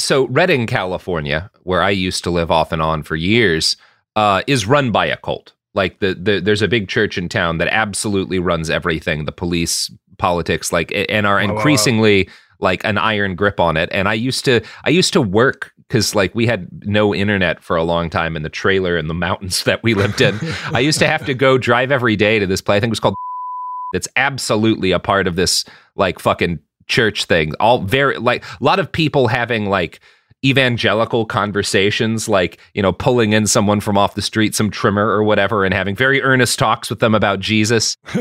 so 0.00 0.26
Redding, 0.28 0.66
California, 0.66 1.50
where 1.62 1.82
I 1.82 1.90
used 1.90 2.24
to 2.24 2.30
live 2.30 2.50
off 2.50 2.72
and 2.72 2.82
on 2.82 3.02
for 3.02 3.16
years, 3.16 3.76
uh, 4.16 4.42
is 4.46 4.66
run 4.66 4.90
by 4.90 5.06
a 5.06 5.16
cult. 5.16 5.52
Like 5.74 6.00
the, 6.00 6.14
the 6.14 6.40
there's 6.40 6.62
a 6.62 6.68
big 6.68 6.88
church 6.88 7.16
in 7.16 7.28
town 7.28 7.58
that 7.58 7.68
absolutely 7.68 8.38
runs 8.38 8.70
everything, 8.70 9.24
the 9.24 9.32
police, 9.32 9.90
politics, 10.18 10.72
like 10.72 10.92
and 11.08 11.26
are 11.26 11.36
Wow, 11.36 11.46
wow, 11.46 11.54
increasingly 11.54 12.28
like 12.58 12.84
an 12.84 12.98
iron 12.98 13.36
grip 13.36 13.60
on 13.60 13.76
it. 13.76 13.88
And 13.92 14.08
I 14.08 14.14
used 14.14 14.44
to 14.46 14.62
I 14.84 14.90
used 14.90 15.12
to 15.12 15.22
work 15.22 15.72
because 15.76 16.14
like 16.14 16.34
we 16.34 16.46
had 16.46 16.68
no 16.86 17.14
internet 17.14 17.62
for 17.62 17.76
a 17.76 17.84
long 17.84 18.10
time 18.10 18.36
in 18.36 18.42
the 18.42 18.48
trailer 18.48 18.96
in 18.96 19.06
the 19.06 19.14
mountains 19.14 19.62
that 19.64 19.82
we 19.82 19.94
lived 19.94 20.20
in. 20.20 20.38
I 20.72 20.80
used 20.80 20.98
to 21.00 21.06
have 21.06 21.24
to 21.26 21.34
go 21.34 21.56
drive 21.58 21.92
every 21.92 22.16
day 22.16 22.38
to 22.38 22.46
this 22.46 22.60
place. 22.60 22.76
I 22.76 22.80
think 22.80 22.90
it 22.90 22.92
was 22.92 23.00
called 23.00 23.14
that's 23.92 24.08
absolutely 24.16 24.92
a 24.92 24.98
part 24.98 25.26
of 25.26 25.36
this 25.36 25.64
like 25.96 26.18
fucking 26.18 26.60
church 26.90 27.24
thing. 27.24 27.54
All 27.60 27.80
very 27.80 28.18
like 28.18 28.44
a 28.44 28.64
lot 28.64 28.78
of 28.78 28.90
people 28.92 29.28
having 29.28 29.66
like 29.66 30.00
evangelical 30.42 31.26
conversations 31.26 32.26
like 32.26 32.58
you 32.72 32.80
know 32.80 32.94
pulling 32.94 33.34
in 33.34 33.46
someone 33.46 33.78
from 33.78 33.98
off 33.98 34.14
the 34.14 34.22
street 34.22 34.54
some 34.54 34.70
trimmer 34.70 35.06
or 35.06 35.22
whatever 35.22 35.66
and 35.66 35.74
having 35.74 35.94
very 35.94 36.22
earnest 36.22 36.58
talks 36.58 36.88
with 36.88 36.98
them 36.98 37.14
about 37.14 37.40
jesus 37.40 37.98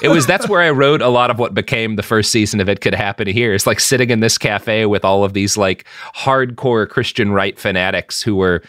it 0.00 0.12
was 0.14 0.28
that's 0.28 0.48
where 0.48 0.60
i 0.60 0.70
wrote 0.70 1.02
a 1.02 1.08
lot 1.08 1.28
of 1.28 1.40
what 1.40 1.52
became 1.52 1.96
the 1.96 2.04
first 2.04 2.30
season 2.30 2.60
of 2.60 2.68
it 2.68 2.80
could 2.80 2.94
happen 2.94 3.26
here 3.26 3.52
it's 3.52 3.66
like 3.66 3.80
sitting 3.80 4.10
in 4.10 4.20
this 4.20 4.38
cafe 4.38 4.86
with 4.86 5.04
all 5.04 5.24
of 5.24 5.32
these 5.32 5.56
like 5.56 5.84
hardcore 6.14 6.88
christian 6.88 7.32
right 7.32 7.58
fanatics 7.58 8.22
who 8.22 8.36
were 8.36 8.62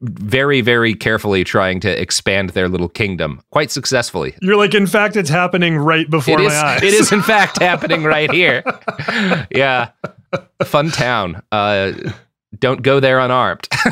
very 0.00 0.60
very 0.60 0.94
carefully 0.94 1.44
trying 1.44 1.80
to 1.80 2.00
expand 2.00 2.50
their 2.50 2.68
little 2.68 2.88
kingdom 2.88 3.40
quite 3.50 3.70
successfully 3.70 4.34
You're 4.42 4.56
like, 4.56 4.74
in 4.74 4.86
fact, 4.86 5.16
it's 5.16 5.30
happening 5.30 5.76
right 5.78 6.08
before 6.10 6.40
it 6.40 6.44
my 6.44 6.46
is, 6.48 6.52
eyes. 6.52 6.82
it 6.82 6.94
is 6.94 7.10
in 7.12 7.22
fact 7.22 7.58
happening 7.62 8.04
right 8.04 8.30
here. 8.30 8.62
yeah. 9.50 9.90
Fun 10.64 10.90
town. 10.90 11.42
Uh, 11.52 11.92
don't 12.58 12.82
go 12.82 13.00
there 13.00 13.18
unarmed. 13.18 13.66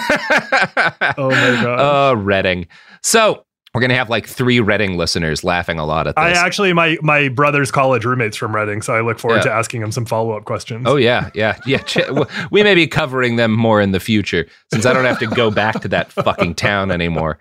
oh 1.17 1.31
my 1.31 1.63
god. 1.63 1.79
Oh, 1.81 2.15
Redding. 2.15 2.67
So 3.03 3.45
we're 3.73 3.81
gonna 3.81 3.95
have 3.95 4.11
like 4.11 4.27
three 4.27 4.59
Redding 4.59 4.97
listeners 4.97 5.45
laughing 5.45 5.79
a 5.79 5.87
lot 5.87 6.09
at 6.09 6.17
this. 6.17 6.23
I 6.25 6.31
actually 6.33 6.73
my 6.73 6.99
my 7.03 7.29
brother's 7.29 7.71
college 7.71 8.05
roommates 8.05 8.37
from 8.37 8.55
Redding, 8.55 8.83
so 8.83 8.95
I 8.95 9.01
look 9.01 9.19
forward 9.21 9.39
Yeah. 9.39 9.43
to 9.45 9.53
asking 9.53 9.81
him 9.83 9.93
some 9.93 10.05
follow 10.07 10.33
up 10.33 10.45
questions. 10.45 10.85
Oh 10.89 10.97
yeah, 10.97 11.31
yeah, 11.35 11.57
yeah. 11.67 11.83
We 12.51 12.63
may 12.65 12.75
be 12.75 12.87
covering 12.89 13.37
them 13.37 13.53
more 13.53 13.81
in 13.81 13.93
the 13.93 14.01
future 14.01 14.47
since 14.73 14.87
I 14.87 14.93
don't 14.93 15.05
have 15.05 15.21
to 15.21 15.27
go 15.27 15.51
back 15.53 15.81
to 15.83 15.89
that 15.89 16.11
fucking 16.13 16.57
town 16.57 16.91
anymore. 16.91 17.39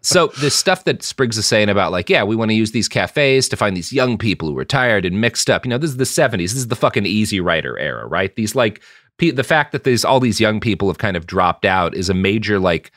So 0.00 0.28
the 0.40 0.50
stuff 0.50 0.84
that 0.84 1.02
Spriggs 1.02 1.38
is 1.38 1.46
saying 1.46 1.68
about 1.68 1.92
like, 1.92 2.10
yeah, 2.10 2.24
we 2.24 2.34
want 2.34 2.50
to 2.50 2.54
use 2.56 2.72
these 2.72 2.88
cafes 2.88 3.48
to 3.50 3.56
find 3.56 3.76
these 3.76 3.92
young 3.92 4.18
people 4.18 4.48
who 4.48 4.58
are 4.58 4.64
tired 4.64 5.04
and 5.04 5.20
mixed 5.20 5.48
up. 5.48 5.64
You 5.64 5.70
know, 5.70 5.78
this 5.78 5.90
is 5.90 5.96
the 5.96 6.04
'70s. 6.04 6.38
This 6.38 6.54
is 6.54 6.68
the 6.68 6.76
fucking 6.76 7.06
Easy 7.06 7.40
Rider 7.40 7.78
era, 7.78 8.06
right? 8.06 8.34
These 8.34 8.56
like 8.56 8.82
pe- 9.18 9.30
the 9.30 9.44
fact 9.44 9.70
that 9.72 9.84
there's 9.84 10.04
all 10.04 10.18
these 10.18 10.40
young 10.40 10.58
people 10.58 10.88
have 10.88 10.98
kind 10.98 11.16
of 11.16 11.26
dropped 11.26 11.64
out 11.64 11.94
is 11.94 12.08
a 12.08 12.14
major 12.14 12.58
like 12.58 12.90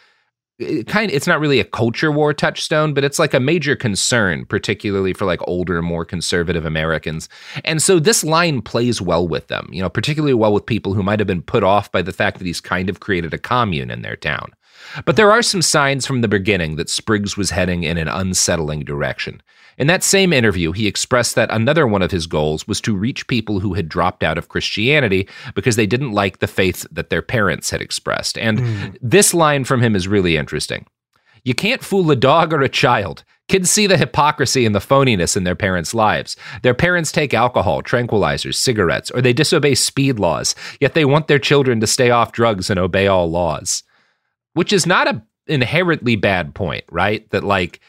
it 0.57 0.87
kind 0.87 1.11
it's 1.11 1.27
not 1.27 1.39
really 1.39 1.59
a 1.59 1.65
culture 1.65 2.11
war 2.11 2.33
touchstone 2.33 2.93
but 2.93 3.03
it's 3.03 3.19
like 3.19 3.33
a 3.33 3.39
major 3.39 3.75
concern 3.75 4.45
particularly 4.45 5.11
for 5.11 5.25
like 5.25 5.41
older 5.47 5.81
more 5.81 6.05
conservative 6.05 6.65
americans 6.65 7.27
and 7.65 7.83
so 7.83 7.99
this 7.99 8.23
line 8.23 8.61
plays 8.61 9.01
well 9.01 9.27
with 9.27 9.47
them 9.47 9.67
you 9.71 9.81
know 9.81 9.89
particularly 9.89 10.33
well 10.33 10.53
with 10.53 10.65
people 10.65 10.93
who 10.93 11.03
might 11.03 11.19
have 11.19 11.27
been 11.27 11.41
put 11.41 11.63
off 11.63 11.91
by 11.91 12.01
the 12.01 12.13
fact 12.13 12.37
that 12.37 12.47
he's 12.47 12.61
kind 12.61 12.89
of 12.89 13.01
created 13.01 13.33
a 13.33 13.37
commune 13.37 13.91
in 13.91 14.01
their 14.01 14.15
town 14.15 14.51
but 15.05 15.15
there 15.15 15.31
are 15.31 15.41
some 15.41 15.61
signs 15.61 16.05
from 16.05 16.21
the 16.21 16.27
beginning 16.27 16.75
that 16.75 16.89
Spriggs 16.89 17.35
was 17.35 17.49
heading 17.49 17.83
in 17.83 17.97
an 17.97 18.07
unsettling 18.07 18.81
direction. 18.81 19.41
In 19.77 19.87
that 19.87 20.03
same 20.03 20.33
interview, 20.33 20.71
he 20.71 20.87
expressed 20.87 21.35
that 21.35 21.51
another 21.51 21.85
one 21.85 22.01
of 22.01 22.11
his 22.11 22.27
goals 22.27 22.67
was 22.67 22.79
to 22.81 22.95
reach 22.95 23.27
people 23.27 23.59
who 23.59 23.73
had 23.73 23.89
dropped 23.89 24.23
out 24.23 24.37
of 24.37 24.49
Christianity 24.49 25.27
because 25.53 25.75
they 25.75 25.85
didn't 25.85 26.13
like 26.13 26.39
the 26.39 26.47
faith 26.47 26.85
that 26.91 27.09
their 27.09 27.21
parents 27.21 27.69
had 27.69 27.81
expressed. 27.81 28.37
And 28.37 28.59
hmm. 28.59 28.85
this 29.01 29.33
line 29.33 29.63
from 29.63 29.81
him 29.81 29.95
is 29.95 30.07
really 30.07 30.37
interesting. 30.37 30.85
You 31.43 31.53
can't 31.53 31.83
fool 31.83 32.09
a 32.09 32.15
dog 32.15 32.53
or 32.53 32.61
a 32.61 32.69
child. 32.69 33.23
Kids 33.47 33.69
see 33.69 33.85
the 33.85 33.97
hypocrisy 33.97 34.65
and 34.65 34.73
the 34.73 34.79
phoniness 34.79 35.37
in 35.37 35.43
their 35.43 35.55
parents' 35.55 35.93
lives. 35.93 36.35
Their 36.63 36.73
parents 36.73 37.11
take 37.11 37.33
alcohol, 37.33 37.83
tranquilizers, 37.83 38.55
cigarettes, 38.55 39.11
or 39.11 39.21
they 39.21 39.33
disobey 39.33 39.75
speed 39.75 40.17
laws, 40.17 40.55
yet 40.79 40.95
they 40.95 41.05
want 41.05 41.27
their 41.27 41.37
children 41.37 41.79
to 41.81 41.87
stay 41.87 42.09
off 42.09 42.31
drugs 42.31 42.71
and 42.71 42.79
obey 42.79 43.05
all 43.05 43.29
laws 43.29 43.83
which 44.55 44.73
is 44.73 44.87
not 44.87 45.07
a 45.07 45.21
inherently 45.47 46.15
bad 46.15 46.55
point, 46.55 46.85
right? 46.89 47.29
That 47.29 47.43
like 47.43 47.79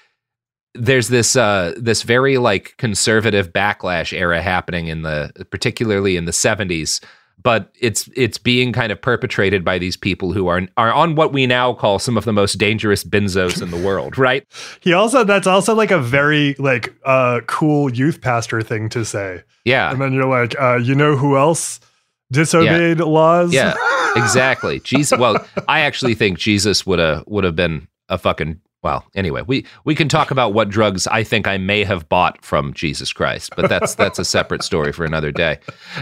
there's 0.78 1.08
this 1.08 1.36
uh 1.36 1.74
this 1.76 2.02
very 2.02 2.38
like 2.38 2.74
conservative 2.76 3.52
backlash 3.52 4.12
era 4.12 4.42
happening 4.42 4.88
in 4.88 5.02
the 5.02 5.30
particularly 5.50 6.16
in 6.16 6.24
the 6.24 6.32
70s 6.32 7.00
but 7.42 7.70
it's 7.80 8.08
it's 8.16 8.38
being 8.38 8.72
kind 8.72 8.90
of 8.90 9.00
perpetrated 9.00 9.64
by 9.64 9.78
these 9.78 9.96
people 9.96 10.32
who 10.32 10.48
are 10.48 10.62
are 10.76 10.92
on 10.92 11.14
what 11.14 11.32
we 11.32 11.46
now 11.46 11.72
call 11.72 11.98
some 11.98 12.16
of 12.16 12.24
the 12.24 12.32
most 12.32 12.54
dangerous 12.54 13.04
benzos 13.04 13.62
in 13.62 13.70
the 13.70 13.76
world, 13.76 14.18
right? 14.18 14.44
He 14.80 14.92
also 14.92 15.22
that's 15.22 15.46
also 15.46 15.74
like 15.74 15.90
a 15.90 15.98
very 16.00 16.56
like 16.58 16.92
uh 17.04 17.42
cool 17.46 17.92
youth 17.92 18.20
pastor 18.20 18.62
thing 18.62 18.88
to 18.88 19.04
say. 19.04 19.44
Yeah. 19.64 19.90
And 19.90 20.00
then 20.00 20.12
you're 20.12 20.28
like, 20.28 20.58
uh, 20.60 20.76
you 20.76 20.94
know 20.94 21.16
who 21.16 21.36
else 21.36 21.80
disobeyed 22.32 22.98
laws? 23.00 23.52
Yeah, 23.52 23.74
exactly. 24.16 24.80
Jesus. 24.80 25.18
Well, 25.18 25.44
I 25.68 25.80
actually 25.80 26.14
think 26.14 26.38
Jesus 26.38 26.86
would 26.86 26.98
have 26.98 27.24
would 27.26 27.44
have 27.44 27.56
been 27.56 27.86
a 28.08 28.18
fucking. 28.18 28.60
Well, 28.87 29.05
anyway, 29.16 29.42
we 29.44 29.66
we 29.85 29.96
can 29.96 30.09
talk 30.09 30.31
about 30.31 30.53
what 30.53 30.68
drugs 30.68 31.09
I 31.09 31.25
think 31.25 31.49
I 31.49 31.59
may 31.59 31.83
have 31.83 32.09
bought 32.09 32.44
from 32.44 32.72
Jesus 32.72 33.12
Christ, 33.12 33.53
but 33.57 33.68
that's 33.68 33.96
that's 33.96 34.20
a 34.20 34.25
separate 34.25 34.62
story 34.62 34.92
for 34.92 35.05
another 35.05 35.33
day. 35.33 35.59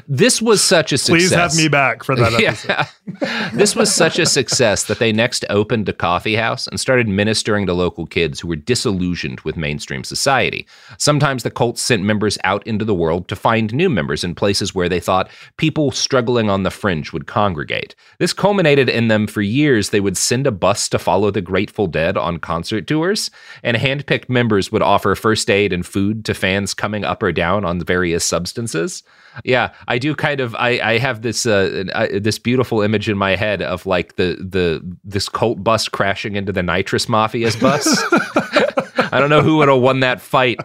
This 0.06 0.42
was 0.42 0.62
such 0.62 0.92
a 0.92 0.98
success. 0.98 1.30
Please 1.30 1.30
have 1.30 1.56
me 1.56 1.68
back 1.68 2.04
for 2.04 2.14
that 2.14 2.34
episode. 2.34 2.68
Yeah. 2.68 3.50
this 3.54 3.74
was 3.74 3.94
such 3.94 4.18
a 4.18 4.26
success 4.26 4.84
that 4.84 4.98
they 4.98 5.12
next 5.12 5.46
opened 5.48 5.88
a 5.88 5.94
coffee 5.94 6.36
house 6.36 6.66
and 6.66 6.78
started 6.78 7.08
ministering 7.08 7.64
to 7.64 7.72
local 7.72 8.04
kids 8.06 8.40
who 8.40 8.48
were 8.48 8.56
disillusioned 8.56 9.40
with 9.40 9.56
mainstream 9.56 10.04
society. 10.04 10.66
Sometimes 10.98 11.42
the 11.42 11.50
cult 11.50 11.78
sent 11.78 12.02
members 12.02 12.36
out 12.44 12.66
into 12.66 12.84
the 12.84 12.94
world 12.94 13.28
to 13.28 13.36
find 13.36 13.72
new 13.72 13.88
members 13.88 14.24
in 14.24 14.34
places 14.34 14.74
where 14.74 14.90
they 14.90 15.00
thought 15.00 15.30
people 15.56 15.90
struggling 15.90 16.50
on 16.50 16.64
the 16.64 16.70
fringe 16.70 17.14
would 17.14 17.26
congregate. 17.26 17.94
This 18.18 18.34
culminated 18.34 18.90
in 18.90 19.08
them 19.08 19.26
for 19.26 19.40
years 19.40 19.88
they 19.88 20.00
would 20.00 20.18
send 20.18 20.46
a 20.46 20.52
bus 20.52 20.86
to 20.90 20.98
follow 20.98 21.30
the 21.30 21.40
Grateful 21.40 21.86
Dead 21.86 22.18
on 22.18 22.38
concert 22.38 22.73
concert 22.74 22.86
tours, 22.86 23.30
and 23.62 23.76
handpicked 23.76 24.28
members 24.28 24.72
would 24.72 24.82
offer 24.82 25.14
first 25.14 25.50
aid 25.50 25.72
and 25.72 25.86
food 25.86 26.24
to 26.24 26.34
fans 26.34 26.74
coming 26.74 27.04
up 27.04 27.22
or 27.22 27.32
down 27.32 27.64
on 27.64 27.80
various 27.80 28.24
substances. 28.24 29.02
Yeah, 29.44 29.72
I 29.88 29.98
do 29.98 30.14
kind 30.14 30.40
of. 30.40 30.54
I, 30.54 30.80
I 30.80 30.98
have 30.98 31.22
this 31.22 31.46
uh, 31.46 31.84
uh, 31.92 32.06
this 32.20 32.38
beautiful 32.38 32.82
image 32.82 33.08
in 33.08 33.18
my 33.18 33.36
head 33.36 33.62
of 33.62 33.86
like 33.86 34.16
the 34.16 34.36
the 34.40 34.80
this 35.04 35.28
cult 35.28 35.62
bus 35.62 35.88
crashing 35.88 36.36
into 36.36 36.52
the 36.52 36.62
nitrous 36.62 37.06
mafia's 37.06 37.56
bus. 37.56 37.86
I 39.12 39.20
don't 39.20 39.30
know 39.30 39.42
who 39.42 39.58
would 39.58 39.68
have 39.68 39.80
won 39.80 40.00
that 40.00 40.20
fight. 40.20 40.60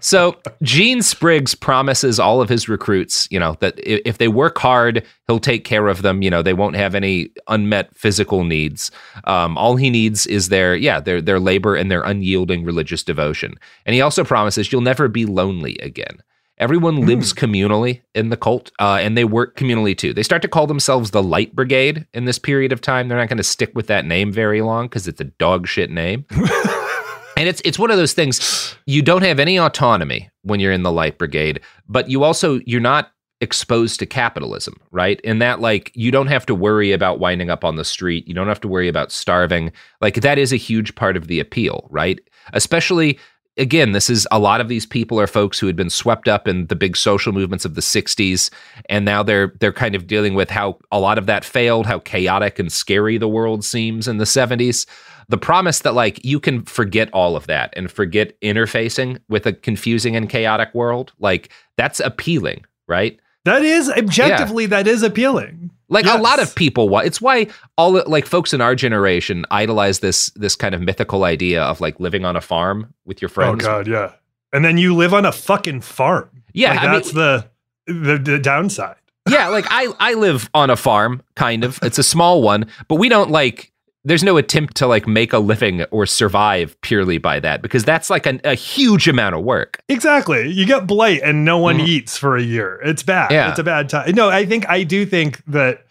So 0.00 0.36
Gene 0.62 1.02
Spriggs 1.02 1.54
promises 1.54 2.20
all 2.20 2.40
of 2.40 2.48
his 2.48 2.68
recruits, 2.68 3.26
you 3.30 3.40
know, 3.40 3.56
that 3.60 3.74
if 3.78 4.18
they 4.18 4.28
work 4.28 4.58
hard, 4.58 5.04
he'll 5.26 5.40
take 5.40 5.64
care 5.64 5.88
of 5.88 6.02
them. 6.02 6.22
You 6.22 6.30
know, 6.30 6.42
they 6.42 6.54
won't 6.54 6.76
have 6.76 6.94
any 6.94 7.30
unmet 7.48 7.94
physical 7.96 8.44
needs. 8.44 8.90
Um, 9.24 9.58
all 9.58 9.76
he 9.76 9.90
needs 9.90 10.26
is 10.26 10.48
their, 10.48 10.76
yeah, 10.76 11.00
their 11.00 11.20
their 11.20 11.40
labor 11.40 11.74
and 11.74 11.90
their 11.90 12.02
unyielding 12.02 12.64
religious 12.64 13.02
devotion. 13.02 13.54
And 13.84 13.94
he 13.94 14.00
also 14.00 14.24
promises 14.24 14.72
you'll 14.72 14.82
never 14.82 15.08
be 15.08 15.26
lonely 15.26 15.76
again. 15.78 16.22
Everyone 16.58 17.06
lives 17.06 17.32
communally 17.32 18.02
in 18.14 18.28
the 18.28 18.36
cult, 18.36 18.70
uh, 18.78 18.98
and 19.00 19.18
they 19.18 19.24
work 19.24 19.56
communally 19.56 19.98
too. 19.98 20.12
They 20.12 20.22
start 20.22 20.42
to 20.42 20.48
call 20.48 20.68
themselves 20.68 21.10
the 21.10 21.22
Light 21.22 21.56
Brigade 21.56 22.06
in 22.14 22.24
this 22.24 22.38
period 22.38 22.70
of 22.70 22.80
time. 22.80 23.08
They're 23.08 23.18
not 23.18 23.28
going 23.28 23.38
to 23.38 23.42
stick 23.42 23.72
with 23.74 23.88
that 23.88 24.04
name 24.04 24.32
very 24.32 24.62
long 24.62 24.86
because 24.86 25.08
it's 25.08 25.20
a 25.20 25.24
dog 25.24 25.66
shit 25.66 25.90
name. 25.90 26.24
And 27.36 27.48
it's 27.48 27.62
it's 27.64 27.78
one 27.78 27.90
of 27.90 27.96
those 27.96 28.12
things 28.12 28.76
you 28.86 29.02
don't 29.02 29.22
have 29.22 29.40
any 29.40 29.58
autonomy 29.58 30.30
when 30.42 30.60
you're 30.60 30.72
in 30.72 30.82
the 30.82 30.92
light 30.92 31.18
brigade, 31.18 31.60
but 31.88 32.08
you 32.08 32.24
also 32.24 32.60
you're 32.66 32.80
not 32.80 33.12
exposed 33.40 33.98
to 33.98 34.06
capitalism, 34.06 34.80
right? 34.92 35.20
In 35.22 35.40
that 35.40 35.60
like 35.60 35.90
you 35.94 36.10
don't 36.12 36.28
have 36.28 36.46
to 36.46 36.54
worry 36.54 36.92
about 36.92 37.18
winding 37.18 37.50
up 37.50 37.64
on 37.64 37.76
the 37.76 37.84
street, 37.84 38.26
you 38.28 38.34
don't 38.34 38.48
have 38.48 38.60
to 38.60 38.68
worry 38.68 38.88
about 38.88 39.10
starving. 39.10 39.72
Like 40.00 40.16
that 40.16 40.38
is 40.38 40.52
a 40.52 40.56
huge 40.56 40.94
part 40.94 41.16
of 41.16 41.26
the 41.26 41.40
appeal, 41.40 41.88
right? 41.90 42.20
Especially 42.52 43.18
again, 43.56 43.92
this 43.92 44.08
is 44.08 44.26
a 44.30 44.38
lot 44.38 44.60
of 44.60 44.68
these 44.68 44.86
people 44.86 45.20
are 45.20 45.26
folks 45.26 45.58
who 45.58 45.66
had 45.66 45.76
been 45.76 45.90
swept 45.90 46.28
up 46.28 46.48
in 46.48 46.66
the 46.68 46.76
big 46.76 46.96
social 46.96 47.32
movements 47.32 47.64
of 47.64 47.74
the 47.74 47.82
60s 47.82 48.48
and 48.88 49.04
now 49.04 49.22
they're 49.22 49.52
they're 49.58 49.72
kind 49.72 49.94
of 49.94 50.06
dealing 50.06 50.34
with 50.34 50.48
how 50.48 50.78
a 50.92 51.00
lot 51.00 51.18
of 51.18 51.26
that 51.26 51.44
failed, 51.44 51.86
how 51.86 51.98
chaotic 51.98 52.58
and 52.60 52.72
scary 52.72 53.18
the 53.18 53.28
world 53.28 53.64
seems 53.64 54.06
in 54.06 54.18
the 54.18 54.24
70s 54.24 54.86
the 55.28 55.38
promise 55.38 55.80
that 55.80 55.94
like 55.94 56.24
you 56.24 56.38
can 56.40 56.62
forget 56.64 57.08
all 57.12 57.36
of 57.36 57.46
that 57.46 57.72
and 57.76 57.90
forget 57.90 58.38
interfacing 58.40 59.18
with 59.28 59.46
a 59.46 59.52
confusing 59.52 60.16
and 60.16 60.28
chaotic 60.28 60.74
world 60.74 61.12
like 61.18 61.50
that's 61.76 62.00
appealing 62.00 62.64
right? 62.92 63.18
That 63.44 63.62
is 63.62 63.90
objectively 63.90 64.64
yeah. 64.64 64.70
that 64.70 64.86
is 64.86 65.02
appealing. 65.02 65.70
Like 65.88 66.04
yes. 66.04 66.18
a 66.18 66.22
lot 66.22 66.40
of 66.40 66.54
people 66.54 66.96
it's 67.00 67.20
why 67.20 67.48
all 67.76 68.02
like 68.06 68.26
folks 68.26 68.52
in 68.52 68.60
our 68.60 68.74
generation 68.74 69.44
idolize 69.50 69.98
this 69.98 70.30
this 70.36 70.54
kind 70.54 70.74
of 70.74 70.80
mythical 70.80 71.24
idea 71.24 71.62
of 71.62 71.80
like 71.80 71.98
living 71.98 72.24
on 72.24 72.36
a 72.36 72.40
farm 72.40 72.94
with 73.04 73.20
your 73.20 73.30
oh, 73.30 73.34
friends. 73.34 73.64
Oh 73.64 73.66
god 73.66 73.88
yeah. 73.88 74.12
And 74.52 74.64
then 74.64 74.78
you 74.78 74.94
live 74.94 75.14
on 75.14 75.24
a 75.24 75.32
fucking 75.32 75.80
farm. 75.80 76.30
Yeah 76.52 76.74
like, 76.74 76.82
that's 76.82 77.14
mean, 77.14 77.24
the, 77.24 77.48
the 77.86 78.18
the 78.18 78.38
downside. 78.38 78.96
Yeah 79.28 79.48
like 79.48 79.66
i 79.70 79.92
i 79.98 80.14
live 80.14 80.48
on 80.54 80.70
a 80.70 80.76
farm 80.76 81.22
kind 81.34 81.64
of. 81.64 81.78
It's 81.82 81.98
a 81.98 82.04
small 82.04 82.42
one 82.42 82.66
but 82.88 82.96
we 82.96 83.08
don't 83.08 83.30
like 83.30 83.71
there's 84.04 84.24
no 84.24 84.36
attempt 84.36 84.76
to 84.76 84.86
like 84.86 85.06
make 85.06 85.32
a 85.32 85.38
living 85.38 85.82
or 85.84 86.06
survive 86.06 86.80
purely 86.80 87.18
by 87.18 87.38
that 87.40 87.62
because 87.62 87.84
that's 87.84 88.10
like 88.10 88.26
an, 88.26 88.40
a 88.44 88.54
huge 88.54 89.08
amount 89.08 89.34
of 89.34 89.42
work. 89.42 89.82
Exactly. 89.88 90.48
You 90.48 90.66
get 90.66 90.86
blight 90.86 91.20
and 91.22 91.44
no 91.44 91.58
one 91.58 91.78
mm. 91.78 91.86
eats 91.86 92.16
for 92.16 92.36
a 92.36 92.42
year. 92.42 92.80
It's 92.84 93.02
bad. 93.02 93.30
Yeah. 93.30 93.50
It's 93.50 93.58
a 93.58 93.64
bad 93.64 93.88
time. 93.88 94.14
No, 94.14 94.28
I 94.28 94.44
think 94.44 94.68
I 94.68 94.82
do 94.82 95.06
think 95.06 95.44
that 95.46 95.86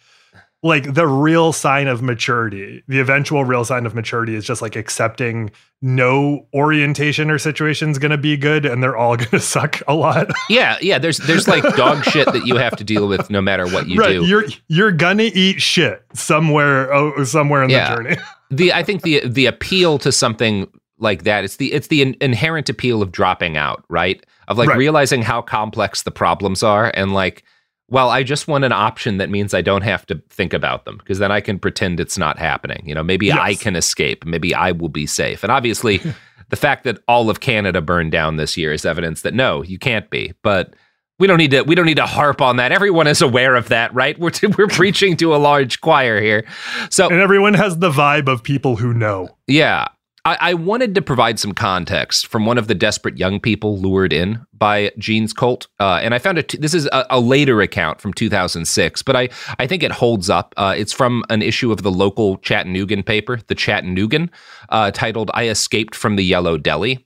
like 0.62 0.94
the 0.94 1.06
real 1.06 1.52
sign 1.52 1.88
of 1.88 2.02
maturity, 2.02 2.84
the 2.86 3.00
eventual 3.00 3.44
real 3.44 3.64
sign 3.64 3.84
of 3.84 3.94
maturity 3.94 4.36
is 4.36 4.44
just 4.44 4.62
like 4.62 4.76
accepting 4.76 5.50
no 5.80 6.46
orientation 6.54 7.30
or 7.30 7.38
situation 7.38 7.90
is 7.90 7.98
going 7.98 8.12
to 8.12 8.18
be 8.18 8.36
good 8.36 8.64
and 8.64 8.80
they're 8.80 8.96
all 8.96 9.16
going 9.16 9.30
to 9.30 9.40
suck 9.40 9.80
a 9.88 9.94
lot. 9.94 10.30
yeah, 10.48 10.76
yeah, 10.80 10.98
there's 10.98 11.18
there's 11.18 11.48
like 11.48 11.64
dog 11.74 12.04
shit 12.10 12.32
that 12.32 12.46
you 12.46 12.56
have 12.56 12.76
to 12.76 12.84
deal 12.84 13.08
with 13.08 13.28
no 13.28 13.40
matter 13.40 13.66
what 13.66 13.88
you 13.88 13.98
right, 13.98 14.12
do. 14.12 14.24
You're 14.24 14.44
you're 14.68 14.92
going 14.92 15.18
to 15.18 15.24
eat 15.24 15.60
shit 15.60 16.04
somewhere 16.14 16.92
oh, 16.92 17.24
somewhere 17.24 17.64
in 17.64 17.70
yeah. 17.70 17.90
the 17.90 17.96
journey. 17.96 18.16
the 18.50 18.72
I 18.72 18.84
think 18.84 19.02
the 19.02 19.26
the 19.26 19.46
appeal 19.46 19.98
to 19.98 20.12
something 20.12 20.68
like 20.98 21.24
that 21.24 21.42
it's 21.42 21.56
the 21.56 21.72
it's 21.72 21.88
the 21.88 22.02
in, 22.02 22.16
inherent 22.20 22.68
appeal 22.68 23.02
of 23.02 23.10
dropping 23.10 23.56
out, 23.56 23.84
right? 23.88 24.24
Of 24.46 24.58
like 24.58 24.68
right. 24.68 24.78
realizing 24.78 25.22
how 25.22 25.42
complex 25.42 26.02
the 26.02 26.12
problems 26.12 26.62
are 26.62 26.92
and 26.94 27.12
like 27.12 27.42
well, 27.92 28.08
I 28.08 28.22
just 28.22 28.48
want 28.48 28.64
an 28.64 28.72
option 28.72 29.18
that 29.18 29.28
means 29.28 29.52
I 29.52 29.60
don't 29.60 29.82
have 29.82 30.06
to 30.06 30.14
think 30.30 30.54
about 30.54 30.86
them 30.86 30.96
because 30.96 31.18
then 31.18 31.30
I 31.30 31.42
can 31.42 31.58
pretend 31.58 32.00
it's 32.00 32.16
not 32.16 32.38
happening. 32.38 32.82
You 32.86 32.94
know, 32.94 33.02
maybe 33.02 33.26
yes. 33.26 33.38
I 33.38 33.54
can 33.54 33.76
escape. 33.76 34.24
Maybe 34.24 34.54
I 34.54 34.72
will 34.72 34.88
be 34.88 35.04
safe. 35.04 35.42
And 35.42 35.52
obviously, 35.52 36.00
the 36.48 36.56
fact 36.56 36.84
that 36.84 37.00
all 37.06 37.28
of 37.28 37.40
Canada 37.40 37.82
burned 37.82 38.10
down 38.10 38.36
this 38.36 38.56
year 38.56 38.72
is 38.72 38.86
evidence 38.86 39.20
that 39.20 39.34
no, 39.34 39.62
you 39.62 39.78
can't 39.78 40.08
be. 40.08 40.32
But 40.42 40.72
we 41.18 41.26
don't 41.26 41.36
need 41.36 41.50
to 41.50 41.64
we 41.64 41.74
don't 41.74 41.84
need 41.84 41.98
to 41.98 42.06
harp 42.06 42.40
on 42.40 42.56
that. 42.56 42.72
Everyone 42.72 43.06
is 43.06 43.20
aware 43.20 43.56
of 43.56 43.68
that, 43.68 43.92
right? 43.92 44.18
We're 44.18 44.32
we're 44.56 44.68
preaching 44.68 45.14
to 45.18 45.34
a 45.34 45.36
large 45.36 45.82
choir 45.82 46.18
here. 46.18 46.46
So 46.88 47.10
And 47.10 47.20
everyone 47.20 47.52
has 47.52 47.76
the 47.76 47.90
vibe 47.90 48.26
of 48.26 48.42
people 48.42 48.76
who 48.76 48.94
know. 48.94 49.36
Yeah. 49.46 49.88
I, 50.24 50.38
I, 50.40 50.54
wanted 50.54 50.94
to 50.94 51.02
provide 51.02 51.40
some 51.40 51.52
context 51.52 52.28
from 52.28 52.46
one 52.46 52.56
of 52.56 52.68
the 52.68 52.76
desperate 52.76 53.18
young 53.18 53.40
people 53.40 53.78
lured 53.78 54.12
in 54.12 54.46
by 54.52 54.92
Gene's 54.96 55.32
cult, 55.32 55.66
uh, 55.80 55.98
and 56.00 56.14
I 56.14 56.20
found 56.20 56.38
it. 56.38 56.54
This 56.60 56.74
is 56.74 56.86
a, 56.86 57.04
a, 57.10 57.18
later 57.18 57.60
account 57.60 58.00
from 58.00 58.12
2006, 58.14 59.02
but 59.02 59.16
I 59.16 59.28
I 59.58 59.66
think 59.66 59.82
it 59.82 59.90
holds 59.90 60.30
up. 60.30 60.54
Uh, 60.56 60.74
it's 60.76 60.92
from 60.92 61.24
an 61.28 61.42
issue 61.42 61.72
of 61.72 61.82
the 61.82 61.90
local 61.90 62.36
Chattanoogan 62.38 63.02
paper, 63.02 63.40
the 63.48 63.56
Chattanoogan, 63.56 64.30
uh, 64.68 64.92
titled 64.92 65.32
"I 65.34 65.48
Escaped 65.48 65.96
from 65.96 66.14
the 66.14 66.24
Yellow 66.24 66.56
Deli." 66.56 67.04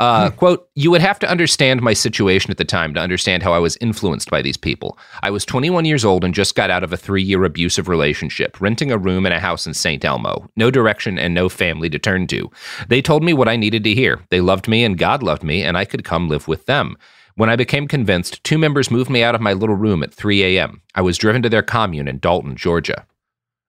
Uh, 0.00 0.30
hmm. 0.30 0.36
quote, 0.36 0.68
you 0.74 0.90
would 0.90 1.02
have 1.02 1.18
to 1.18 1.28
understand 1.28 1.82
my 1.82 1.92
situation 1.92 2.50
at 2.50 2.56
the 2.56 2.64
time 2.64 2.94
to 2.94 3.00
understand 3.00 3.42
how 3.42 3.52
I 3.52 3.58
was 3.58 3.76
influenced 3.82 4.30
by 4.30 4.40
these 4.40 4.56
people. 4.56 4.98
I 5.22 5.30
was 5.30 5.44
21 5.44 5.84
years 5.84 6.06
old 6.06 6.24
and 6.24 6.34
just 6.34 6.54
got 6.54 6.70
out 6.70 6.82
of 6.82 6.92
a 6.92 6.96
three 6.96 7.22
year 7.22 7.44
abusive 7.44 7.86
relationship, 7.86 8.60
renting 8.62 8.90
a 8.90 8.98
room 8.98 9.26
in 9.26 9.32
a 9.32 9.38
house 9.38 9.66
in 9.66 9.74
St. 9.74 10.02
Elmo. 10.02 10.50
No 10.56 10.70
direction 10.70 11.18
and 11.18 11.34
no 11.34 11.50
family 11.50 11.90
to 11.90 11.98
turn 11.98 12.26
to. 12.28 12.50
They 12.88 13.02
told 13.02 13.22
me 13.22 13.34
what 13.34 13.48
I 13.48 13.56
needed 13.56 13.84
to 13.84 13.94
hear. 13.94 14.24
They 14.30 14.40
loved 14.40 14.68
me 14.68 14.84
and 14.84 14.96
God 14.96 15.22
loved 15.22 15.42
me, 15.42 15.62
and 15.62 15.76
I 15.76 15.84
could 15.84 16.02
come 16.02 16.28
live 16.28 16.48
with 16.48 16.64
them. 16.64 16.96
When 17.34 17.50
I 17.50 17.56
became 17.56 17.86
convinced, 17.86 18.42
two 18.42 18.58
members 18.58 18.90
moved 18.90 19.10
me 19.10 19.22
out 19.22 19.34
of 19.34 19.40
my 19.40 19.52
little 19.52 19.76
room 19.76 20.02
at 20.02 20.14
3 20.14 20.42
a.m. 20.56 20.80
I 20.94 21.02
was 21.02 21.18
driven 21.18 21.42
to 21.42 21.48
their 21.48 21.62
commune 21.62 22.08
in 22.08 22.18
Dalton, 22.18 22.56
Georgia. 22.56 23.06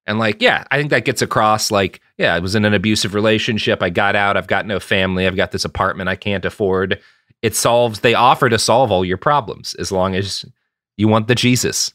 And 0.08 0.20
like, 0.20 0.42
yeah, 0.42 0.66
I 0.72 0.78
think 0.78 0.90
that 0.90 1.06
gets 1.06 1.22
across 1.22 1.72
like, 1.72 2.02
yeah, 2.18 2.34
I 2.34 2.40
was 2.40 2.56
in 2.56 2.66
an 2.66 2.74
abusive 2.74 3.14
relationship. 3.14 3.84
I 3.84 3.90
got 3.90 4.16
out. 4.16 4.36
I've 4.36 4.48
got 4.48 4.66
no 4.66 4.80
family. 4.80 5.28
I've 5.28 5.36
got 5.36 5.52
this 5.52 5.66
apartment 5.66 6.10
I 6.10 6.16
can't 6.16 6.46
afford. 6.46 7.00
It 7.42 7.56
solves, 7.56 8.00
they 8.00 8.14
offer 8.14 8.50
to 8.50 8.60
solve 8.60 8.92
all 8.92 9.06
your 9.06 9.18
problems 9.18 9.74
as 9.76 9.92
long 9.92 10.16
as 10.16 10.46
you 10.98 11.08
want 11.08 11.28
the 11.28 11.36
Jesus. 11.36 11.94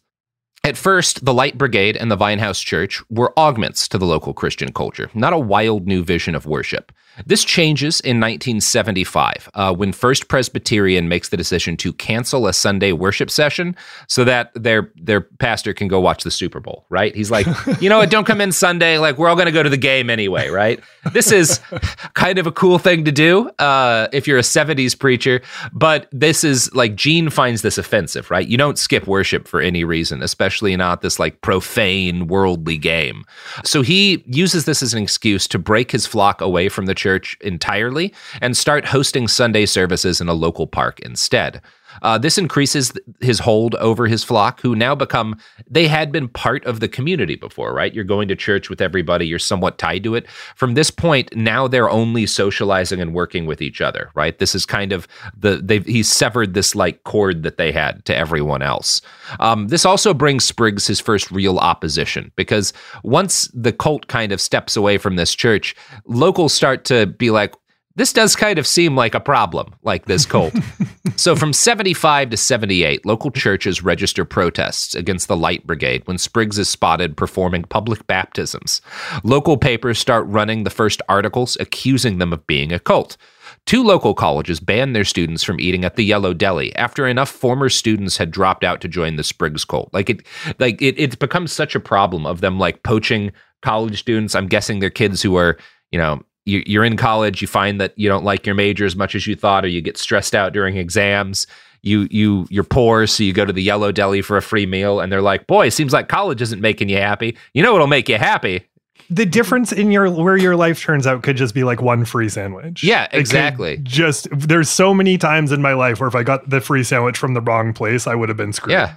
At 0.64 0.76
first, 0.76 1.24
the 1.24 1.34
Light 1.34 1.56
Brigade 1.56 1.96
and 1.96 2.10
the 2.10 2.16
Vinehouse 2.16 2.60
Church 2.60 3.00
were 3.08 3.32
augments 3.38 3.86
to 3.88 3.98
the 3.98 4.06
local 4.06 4.34
Christian 4.34 4.72
culture, 4.72 5.10
not 5.14 5.32
a 5.32 5.38
wild 5.38 5.86
new 5.86 6.02
vision 6.02 6.34
of 6.34 6.46
worship. 6.46 6.90
This 7.24 7.44
changes 7.44 8.00
in 8.00 8.20
1975 8.20 9.48
uh, 9.54 9.74
when 9.74 9.92
First 9.92 10.28
Presbyterian 10.28 11.08
makes 11.08 11.30
the 11.30 11.36
decision 11.36 11.76
to 11.78 11.92
cancel 11.94 12.46
a 12.46 12.52
Sunday 12.52 12.92
worship 12.92 13.30
session 13.30 13.74
so 14.06 14.24
that 14.24 14.50
their 14.54 14.92
their 14.96 15.22
pastor 15.22 15.72
can 15.72 15.88
go 15.88 15.98
watch 15.98 16.24
the 16.24 16.30
Super 16.30 16.60
Bowl. 16.60 16.84
Right? 16.90 17.14
He's 17.14 17.30
like, 17.30 17.46
you 17.80 17.88
know 17.88 17.98
what? 17.98 18.10
Don't 18.10 18.26
come 18.26 18.40
in 18.40 18.52
Sunday. 18.52 18.98
Like 18.98 19.16
we're 19.16 19.28
all 19.28 19.36
going 19.36 19.46
to 19.46 19.52
go 19.52 19.62
to 19.62 19.70
the 19.70 19.76
game 19.78 20.10
anyway. 20.10 20.48
Right? 20.48 20.80
This 21.12 21.32
is 21.32 21.60
kind 22.14 22.38
of 22.38 22.46
a 22.46 22.52
cool 22.52 22.78
thing 22.78 23.04
to 23.06 23.12
do 23.12 23.48
uh, 23.58 24.08
if 24.12 24.26
you're 24.26 24.38
a 24.38 24.42
70s 24.42 24.98
preacher, 24.98 25.40
but 25.72 26.08
this 26.12 26.44
is 26.44 26.72
like 26.74 26.96
Gene 26.96 27.30
finds 27.30 27.62
this 27.62 27.78
offensive. 27.78 28.30
Right? 28.30 28.46
You 28.46 28.58
don't 28.58 28.78
skip 28.78 29.06
worship 29.06 29.48
for 29.48 29.60
any 29.60 29.84
reason, 29.84 30.22
especially 30.22 30.76
not 30.76 31.00
this 31.00 31.18
like 31.18 31.40
profane 31.40 32.26
worldly 32.26 32.76
game. 32.76 33.24
So 33.64 33.80
he 33.80 34.22
uses 34.26 34.66
this 34.66 34.82
as 34.82 34.92
an 34.92 35.02
excuse 35.02 35.48
to 35.48 35.58
break 35.58 35.92
his 35.92 36.06
flock 36.06 36.40
away 36.40 36.68
from 36.68 36.86
the 36.86 36.94
church 36.94 37.05
church 37.06 37.36
entirely 37.40 38.12
and 38.40 38.56
start 38.56 38.86
hosting 38.86 39.28
Sunday 39.28 39.64
services 39.64 40.20
in 40.20 40.26
a 40.26 40.34
local 40.34 40.66
park 40.66 40.98
instead. 41.00 41.62
Uh, 42.02 42.18
this 42.18 42.38
increases 42.38 42.92
his 43.20 43.38
hold 43.38 43.74
over 43.76 44.06
his 44.06 44.24
flock, 44.24 44.60
who 44.60 44.74
now 44.74 44.94
become, 44.94 45.38
they 45.68 45.88
had 45.88 46.12
been 46.12 46.28
part 46.28 46.64
of 46.64 46.80
the 46.80 46.88
community 46.88 47.36
before, 47.36 47.72
right? 47.72 47.94
You're 47.94 48.04
going 48.04 48.28
to 48.28 48.36
church 48.36 48.70
with 48.70 48.80
everybody, 48.80 49.26
you're 49.26 49.38
somewhat 49.38 49.78
tied 49.78 50.04
to 50.04 50.14
it. 50.14 50.28
From 50.54 50.74
this 50.74 50.90
point, 50.90 51.34
now 51.36 51.68
they're 51.68 51.90
only 51.90 52.26
socializing 52.26 53.00
and 53.00 53.14
working 53.14 53.46
with 53.46 53.62
each 53.62 53.80
other, 53.80 54.10
right? 54.14 54.38
This 54.38 54.54
is 54.54 54.66
kind 54.66 54.92
of 54.92 55.08
the, 55.36 55.56
they've, 55.56 55.84
he's 55.84 56.08
severed 56.08 56.54
this 56.54 56.74
like 56.74 57.04
cord 57.04 57.42
that 57.42 57.56
they 57.56 57.72
had 57.72 58.04
to 58.06 58.16
everyone 58.16 58.62
else. 58.62 59.00
Um, 59.40 59.68
this 59.68 59.84
also 59.84 60.14
brings 60.14 60.44
Spriggs 60.44 60.86
his 60.86 61.00
first 61.00 61.30
real 61.30 61.58
opposition 61.58 62.32
because 62.36 62.72
once 63.02 63.48
the 63.54 63.72
cult 63.72 64.08
kind 64.08 64.32
of 64.32 64.40
steps 64.40 64.76
away 64.76 64.98
from 64.98 65.16
this 65.16 65.34
church, 65.34 65.74
locals 66.06 66.52
start 66.52 66.84
to 66.86 67.06
be 67.06 67.30
like, 67.30 67.54
this 67.96 68.12
does 68.12 68.36
kind 68.36 68.58
of 68.58 68.66
seem 68.66 68.94
like 68.94 69.14
a 69.14 69.20
problem, 69.20 69.74
like 69.82 70.04
this 70.04 70.26
cult. 70.26 70.54
so 71.16 71.34
from 71.34 71.52
75 71.52 72.30
to 72.30 72.36
78, 72.36 73.04
local 73.06 73.30
churches 73.30 73.82
register 73.82 74.24
protests 74.24 74.94
against 74.94 75.28
the 75.28 75.36
Light 75.36 75.66
Brigade 75.66 76.02
when 76.04 76.18
Spriggs 76.18 76.58
is 76.58 76.68
spotted 76.68 77.16
performing 77.16 77.64
public 77.64 78.06
baptisms. 78.06 78.82
Local 79.24 79.56
papers 79.56 79.98
start 79.98 80.26
running 80.26 80.64
the 80.64 80.70
first 80.70 81.00
articles 81.08 81.56
accusing 81.58 82.18
them 82.18 82.32
of 82.34 82.46
being 82.46 82.70
a 82.70 82.78
cult. 82.78 83.16
Two 83.64 83.82
local 83.82 84.14
colleges 84.14 84.60
banned 84.60 84.94
their 84.94 85.04
students 85.04 85.42
from 85.42 85.58
eating 85.58 85.84
at 85.84 85.96
the 85.96 86.04
Yellow 86.04 86.34
Deli 86.34 86.76
after 86.76 87.06
enough 87.06 87.30
former 87.30 87.68
students 87.68 88.18
had 88.18 88.30
dropped 88.30 88.62
out 88.62 88.80
to 88.82 88.88
join 88.88 89.16
the 89.16 89.24
Spriggs 89.24 89.64
cult. 89.64 89.88
Like 89.92 90.10
it, 90.10 90.26
like 90.58 90.82
it, 90.82 90.98
it's 90.98 91.16
become 91.16 91.46
such 91.46 91.74
a 91.74 91.80
problem 91.80 92.26
of 92.26 92.42
them 92.42 92.58
like 92.58 92.82
poaching 92.82 93.32
college 93.62 93.98
students. 93.98 94.34
I'm 94.34 94.48
guessing 94.48 94.80
they're 94.80 94.90
kids 94.90 95.22
who 95.22 95.36
are, 95.36 95.56
you 95.90 95.98
know, 95.98 96.22
you're 96.46 96.84
in 96.84 96.96
college, 96.96 97.42
you 97.42 97.48
find 97.48 97.80
that 97.80 97.92
you 97.98 98.08
don't 98.08 98.24
like 98.24 98.46
your 98.46 98.54
major 98.54 98.86
as 98.86 98.96
much 98.96 99.14
as 99.14 99.26
you 99.26 99.36
thought, 99.36 99.64
or 99.64 99.68
you 99.68 99.80
get 99.80 99.98
stressed 99.98 100.34
out 100.34 100.52
during 100.52 100.76
exams. 100.76 101.46
You 101.82 102.08
you 102.10 102.46
you're 102.50 102.64
poor, 102.64 103.06
so 103.06 103.22
you 103.22 103.32
go 103.32 103.44
to 103.44 103.52
the 103.52 103.62
Yellow 103.62 103.92
Deli 103.92 104.22
for 104.22 104.36
a 104.36 104.42
free 104.42 104.66
meal, 104.66 105.00
and 105.00 105.12
they're 105.12 105.22
like, 105.22 105.46
"Boy, 105.46 105.66
it 105.66 105.72
seems 105.72 105.92
like 105.92 106.08
college 106.08 106.40
isn't 106.40 106.60
making 106.60 106.88
you 106.88 106.96
happy." 106.96 107.36
You 107.52 107.62
know 107.62 107.72
what'll 107.72 107.86
make 107.86 108.08
you 108.08 108.16
happy? 108.16 108.66
the 109.10 109.26
difference 109.26 109.72
in 109.72 109.90
your 109.90 110.10
where 110.10 110.36
your 110.36 110.56
life 110.56 110.80
turns 110.82 111.06
out 111.06 111.22
could 111.22 111.36
just 111.36 111.54
be 111.54 111.64
like 111.64 111.80
one 111.80 112.04
free 112.04 112.28
sandwich. 112.28 112.82
Yeah, 112.82 113.06
exactly. 113.12 113.78
Just 113.82 114.28
there's 114.32 114.68
so 114.68 114.92
many 114.92 115.18
times 115.18 115.52
in 115.52 115.62
my 115.62 115.74
life 115.74 116.00
where 116.00 116.08
if 116.08 116.14
I 116.14 116.22
got 116.22 116.48
the 116.48 116.60
free 116.60 116.82
sandwich 116.82 117.16
from 117.16 117.34
the 117.34 117.40
wrong 117.40 117.72
place, 117.72 118.06
I 118.06 118.14
would 118.14 118.28
have 118.28 118.38
been 118.38 118.52
screwed. 118.52 118.72
Yeah. 118.72 118.96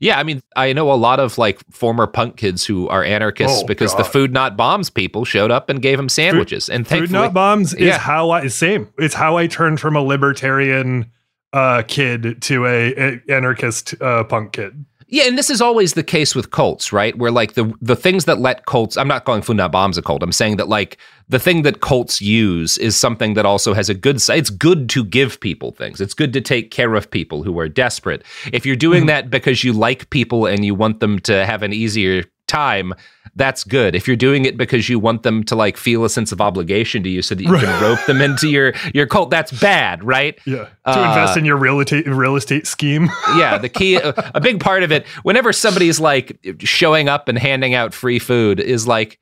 Yeah, 0.00 0.18
I 0.18 0.22
mean, 0.22 0.42
I 0.56 0.72
know 0.72 0.90
a 0.92 0.94
lot 0.94 1.20
of 1.20 1.38
like 1.38 1.60
former 1.70 2.06
punk 2.06 2.36
kids 2.36 2.64
who 2.66 2.88
are 2.88 3.02
anarchists 3.04 3.62
Oh, 3.62 3.66
because 3.66 3.94
the 3.94 4.04
Food 4.04 4.32
Not 4.32 4.56
Bombs 4.56 4.90
people 4.90 5.24
showed 5.24 5.50
up 5.50 5.70
and 5.70 5.80
gave 5.80 5.96
them 5.98 6.08
sandwiches. 6.08 6.68
and 6.68 6.86
Food 6.86 7.10
not 7.10 7.32
bombs 7.32 7.74
is 7.74 7.96
how 7.96 8.30
I 8.30 8.48
same. 8.48 8.92
It's 8.98 9.14
how 9.14 9.36
I 9.36 9.46
turned 9.46 9.80
from 9.80 9.96
a 9.96 10.00
libertarian 10.02 11.10
uh, 11.52 11.82
kid 11.86 12.42
to 12.42 12.66
a, 12.66 12.94
a 12.96 13.22
anarchist 13.28 13.94
uh, 14.02 14.24
punk 14.24 14.52
kid. 14.54 14.84
Yeah, 15.14 15.28
and 15.28 15.38
this 15.38 15.48
is 15.48 15.60
always 15.60 15.92
the 15.92 16.02
case 16.02 16.34
with 16.34 16.50
cults, 16.50 16.92
right? 16.92 17.16
Where 17.16 17.30
like 17.30 17.54
the 17.54 17.72
the 17.80 17.94
things 17.94 18.24
that 18.24 18.40
let 18.40 18.66
cults 18.66 18.96
I'm 18.96 19.06
not 19.06 19.24
calling 19.24 19.44
Not 19.56 19.70
Bombs 19.70 19.96
a 19.96 20.02
cult. 20.02 20.24
I'm 20.24 20.32
saying 20.32 20.56
that 20.56 20.68
like 20.68 20.98
the 21.28 21.38
thing 21.38 21.62
that 21.62 21.80
cults 21.80 22.20
use 22.20 22.76
is 22.78 22.96
something 22.96 23.34
that 23.34 23.46
also 23.46 23.74
has 23.74 23.88
a 23.88 23.94
good 23.94 24.20
side. 24.20 24.40
It's 24.40 24.50
good 24.50 24.88
to 24.88 25.04
give 25.04 25.38
people 25.38 25.70
things. 25.70 26.00
It's 26.00 26.14
good 26.14 26.32
to 26.32 26.40
take 26.40 26.72
care 26.72 26.96
of 26.96 27.08
people 27.08 27.44
who 27.44 27.56
are 27.60 27.68
desperate. 27.68 28.24
If 28.52 28.66
you're 28.66 28.74
doing 28.74 29.02
mm-hmm. 29.02 29.06
that 29.10 29.30
because 29.30 29.62
you 29.62 29.72
like 29.72 30.10
people 30.10 30.46
and 30.46 30.64
you 30.64 30.74
want 30.74 30.98
them 30.98 31.20
to 31.20 31.46
have 31.46 31.62
an 31.62 31.72
easier 31.72 32.24
time, 32.48 32.92
that's 33.36 33.64
good. 33.64 33.94
If 33.94 34.06
you're 34.06 34.16
doing 34.16 34.44
it 34.44 34.56
because 34.56 34.88
you 34.88 34.98
want 34.98 35.22
them 35.24 35.42
to 35.44 35.56
like 35.56 35.76
feel 35.76 36.04
a 36.04 36.10
sense 36.10 36.32
of 36.32 36.40
obligation 36.40 37.02
to 37.02 37.08
you 37.08 37.20
so 37.22 37.34
that 37.34 37.42
you 37.42 37.48
can 37.58 37.82
rope 37.82 38.04
them 38.06 38.20
into 38.20 38.48
your 38.48 38.72
your 38.94 39.06
cult, 39.06 39.30
that's 39.30 39.52
bad, 39.60 40.04
right? 40.04 40.38
Yeah. 40.46 40.68
To 40.86 40.98
invest 41.02 41.36
Uh, 41.36 41.40
in 41.40 41.44
your 41.44 41.56
real 41.56 41.80
estate 41.80 42.06
real 42.06 42.36
estate 42.36 42.66
scheme. 42.66 43.08
yeah, 43.36 43.58
the 43.58 43.68
key, 43.68 43.96
a, 43.96 44.14
a 44.34 44.40
big 44.40 44.60
part 44.60 44.82
of 44.82 44.92
it, 44.92 45.06
whenever 45.22 45.52
somebody's 45.52 45.98
like 46.00 46.38
showing 46.60 47.08
up 47.08 47.28
and 47.28 47.38
handing 47.38 47.74
out 47.74 47.92
free 47.94 48.18
food, 48.18 48.60
is 48.60 48.86
like, 48.86 49.18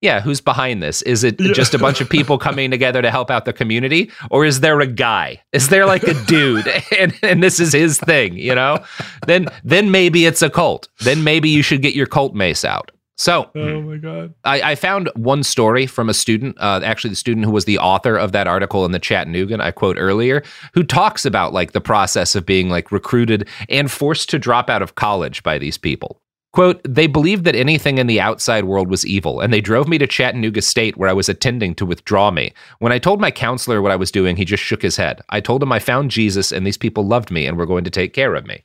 yeah, 0.00 0.20
who's 0.20 0.42
behind 0.42 0.82
this? 0.82 1.00
Is 1.02 1.24
it 1.24 1.38
just 1.38 1.72
a 1.72 1.78
bunch 1.78 2.02
of 2.02 2.10
people 2.10 2.36
coming 2.36 2.70
together 2.70 3.00
to 3.00 3.10
help 3.10 3.30
out 3.30 3.46
the 3.46 3.54
community? 3.54 4.10
Or 4.30 4.44
is 4.44 4.60
there 4.60 4.78
a 4.80 4.86
guy? 4.86 5.40
Is 5.52 5.70
there 5.70 5.86
like 5.86 6.02
a 6.02 6.12
dude 6.24 6.68
and, 6.98 7.14
and 7.22 7.42
this 7.42 7.58
is 7.58 7.72
his 7.72 7.98
thing, 7.98 8.36
you 8.36 8.54
know? 8.54 8.84
Then 9.26 9.46
then 9.64 9.90
maybe 9.90 10.26
it's 10.26 10.42
a 10.42 10.50
cult. 10.50 10.88
Then 11.00 11.24
maybe 11.24 11.48
you 11.48 11.62
should 11.62 11.80
get 11.80 11.94
your 11.94 12.06
cult 12.06 12.34
mace 12.34 12.66
out. 12.66 12.90
So 13.16 13.50
oh 13.54 13.80
my 13.82 13.96
god. 13.96 14.34
I, 14.44 14.72
I 14.72 14.74
found 14.74 15.08
one 15.14 15.44
story 15.44 15.86
from 15.86 16.08
a 16.08 16.14
student, 16.14 16.56
uh, 16.58 16.80
actually 16.84 17.10
the 17.10 17.16
student 17.16 17.46
who 17.46 17.52
was 17.52 17.64
the 17.64 17.78
author 17.78 18.16
of 18.16 18.32
that 18.32 18.48
article 18.48 18.84
in 18.84 18.92
the 18.92 18.98
Chattanooga 18.98 19.62
I 19.62 19.70
quote 19.70 19.96
earlier, 19.98 20.42
who 20.72 20.82
talks 20.82 21.24
about 21.24 21.52
like 21.52 21.72
the 21.72 21.80
process 21.80 22.34
of 22.34 22.44
being 22.44 22.68
like 22.68 22.90
recruited 22.90 23.48
and 23.68 23.90
forced 23.90 24.30
to 24.30 24.38
drop 24.38 24.68
out 24.68 24.82
of 24.82 24.96
college 24.96 25.42
by 25.42 25.58
these 25.58 25.78
people. 25.78 26.20
Quote, 26.52 26.80
they 26.88 27.08
believed 27.08 27.44
that 27.44 27.56
anything 27.56 27.98
in 27.98 28.06
the 28.06 28.20
outside 28.20 28.64
world 28.64 28.88
was 28.88 29.04
evil, 29.04 29.40
and 29.40 29.52
they 29.52 29.60
drove 29.60 29.88
me 29.88 29.98
to 29.98 30.06
Chattanooga 30.06 30.62
State 30.62 30.96
where 30.96 31.08
I 31.08 31.12
was 31.12 31.28
attending 31.28 31.74
to 31.74 31.84
withdraw 31.84 32.30
me. 32.30 32.52
When 32.78 32.92
I 32.92 33.00
told 33.00 33.20
my 33.20 33.32
counselor 33.32 33.82
what 33.82 33.90
I 33.90 33.96
was 33.96 34.12
doing, 34.12 34.36
he 34.36 34.44
just 34.44 34.62
shook 34.62 34.80
his 34.80 34.96
head. 34.96 35.20
I 35.30 35.40
told 35.40 35.64
him 35.64 35.72
I 35.72 35.80
found 35.80 36.12
Jesus 36.12 36.52
and 36.52 36.64
these 36.64 36.78
people 36.78 37.04
loved 37.04 37.32
me 37.32 37.44
and 37.44 37.58
were 37.58 37.66
going 37.66 37.82
to 37.82 37.90
take 37.90 38.12
care 38.12 38.36
of 38.36 38.46
me. 38.46 38.62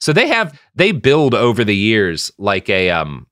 So 0.00 0.12
they 0.12 0.26
have 0.26 0.60
they 0.74 0.90
build 0.90 1.32
over 1.32 1.64
the 1.64 1.76
years 1.76 2.32
like 2.38 2.68
a 2.68 2.90
um 2.90 3.28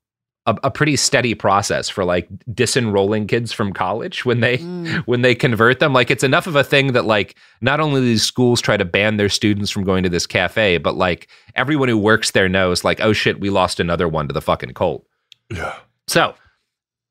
a, 0.46 0.56
a 0.64 0.70
pretty 0.70 0.96
steady 0.96 1.34
process 1.34 1.88
for 1.88 2.04
like 2.04 2.28
disenrolling 2.52 3.28
kids 3.28 3.52
from 3.52 3.72
college 3.72 4.24
when 4.24 4.40
they 4.40 4.58
mm. 4.58 4.98
when 5.06 5.22
they 5.22 5.34
convert 5.34 5.80
them. 5.80 5.92
Like 5.92 6.10
it's 6.10 6.24
enough 6.24 6.46
of 6.46 6.56
a 6.56 6.64
thing 6.64 6.92
that 6.92 7.04
like 7.04 7.36
not 7.60 7.80
only 7.80 8.00
these 8.00 8.22
schools 8.22 8.60
try 8.60 8.76
to 8.76 8.84
ban 8.84 9.16
their 9.16 9.28
students 9.28 9.70
from 9.70 9.84
going 9.84 10.02
to 10.04 10.08
this 10.08 10.26
cafe, 10.26 10.78
but 10.78 10.96
like 10.96 11.28
everyone 11.54 11.88
who 11.88 11.98
works 11.98 12.30
there 12.30 12.48
knows 12.48 12.84
like 12.84 13.00
oh 13.00 13.12
shit, 13.12 13.40
we 13.40 13.50
lost 13.50 13.80
another 13.80 14.08
one 14.08 14.28
to 14.28 14.32
the 14.32 14.42
fucking 14.42 14.74
cult. 14.74 15.06
Yeah. 15.50 15.76
So 16.06 16.34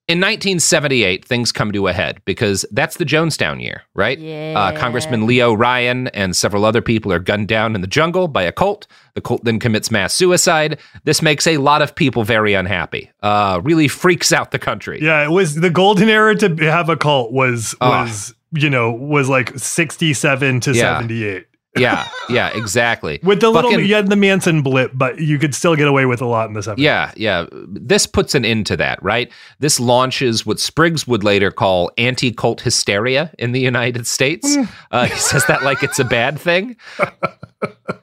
in 0.07 0.19
1978, 0.19 1.25
things 1.25 1.51
come 1.51 1.71
to 1.71 1.87
a 1.87 1.93
head 1.93 2.21
because 2.25 2.63
that's 2.71 2.97
the 2.97 3.05
Jonestown 3.05 3.61
year, 3.61 3.83
right? 3.95 4.19
Uh, 4.55 4.71
Congressman 4.77 5.25
Leo 5.25 5.53
Ryan 5.53 6.07
and 6.09 6.35
several 6.35 6.63
other 6.63 6.81
people 6.81 7.11
are 7.11 7.19
gunned 7.19 7.47
down 7.47 7.73
in 7.73 7.81
the 7.81 7.87
jungle 7.87 8.27
by 8.27 8.43
a 8.43 8.51
cult. 8.51 8.85
The 9.15 9.21
cult 9.21 9.43
then 9.43 9.59
commits 9.59 9.89
mass 9.89 10.13
suicide. 10.13 10.79
This 11.05 11.21
makes 11.21 11.47
a 11.47 11.57
lot 11.57 11.81
of 11.81 11.95
people 11.95 12.23
very 12.23 12.53
unhappy. 12.53 13.11
Uh, 13.23 13.59
really 13.63 13.87
freaks 13.87 14.31
out 14.31 14.51
the 14.51 14.59
country. 14.59 14.99
Yeah, 15.01 15.23
it 15.23 15.31
was 15.31 15.55
the 15.55 15.69
golden 15.71 16.09
era 16.09 16.35
to 16.35 16.55
have 16.69 16.89
a 16.89 16.95
cult 16.97 17.31
was 17.31 17.73
Ah. 17.81 18.03
was 18.03 18.35
you 18.51 18.69
know 18.69 18.91
was 18.91 19.27
like 19.27 19.57
67 19.57 20.59
to 20.61 20.71
Yeah. 20.73 20.97
78. 20.99 21.47
Yeah, 21.77 22.07
yeah, 22.29 22.49
exactly. 22.55 23.19
With 23.23 23.41
the 23.41 23.49
little 23.49 23.71
Fucking- 23.71 23.85
you 23.85 23.95
had 23.95 24.09
the 24.09 24.15
Manson 24.15 24.61
blip, 24.61 24.91
but 24.93 25.19
you 25.19 25.37
could 25.37 25.53
still 25.53 25.75
get 25.75 25.87
away 25.87 26.05
with 26.05 26.21
a 26.21 26.25
lot 26.25 26.47
in 26.47 26.53
this 26.53 26.67
episode. 26.67 26.81
Yeah, 26.83 27.11
yeah. 27.15 27.45
This 27.51 28.07
puts 28.07 28.33
an 28.35 28.45
end 28.45 28.65
to 28.67 28.77
that, 28.77 29.01
right? 29.03 29.31
This 29.59 29.79
launches 29.79 30.45
what 30.45 30.59
Spriggs 30.59 31.07
would 31.07 31.23
later 31.23 31.51
call 31.51 31.91
anti 31.97 32.31
cult 32.31 32.61
hysteria 32.61 33.31
in 33.37 33.51
the 33.51 33.59
United 33.59 34.07
States. 34.07 34.57
Uh, 34.91 35.05
he 35.05 35.15
says 35.15 35.45
that 35.47 35.63
like 35.63 35.83
it's 35.83 35.99
a 35.99 36.05
bad 36.05 36.39
thing. 36.39 36.77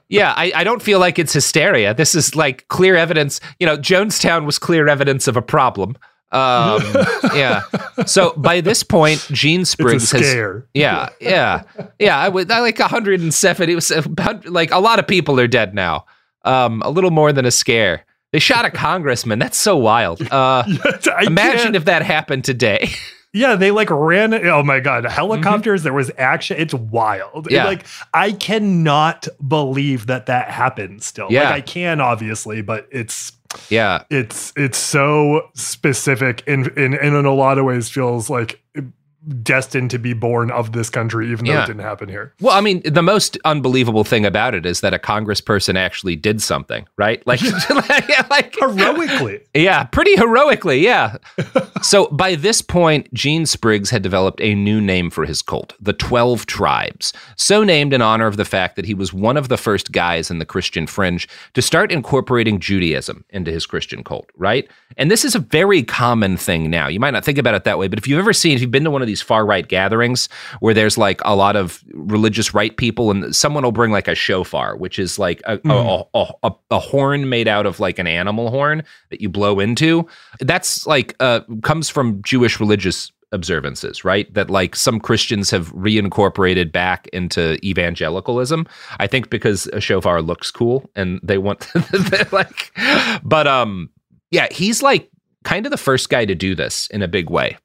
Yeah, 0.09 0.33
I, 0.37 0.51
I 0.55 0.63
don't 0.63 0.81
feel 0.81 0.99
like 0.99 1.17
it's 1.17 1.33
hysteria. 1.33 1.95
This 1.95 2.13
is 2.13 2.35
like 2.35 2.67
clear 2.67 2.95
evidence. 2.95 3.39
You 3.59 3.65
know, 3.65 3.77
Jonestown 3.77 4.45
was 4.45 4.59
clear 4.59 4.87
evidence 4.87 5.27
of 5.27 5.35
a 5.35 5.41
problem. 5.41 5.97
Um, 6.33 6.81
yeah. 7.35 7.61
So 8.05 8.33
by 8.35 8.59
this 8.61 8.83
point, 8.83 9.19
Gene 9.31 9.65
Spriggs 9.65 10.11
has. 10.11 10.21
scare. 10.21 10.65
Yeah, 10.73 11.09
yeah, 11.21 11.63
yeah. 11.99 12.17
I 12.17 12.27
would 12.29 12.51
I 12.51 12.59
like 12.61 12.79
170. 12.79 13.71
It 13.71 13.75
was 13.75 13.91
about, 13.91 14.45
like 14.47 14.71
a 14.71 14.79
lot 14.79 14.99
of 14.99 15.07
people 15.07 15.39
are 15.39 15.47
dead 15.47 15.73
now. 15.73 16.05
Um, 16.43 16.81
a 16.83 16.89
little 16.89 17.11
more 17.11 17.31
than 17.31 17.45
a 17.45 17.51
scare. 17.51 18.05
They 18.31 18.39
shot 18.39 18.65
a 18.65 18.71
congressman. 18.71 19.37
That's 19.39 19.57
so 19.57 19.77
wild. 19.77 20.19
Uh, 20.31 20.63
imagine 21.21 21.75
if 21.75 21.85
that 21.85 22.01
happened 22.03 22.43
today. 22.43 22.89
Yeah, 23.35 23.55
they 23.55 23.71
like 23.71 23.89
ran. 23.89 24.31
Oh 24.45 24.61
my 24.61 24.79
god, 24.79 25.05
helicopters! 25.05 25.81
There 25.81 25.91
was 25.91 26.11
action. 26.19 26.55
It's 26.59 26.75
wild. 26.75 27.45
Mm-hmm. 27.45 27.55
Yeah. 27.55 27.63
like 27.65 27.83
I 28.13 28.31
cannot 28.31 29.27
believe 29.47 30.05
that 30.05 30.27
that 30.27 30.51
happened. 30.51 31.01
Still, 31.01 31.29
Yeah. 31.31 31.45
like 31.45 31.53
I 31.53 31.61
can 31.61 31.99
obviously, 31.99 32.61
but 32.61 32.87
it's 32.91 33.31
yeah, 33.69 34.03
it's 34.09 34.53
it's 34.55 34.77
so 34.77 35.49
specific 35.53 36.43
and 36.47 36.67
in, 36.69 36.93
and 36.93 37.15
in 37.15 37.25
a 37.25 37.33
lot 37.33 37.57
of 37.57 37.65
ways 37.65 37.89
feels 37.89 38.29
like 38.29 38.61
destined 39.41 39.89
to 39.91 39.99
be 39.99 40.13
born 40.13 40.51
of 40.51 40.71
this 40.73 40.89
country, 40.89 41.31
even 41.31 41.45
though 41.45 41.53
Yeah. 41.53 41.63
it 41.63 41.67
didn't 41.67 41.81
happen 41.81 42.09
here. 42.09 42.33
Well, 42.41 42.55
I 42.55 42.61
mean, 42.61 42.81
the 42.85 43.01
most 43.01 43.37
unbelievable 43.45 44.03
thing 44.03 44.25
about 44.25 44.53
it 44.53 44.65
is 44.65 44.81
that 44.81 44.93
a 44.93 44.99
congressperson 44.99 45.75
actually 45.77 46.15
did 46.15 46.41
something, 46.41 46.85
right? 46.97 47.25
Like, 47.25 47.41
like, 47.69 48.29
like 48.29 48.55
Heroically. 48.59 49.41
Yeah, 49.53 49.83
pretty 49.85 50.15
heroically, 50.15 50.79
yeah. 50.83 51.17
so 51.81 52.07
by 52.07 52.35
this 52.35 52.61
point, 52.61 53.13
Gene 53.13 53.45
Spriggs 53.45 53.89
had 53.91 54.01
developed 54.01 54.41
a 54.41 54.55
new 54.55 54.81
name 54.81 55.09
for 55.09 55.25
his 55.25 55.41
cult, 55.41 55.73
the 55.79 55.93
12 55.93 56.45
Tribes, 56.45 57.13
so 57.37 57.63
named 57.63 57.93
in 57.93 58.01
honor 58.01 58.27
of 58.27 58.37
the 58.37 58.45
fact 58.45 58.75
that 58.75 58.85
he 58.85 58.93
was 58.93 59.13
one 59.13 59.37
of 59.37 59.47
the 59.49 59.57
first 59.57 59.91
guys 59.91 60.29
in 60.31 60.39
the 60.39 60.45
Christian 60.45 60.87
fringe 60.87 61.27
to 61.53 61.61
start 61.61 61.91
incorporating 61.91 62.59
Judaism 62.59 63.23
into 63.29 63.51
his 63.51 63.65
Christian 63.65 64.03
cult, 64.03 64.29
right? 64.37 64.67
And 64.97 65.09
this 65.09 65.23
is 65.25 65.35
a 65.35 65.39
very 65.39 65.83
common 65.83 66.35
thing 66.37 66.69
now. 66.69 66.87
You 66.87 66.99
might 66.99 67.11
not 67.11 67.23
think 67.25 67.37
about 67.37 67.55
it 67.55 67.63
that 67.63 67.77
way, 67.79 67.87
but 67.87 67.99
if 67.99 68.07
you've 68.07 68.19
ever 68.19 68.33
seen, 68.33 68.55
if 68.55 68.61
you've 68.61 68.71
been 68.71 68.83
to 68.83 68.91
one 68.91 69.01
of 69.01 69.07
these 69.07 69.12
far 69.21 69.45
right 69.45 69.67
gatherings 69.67 70.29
where 70.59 70.73
there's 70.73 70.97
like 70.97 71.21
a 71.25 71.35
lot 71.35 71.55
of 71.55 71.83
religious 71.93 72.53
right 72.53 72.75
people 72.75 73.11
and 73.11 73.35
someone 73.35 73.63
will 73.63 73.71
bring 73.71 73.91
like 73.91 74.07
a 74.07 74.15
shofar, 74.15 74.75
which 74.75 74.99
is 74.99 75.19
like 75.19 75.41
a, 75.45 75.59
a, 75.65 76.03
a, 76.13 76.33
a, 76.43 76.51
a 76.71 76.79
horn 76.79 77.29
made 77.29 77.47
out 77.47 77.65
of 77.65 77.79
like 77.79 77.99
an 77.99 78.07
animal 78.07 78.49
horn 78.49 78.83
that 79.09 79.21
you 79.21 79.29
blow 79.29 79.59
into. 79.59 80.07
That's 80.39 80.85
like, 80.87 81.15
uh, 81.19 81.41
comes 81.61 81.89
from 81.89 82.21
Jewish 82.23 82.59
religious 82.59 83.11
observances, 83.33 84.05
right? 84.05 84.31
That 84.33 84.49
like 84.49 84.75
some 84.75 84.99
Christians 84.99 85.49
have 85.51 85.73
reincorporated 85.73 86.71
back 86.71 87.07
into 87.11 87.57
evangelicalism. 87.65 88.65
I 88.99 89.07
think 89.07 89.29
because 89.29 89.67
a 89.67 89.81
shofar 89.81 90.21
looks 90.21 90.51
cool 90.51 90.89
and 90.95 91.19
they 91.23 91.39
want 91.39 91.67
like, 92.31 92.71
but 93.23 93.47
um, 93.47 93.89
yeah, 94.31 94.47
he's 94.51 94.81
like 94.81 95.09
kind 95.43 95.65
of 95.65 95.71
the 95.71 95.77
first 95.77 96.09
guy 96.09 96.25
to 96.25 96.35
do 96.35 96.55
this 96.55 96.87
in 96.87 97.01
a 97.01 97.07
big 97.07 97.29
way. 97.29 97.57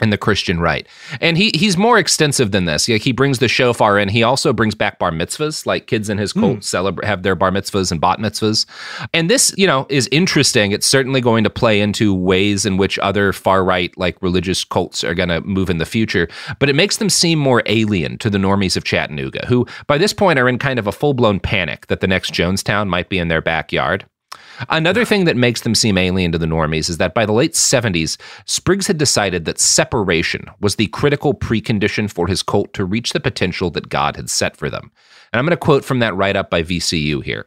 And 0.00 0.12
the 0.12 0.18
Christian 0.18 0.58
right. 0.58 0.88
And 1.20 1.38
he 1.38 1.50
he's 1.54 1.76
more 1.76 1.98
extensive 1.98 2.50
than 2.50 2.64
this. 2.64 2.88
Like 2.88 3.02
he 3.02 3.12
brings 3.12 3.38
the 3.38 3.48
shofar 3.48 3.98
in. 3.98 4.08
He 4.08 4.22
also 4.22 4.52
brings 4.52 4.74
back 4.74 4.98
bar 4.98 5.12
mitzvahs, 5.12 5.66
like 5.66 5.86
kids 5.86 6.08
in 6.08 6.18
his 6.18 6.32
cult 6.32 6.58
mm. 6.58 6.64
celebrate 6.64 7.06
have 7.06 7.22
their 7.22 7.36
bar 7.36 7.52
mitzvahs 7.52 7.92
and 7.92 8.00
bat 8.00 8.18
mitzvahs. 8.18 8.66
And 9.12 9.30
this, 9.30 9.54
you 9.56 9.66
know, 9.66 9.86
is 9.88 10.08
interesting. 10.10 10.72
It's 10.72 10.86
certainly 10.86 11.20
going 11.20 11.44
to 11.44 11.50
play 11.50 11.80
into 11.80 12.12
ways 12.12 12.66
in 12.66 12.76
which 12.76 12.98
other 12.98 13.32
far 13.32 13.64
right 13.64 13.96
like 13.96 14.20
religious 14.20 14.64
cults 14.64 15.04
are 15.04 15.14
going 15.14 15.28
to 15.28 15.40
move 15.42 15.70
in 15.70 15.78
the 15.78 15.86
future. 15.86 16.28
But 16.58 16.68
it 16.68 16.74
makes 16.74 16.96
them 16.96 17.10
seem 17.10 17.38
more 17.38 17.62
alien 17.66 18.18
to 18.18 18.30
the 18.30 18.38
normies 18.38 18.76
of 18.76 18.84
Chattanooga, 18.84 19.46
who 19.46 19.66
by 19.86 19.98
this 19.98 20.12
point 20.12 20.38
are 20.38 20.48
in 20.48 20.58
kind 20.58 20.78
of 20.78 20.88
a 20.88 20.92
full 20.92 21.14
blown 21.14 21.38
panic 21.38 21.86
that 21.86 22.00
the 22.00 22.08
next 22.08 22.32
Jonestown 22.32 22.88
might 22.88 23.08
be 23.08 23.18
in 23.18 23.28
their 23.28 23.42
backyard. 23.42 24.06
Another 24.68 25.04
thing 25.04 25.24
that 25.24 25.36
makes 25.36 25.62
them 25.62 25.74
seem 25.74 25.98
alien 25.98 26.32
to 26.32 26.38
the 26.38 26.46
normies 26.46 26.88
is 26.88 26.98
that 26.98 27.14
by 27.14 27.26
the 27.26 27.32
late 27.32 27.52
70s, 27.52 28.16
Spriggs 28.46 28.86
had 28.86 28.98
decided 28.98 29.44
that 29.44 29.58
separation 29.58 30.46
was 30.60 30.76
the 30.76 30.86
critical 30.88 31.34
precondition 31.34 32.10
for 32.10 32.26
his 32.26 32.42
cult 32.42 32.72
to 32.74 32.84
reach 32.84 33.12
the 33.12 33.20
potential 33.20 33.70
that 33.70 33.88
God 33.88 34.16
had 34.16 34.30
set 34.30 34.56
for 34.56 34.70
them. 34.70 34.90
And 35.32 35.38
I'm 35.38 35.46
going 35.46 35.50
to 35.50 35.56
quote 35.56 35.84
from 35.84 35.98
that 35.98 36.14
write 36.14 36.36
up 36.36 36.50
by 36.50 36.62
VCU 36.62 37.22
here. 37.22 37.46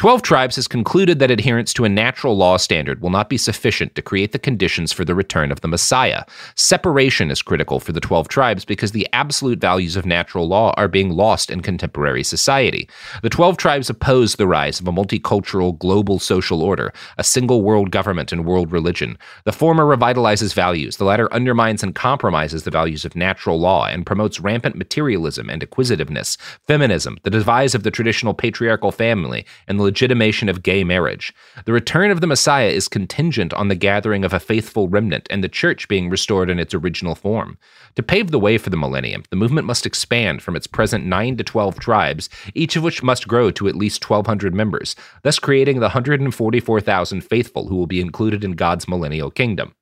Twelve 0.00 0.22
Tribes 0.22 0.56
has 0.56 0.66
concluded 0.66 1.18
that 1.18 1.30
adherence 1.30 1.74
to 1.74 1.84
a 1.84 1.88
natural 1.90 2.34
law 2.34 2.56
standard 2.56 3.02
will 3.02 3.10
not 3.10 3.28
be 3.28 3.36
sufficient 3.36 3.94
to 3.94 4.00
create 4.00 4.32
the 4.32 4.38
conditions 4.38 4.94
for 4.94 5.04
the 5.04 5.14
return 5.14 5.52
of 5.52 5.60
the 5.60 5.68
Messiah. 5.68 6.24
Separation 6.54 7.30
is 7.30 7.42
critical 7.42 7.80
for 7.80 7.92
the 7.92 8.00
Twelve 8.00 8.26
Tribes 8.26 8.64
because 8.64 8.92
the 8.92 9.06
absolute 9.12 9.60
values 9.60 9.96
of 9.96 10.06
natural 10.06 10.48
law 10.48 10.72
are 10.78 10.88
being 10.88 11.10
lost 11.10 11.50
in 11.50 11.60
contemporary 11.60 12.24
society. 12.24 12.88
The 13.22 13.28
Twelve 13.28 13.58
Tribes 13.58 13.90
oppose 13.90 14.36
the 14.36 14.46
rise 14.46 14.80
of 14.80 14.88
a 14.88 14.90
multicultural 14.90 15.78
global 15.78 16.18
social 16.18 16.62
order, 16.62 16.94
a 17.18 17.22
single 17.22 17.60
world 17.60 17.90
government 17.90 18.32
and 18.32 18.46
world 18.46 18.72
religion. 18.72 19.18
The 19.44 19.52
former 19.52 19.84
revitalizes 19.84 20.54
values, 20.54 20.96
the 20.96 21.04
latter 21.04 21.30
undermines 21.30 21.82
and 21.82 21.94
compromises 21.94 22.62
the 22.62 22.70
values 22.70 23.04
of 23.04 23.16
natural 23.16 23.60
law 23.60 23.84
and 23.84 24.06
promotes 24.06 24.40
rampant 24.40 24.76
materialism 24.76 25.50
and 25.50 25.62
acquisitiveness, 25.62 26.38
feminism, 26.66 27.18
the 27.22 27.28
demise 27.28 27.74
of 27.74 27.82
the 27.82 27.90
traditional 27.90 28.32
patriarchal 28.32 28.92
family, 28.92 29.44
and 29.68 29.78
the 29.78 29.89
legitimation 29.90 30.48
of 30.48 30.62
gay 30.62 30.84
marriage. 30.84 31.34
The 31.64 31.72
return 31.72 32.12
of 32.12 32.20
the 32.20 32.28
Messiah 32.28 32.68
is 32.68 32.86
contingent 32.86 33.52
on 33.54 33.66
the 33.66 33.74
gathering 33.74 34.24
of 34.24 34.32
a 34.32 34.38
faithful 34.38 34.88
remnant 34.88 35.26
and 35.30 35.42
the 35.42 35.48
church 35.48 35.88
being 35.88 36.08
restored 36.08 36.48
in 36.48 36.60
its 36.60 36.72
original 36.72 37.16
form. 37.16 37.58
To 37.96 38.02
pave 38.04 38.30
the 38.30 38.38
way 38.38 38.56
for 38.56 38.70
the 38.70 38.76
millennium, 38.76 39.24
the 39.30 39.36
movement 39.36 39.66
must 39.66 39.86
expand 39.86 40.44
from 40.44 40.54
its 40.54 40.68
present 40.68 41.04
9 41.06 41.38
to 41.38 41.42
12 41.42 41.80
tribes, 41.80 42.30
each 42.54 42.76
of 42.76 42.84
which 42.84 43.02
must 43.02 43.26
grow 43.26 43.50
to 43.50 43.66
at 43.66 43.74
least 43.74 44.08
1,200 44.08 44.54
members, 44.54 44.94
thus 45.24 45.40
creating 45.40 45.80
the 45.80 45.90
144,000 45.90 47.20
faithful 47.22 47.66
who 47.66 47.74
will 47.74 47.88
be 47.88 48.00
included 48.00 48.44
in 48.44 48.52
God's 48.52 48.86
millennial 48.86 49.32
kingdom. 49.32 49.74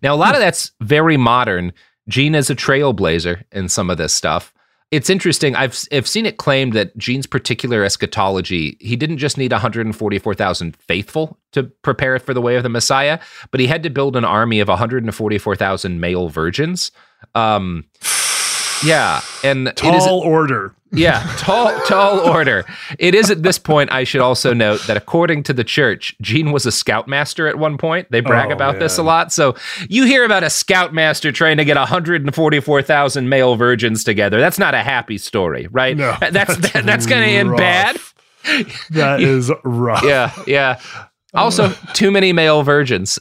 Now, 0.00 0.14
a 0.14 0.16
lot 0.16 0.34
of 0.34 0.40
that's 0.40 0.72
very 0.80 1.18
modern. 1.18 1.74
Gene 2.08 2.34
is 2.34 2.48
a 2.48 2.56
trailblazer 2.56 3.44
in 3.52 3.68
some 3.68 3.90
of 3.90 3.98
this 3.98 4.14
stuff 4.14 4.54
it's 4.94 5.10
interesting. 5.10 5.56
I've 5.56 5.76
I've 5.92 6.06
seen 6.06 6.24
it 6.24 6.36
claimed 6.36 6.72
that 6.74 6.96
Gene's 6.96 7.26
particular 7.26 7.82
eschatology, 7.84 8.76
he 8.80 8.94
didn't 8.94 9.18
just 9.18 9.36
need 9.36 9.50
144,000 9.50 10.76
faithful 10.76 11.38
to 11.52 11.64
prepare 11.64 12.14
it 12.14 12.22
for 12.22 12.32
the 12.32 12.40
way 12.40 12.56
of 12.56 12.62
the 12.62 12.68
Messiah, 12.68 13.18
but 13.50 13.60
he 13.60 13.66
had 13.66 13.82
to 13.82 13.90
build 13.90 14.16
an 14.16 14.24
army 14.24 14.60
of 14.60 14.68
144,000 14.68 16.00
male 16.00 16.28
virgins. 16.28 16.92
Um, 17.34 17.86
yeah, 18.84 19.20
and 19.42 19.72
tall 19.76 20.20
order. 20.20 20.74
Yeah, 20.94 21.20
tall, 21.38 21.78
tall 21.86 22.20
order. 22.20 22.64
It 22.98 23.14
is 23.14 23.30
at 23.30 23.42
this 23.42 23.58
point. 23.58 23.92
I 23.92 24.04
should 24.04 24.20
also 24.20 24.54
note 24.54 24.80
that 24.86 24.96
according 24.96 25.42
to 25.44 25.52
the 25.52 25.64
church, 25.64 26.16
Gene 26.20 26.52
was 26.52 26.66
a 26.66 26.72
scoutmaster 26.72 27.46
at 27.48 27.58
one 27.58 27.78
point. 27.78 28.10
They 28.10 28.20
brag 28.20 28.50
oh, 28.50 28.54
about 28.54 28.74
man. 28.74 28.80
this 28.80 28.98
a 28.98 29.02
lot. 29.02 29.32
So 29.32 29.56
you 29.88 30.04
hear 30.04 30.24
about 30.24 30.44
a 30.44 30.50
scoutmaster 30.50 31.32
trying 31.32 31.56
to 31.56 31.64
get 31.64 31.76
144,000 31.76 33.28
male 33.28 33.56
virgins 33.56 34.04
together. 34.04 34.40
That's 34.40 34.58
not 34.58 34.74
a 34.74 34.82
happy 34.82 35.18
story, 35.18 35.66
right? 35.70 35.96
No, 35.96 36.16
that's 36.20 36.32
that's, 36.32 36.72
that, 36.72 36.86
that's 36.86 37.06
going 37.06 37.22
to 37.22 37.28
end 37.28 37.56
bad. 37.56 37.98
That 38.90 39.20
is 39.20 39.50
rough. 39.64 40.04
Yeah, 40.04 40.32
yeah. 40.46 40.80
Also, 41.34 41.64
uh. 41.64 41.74
too 41.94 42.10
many 42.10 42.32
male 42.32 42.62
virgins. 42.62 43.18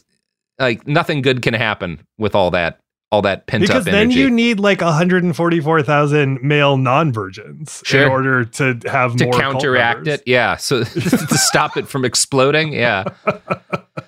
Like 0.60 0.88
nothing 0.88 1.24
good 1.24 1.42
can 1.42 1.56
happen 1.56 2.06
with 2.20 2.36
all 2.36 2.52
that 2.52 2.80
all 3.14 3.22
that 3.22 3.46
pent 3.46 3.62
because 3.62 3.86
up 3.86 3.92
then 3.92 4.10
you 4.10 4.28
need 4.28 4.60
like 4.60 4.82
144,000 4.82 6.42
male 6.42 6.78
non-virgins 6.78 7.84
sure. 7.86 8.06
in 8.06 8.10
order 8.10 8.44
to 8.44 8.80
have 8.88 9.16
to 9.16 9.30
counteract 9.30 10.08
it. 10.08 10.24
Yeah, 10.26 10.56
so 10.56 10.84
to 10.84 11.38
stop 11.38 11.78
it 11.78 11.88
from 11.88 12.06
exploding. 12.06 12.74
Yeah. 12.74 13.04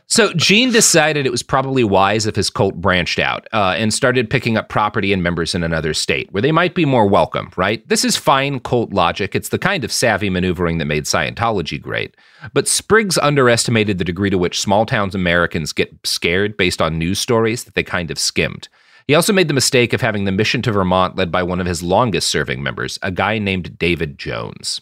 So 0.08 0.34
Gene 0.34 0.72
decided 0.72 1.28
it 1.28 1.32
was 1.32 1.43
probably 1.43 1.84
wise 1.84 2.26
if 2.26 2.36
his 2.36 2.49
cult 2.49 2.76
branched 2.76 3.20
out 3.20 3.47
uh, 3.53 3.76
and 3.78 3.93
started 3.93 4.30
picking 4.30 4.58
up 4.58 4.70
property 4.70 5.14
and 5.14 5.22
members 5.22 5.53
in 5.53 5.64
another 5.64 5.93
state 5.93 6.32
where 6.32 6.41
they 6.41 6.51
might 6.51 6.74
be 6.74 6.86
more 6.86 7.08
welcome. 7.08 7.51
Right? 7.56 7.88
This 7.88 8.03
is 8.03 8.18
fine 8.18 8.60
cult 8.60 8.91
logic. 8.91 9.36
It's 9.36 9.49
the 9.49 9.60
kind 9.60 9.84
of 9.84 9.91
savvy 9.91 10.32
maneuvering 10.32 10.80
that 10.80 10.86
made 10.86 11.03
Scientology 11.03 11.80
great. 11.80 12.16
But 12.53 12.68
Spriggs 12.68 13.20
underestimated 13.20 13.99
the 13.99 14.03
degree 14.03 14.32
to 14.32 14.38
which 14.38 14.60
small 14.60 14.88
towns 14.88 15.14
Americans 15.14 15.74
get 15.74 15.93
scared 16.03 16.58
based 16.58 16.82
on 16.82 16.97
news 16.97 17.20
stories 17.20 17.66
that 17.66 17.76
they 17.76 17.84
kind 17.84 18.10
of 18.10 18.18
skimmed. 18.18 18.68
He 19.08 19.14
also 19.14 19.34
made 19.34 19.47
the 19.47 19.53
mistake 19.53 19.93
of 19.93 20.01
having 20.01 20.26
the 20.26 20.32
mission 20.32 20.62
to 20.64 20.72
Vermont 20.72 21.16
led 21.16 21.32
by 21.32 21.43
one 21.43 21.60
of 21.60 21.68
his 21.68 21.84
longest 21.84 22.30
serving 22.30 22.64
members, 22.64 22.97
a 23.03 23.12
guy 23.12 23.38
named 23.38 23.78
David 23.78 24.18
Jones. 24.18 24.82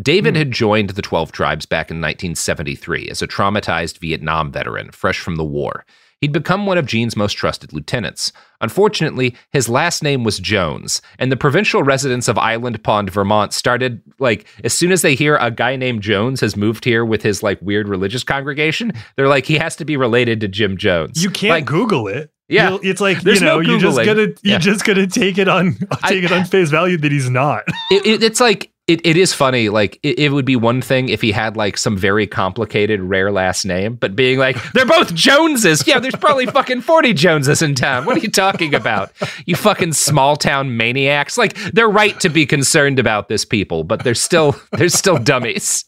David 0.00 0.34
mm. 0.34 0.38
had 0.38 0.50
joined 0.50 0.90
the 0.90 1.02
12 1.02 1.32
tribes 1.32 1.64
back 1.64 1.90
in 1.90 1.96
1973 1.96 3.08
as 3.08 3.22
a 3.22 3.26
traumatized 3.26 3.98
Vietnam 3.98 4.52
veteran, 4.52 4.90
fresh 4.90 5.18
from 5.18 5.36
the 5.36 5.44
war. 5.44 5.86
He'd 6.20 6.32
become 6.32 6.64
one 6.64 6.78
of 6.78 6.86
Gene's 6.86 7.16
most 7.16 7.34
trusted 7.34 7.72
lieutenants. 7.72 8.32
Unfortunately, 8.60 9.36
his 9.52 9.68
last 9.68 10.02
name 10.02 10.24
was 10.24 10.38
Jones, 10.38 11.02
and 11.18 11.30
the 11.30 11.36
provincial 11.36 11.82
residents 11.82 12.26
of 12.26 12.38
Island 12.38 12.82
Pond, 12.82 13.10
Vermont 13.10 13.52
started 13.52 14.02
like 14.18 14.46
as 14.64 14.72
soon 14.72 14.92
as 14.92 15.02
they 15.02 15.14
hear 15.14 15.36
a 15.36 15.50
guy 15.50 15.76
named 15.76 16.02
Jones 16.02 16.40
has 16.40 16.56
moved 16.56 16.84
here 16.84 17.04
with 17.04 17.22
his 17.22 17.42
like 17.42 17.60
weird 17.60 17.86
religious 17.86 18.24
congregation, 18.24 18.92
they're 19.16 19.28
like 19.28 19.44
he 19.44 19.58
has 19.58 19.76
to 19.76 19.84
be 19.84 19.96
related 19.96 20.40
to 20.40 20.48
Jim 20.48 20.78
Jones. 20.78 21.22
You 21.22 21.30
can't 21.30 21.50
like, 21.50 21.66
Google 21.66 22.08
it. 22.08 22.30
Yeah, 22.48 22.70
You'll, 22.70 22.80
it's 22.82 23.00
like 23.00 23.22
There's 23.22 23.40
you 23.40 23.46
know 23.46 23.60
no 23.60 23.68
you're 23.68 23.80
just 23.80 23.96
gonna 23.96 24.20
you're 24.20 24.34
yeah. 24.42 24.58
just 24.58 24.84
gonna 24.84 25.06
take 25.06 25.36
it 25.36 25.48
on 25.48 25.74
take 26.06 26.22
it 26.22 26.30
on 26.30 26.44
face 26.44 26.70
value 26.70 26.96
that 26.98 27.10
he's 27.10 27.28
not. 27.28 27.64
it, 27.90 28.06
it, 28.06 28.22
it's 28.22 28.40
like 28.40 28.70
it, 28.86 29.04
it 29.04 29.16
is 29.16 29.32
funny. 29.32 29.68
Like 29.68 29.98
it, 30.04 30.18
it, 30.20 30.32
would 30.32 30.44
be 30.44 30.54
one 30.54 30.80
thing 30.80 31.08
if 31.08 31.20
he 31.20 31.32
had 31.32 31.56
like 31.56 31.76
some 31.76 31.96
very 31.96 32.24
complicated 32.24 33.00
rare 33.00 33.32
last 33.32 33.64
name, 33.64 33.96
but 33.96 34.14
being 34.14 34.38
like 34.38 34.56
they're 34.74 34.86
both 34.86 35.12
Joneses. 35.12 35.84
Yeah, 35.88 35.98
there's 35.98 36.14
probably 36.14 36.46
fucking 36.46 36.82
forty 36.82 37.12
Joneses 37.12 37.62
in 37.62 37.74
town. 37.74 38.04
What 38.04 38.16
are 38.16 38.20
you 38.20 38.30
talking 38.30 38.74
about? 38.74 39.10
You 39.46 39.56
fucking 39.56 39.94
small 39.94 40.36
town 40.36 40.76
maniacs. 40.76 41.36
Like 41.36 41.56
they're 41.72 41.88
right 41.88 42.18
to 42.20 42.28
be 42.28 42.46
concerned 42.46 43.00
about 43.00 43.28
this 43.28 43.44
people, 43.44 43.82
but 43.82 44.04
they're 44.04 44.14
still 44.14 44.54
they're 44.72 44.88
still 44.88 45.18
dummies. 45.18 45.84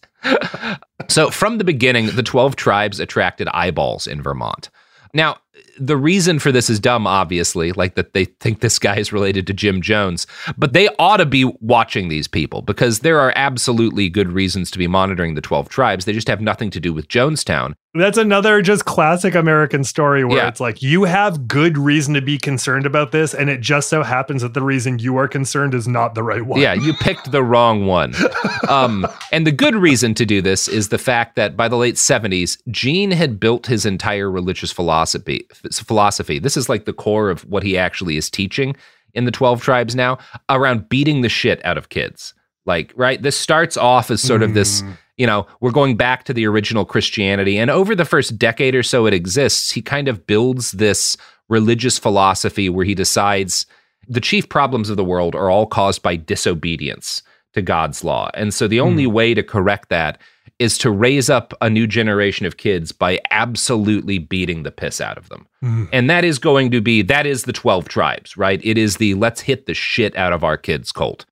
so 1.09 1.31
from 1.31 1.59
the 1.59 1.65
beginning, 1.65 2.07
the 2.17 2.25
twelve 2.25 2.57
tribes 2.57 2.99
attracted 2.99 3.47
eyeballs 3.51 4.09
in 4.09 4.21
Vermont. 4.21 4.71
Now, 5.15 5.39
the 5.79 5.97
reason 5.97 6.39
for 6.39 6.53
this 6.53 6.68
is 6.68 6.81
dumb, 6.81 7.07
obviously, 7.07 7.72
like 7.72 7.95
that 7.95 8.12
they 8.12 8.24
think 8.26 8.61
this 8.61 8.79
guy 8.79 8.97
is 8.97 9.12
related 9.12 9.47
to 9.47 9.53
Jim 9.53 9.81
Jones, 9.83 10.26
but 10.57 10.72
they 10.72 10.89
ought 10.99 11.18
to 11.18 11.26
be 11.26 11.45
watching 11.61 12.09
these 12.09 12.29
people 12.29 12.62
because 12.62 13.01
there 13.01 13.20
are 13.20 13.33
absolutely 13.37 14.09
good 14.09 14.33
reasons 14.33 14.70
to 14.70 14.79
be 14.79 14.87
monitoring 14.87 15.35
the 15.35 15.41
12 15.41 15.68
tribes. 15.68 16.05
They 16.05 16.12
just 16.12 16.29
have 16.29 16.41
nothing 16.41 16.70
to 16.70 16.81
do 16.81 16.93
with 16.93 17.09
Jonestown. 17.09 17.74
That's 17.99 18.18
another 18.18 18.62
just 18.62 18.84
classic 18.84 19.34
American 19.34 19.84
story 19.84 20.24
where 20.24 20.38
yeah. 20.38 20.49
it's 20.49 20.61
like 20.61 20.82
you 20.82 21.05
have 21.05 21.49
good 21.49 21.76
reason 21.76 22.14
to 22.14 22.20
be 22.20 22.38
concerned 22.38 22.86
about 22.86 23.12
this, 23.12 23.34
and 23.34 23.51
it 23.51 23.61
just 23.61 23.88
so 23.88 24.03
happens 24.03 24.42
that 24.42 24.55
the 24.55 24.62
reason 24.62 24.99
you 24.99 25.16
are 25.16 25.28
concerned 25.28 25.74
is 25.74 25.86
not 25.88 26.14
the 26.14 26.22
right 26.22 26.44
one. 26.44 26.61
Yeah, 26.61 26.74
you 26.74 26.94
picked 26.94 27.30
the 27.30 27.42
wrong 27.42 27.86
one. 27.86 28.14
um, 28.68 29.07
and 29.32 29.46
the 29.46 29.53
good 29.53 29.74
reason 29.74 30.14
to 30.14 30.26
do 30.26 30.40
this 30.40 30.68
is 30.68 30.88
the 30.88 30.99
fact 30.99 31.36
that 31.36 31.57
by 31.57 31.68
the 31.68 31.76
late 31.76 31.96
70s, 31.96 32.59
Gene 32.70 33.11
had 33.11 33.38
built 33.40 33.66
his 33.66 33.84
entire 33.84 34.30
religious 34.30 34.72
philosophy. 34.72 35.46
Philosophy. 35.72 36.38
This 36.38 36.57
is 36.57 36.68
like 36.68 36.84
the 36.84 36.92
core 36.92 37.30
of 37.30 37.42
what 37.46 37.62
he 37.62 37.76
actually 37.76 38.16
is 38.16 38.30
teaching 38.30 38.76
in 39.14 39.24
the 39.24 39.30
12 39.30 39.62
tribes 39.62 39.94
now 39.94 40.18
around 40.49 40.88
beating 40.88 41.22
the 41.22 41.28
shit 41.28 41.64
out 41.64 41.78
of 41.78 41.88
kids. 41.88 42.34
Like, 42.66 42.92
right? 42.94 43.20
This 43.20 43.36
starts 43.36 43.76
off 43.76 44.11
as 44.11 44.20
sort 44.20 44.42
of 44.42 44.55
this 44.55 44.82
mm 44.82 44.96
you 45.19 45.27
know, 45.27 45.47
we're 45.61 45.73
going 45.73 45.97
back 45.97 46.25
to 46.25 46.33
the 46.33 46.47
original 46.47 46.85
Christianity. 46.85 47.59
And 47.59 47.71
over 47.71 47.95
the 47.95 48.05
first 48.05 48.39
decade 48.39 48.75
or 48.75 48.83
so 48.83 49.05
it 49.05 49.12
exists, 49.12 49.71
he 49.71 49.83
kind 49.83 50.09
of 50.09 50.27
builds 50.27 50.73
this 50.73 51.16
religious 51.49 51.99
philosophy 51.99 52.69
where 52.69 52.85
he 52.85 52.95
decides 52.95 53.66
the 54.07 54.21
chief 54.21 54.49
problems 54.49 54.89
of 54.89 54.97
the 54.97 55.05
world 55.05 55.35
are 55.35 55.51
all 55.51 55.66
caused 55.66 56.03
by 56.03 56.16
disobedience 56.16 57.23
to 57.53 57.61
God's 57.61 58.05
law. 58.05 58.31
And 58.35 58.55
so 58.55 58.69
the 58.69 58.81
only 58.81 59.07
mm. 59.07 59.12
way 59.12 59.35
to 59.35 59.43
correct 59.43 59.89
that 59.91 60.21
is 60.59 60.79
to 60.79 60.91
raise 60.91 61.31
up 61.31 61.55
a 61.61 61.71
new 61.71 61.87
generation 61.87 62.47
of 62.47 62.57
kids 62.57 62.91
by 62.91 63.21
absolutely 63.31 64.19
beating 64.19 64.62
the 64.62 64.73
piss 64.73 65.01
out 65.01 65.16
of 65.19 65.29
them. 65.29 65.47
Mm. 65.62 65.89
And 65.93 66.11
that 66.11 66.25
is 66.25 66.39
going 66.39 66.71
to 66.71 66.81
be 66.81 67.03
that 67.03 67.27
is 67.27 67.45
the 67.45 67.53
12 67.53 67.89
tribes, 67.89 68.37
right? 68.37 68.61
It 68.64 68.79
is 68.79 68.97
the 68.97 69.14
let's 69.14 69.41
hit 69.41 69.66
the 69.66 69.75
shit 69.75 70.16
out 70.16 70.33
of 70.33 70.45
our 70.45 70.57
kids 70.57 70.93
cult 70.93 71.27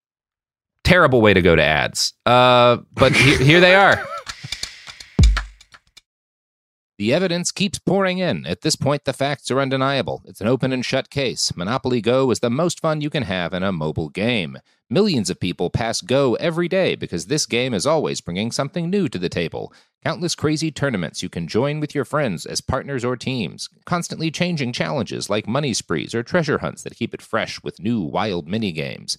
terrible 0.86 1.20
way 1.20 1.34
to 1.34 1.42
go 1.42 1.56
to 1.56 1.62
ads. 1.62 2.14
Uh, 2.24 2.78
but 2.94 3.12
here, 3.12 3.38
here 3.38 3.60
they 3.60 3.74
are. 3.74 4.02
The 6.98 7.12
evidence 7.12 7.52
keeps 7.52 7.78
pouring 7.78 8.20
in. 8.20 8.46
At 8.46 8.62
this 8.62 8.74
point, 8.74 9.04
the 9.04 9.12
facts 9.12 9.50
are 9.50 9.60
undeniable. 9.60 10.22
It's 10.24 10.40
an 10.40 10.46
open 10.46 10.72
and 10.72 10.82
shut 10.82 11.10
case. 11.10 11.54
Monopoly 11.54 12.00
Go 12.00 12.30
is 12.30 12.40
the 12.40 12.48
most 12.48 12.80
fun 12.80 13.02
you 13.02 13.10
can 13.10 13.24
have 13.24 13.52
in 13.52 13.62
a 13.62 13.70
mobile 13.70 14.08
game. 14.08 14.56
Millions 14.88 15.28
of 15.28 15.38
people 15.38 15.68
pass 15.68 16.00
Go 16.00 16.36
every 16.36 16.68
day 16.68 16.94
because 16.94 17.26
this 17.26 17.44
game 17.44 17.74
is 17.74 17.84
always 17.84 18.22
bringing 18.22 18.50
something 18.50 18.88
new 18.88 19.10
to 19.10 19.18
the 19.18 19.28
table. 19.28 19.74
Countless 20.02 20.34
crazy 20.34 20.70
tournaments 20.70 21.22
you 21.22 21.28
can 21.28 21.46
join 21.46 21.80
with 21.80 21.94
your 21.94 22.06
friends 22.06 22.46
as 22.46 22.62
partners 22.62 23.04
or 23.04 23.14
teams. 23.14 23.68
Constantly 23.84 24.30
changing 24.30 24.72
challenges 24.72 25.28
like 25.28 25.46
money 25.46 25.74
sprees 25.74 26.14
or 26.14 26.22
treasure 26.22 26.58
hunts 26.58 26.82
that 26.82 26.96
keep 26.96 27.12
it 27.12 27.20
fresh 27.20 27.62
with 27.62 27.78
new 27.78 28.00
wild 28.00 28.48
mini 28.48 28.72
games. 28.72 29.18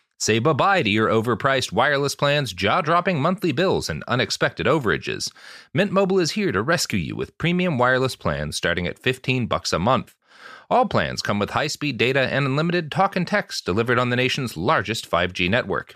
Say 0.21 0.37
bye-bye 0.37 0.83
to 0.83 0.89
your 0.91 1.09
overpriced 1.09 1.71
wireless 1.71 2.13
plans, 2.13 2.53
jaw-dropping 2.53 3.19
monthly 3.19 3.51
bills, 3.51 3.89
and 3.89 4.03
unexpected 4.07 4.67
overages. 4.67 5.31
Mint 5.73 5.91
Mobile 5.91 6.19
is 6.19 6.33
here 6.33 6.51
to 6.51 6.61
rescue 6.61 6.99
you 6.99 7.15
with 7.15 7.35
premium 7.39 7.79
wireless 7.79 8.15
plans 8.15 8.55
starting 8.55 8.85
at 8.85 8.99
15 8.99 9.47
bucks 9.47 9.73
a 9.73 9.79
month. 9.79 10.13
All 10.69 10.85
plans 10.85 11.23
come 11.23 11.39
with 11.39 11.49
high-speed 11.49 11.97
data 11.97 12.19
and 12.19 12.45
unlimited 12.45 12.91
talk 12.91 13.15
and 13.15 13.25
text 13.25 13.65
delivered 13.65 13.97
on 13.97 14.11
the 14.11 14.15
nation's 14.15 14.55
largest 14.55 15.09
5G 15.09 15.49
network. 15.49 15.95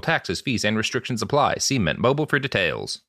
taxes, 0.00 0.40
fees 0.40 0.64
and 0.64 0.76
restrictions 0.76 1.22
apply. 1.22 1.56
See 1.56 1.78
Mint 1.78 1.98
Mobile 1.98 2.26
for 2.26 2.38
details. 2.38 3.00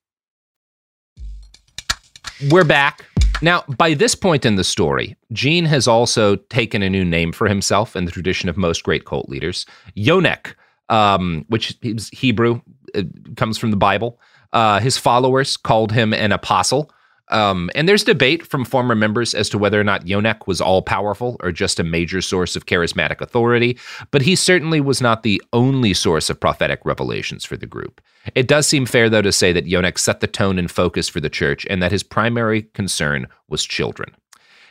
We're 2.50 2.64
back. 2.64 3.06
Now, 3.42 3.64
by 3.78 3.94
this 3.94 4.16
point 4.16 4.46
in 4.46 4.56
the 4.56 4.64
story, 4.64 5.16
Gene 5.32 5.66
has 5.66 5.88
also 5.88 6.36
taken 6.36 6.82
a 6.82 6.90
new 6.90 7.06
name 7.06 7.32
for 7.32 7.48
himself 7.48 7.96
in 7.96 8.06
the 8.06 8.12
tradition 8.12 8.50
of 8.50 8.58
most 8.58 8.84
great 8.84 9.06
cult 9.06 9.30
leaders, 9.30 9.66
Yoneq, 9.96 10.56
um, 10.90 11.46
which 11.48 11.78
is 11.82 12.10
Hebrew, 12.10 12.62
it 12.94 13.38
comes 13.38 13.58
from 13.58 13.72
the 13.72 13.78
Bible. 13.78 14.20
Uh, 14.52 14.80
his 14.80 14.98
followers 14.98 15.58
called 15.58 15.92
him 15.92 16.14
an 16.14 16.32
apostle. 16.32 16.92
Um, 17.30 17.70
and 17.76 17.88
there's 17.88 18.04
debate 18.04 18.46
from 18.46 18.66
former 18.66 18.96
members 18.96 19.34
as 19.34 19.50
to 19.50 19.58
whether 19.58 19.80
or 19.80 19.84
not 19.84 20.06
Yoneq 20.06 20.48
was 20.48 20.62
all 20.62 20.82
powerful 20.82 21.38
or 21.42 21.52
just 21.52 21.80
a 21.80 21.84
major 21.84 22.22
source 22.22 22.56
of 22.56 22.66
charismatic 22.66 23.22
authority, 23.22 23.78
but 24.12 24.22
he 24.22 24.36
certainly 24.36 24.82
was 24.82 25.02
not 25.02 25.24
the 25.24 25.42
only 25.54 25.94
source 25.94 26.30
of 26.30 26.40
prophetic 26.40 26.80
revelations 26.86 27.46
for 27.46 27.58
the 27.58 27.68
group. 27.68 28.02
It 28.36 28.48
does 28.48 28.68
seem 28.68 28.86
fair, 28.86 29.10
though, 29.10 29.22
to 29.22 29.32
say 29.32 29.54
that 29.54 29.66
Yoneq 29.66 29.98
set 29.98 30.20
the 30.20 30.28
tone 30.28 30.60
and 30.60 30.70
focus 30.70 31.08
for 31.08 31.20
the 31.20 31.30
church 31.30 31.66
and 31.70 31.82
that 31.82 31.92
his 31.92 32.04
primary 32.04 32.64
concern 32.74 33.28
was 33.48 33.64
children. 33.64 34.14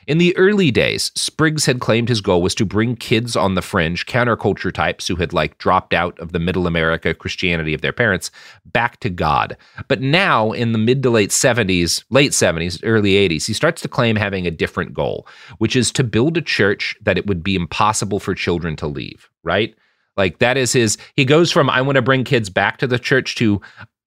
In 0.07 0.19
the 0.19 0.37
early 0.37 0.71
days, 0.71 1.13
Spriggs 1.15 1.67
had 1.67 1.81
claimed 1.81 2.09
his 2.09 2.21
goal 2.21 2.41
was 2.41 2.55
to 2.55 2.65
bring 2.65 2.97
kids 2.97 3.37
on 3.37 3.55
the 3.55 3.63
fringe, 3.63 4.07
counterculture 4.07 4.73
types 4.73 5.07
who 5.07 5.17
had 5.17 5.33
like 5.33 5.59
dropped 5.59 5.93
out 5.93 6.19
of 6.19 6.33
the 6.33 6.39
middle 6.39 6.67
America 6.67 7.13
Christianity 7.15 7.75
of 7.75 7.81
their 7.81 7.93
parents, 7.93 8.31
back 8.67 9.01
to 9.01 9.11
God. 9.11 9.57
But 9.89 10.01
now, 10.01 10.53
in 10.53 10.73
the 10.73 10.79
mid 10.79 11.03
to 11.03 11.11
late 11.11 11.31
70s, 11.31 12.05
late 12.11 12.33
70s, 12.33 12.81
early 12.85 13.13
80s, 13.13 13.47
he 13.47 13.53
starts 13.53 13.83
to 13.83 13.89
claim 13.89 14.17
having 14.17 14.47
a 14.47 14.51
different 14.51 14.95
goal, 14.95 15.27
which 15.59 15.77
is 15.77 15.91
to 15.93 16.05
build 16.05 16.37
a 16.37 16.43
church 16.43 16.97
that 17.03 17.19
it 17.19 17.27
would 17.27 17.43
be 17.43 17.55
impossible 17.55 18.21
for 18.21 18.35
children 18.35 18.77
to 18.77 18.87
leave, 18.87 19.29
right? 19.43 19.75
Like 20.17 20.39
that 20.39 20.57
is 20.57 20.73
his, 20.73 20.99
he 21.15 21.25
goes 21.25 21.53
from, 21.53 21.71
I 21.71 21.81
want 21.81 21.97
to 21.97 22.03
bring 22.03 22.25
kids 22.25 22.51
back 22.51 22.79
to 22.79 22.87
the 22.87 22.99
church 22.99 23.37
to, 23.37 23.61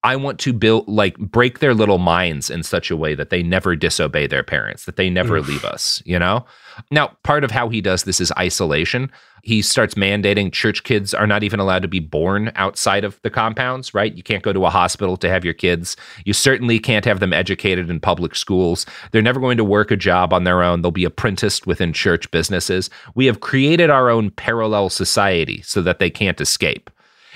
I 0.04 0.16
want 0.16 0.40
to 0.40 0.54
build 0.54 0.88
like 0.88 1.18
break 1.18 1.60
their 1.60 1.76
little 1.76 2.00
minds 2.00 2.50
in 2.50 2.64
such 2.64 2.90
a 2.90 2.98
way 2.98 3.14
that 3.14 3.30
they 3.30 3.44
never 3.44 3.76
disobey 3.76 4.26
their 4.26 4.42
parents, 4.42 4.86
that 4.86 4.96
they 4.96 5.10
never 5.12 5.38
Oof. 5.38 5.48
leave 5.48 5.64
us, 5.64 6.02
you 6.06 6.18
know? 6.18 6.46
Now, 6.90 7.16
part 7.24 7.44
of 7.44 7.52
how 7.52 7.70
he 7.70 7.82
does 7.82 8.04
this 8.04 8.20
is 8.20 8.32
isolation. 8.38 9.12
He 9.44 9.62
starts 9.62 9.94
mandating 9.96 10.52
church 10.52 10.84
kids 10.84 11.14
are 11.14 11.28
not 11.28 11.44
even 11.44 11.60
allowed 11.60 11.82
to 11.84 11.88
be 11.88 12.00
born 12.00 12.52
outside 12.56 13.04
of 13.04 13.20
the 13.22 13.30
compounds, 13.30 13.94
right? 13.94 14.16
You 14.16 14.24
can't 14.24 14.44
go 14.44 14.54
to 14.54 14.66
a 14.66 14.72
hospital 14.72 15.18
to 15.18 15.30
have 15.30 15.46
your 15.46 15.54
kids. 15.54 15.96
You 16.26 16.34
certainly 16.34 16.80
can't 16.80 17.06
have 17.06 17.20
them 17.20 17.34
educated 17.34 17.90
in 17.90 18.00
public 18.00 18.36
schools. 18.36 18.86
They're 19.12 19.22
never 19.22 19.40
going 19.40 19.58
to 19.58 19.64
work 19.64 19.92
a 19.92 19.96
job 19.96 20.34
on 20.34 20.46
their 20.46 20.64
own. 20.64 20.82
They'll 20.82 20.92
be 20.92 21.06
apprenticed 21.06 21.68
within 21.68 21.94
church 21.94 22.30
businesses. 22.32 22.90
We 23.14 23.28
have 23.28 23.40
created 23.40 23.90
our 23.90 24.10
own 24.10 24.32
parallel 24.32 24.90
society 24.90 25.62
so 25.64 25.82
that 25.84 26.00
they 26.00 26.10
can't 26.10 26.42
escape. 26.42 26.90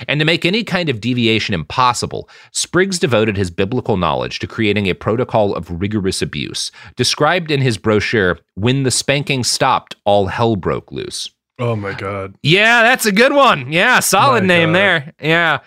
And 0.07 0.19
to 0.19 0.25
make 0.25 0.45
any 0.45 0.63
kind 0.63 0.89
of 0.89 1.01
deviation 1.01 1.53
impossible, 1.53 2.29
Spriggs 2.51 2.99
devoted 2.99 3.37
his 3.37 3.49
biblical 3.51 3.97
knowledge 3.97 4.39
to 4.39 4.47
creating 4.47 4.87
a 4.87 4.93
protocol 4.95 5.55
of 5.55 5.81
rigorous 5.81 6.21
abuse, 6.21 6.71
described 6.95 7.51
in 7.51 7.61
his 7.61 7.77
brochure, 7.77 8.39
When 8.55 8.83
the 8.83 8.91
Spanking 8.91 9.43
Stopped, 9.43 9.95
All 10.05 10.27
Hell 10.27 10.55
Broke 10.55 10.91
Loose. 10.91 11.29
Oh 11.59 11.75
my 11.75 11.93
god. 11.93 12.35
Yeah, 12.43 12.83
that's 12.83 13.05
a 13.05 13.11
good 13.11 13.33
one. 13.33 13.71
Yeah, 13.71 13.99
solid 14.01 14.43
My 14.43 14.47
name 14.47 14.69
God. 14.69 14.75
there. 14.75 15.13
Yeah. 15.21 15.59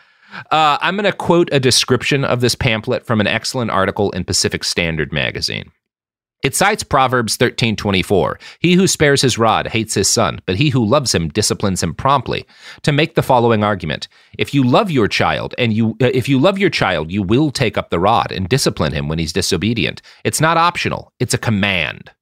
Uh, 0.50 0.76
I'm 0.82 0.96
going 0.96 1.10
to 1.10 1.12
quote 1.16 1.48
a 1.52 1.60
description 1.60 2.24
of 2.24 2.42
this 2.42 2.54
pamphlet 2.54 3.06
from 3.06 3.20
an 3.20 3.26
excellent 3.26 3.70
article 3.70 4.10
in 4.10 4.24
Pacific 4.24 4.62
Standard 4.64 5.12
magazine. 5.12 5.70
It 6.42 6.54
cites 6.54 6.84
Proverbs 6.84 7.36
13:24. 7.36 8.38
He 8.60 8.74
who 8.74 8.86
spares 8.86 9.22
his 9.22 9.38
rod 9.38 9.68
hates 9.68 9.94
his 9.94 10.08
son, 10.08 10.40
but 10.46 10.56
he 10.56 10.68
who 10.70 10.84
loves 10.84 11.12
him 11.14 11.28
disciplines 11.28 11.82
him 11.82 11.94
promptly. 11.94 12.46
To 12.82 12.92
make 12.92 13.16
the 13.16 13.22
following 13.22 13.64
argument: 13.64 14.06
If 14.38 14.54
you 14.54 14.62
love 14.62 14.90
your 14.90 15.08
child 15.08 15.54
and 15.58 15.72
you 15.72 15.96
uh, 16.00 16.10
if 16.14 16.28
you 16.28 16.38
love 16.38 16.58
your 16.58 16.70
child, 16.70 17.10
you 17.10 17.22
will 17.22 17.50
take 17.50 17.76
up 17.76 17.90
the 17.90 17.98
rod 17.98 18.30
and 18.30 18.48
discipline 18.48 18.92
him 18.92 19.08
when 19.08 19.18
he's 19.18 19.32
disobedient. 19.32 20.00
It's 20.22 20.40
not 20.40 20.56
optional, 20.56 21.12
it's 21.18 21.34
a 21.34 21.38
command. 21.38 22.12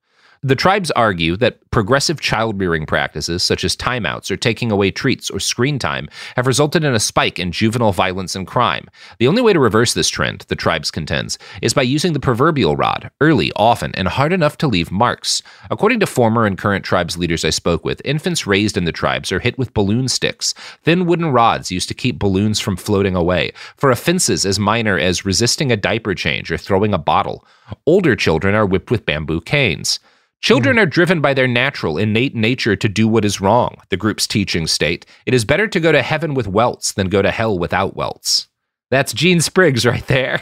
The 0.42 0.54
tribes 0.54 0.90
argue 0.92 1.36
that 1.38 1.58
progressive 1.70 2.20
child 2.20 2.60
rearing 2.60 2.86
practices, 2.86 3.42
such 3.42 3.64
as 3.64 3.76
timeouts 3.76 4.30
or 4.30 4.36
taking 4.36 4.70
away 4.70 4.90
treats 4.90 5.30
or 5.30 5.40
screen 5.40 5.78
time, 5.78 6.08
have 6.36 6.46
resulted 6.46 6.84
in 6.84 6.94
a 6.94 7.00
spike 7.00 7.38
in 7.38 7.52
juvenile 7.52 7.92
violence 7.92 8.34
and 8.34 8.46
crime. 8.46 8.88
The 9.18 9.28
only 9.28 9.42
way 9.42 9.52
to 9.52 9.60
reverse 9.60 9.94
this 9.94 10.08
trend, 10.08 10.44
the 10.48 10.56
tribes 10.56 10.90
contends, 10.90 11.38
is 11.62 11.74
by 11.74 11.82
using 11.82 12.12
the 12.12 12.20
proverbial 12.20 12.76
rod, 12.76 13.10
early, 13.20 13.52
often, 13.56 13.92
and 13.94 14.08
hard 14.08 14.32
enough 14.32 14.56
to 14.58 14.68
leave 14.68 14.90
marks. 14.90 15.42
According 15.70 16.00
to 16.00 16.06
former 16.06 16.46
and 16.46 16.56
current 16.56 16.84
tribes 16.84 17.18
leaders 17.18 17.44
I 17.44 17.50
spoke 17.50 17.84
with, 17.84 18.02
infants 18.04 18.46
raised 18.46 18.76
in 18.76 18.84
the 18.84 18.92
tribes 18.92 19.32
are 19.32 19.40
hit 19.40 19.58
with 19.58 19.74
balloon 19.74 20.08
sticks, 20.08 20.54
thin 20.82 21.06
wooden 21.06 21.32
rods 21.32 21.70
used 21.70 21.88
to 21.88 21.94
keep 21.94 22.18
balloons 22.18 22.60
from 22.60 22.76
floating 22.76 23.16
away, 23.16 23.52
for 23.76 23.90
offenses 23.90 24.46
as 24.46 24.58
minor 24.58 24.98
as 24.98 25.24
resisting 25.24 25.72
a 25.72 25.76
diaper 25.76 26.14
change 26.14 26.50
or 26.50 26.56
throwing 26.56 26.94
a 26.94 26.98
bottle. 26.98 27.44
Older 27.84 28.16
children 28.16 28.54
are 28.54 28.66
whipped 28.66 28.90
with 28.90 29.06
bamboo 29.06 29.40
canes. 29.40 29.98
Children 30.46 30.78
are 30.78 30.86
driven 30.86 31.20
by 31.20 31.34
their 31.34 31.48
natural, 31.48 31.98
innate 31.98 32.36
nature 32.36 32.76
to 32.76 32.88
do 32.88 33.08
what 33.08 33.24
is 33.24 33.40
wrong, 33.40 33.78
the 33.88 33.96
group's 33.96 34.28
teachings 34.28 34.70
state. 34.70 35.04
It 35.26 35.34
is 35.34 35.44
better 35.44 35.66
to 35.66 35.80
go 35.80 35.90
to 35.90 36.02
heaven 36.02 36.34
with 36.34 36.46
welts 36.46 36.92
than 36.92 37.08
go 37.08 37.20
to 37.20 37.32
hell 37.32 37.58
without 37.58 37.96
welts. 37.96 38.46
That's 38.88 39.12
Gene 39.12 39.40
Spriggs 39.40 39.84
right 39.84 40.06
there. 40.06 40.40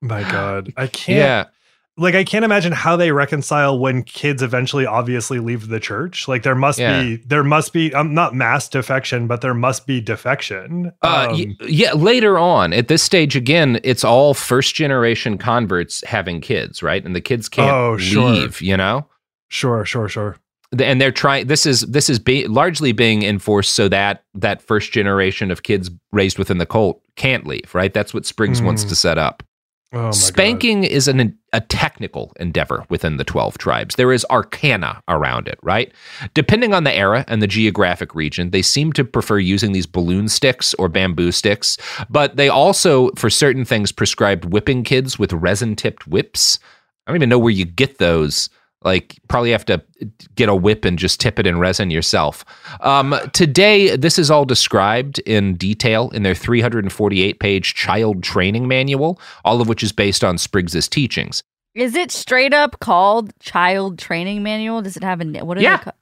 My 0.00 0.22
God, 0.22 0.72
I 0.78 0.86
can't. 0.86 1.18
Yeah. 1.18 1.44
Like 1.98 2.14
I 2.14 2.24
can't 2.24 2.46
imagine 2.46 2.72
how 2.72 2.96
they 2.96 3.12
reconcile 3.12 3.78
when 3.78 4.04
kids 4.04 4.42
eventually 4.42 4.86
obviously 4.86 5.38
leave 5.38 5.68
the 5.68 5.78
church. 5.78 6.26
Like 6.28 6.44
there 6.44 6.54
must 6.54 6.78
Yeah. 6.78 7.02
be 7.02 7.16
there 7.16 7.44
must 7.44 7.74
be 7.74 7.92
um, 7.92 8.14
not 8.14 8.34
mass 8.34 8.70
defection, 8.70 9.26
but 9.26 9.42
there 9.42 9.52
must 9.52 9.86
be 9.86 10.00
defection. 10.00 10.92
Uh, 11.02 11.26
Um, 11.28 11.36
y- 11.36 11.54
yeah, 11.68 11.92
later 11.92 12.38
on, 12.38 12.72
at 12.72 12.88
this 12.88 13.02
stage, 13.02 13.36
again, 13.36 13.78
it's 13.84 14.02
all 14.02 14.32
first 14.32 14.74
generation 14.74 15.36
converts 15.36 16.02
having 16.06 16.40
kids, 16.40 16.82
right? 16.82 17.04
And 17.04 17.14
the 17.14 17.20
kids 17.20 17.50
can't 17.50 17.70
Oh, 17.70 17.98
sure. 17.98 18.30
leave, 18.30 18.62
you 18.62 18.78
know? 18.78 19.06
Sure, 19.52 19.84
sure, 19.84 20.08
sure. 20.08 20.36
and 20.80 21.00
they're 21.00 21.12
trying 21.12 21.46
this 21.46 21.66
is 21.66 21.82
this 21.82 22.08
is 22.08 22.18
be, 22.18 22.46
largely 22.48 22.92
being 22.92 23.22
enforced 23.22 23.72
so 23.74 23.88
that 23.88 24.24
that 24.34 24.62
first 24.62 24.90
generation 24.92 25.50
of 25.50 25.62
kids 25.62 25.90
raised 26.12 26.38
within 26.38 26.58
the 26.58 26.66
cult 26.66 27.02
can't 27.16 27.46
leave 27.46 27.74
right 27.74 27.92
that's 27.92 28.14
what 28.14 28.24
spriggs 28.26 28.62
wants 28.62 28.84
Mm. 28.84 28.88
to 28.88 28.96
set 28.96 29.18
up 29.18 29.42
Oh 29.94 29.98
my 29.98 30.04
God. 30.04 30.14
spanking 30.14 30.84
is 30.84 31.06
an 31.06 31.38
a 31.52 31.60
technical 31.60 32.32
endeavor 32.40 32.86
within 32.88 33.18
the 33.18 33.24
12 33.24 33.58
tribes 33.58 33.96
there 33.96 34.10
is 34.10 34.24
arcana 34.30 35.02
around 35.08 35.46
it 35.48 35.58
right 35.62 35.92
depending 36.32 36.72
on 36.72 36.84
the 36.84 36.96
era 36.96 37.26
and 37.28 37.42
the 37.42 37.46
geographic 37.46 38.14
region 38.14 38.50
they 38.52 38.62
seem 38.62 38.94
to 38.94 39.04
prefer 39.04 39.36
using 39.38 39.72
these 39.72 39.84
balloon 39.86 40.28
sticks 40.28 40.72
or 40.78 40.88
bamboo 40.88 41.30
sticks 41.30 41.76
but 42.08 42.36
they 42.36 42.48
also 42.48 43.10
for 43.16 43.28
certain 43.28 43.66
things 43.66 43.92
prescribed 43.92 44.46
whipping 44.46 44.82
kids 44.82 45.18
with 45.18 45.30
resin 45.34 45.76
tipped 45.76 46.06
whips 46.06 46.58
i 47.06 47.10
don't 47.10 47.16
even 47.18 47.28
know 47.28 47.38
where 47.38 47.52
you 47.52 47.66
get 47.66 47.98
those 47.98 48.48
like 48.84 49.18
probably 49.28 49.50
have 49.52 49.64
to 49.66 49.82
get 50.34 50.48
a 50.48 50.54
whip 50.54 50.84
and 50.84 50.98
just 50.98 51.20
tip 51.20 51.38
it 51.38 51.46
in 51.46 51.58
resin 51.58 51.90
yourself. 51.90 52.44
Um, 52.80 53.14
today, 53.32 53.96
this 53.96 54.18
is 54.18 54.30
all 54.30 54.44
described 54.44 55.18
in 55.20 55.54
detail 55.54 56.10
in 56.10 56.22
their 56.22 56.34
348 56.34 57.38
page 57.40 57.74
child 57.74 58.22
training 58.22 58.68
manual, 58.68 59.20
all 59.44 59.60
of 59.60 59.68
which 59.68 59.82
is 59.82 59.92
based 59.92 60.24
on 60.24 60.38
Spriggs's 60.38 60.88
teachings. 60.88 61.42
Is 61.74 61.94
it 61.94 62.10
straight 62.10 62.52
up 62.52 62.80
called 62.80 63.32
Child 63.40 63.98
Training 63.98 64.42
Manual? 64.42 64.82
Does 64.82 64.96
it 64.96 65.02
have 65.02 65.20
a 65.22 65.44
what 65.44 65.56
is 65.56 65.62
Yeah. 65.62 65.76
it 65.76 65.82
called? 65.82 65.94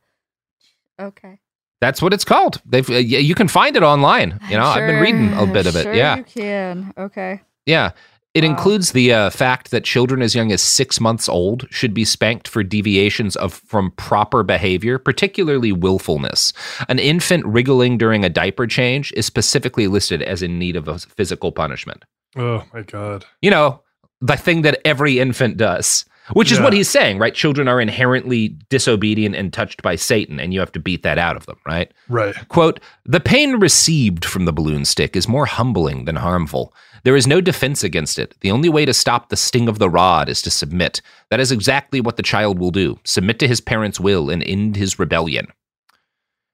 Okay. 1.01 1.39
That's 1.81 2.03
what 2.03 2.13
it's 2.13 2.25
called. 2.25 2.61
They've 2.67 2.89
uh, 2.91 2.95
you 2.95 3.35
can 3.35 3.49
find 3.49 3.77
it 3.77 3.83
online. 3.83 4.39
You 4.49 4.59
know, 4.59 4.65
I've 4.65 4.87
been 4.87 5.01
reading 5.01 5.33
a 5.33 5.47
bit 5.47 5.67
of 5.67 5.77
it. 5.77 5.85
Sure 5.85 5.95
yeah, 5.95 6.17
you 6.17 6.25
can. 6.25 6.93
Okay. 6.99 7.41
yeah. 7.67 7.93
It 8.33 8.45
includes 8.45 8.93
the 8.93 9.13
uh, 9.13 9.31
fact 9.31 9.73
that 9.73 9.83
children 9.83 10.23
as 10.23 10.37
young 10.37 10.53
as 10.53 10.63
six 10.63 11.01
months 11.01 11.29
old 11.29 11.67
should 11.71 11.93
be 11.93 12.05
spanked 12.05 12.47
for 12.47 12.63
deviations 12.63 13.35
of 13.35 13.55
from 13.55 13.91
proper 13.93 14.45
behavior, 14.45 14.99
particularly 14.99 15.73
willfulness. 15.73 16.53
An 16.89 17.01
infant 17.01 17.45
wriggling 17.45 17.99
during 17.99 18.25
a 18.25 18.29
diaper 18.29 18.69
change 18.69 19.13
is 19.17 19.27
specifically 19.27 19.89
listed 19.89 20.23
as 20.23 20.43
in 20.43 20.61
need 20.61 20.77
of 20.77 20.87
a 20.87 21.01
physical 21.01 21.51
punishment. 21.51 22.05
Oh 22.37 22.65
my 22.73 22.83
God. 22.83 23.25
You 23.43 23.51
know, 23.51 23.83
the 24.21 24.37
thing 24.37 24.63
that 24.63 24.81
every 24.85 25.19
infant 25.19 25.57
does, 25.57 26.05
which 26.33 26.53
is 26.53 26.61
what 26.61 26.73
he's 26.73 26.89
saying, 26.89 27.19
right? 27.19 27.35
Children 27.35 27.69
are 27.69 27.81
inherently 27.81 28.49
disobedient 28.69 29.35
and 29.35 29.53
touched 29.53 29.83
by 29.83 29.97
Satan, 29.97 30.41
and 30.41 30.53
you 30.53 30.61
have 30.61 30.73
to 30.73 30.81
beat 30.81 31.03
that 31.03 31.19
out 31.19 31.37
of 31.37 31.47
them, 31.47 31.59
right? 31.67 31.93
Right. 32.09 32.35
Quote, 32.49 32.81
the 33.05 33.21
pain 33.21 33.57
received 33.57 34.25
from 34.25 34.45
the 34.45 34.53
balloon 34.53 34.85
stick 34.85 35.17
is 35.17 35.29
more 35.29 35.47
humbling 35.47 36.05
than 36.05 36.17
harmful. 36.17 36.75
There 37.03 37.17
is 37.17 37.27
no 37.27 37.41
defense 37.41 37.83
against 37.83 38.19
it. 38.19 38.35
The 38.41 38.51
only 38.51 38.69
way 38.69 38.85
to 38.85 38.93
stop 38.93 39.29
the 39.29 39.37
sting 39.37 39.69
of 39.69 39.79
the 39.79 39.89
rod 39.89 40.29
is 40.29 40.43
to 40.43 40.51
submit. 40.51 41.01
That 41.31 41.41
is 41.41 41.51
exactly 41.51 42.01
what 42.01 42.17
the 42.17 42.23
child 42.23 42.59
will 42.59 42.71
do 42.71 42.99
submit 43.05 43.39
to 43.39 43.49
his 43.49 43.61
parents' 43.61 44.01
will 44.01 44.31
and 44.31 44.43
end 44.43 44.77
his 44.77 44.99
rebellion. 44.99 45.47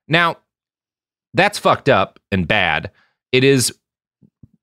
Now, 0.09 0.37
that's 1.35 1.59
fucked 1.59 1.89
up 1.89 2.19
and 2.31 2.47
bad. 2.47 2.91
It 3.33 3.45
is 3.45 3.77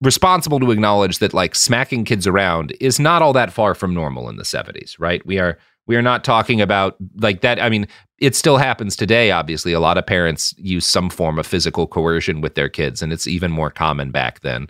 responsible 0.04 0.60
to 0.60 0.72
acknowledge 0.72 1.20
that 1.20 1.34
like 1.34 1.56
smacking 1.56 2.04
kids 2.06 2.28
around 2.28 2.76
is 2.80 3.00
not 3.00 3.22
all 3.22 3.34
that 3.34 3.52
far 3.52 3.74
from 3.74 3.94
normal 3.94 4.30
in 4.30 4.36
the 4.38 4.44
70s, 4.44 4.96
right? 5.00 5.26
We 5.26 5.40
are 5.40 5.58
we 5.86 5.96
are 5.98 6.02
not 6.02 6.24
talking 6.24 6.62
about 6.62 6.96
like 7.18 7.42
that. 7.42 7.60
I 7.62 7.70
mean, 7.70 7.88
it 8.20 8.36
still 8.36 8.58
happens 8.58 8.96
today, 8.96 9.32
obviously. 9.32 9.74
A 9.74 9.80
lot 9.82 9.98
of 9.98 10.06
parents 10.06 10.54
use 10.58 10.86
some 10.86 11.10
form 11.10 11.38
of 11.40 11.46
physical 11.46 11.88
coercion 11.88 12.40
with 12.42 12.56
their 12.56 12.70
kids, 12.70 13.02
and 13.02 13.12
it's 13.12 13.28
even 13.28 13.52
more 13.52 13.70
common 13.70 14.12
back 14.12 14.40
then. 14.42 14.70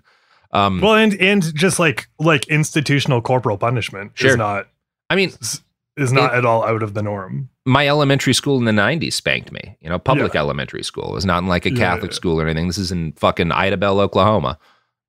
Um, 0.54 0.82
Well, 0.82 0.96
and 0.96 1.14
and 1.22 1.54
just 1.56 1.78
like 1.80 2.08
like 2.20 2.48
institutional 2.48 3.22
corporal 3.22 3.58
punishment 3.58 4.12
Sure. 4.16 4.32
is 4.32 4.38
not 4.38 4.68
I 5.10 5.16
mean, 5.16 5.32
is 5.98 6.12
not 6.14 6.34
It- 6.34 6.38
at 6.38 6.46
all 6.46 6.64
out 6.66 6.82
of 6.82 6.94
the 6.96 7.04
norm. 7.04 7.50
my 7.66 7.88
elementary 7.88 8.34
school 8.34 8.58
in 8.58 8.66
the 8.66 8.72
90s 8.72 9.14
spanked 9.14 9.52
me. 9.52 9.78
You 9.82 9.90
know, 9.90 10.00
public 10.00 10.34
Yeah. 10.34 10.40
elementary 10.42 10.84
school. 10.84 11.12
It 11.12 11.14
was 11.14 11.26
not 11.26 11.44
in 11.44 11.48
like 11.48 11.66
a 11.68 11.72
Yeah, 11.72 11.78
Catholic 11.78 12.12
yeah. 12.12 12.16
school 12.16 12.42
or 12.42 12.46
anything. 12.48 12.68
This 12.68 12.78
is 12.80 12.92
in 12.92 13.14
fucking 13.14 13.50
Idabel, 13.50 14.00
Oklahoma. 14.00 14.58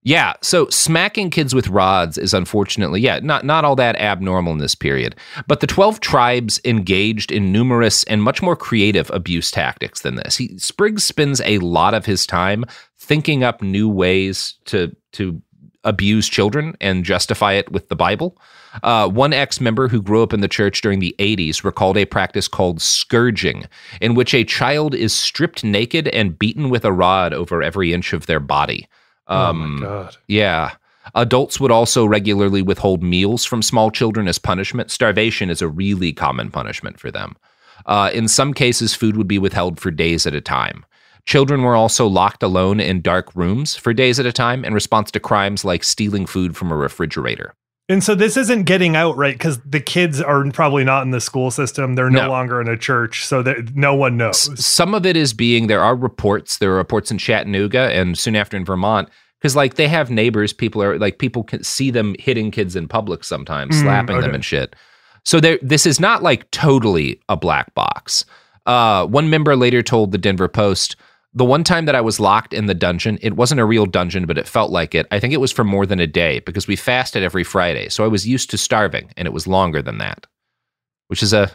Yeah, 0.06 0.34
so 0.42 0.68
smacking 0.68 1.30
kids 1.30 1.54
with 1.54 1.68
rods 1.68 2.18
is 2.18 2.34
unfortunately, 2.34 3.00
yeah, 3.00 3.20
not 3.22 3.42
not 3.42 3.64
all 3.64 3.74
that 3.76 3.96
abnormal 3.96 4.52
in 4.52 4.58
this 4.58 4.74
period. 4.74 5.16
But 5.46 5.60
the 5.60 5.66
12 5.66 5.98
tribes 6.00 6.60
engaged 6.62 7.32
in 7.32 7.50
numerous 7.50 8.04
and 8.04 8.22
much 8.22 8.42
more 8.42 8.54
creative 8.54 9.10
abuse 9.10 9.50
tactics 9.50 10.02
than 10.02 10.16
this. 10.16 10.36
He 10.36 10.58
Spriggs 10.58 11.04
spends 11.04 11.40
a 11.40 11.58
lot 11.58 11.94
of 11.94 12.04
his 12.04 12.26
time 12.26 12.66
thinking 12.98 13.42
up 13.42 13.62
new 13.62 13.88
ways 13.88 14.56
to 14.66 14.94
to 15.12 15.40
abuse 15.84 16.28
children 16.28 16.74
and 16.82 17.04
justify 17.04 17.54
it 17.54 17.72
with 17.72 17.88
the 17.88 17.96
Bible. 17.96 18.36
Uh, 18.82 19.08
one 19.08 19.32
ex 19.32 19.58
member 19.58 19.88
who 19.88 20.02
grew 20.02 20.22
up 20.22 20.34
in 20.34 20.40
the 20.40 20.48
church 20.48 20.82
during 20.82 20.98
the 20.98 21.14
80s 21.18 21.64
recalled 21.64 21.96
a 21.96 22.04
practice 22.04 22.48
called 22.48 22.82
scourging, 22.82 23.64
in 24.02 24.14
which 24.14 24.34
a 24.34 24.44
child 24.44 24.94
is 24.94 25.14
stripped 25.14 25.64
naked 25.64 26.08
and 26.08 26.38
beaten 26.38 26.68
with 26.68 26.84
a 26.84 26.92
rod 26.92 27.32
over 27.32 27.62
every 27.62 27.94
inch 27.94 28.12
of 28.12 28.26
their 28.26 28.40
body. 28.40 28.86
Oh 29.26 29.36
Um, 29.50 29.76
my 29.76 29.86
God. 29.86 30.16
yeah. 30.28 30.72
Adults 31.14 31.60
would 31.60 31.70
also 31.70 32.06
regularly 32.06 32.62
withhold 32.62 33.02
meals 33.02 33.44
from 33.44 33.62
small 33.62 33.90
children 33.90 34.26
as 34.26 34.38
punishment. 34.38 34.90
Starvation 34.90 35.50
is 35.50 35.60
a 35.60 35.68
really 35.68 36.12
common 36.12 36.50
punishment 36.50 36.98
for 36.98 37.10
them. 37.10 37.36
Uh, 37.86 38.10
in 38.14 38.26
some 38.26 38.54
cases, 38.54 38.94
food 38.94 39.16
would 39.16 39.28
be 39.28 39.38
withheld 39.38 39.78
for 39.78 39.90
days 39.90 40.26
at 40.26 40.34
a 40.34 40.40
time. 40.40 40.84
Children 41.26 41.62
were 41.62 41.76
also 41.76 42.06
locked 42.06 42.42
alone 42.42 42.80
in 42.80 43.00
dark 43.02 43.34
rooms 43.34 43.76
for 43.76 43.92
days 43.92 44.18
at 44.18 44.26
a 44.26 44.32
time 44.32 44.64
in 44.64 44.72
response 44.74 45.10
to 45.10 45.20
crimes 45.20 45.64
like 45.64 45.84
stealing 45.84 46.26
food 46.26 46.56
from 46.56 46.70
a 46.72 46.76
refrigerator. 46.76 47.54
And 47.88 48.02
so 48.02 48.14
this 48.14 48.36
isn't 48.38 48.62
getting 48.64 48.96
out 48.96 49.14
right 49.18 49.34
because 49.34 49.58
the 49.60 49.80
kids 49.80 50.18
are 50.20 50.42
probably 50.52 50.84
not 50.84 51.02
in 51.02 51.10
the 51.10 51.20
school 51.20 51.50
system. 51.50 51.94
They're 51.96 52.08
no, 52.08 52.22
No. 52.22 52.28
longer 52.30 52.60
in 52.60 52.66
a 52.68 52.78
church, 52.78 53.26
so 53.26 53.42
that 53.42 53.74
no 53.76 53.94
one 53.94 54.16
knows. 54.16 54.48
S- 54.50 54.64
some 54.64 54.94
of 54.94 55.04
it 55.04 55.16
is 55.18 55.34
being 55.34 55.66
there 55.66 55.82
are 55.82 55.94
reports 55.94 56.56
there 56.58 56.72
are 56.72 56.76
reports 56.76 57.10
in 57.10 57.18
chattanooga 57.18 57.92
and 57.92 58.16
soon 58.18 58.36
after 58.36 58.56
in 58.56 58.64
vermont 58.64 59.10
because 59.38 59.54
like 59.54 59.74
they 59.74 59.86
have 59.88 60.10
neighbors 60.10 60.54
people 60.54 60.82
are 60.82 60.98
like 60.98 61.18
people 61.18 61.44
can 61.44 61.62
see 61.62 61.90
them 61.90 62.14
hitting 62.18 62.50
kids 62.50 62.74
in 62.74 62.88
public 62.88 63.22
sometimes 63.22 63.76
Mm, 63.76 63.82
slapping 63.82 64.20
them 64.20 64.34
and 64.34 64.44
shit 64.44 64.74
so 65.26 65.38
there 65.38 65.58
this 65.60 65.84
is 65.84 66.00
not 66.00 66.22
like 66.22 66.50
totally 66.52 67.20
a 67.28 67.36
black 67.36 67.74
box 67.74 68.24
uh, 68.64 69.04
one 69.06 69.28
member 69.28 69.54
later 69.56 69.82
told 69.82 70.10
the 70.12 70.16
denver 70.18 70.48
post 70.48 70.96
the 71.34 71.44
one 71.44 71.64
time 71.64 71.84
that 71.84 71.94
i 71.94 72.00
was 72.00 72.20
locked 72.20 72.54
in 72.54 72.66
the 72.66 72.74
dungeon 72.74 73.18
it 73.20 73.34
wasn't 73.34 73.60
a 73.60 73.64
real 73.64 73.86
dungeon 73.86 74.26
but 74.26 74.38
it 74.38 74.48
felt 74.48 74.70
like 74.70 74.94
it 74.94 75.06
i 75.10 75.18
think 75.18 75.32
it 75.32 75.40
was 75.40 75.52
for 75.52 75.64
more 75.64 75.86
than 75.86 76.00
a 76.00 76.06
day 76.06 76.40
because 76.40 76.66
we 76.66 76.76
fasted 76.76 77.22
every 77.22 77.44
friday 77.44 77.88
so 77.88 78.04
i 78.04 78.08
was 78.08 78.26
used 78.26 78.50
to 78.50 78.58
starving 78.58 79.10
and 79.16 79.26
it 79.26 79.32
was 79.32 79.46
longer 79.46 79.82
than 79.82 79.98
that 79.98 80.26
which 81.08 81.22
is 81.22 81.32
a 81.32 81.50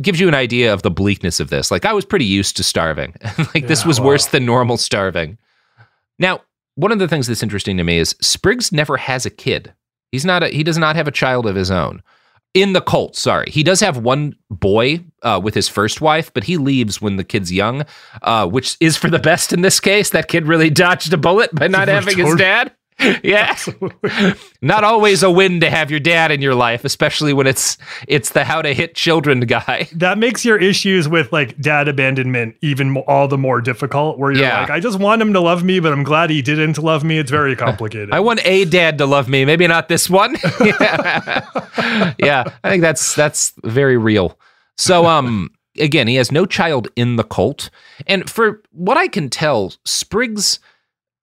gives 0.00 0.20
you 0.20 0.28
an 0.28 0.34
idea 0.34 0.72
of 0.72 0.82
the 0.82 0.90
bleakness 0.90 1.40
of 1.40 1.50
this. 1.50 1.70
Like 1.70 1.84
I 1.84 1.92
was 1.92 2.04
pretty 2.04 2.24
used 2.24 2.56
to 2.56 2.64
starving. 2.64 3.14
like 3.54 3.66
this 3.66 3.84
was 3.84 4.00
wow. 4.00 4.06
worse 4.06 4.26
than 4.26 4.46
normal 4.46 4.76
starving. 4.76 5.38
Now, 6.18 6.42
one 6.76 6.92
of 6.92 6.98
the 6.98 7.08
things 7.08 7.26
that's 7.26 7.42
interesting 7.42 7.76
to 7.76 7.84
me 7.84 7.98
is 7.98 8.14
Spriggs 8.20 8.72
never 8.72 8.96
has 8.96 9.26
a 9.26 9.30
kid. 9.30 9.72
He's 10.12 10.24
not 10.24 10.42
a, 10.42 10.48
he 10.48 10.62
does 10.62 10.78
not 10.78 10.96
have 10.96 11.08
a 11.08 11.12
child 11.12 11.46
of 11.46 11.56
his 11.56 11.70
own. 11.70 12.02
In 12.52 12.72
the 12.72 12.80
cult, 12.80 13.16
sorry. 13.16 13.48
He 13.48 13.62
does 13.62 13.78
have 13.78 13.98
one 13.98 14.34
boy 14.50 15.04
uh, 15.22 15.40
with 15.42 15.54
his 15.54 15.68
first 15.68 16.00
wife, 16.00 16.34
but 16.34 16.44
he 16.44 16.56
leaves 16.56 17.00
when 17.00 17.16
the 17.16 17.22
kid's 17.22 17.52
young, 17.52 17.84
uh, 18.22 18.48
which 18.48 18.76
is 18.80 18.96
for 18.96 19.08
the 19.08 19.20
best 19.20 19.52
in 19.52 19.60
this 19.60 19.78
case. 19.78 20.10
That 20.10 20.26
kid 20.26 20.48
really 20.48 20.68
dodged 20.70 21.12
a 21.12 21.16
bullet 21.16 21.54
by 21.54 21.68
not 21.68 21.86
having 21.86 22.18
his 22.18 22.34
dad. 22.34 22.74
yeah. 23.22 23.56
Not 24.62 24.84
always 24.84 25.22
a 25.22 25.30
win 25.30 25.60
to 25.60 25.70
have 25.70 25.90
your 25.90 26.00
dad 26.00 26.30
in 26.30 26.40
your 26.42 26.54
life, 26.54 26.84
especially 26.84 27.32
when 27.32 27.46
it's 27.46 27.78
it's 28.08 28.30
the 28.30 28.44
how 28.44 28.62
to 28.62 28.72
hit 28.74 28.94
children 28.94 29.40
guy. 29.40 29.88
That 30.00 30.18
makes 30.18 30.44
your 30.44 30.58
issues 30.58 31.08
with 31.08 31.32
like 31.32 31.58
dad 31.60 31.88
abandonment 31.88 32.56
even 32.62 32.90
mo- 32.90 33.04
all 33.06 33.28
the 33.28 33.38
more 33.38 33.60
difficult. 33.60 34.18
Where 34.18 34.32
you're 34.32 34.42
Yeah. 34.42 34.60
like, 34.62 34.70
I 34.70 34.80
just 34.80 34.98
want 34.98 35.20
him 35.22 35.32
to 35.34 35.40
love 35.40 35.62
me, 35.64 35.80
but 35.80 35.92
I'm 35.92 36.02
glad 36.04 36.30
he 36.30 36.42
didn't 36.42 36.78
love 36.78 37.04
me. 37.04 37.18
It's 37.18 37.30
very 37.30 37.54
complicated. 37.66 38.12
I 38.12 38.20
want 38.20 38.40
a 38.44 38.64
dad 38.64 38.98
to 38.98 39.06
love 39.06 39.28
me, 39.28 39.44
maybe 39.44 39.66
not 39.66 39.88
this 39.88 40.08
one. 40.10 40.36
yeah. 40.64 41.46
yeah, 42.18 42.44
I 42.64 42.70
think 42.70 42.82
that's 42.82 43.14
that's 43.14 43.52
very 43.64 43.96
real. 43.96 44.38
So 44.76 45.06
um 45.06 45.50
again, 45.78 46.08
he 46.08 46.16
has 46.16 46.32
no 46.32 46.46
child 46.46 46.88
in 46.96 47.16
the 47.16 47.24
cult. 47.24 47.70
And 48.06 48.28
for 48.28 48.62
what 48.72 48.96
I 48.96 49.08
can 49.08 49.28
tell, 49.30 49.72
Spriggs 49.84 50.58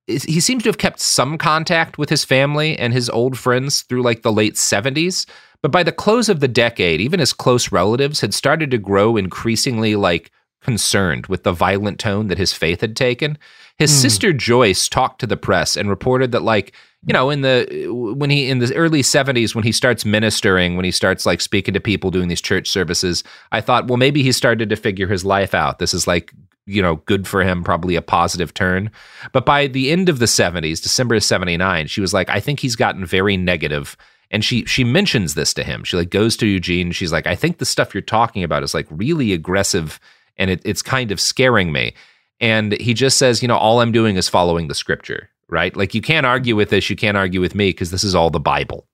he 0.08 0.40
seems 0.40 0.64
to 0.64 0.70
have 0.70 0.78
kept 0.78 1.00
some 1.00 1.38
contact 1.38 1.98
with 1.98 2.10
his 2.10 2.24
family 2.24 2.78
and 2.80 2.94
his 2.94 3.10
old 3.10 3.38
friends 3.38 3.82
through 3.82 4.02
like 4.02 4.22
the 4.22 4.32
late 4.32 4.56
70s. 4.56 5.26
But 5.62 5.72
by 5.72 5.84
the 5.84 5.92
close 5.92 6.30
of 6.30 6.40
the 6.40 6.48
decade, 6.48 7.02
even 7.02 7.20
his 7.20 7.34
close 7.34 7.72
relatives 7.72 8.22
had 8.22 8.34
started 8.34 8.72
to 8.72 8.78
grow 8.78 9.18
increasingly 9.18 9.96
like 9.96 10.32
concerned 10.62 11.28
with 11.28 11.44
the 11.44 11.52
violent 11.52 12.00
tone 12.00 12.28
that 12.28 12.38
his 12.38 12.54
faith 12.54 12.82
had 12.82 12.96
taken. 12.96 13.38
His 13.78 13.92
Hmm. 13.92 14.02
sister 14.02 14.34
Joyce 14.34 14.88
talked 14.88 15.20
to 15.20 15.28
the 15.28 15.38
press 15.38 15.76
and 15.76 15.90
reported 15.90 16.32
that 16.32 16.42
like, 16.42 16.74
you 17.06 17.14
know, 17.14 17.30
in 17.30 17.42
the 17.42 17.88
when 18.16 18.30
he 18.30 18.50
in 18.50 18.60
the 18.60 18.74
early 18.76 19.02
70s 19.02 19.54
when 19.56 19.64
he 19.64 19.72
starts 19.72 20.04
ministering, 20.06 20.76
when 20.76 20.86
he 20.86 20.92
starts 20.92 21.26
like 21.26 21.42
speaking 21.42 21.74
to 21.74 21.80
people 21.80 22.12
doing 22.12 22.28
these 22.28 22.42
church 22.42 22.68
services, 22.70 23.24
I 23.52 23.62
thought, 23.62 23.88
well, 23.88 23.98
maybe 23.98 24.24
he 24.24 24.32
started 24.32 24.70
to 24.70 24.76
figure 24.76 25.08
his 25.08 25.24
life 25.26 25.54
out. 25.54 25.80
This 25.80 25.94
is 25.94 26.08
like 26.08 26.32
you 26.68 26.82
know, 26.82 26.98
good 26.98 27.28
for 27.28 27.42
him, 27.42 27.64
probably 27.64 27.96
a 27.96 28.02
positive 28.02 28.54
turn. 28.54 28.92
But 29.32 29.46
by 29.46 29.68
the 29.68 29.90
end 29.90 30.10
of 30.10 30.20
the 30.20 30.26
70s, 30.26 30.84
December 30.84 31.16
of 31.16 31.24
79, 31.24 31.88
she 31.88 32.02
was 32.02 32.14
like, 32.14 32.30
I 32.30 32.40
think 32.40 32.60
he's 32.60 32.76
gotten 32.76 33.06
very 33.06 33.38
negative. 33.38 33.98
And 34.30 34.44
she 34.44 34.66
she 34.66 34.84
mentions 34.84 35.34
this 35.34 35.54
to 35.54 35.64
him. 35.64 35.86
She 35.86 35.96
like 35.96 36.10
goes 36.10 36.36
to 36.38 36.46
Eugene. 36.46 36.92
She's 36.92 37.14
like, 37.14 37.26
I 37.26 37.36
think 37.36 37.58
the 37.58 37.66
stuff 37.66 37.96
you're 37.96 38.02
talking 38.02 38.44
about 38.44 38.62
is 38.62 38.74
like 38.74 38.86
really 38.92 39.32
aggressive 39.32 40.00
and 40.36 40.52
it, 40.52 40.62
it's 40.66 40.82
kind 40.82 41.12
of 41.12 41.22
scaring 41.22 41.72
me. 41.72 41.94
And 42.42 42.74
he 42.74 42.94
just 42.94 43.18
says, 43.18 43.42
you 43.42 43.48
know, 43.48 43.58
all 43.58 43.80
I'm 43.80 43.94
doing 43.94 44.18
is 44.18 44.28
following 44.28 44.68
the 44.68 44.76
scripture, 44.76 45.30
right? 45.48 45.76
Like 45.76 45.96
you 45.96 46.02
can't 46.02 46.26
argue 46.26 46.58
with 46.58 46.70
this, 46.70 46.90
you 46.90 46.98
can't 46.98 47.18
argue 47.18 47.40
with 47.40 47.56
me 47.56 47.70
because 47.70 47.90
this 47.90 48.04
is 48.04 48.14
all 48.14 48.30
the 48.30 48.40
Bible. 48.40 48.86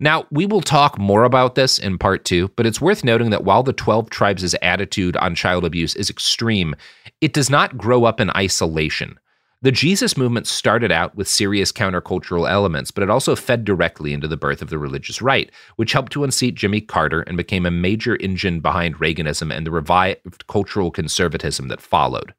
Now, 0.00 0.26
we 0.30 0.46
will 0.46 0.60
talk 0.60 0.96
more 0.96 1.24
about 1.24 1.56
this 1.56 1.78
in 1.78 1.98
part 1.98 2.24
two, 2.24 2.48
but 2.54 2.66
it's 2.66 2.80
worth 2.80 3.02
noting 3.02 3.30
that 3.30 3.42
while 3.42 3.64
the 3.64 3.72
12 3.72 4.10
tribes' 4.10 4.54
attitude 4.62 5.16
on 5.16 5.34
child 5.34 5.64
abuse 5.64 5.96
is 5.96 6.08
extreme, 6.08 6.76
it 7.20 7.32
does 7.32 7.50
not 7.50 7.76
grow 7.76 8.04
up 8.04 8.20
in 8.20 8.30
isolation. 8.30 9.18
The 9.60 9.72
Jesus 9.72 10.16
movement 10.16 10.46
started 10.46 10.92
out 10.92 11.16
with 11.16 11.26
serious 11.26 11.72
countercultural 11.72 12.48
elements, 12.48 12.92
but 12.92 13.02
it 13.02 13.10
also 13.10 13.34
fed 13.34 13.64
directly 13.64 14.12
into 14.12 14.28
the 14.28 14.36
birth 14.36 14.62
of 14.62 14.70
the 14.70 14.78
religious 14.78 15.20
right, 15.20 15.50
which 15.74 15.94
helped 15.94 16.12
to 16.12 16.22
unseat 16.22 16.54
Jimmy 16.54 16.80
Carter 16.80 17.22
and 17.22 17.36
became 17.36 17.66
a 17.66 17.70
major 17.72 18.14
engine 18.20 18.60
behind 18.60 19.00
Reaganism 19.00 19.52
and 19.52 19.66
the 19.66 19.72
revived 19.72 20.46
cultural 20.46 20.92
conservatism 20.92 21.66
that 21.68 21.80
followed. 21.80 22.34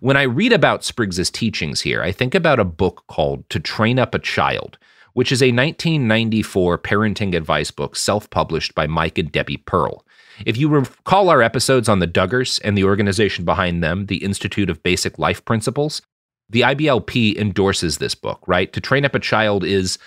When 0.00 0.16
I 0.16 0.22
read 0.22 0.54
about 0.54 0.82
Spriggs's 0.82 1.30
teachings 1.30 1.82
here, 1.82 2.02
I 2.02 2.10
think 2.10 2.34
about 2.34 2.58
a 2.58 2.64
book 2.64 3.04
called 3.06 3.46
To 3.50 3.60
Train 3.60 3.98
Up 3.98 4.14
a 4.14 4.18
Child, 4.18 4.78
which 5.14 5.32
is 5.32 5.42
a 5.42 5.46
1994 5.46 6.78
parenting 6.78 7.34
advice 7.34 7.70
book 7.70 7.96
self 7.96 8.28
published 8.30 8.74
by 8.74 8.86
Mike 8.86 9.18
and 9.18 9.32
Debi 9.32 9.64
Pearl. 9.64 10.04
If 10.46 10.56
you 10.56 10.68
recall 10.68 11.28
our 11.28 11.42
episodes 11.42 11.88
on 11.88 11.98
the 11.98 12.06
Duggars 12.06 12.60
and 12.64 12.76
the 12.76 12.84
organization 12.84 13.44
behind 13.44 13.82
them, 13.82 14.06
the 14.06 14.24
Institute 14.24 14.70
of 14.70 14.82
Basic 14.82 15.18
Life 15.18 15.44
Principles, 15.44 16.02
the 16.48 16.62
IBLP 16.62 17.36
endorses 17.36 17.98
this 17.98 18.14
book, 18.14 18.42
right? 18.46 18.72
To 18.72 18.80
Train 18.80 19.04
Up 19.04 19.14
a 19.14 19.20
Child 19.20 19.64
is 19.64 19.98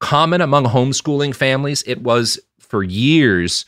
common 0.00 0.40
among 0.40 0.64
homeschooling 0.64 1.34
families. 1.34 1.82
It 1.86 2.02
was 2.02 2.38
for 2.58 2.82
years 2.82 3.64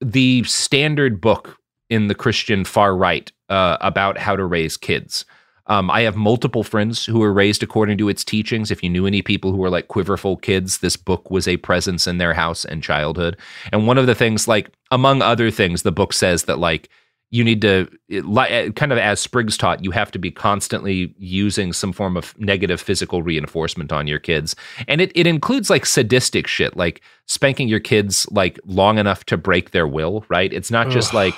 the 0.00 0.42
standard 0.44 1.20
book 1.20 1.58
in 1.90 2.08
the 2.08 2.14
Christian 2.14 2.64
far 2.64 2.96
right 2.96 3.30
uh, 3.48 3.76
about 3.80 4.16
how 4.16 4.36
to 4.36 4.44
raise 4.44 4.76
kids. 4.76 5.24
Um, 5.70 5.88
I 5.88 6.00
have 6.00 6.16
multiple 6.16 6.64
friends 6.64 7.06
who 7.06 7.20
were 7.20 7.32
raised 7.32 7.62
according 7.62 7.96
to 7.98 8.08
its 8.08 8.24
teachings. 8.24 8.72
If 8.72 8.82
you 8.82 8.90
knew 8.90 9.06
any 9.06 9.22
people 9.22 9.52
who 9.52 9.58
were 9.58 9.70
like 9.70 9.86
quiverful 9.86 10.36
kids, 10.38 10.78
this 10.78 10.96
book 10.96 11.30
was 11.30 11.46
a 11.46 11.58
presence 11.58 12.08
in 12.08 12.18
their 12.18 12.34
house 12.34 12.64
and 12.64 12.82
childhood. 12.82 13.36
And 13.72 13.86
one 13.86 13.96
of 13.96 14.08
the 14.08 14.14
things, 14.16 14.48
like 14.48 14.72
among 14.90 15.22
other 15.22 15.48
things, 15.48 15.82
the 15.82 15.92
book 15.92 16.12
says 16.12 16.44
that 16.44 16.58
like 16.58 16.88
you 17.30 17.44
need 17.44 17.62
to 17.62 17.88
it, 18.08 18.74
kind 18.74 18.90
of 18.90 18.98
as 18.98 19.20
Spriggs 19.20 19.56
taught, 19.56 19.84
you 19.84 19.92
have 19.92 20.10
to 20.10 20.18
be 20.18 20.32
constantly 20.32 21.14
using 21.18 21.72
some 21.72 21.92
form 21.92 22.16
of 22.16 22.36
negative 22.36 22.80
physical 22.80 23.22
reinforcement 23.22 23.92
on 23.92 24.08
your 24.08 24.18
kids, 24.18 24.56
and 24.88 25.00
it 25.00 25.12
it 25.14 25.28
includes 25.28 25.70
like 25.70 25.86
sadistic 25.86 26.48
shit, 26.48 26.76
like 26.76 27.00
spanking 27.26 27.68
your 27.68 27.78
kids 27.78 28.26
like 28.32 28.58
long 28.64 28.98
enough 28.98 29.24
to 29.26 29.36
break 29.36 29.70
their 29.70 29.86
will. 29.86 30.24
Right? 30.28 30.52
It's 30.52 30.72
not 30.72 30.90
just 30.90 31.10
Ugh. 31.10 31.14
like 31.14 31.34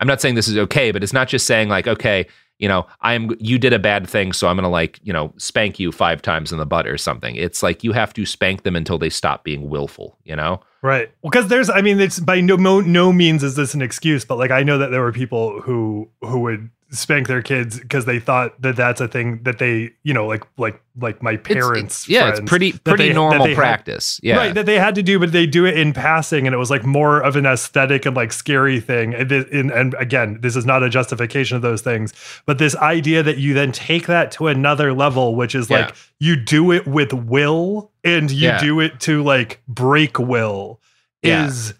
I'm 0.00 0.08
not 0.08 0.22
saying 0.22 0.36
this 0.36 0.48
is 0.48 0.56
okay, 0.56 0.90
but 0.90 1.02
it's 1.02 1.12
not 1.12 1.28
just 1.28 1.46
saying 1.46 1.68
like, 1.68 1.86
okay, 1.86 2.26
you 2.58 2.68
know, 2.68 2.86
I'm 3.00 3.30
you 3.38 3.58
did 3.58 3.72
a 3.72 3.78
bad 3.78 4.08
thing, 4.08 4.32
so 4.32 4.48
I'm 4.48 4.56
gonna 4.56 4.68
like, 4.68 5.00
you 5.02 5.12
know, 5.12 5.32
spank 5.36 5.78
you 5.78 5.92
five 5.92 6.22
times 6.22 6.52
in 6.52 6.58
the 6.58 6.66
butt 6.66 6.86
or 6.86 6.98
something. 6.98 7.36
It's 7.36 7.62
like 7.62 7.84
you 7.84 7.92
have 7.92 8.12
to 8.14 8.26
spank 8.26 8.64
them 8.64 8.76
until 8.76 8.98
they 8.98 9.10
stop 9.10 9.44
being 9.44 9.68
willful, 9.68 10.18
you 10.24 10.36
know? 10.36 10.60
Right. 10.82 11.10
Well, 11.22 11.30
because 11.30 11.48
there's, 11.48 11.70
I 11.70 11.80
mean, 11.80 12.00
it's 12.00 12.20
by 12.20 12.40
no, 12.40 12.56
no 12.56 12.80
no 12.80 13.12
means 13.12 13.42
is 13.42 13.56
this 13.56 13.74
an 13.74 13.82
excuse, 13.82 14.24
but 14.24 14.38
like 14.38 14.50
I 14.50 14.62
know 14.62 14.78
that 14.78 14.90
there 14.90 15.02
were 15.02 15.12
people 15.12 15.60
who 15.60 16.08
who 16.20 16.40
would 16.40 16.70
spank 16.90 17.26
their 17.28 17.42
kids 17.42 17.78
because 17.78 18.06
they 18.06 18.18
thought 18.18 18.60
that 18.62 18.74
that's 18.76 19.00
a 19.00 19.06
thing 19.08 19.42
that 19.42 19.58
they, 19.58 19.90
you 20.04 20.14
know, 20.14 20.26
like 20.26 20.42
like 20.56 20.80
like 21.00 21.22
my 21.22 21.36
parents. 21.36 22.08
yeah, 22.08 22.28
it's 22.28 22.38
friends, 22.38 22.48
pretty- 22.50 22.72
pretty 22.72 23.08
they- 23.08 23.12
normal 23.14 23.44
they 23.44 23.50
had- 23.50 23.58
practice. 23.58 24.18
Yeah. 24.22 24.36
right. 24.36 24.54
That 24.54 24.66
they 24.66 24.78
had 24.78 24.94
to 24.96 25.02
do, 25.02 25.18
but 25.18 25.32
they 25.32 25.46
do 25.46 25.66
it 25.66 25.76
in 25.78 25.92
passing, 25.92 26.46
and 26.46 26.54
it 26.54 26.56
was 26.58 26.70
like 26.70 26.84
more 26.84 27.20
of 27.20 27.36
an 27.36 27.44
aesthetic 27.46 28.06
and 28.06 28.16
like 28.16 28.32
scary 28.32 28.80
thing. 28.80 29.14
And, 29.14 29.30
and, 29.30 29.70
and 29.70 29.94
again, 29.98 30.38
this 30.40 30.56
is 30.56 30.64
not 30.64 30.82
a 30.82 30.88
justification 30.88 31.56
of 31.56 31.62
those 31.62 31.82
things, 31.82 32.12
but 32.46 32.58
this 32.58 32.74
idea 32.76 33.22
that 33.22 33.36
you 33.38 33.52
then 33.54 33.70
take 33.70 34.06
that 34.06 34.32
to 34.32 34.46
another 34.48 34.92
level, 34.94 35.36
which 35.36 35.54
is 35.54 35.68
Yeah. 35.68 35.78
like 35.86 35.94
you 36.18 36.36
do 36.36 36.72
it 36.72 36.86
with 36.86 37.12
will 37.12 37.92
and 38.02 38.30
you 38.30 38.48
Yeah. 38.48 38.58
do 38.60 38.80
it 38.80 38.98
to 39.00 39.22
like 39.22 39.60
break 39.68 40.18
will 40.18 40.80
Yeah. 41.22 41.46
is 41.46 41.74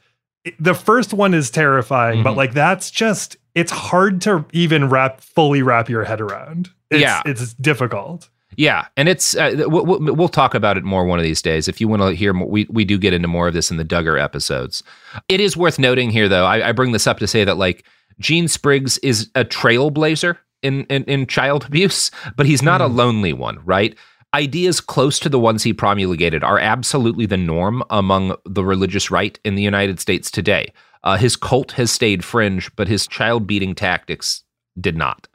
the 0.60 0.74
first 0.74 1.12
one 1.12 1.34
is 1.34 1.50
terrifying, 1.50 2.22
but 2.22 2.34
Mhm. 2.34 2.36
like 2.36 2.52
that's 2.54 2.90
just 2.90 3.36
it's 3.58 3.72
hard 3.72 4.20
to 4.22 4.44
even 4.52 4.88
wrap 4.88 5.20
fully 5.20 5.62
wrap 5.62 5.88
your 5.88 6.04
head 6.04 6.20
around. 6.20 6.70
It's, 6.90 7.00
Yeah. 7.00 7.22
it's 7.26 7.54
difficult. 7.54 8.28
Yeah, 8.56 8.86
and 8.96 9.08
it's 9.08 9.36
uh, 9.36 9.64
we'll, 9.68 9.84
we'll 10.00 10.28
talk 10.28 10.54
about 10.54 10.76
it 10.76 10.82
more 10.82 11.04
one 11.04 11.18
of 11.18 11.22
these 11.22 11.40
days. 11.42 11.68
If 11.68 11.80
you 11.80 11.86
want 11.86 12.02
to 12.02 12.10
hear 12.12 12.32
more, 12.32 12.48
we 12.48 12.66
we 12.70 12.84
do 12.84 12.98
get 12.98 13.12
into 13.12 13.28
more 13.28 13.46
of 13.46 13.54
this 13.54 13.70
in 13.70 13.76
the 13.76 13.84
Duggar 13.84 14.20
episodes. 14.20 14.82
It 15.28 15.40
is 15.40 15.56
worth 15.56 15.78
noting 15.78 16.10
here, 16.10 16.28
though. 16.28 16.44
I, 16.44 16.68
I 16.70 16.72
bring 16.72 16.90
this 16.92 17.06
up 17.06 17.18
to 17.18 17.26
say 17.28 17.44
that 17.44 17.56
like 17.56 17.84
Gene 18.18 18.48
Spriggs 18.48 18.98
is 18.98 19.30
a 19.36 19.44
trailblazer 19.44 20.38
in 20.62 20.84
in, 20.86 21.04
in 21.04 21.26
child 21.26 21.66
abuse, 21.66 22.10
but 22.36 22.46
he's 22.46 22.62
not 22.62 22.80
a 22.80 22.86
lonely 22.86 23.32
one, 23.32 23.58
right? 23.64 23.94
Ideas 24.34 24.80
close 24.80 25.18
to 25.20 25.28
the 25.28 25.38
ones 25.38 25.62
he 25.62 25.72
promulgated 25.72 26.42
are 26.42 26.58
absolutely 26.58 27.26
the 27.26 27.36
norm 27.36 27.82
among 27.90 28.34
the 28.44 28.64
religious 28.64 29.10
right 29.10 29.38
in 29.44 29.54
the 29.54 29.62
United 29.62 30.00
States 30.00 30.30
today. 30.30 30.72
Uh, 31.04 31.16
his 31.16 31.36
cult 31.36 31.72
has 31.72 31.90
stayed 31.90 32.24
fringe, 32.24 32.74
but 32.76 32.88
his 32.88 33.06
child 33.06 33.46
beating 33.46 33.74
tactics 33.74 34.42
did 34.80 34.96
not. 34.96 35.28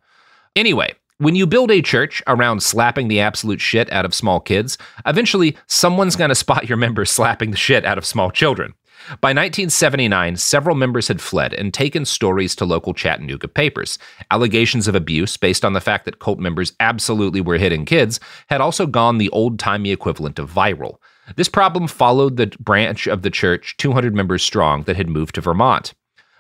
Anyway, 0.56 0.94
when 1.18 1.36
you 1.36 1.48
build 1.48 1.72
a 1.72 1.82
church 1.82 2.22
around 2.28 2.62
slapping 2.62 3.08
the 3.08 3.20
absolute 3.20 3.62
shit 3.62 3.92
out 3.92 4.06
of 4.06 4.14
small 4.14 4.40
kids, 4.40 4.78
eventually 5.06 5.56
someone's 5.68 6.16
going 6.16 6.30
to 6.30 6.36
spot 6.36 6.68
your 6.68 6.78
members 6.78 7.12
slapping 7.12 7.52
the 7.52 7.58
shit 7.58 7.86
out 7.86 7.98
of 7.98 8.06
small 8.06 8.30
children. 8.32 8.74
By 9.20 9.30
1979, 9.30 10.38
several 10.38 10.76
members 10.76 11.10
had 11.10 11.20
fled 11.20 11.54
and 11.54 11.74
taken 11.74 12.06
stories 12.06 12.56
to 12.56 12.66
local 12.66 12.94
Chattanooga 12.94 13.50
papers. 13.50 14.00
Allegations 14.32 14.88
of 14.88 14.96
abuse, 14.96 15.36
based 15.36 15.66
on 15.66 15.74
the 15.74 15.82
fact 15.82 16.06
that 16.06 16.20
cult 16.20 16.40
members 16.40 16.72
absolutely 16.80 17.42
were 17.42 17.58
hitting 17.58 17.86
kids, 17.86 18.20
had 18.50 18.62
also 18.62 18.86
gone 18.88 19.18
the 19.18 19.30
old 19.30 19.60
timey 19.60 19.92
equivalent 19.92 20.40
of 20.40 20.52
viral. 20.52 20.98
This 21.36 21.50
problem 21.50 21.88
followed 21.88 22.38
the 22.38 22.48
branch 22.60 23.08
of 23.08 23.22
the 23.22 23.30
church, 23.30 23.78
200 23.78 24.14
members 24.14 24.44
strong, 24.44 24.84
that 24.84 24.98
had 24.98 25.10
moved 25.10 25.36
to 25.36 25.42
Vermont. 25.42 25.94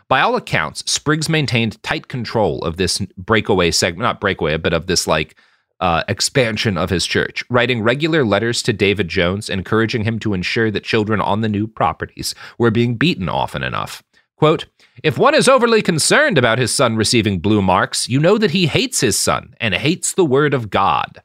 By 0.08 0.22
all 0.22 0.36
accounts, 0.36 0.90
Spriggs 0.92 1.30
maintained 1.30 1.82
tight 1.84 2.08
control 2.08 2.64
of 2.64 2.78
this 2.78 3.00
breakaway 3.18 3.72
segment, 3.72 4.04
not 4.04 4.22
breakaway, 4.22 4.58
but 4.58 4.74
of 4.74 4.88
this 4.88 5.08
like 5.08 5.36
uh, 5.80 6.04
expansion 6.08 6.78
of 6.78 6.90
his 6.90 7.06
church, 7.06 7.44
writing 7.50 7.82
regular 7.82 8.24
letters 8.24 8.62
to 8.64 8.74
David 8.74 9.08
Jones, 9.08 9.50
encouraging 9.50 10.04
him 10.04 10.20
to 10.20 10.34
ensure 10.34 10.72
that 10.72 10.84
children 10.84 11.20
on 11.20 11.42
the 11.42 11.50
new 11.50 11.68
properties 11.68 12.36
were 12.58 12.72
being 12.72 12.96
beaten 12.96 13.28
often 13.28 13.64
enough. 13.64 14.04
Quote, 14.38 14.66
if 15.04 15.18
one 15.18 15.34
is 15.34 15.48
overly 15.48 15.82
concerned 15.82 16.38
about 16.38 16.60
his 16.60 16.74
son 16.74 16.96
receiving 16.96 17.40
blue 17.40 17.62
marks, 17.62 18.08
you 18.08 18.20
know 18.20 18.38
that 18.38 18.52
he 18.52 18.68
hates 18.68 19.00
his 19.00 19.18
son 19.18 19.56
and 19.60 19.74
hates 19.74 20.14
the 20.14 20.26
word 20.26 20.54
of 20.54 20.70
God. 20.70 21.22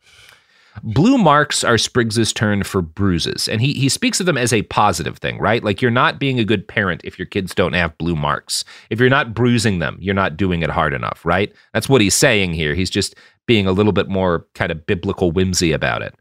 Blue 0.82 1.18
marks 1.18 1.64
are 1.64 1.78
Spriggs's 1.78 2.32
turn 2.32 2.62
for 2.62 2.82
bruises, 2.82 3.48
and 3.48 3.60
he 3.60 3.72
he 3.72 3.88
speaks 3.88 4.20
of 4.20 4.26
them 4.26 4.38
as 4.38 4.52
a 4.52 4.62
positive 4.62 5.18
thing, 5.18 5.38
right? 5.38 5.62
Like 5.62 5.80
you're 5.82 5.90
not 5.90 6.18
being 6.18 6.38
a 6.38 6.44
good 6.44 6.66
parent 6.66 7.00
if 7.04 7.18
your 7.18 7.26
kids 7.26 7.54
don't 7.54 7.74
have 7.74 7.96
blue 7.98 8.16
marks. 8.16 8.64
If 8.90 9.00
you're 9.00 9.08
not 9.08 9.34
bruising 9.34 9.78
them, 9.78 9.98
you're 10.00 10.14
not 10.14 10.36
doing 10.36 10.62
it 10.62 10.70
hard 10.70 10.94
enough, 10.94 11.24
right? 11.24 11.52
That's 11.72 11.88
what 11.88 12.00
he's 12.00 12.14
saying 12.14 12.54
here. 12.54 12.74
He's 12.74 12.90
just 12.90 13.14
being 13.46 13.66
a 13.66 13.72
little 13.72 13.92
bit 13.92 14.08
more 14.08 14.46
kind 14.54 14.70
of 14.70 14.86
biblical 14.86 15.32
whimsy 15.32 15.72
about 15.72 16.02
it. 16.02 16.14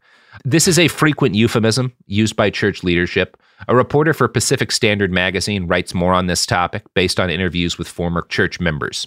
This 0.44 0.68
is 0.68 0.78
a 0.78 0.88
frequent 0.88 1.34
euphemism 1.34 1.92
used 2.06 2.36
by 2.36 2.50
church 2.50 2.82
leadership. 2.82 3.36
A 3.66 3.74
reporter 3.74 4.14
for 4.14 4.28
Pacific 4.28 4.70
Standard 4.70 5.12
magazine 5.12 5.66
writes 5.66 5.94
more 5.94 6.14
on 6.14 6.26
this 6.26 6.46
topic 6.46 6.84
based 6.94 7.18
on 7.18 7.28
interviews 7.28 7.76
with 7.76 7.88
former 7.88 8.22
church 8.22 8.60
members. 8.60 9.06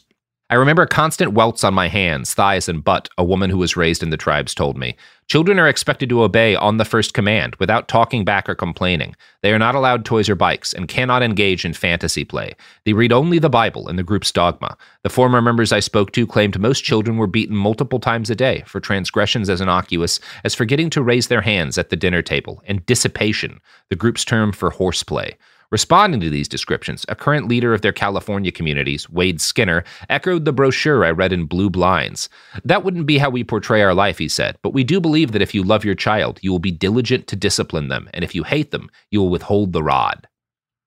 I 0.52 0.56
remember 0.56 0.86
constant 0.86 1.32
welts 1.32 1.64
on 1.64 1.74
my 1.74 1.88
hands, 1.88 2.34
thighs, 2.34 2.68
and 2.68 2.84
butt, 2.84 3.08
a 3.18 3.24
woman 3.24 3.50
who 3.50 3.58
was 3.58 3.78
raised 3.78 4.04
in 4.04 4.10
the 4.10 4.18
tribes 4.18 4.54
told 4.54 4.78
me. 4.78 4.98
Children 5.28 5.58
are 5.60 5.70
expected 5.70 6.10
to 6.10 6.24
obey 6.24 6.56
on 6.56 6.76
the 6.76 6.84
first 6.84 7.14
command 7.14 7.56
without 7.56 7.88
talking 7.88 8.26
back 8.26 8.50
or 8.50 8.56
complaining. 8.56 9.16
They 9.44 9.54
are 9.54 9.58
not 9.58 9.76
allowed 9.76 10.04
toys 10.04 10.28
or 10.28 10.36
bikes 10.36 10.74
and 10.74 10.90
cannot 10.90 11.24
engage 11.24 11.64
in 11.64 11.72
fantasy 11.72 12.26
play. 12.26 12.54
They 12.84 12.92
read 12.92 13.14
only 13.14 13.40
the 13.40 13.50
Bible 13.50 13.88
and 13.88 13.98
the 13.98 14.04
group's 14.04 14.30
dogma. 14.34 14.76
The 15.04 15.10
former 15.10 15.42
members 15.42 15.72
I 15.72 15.80
spoke 15.80 16.12
to 16.12 16.28
claimed 16.28 16.60
most 16.60 16.84
children 16.84 17.16
were 17.16 17.28
beaten 17.28 17.56
multiple 17.56 18.02
times 18.02 18.30
a 18.30 18.36
day 18.36 18.66
for 18.68 18.82
transgressions 18.82 19.50
as 19.50 19.62
innocuous 19.62 20.20
as 20.44 20.54
forgetting 20.54 20.90
to 20.90 21.02
raise 21.02 21.30
their 21.30 21.40
hands 21.40 21.78
at 21.78 21.92
the 21.92 21.96
dinner 21.96 22.22
table 22.22 22.62
and 22.66 22.86
dissipation, 22.86 23.62
the 23.88 23.96
group's 23.96 24.26
term 24.26 24.52
for 24.52 24.70
horseplay. 24.70 25.38
Responding 25.72 26.20
to 26.20 26.30
these 26.30 26.50
descriptions, 26.50 27.06
a 27.08 27.16
current 27.16 27.48
leader 27.48 27.74
of 27.74 27.82
their 27.82 27.94
California 27.94 28.52
communities, 28.52 29.10
Wade 29.10 29.40
Skinner, 29.40 29.84
echoed 30.10 30.44
the 30.44 30.52
brochure 30.52 31.06
I 31.06 31.12
read 31.12 31.32
in 31.32 31.46
Blue 31.46 31.70
Blinds. 31.70 32.28
That 32.66 32.84
wouldn't 32.84 33.06
be 33.06 33.18
how 33.18 33.30
we 33.30 33.44
portray 33.44 33.82
our 33.82 33.94
life, 33.94 34.18
he 34.18 34.28
said, 34.28 34.58
but 34.62 34.74
we 34.74 34.84
do 34.84 35.00
believe 35.00 35.32
that 35.32 35.42
if 35.42 35.56
you 35.56 35.64
love 35.64 35.86
your 35.86 35.96
child, 35.96 36.40
you 36.42 36.52
will 36.52 36.60
be 36.60 36.72
diligent 36.72 37.28
to 37.28 37.36
discipline 37.38 37.88
them, 37.88 38.10
and 38.14 38.24
if 38.24 38.36
you 38.36 38.44
hate 38.44 38.72
them, 38.72 38.90
you 39.12 39.22
will 39.22 39.30
withhold 39.30 39.72
the 39.72 39.84
rod. 39.84 40.28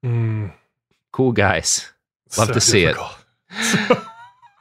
Mm, 0.04 0.52
Cool 1.12 1.32
guys. 1.32 1.90
Love 2.36 2.48
so 2.48 2.54
to 2.54 2.60
see 2.60 2.84
it. 2.84 2.96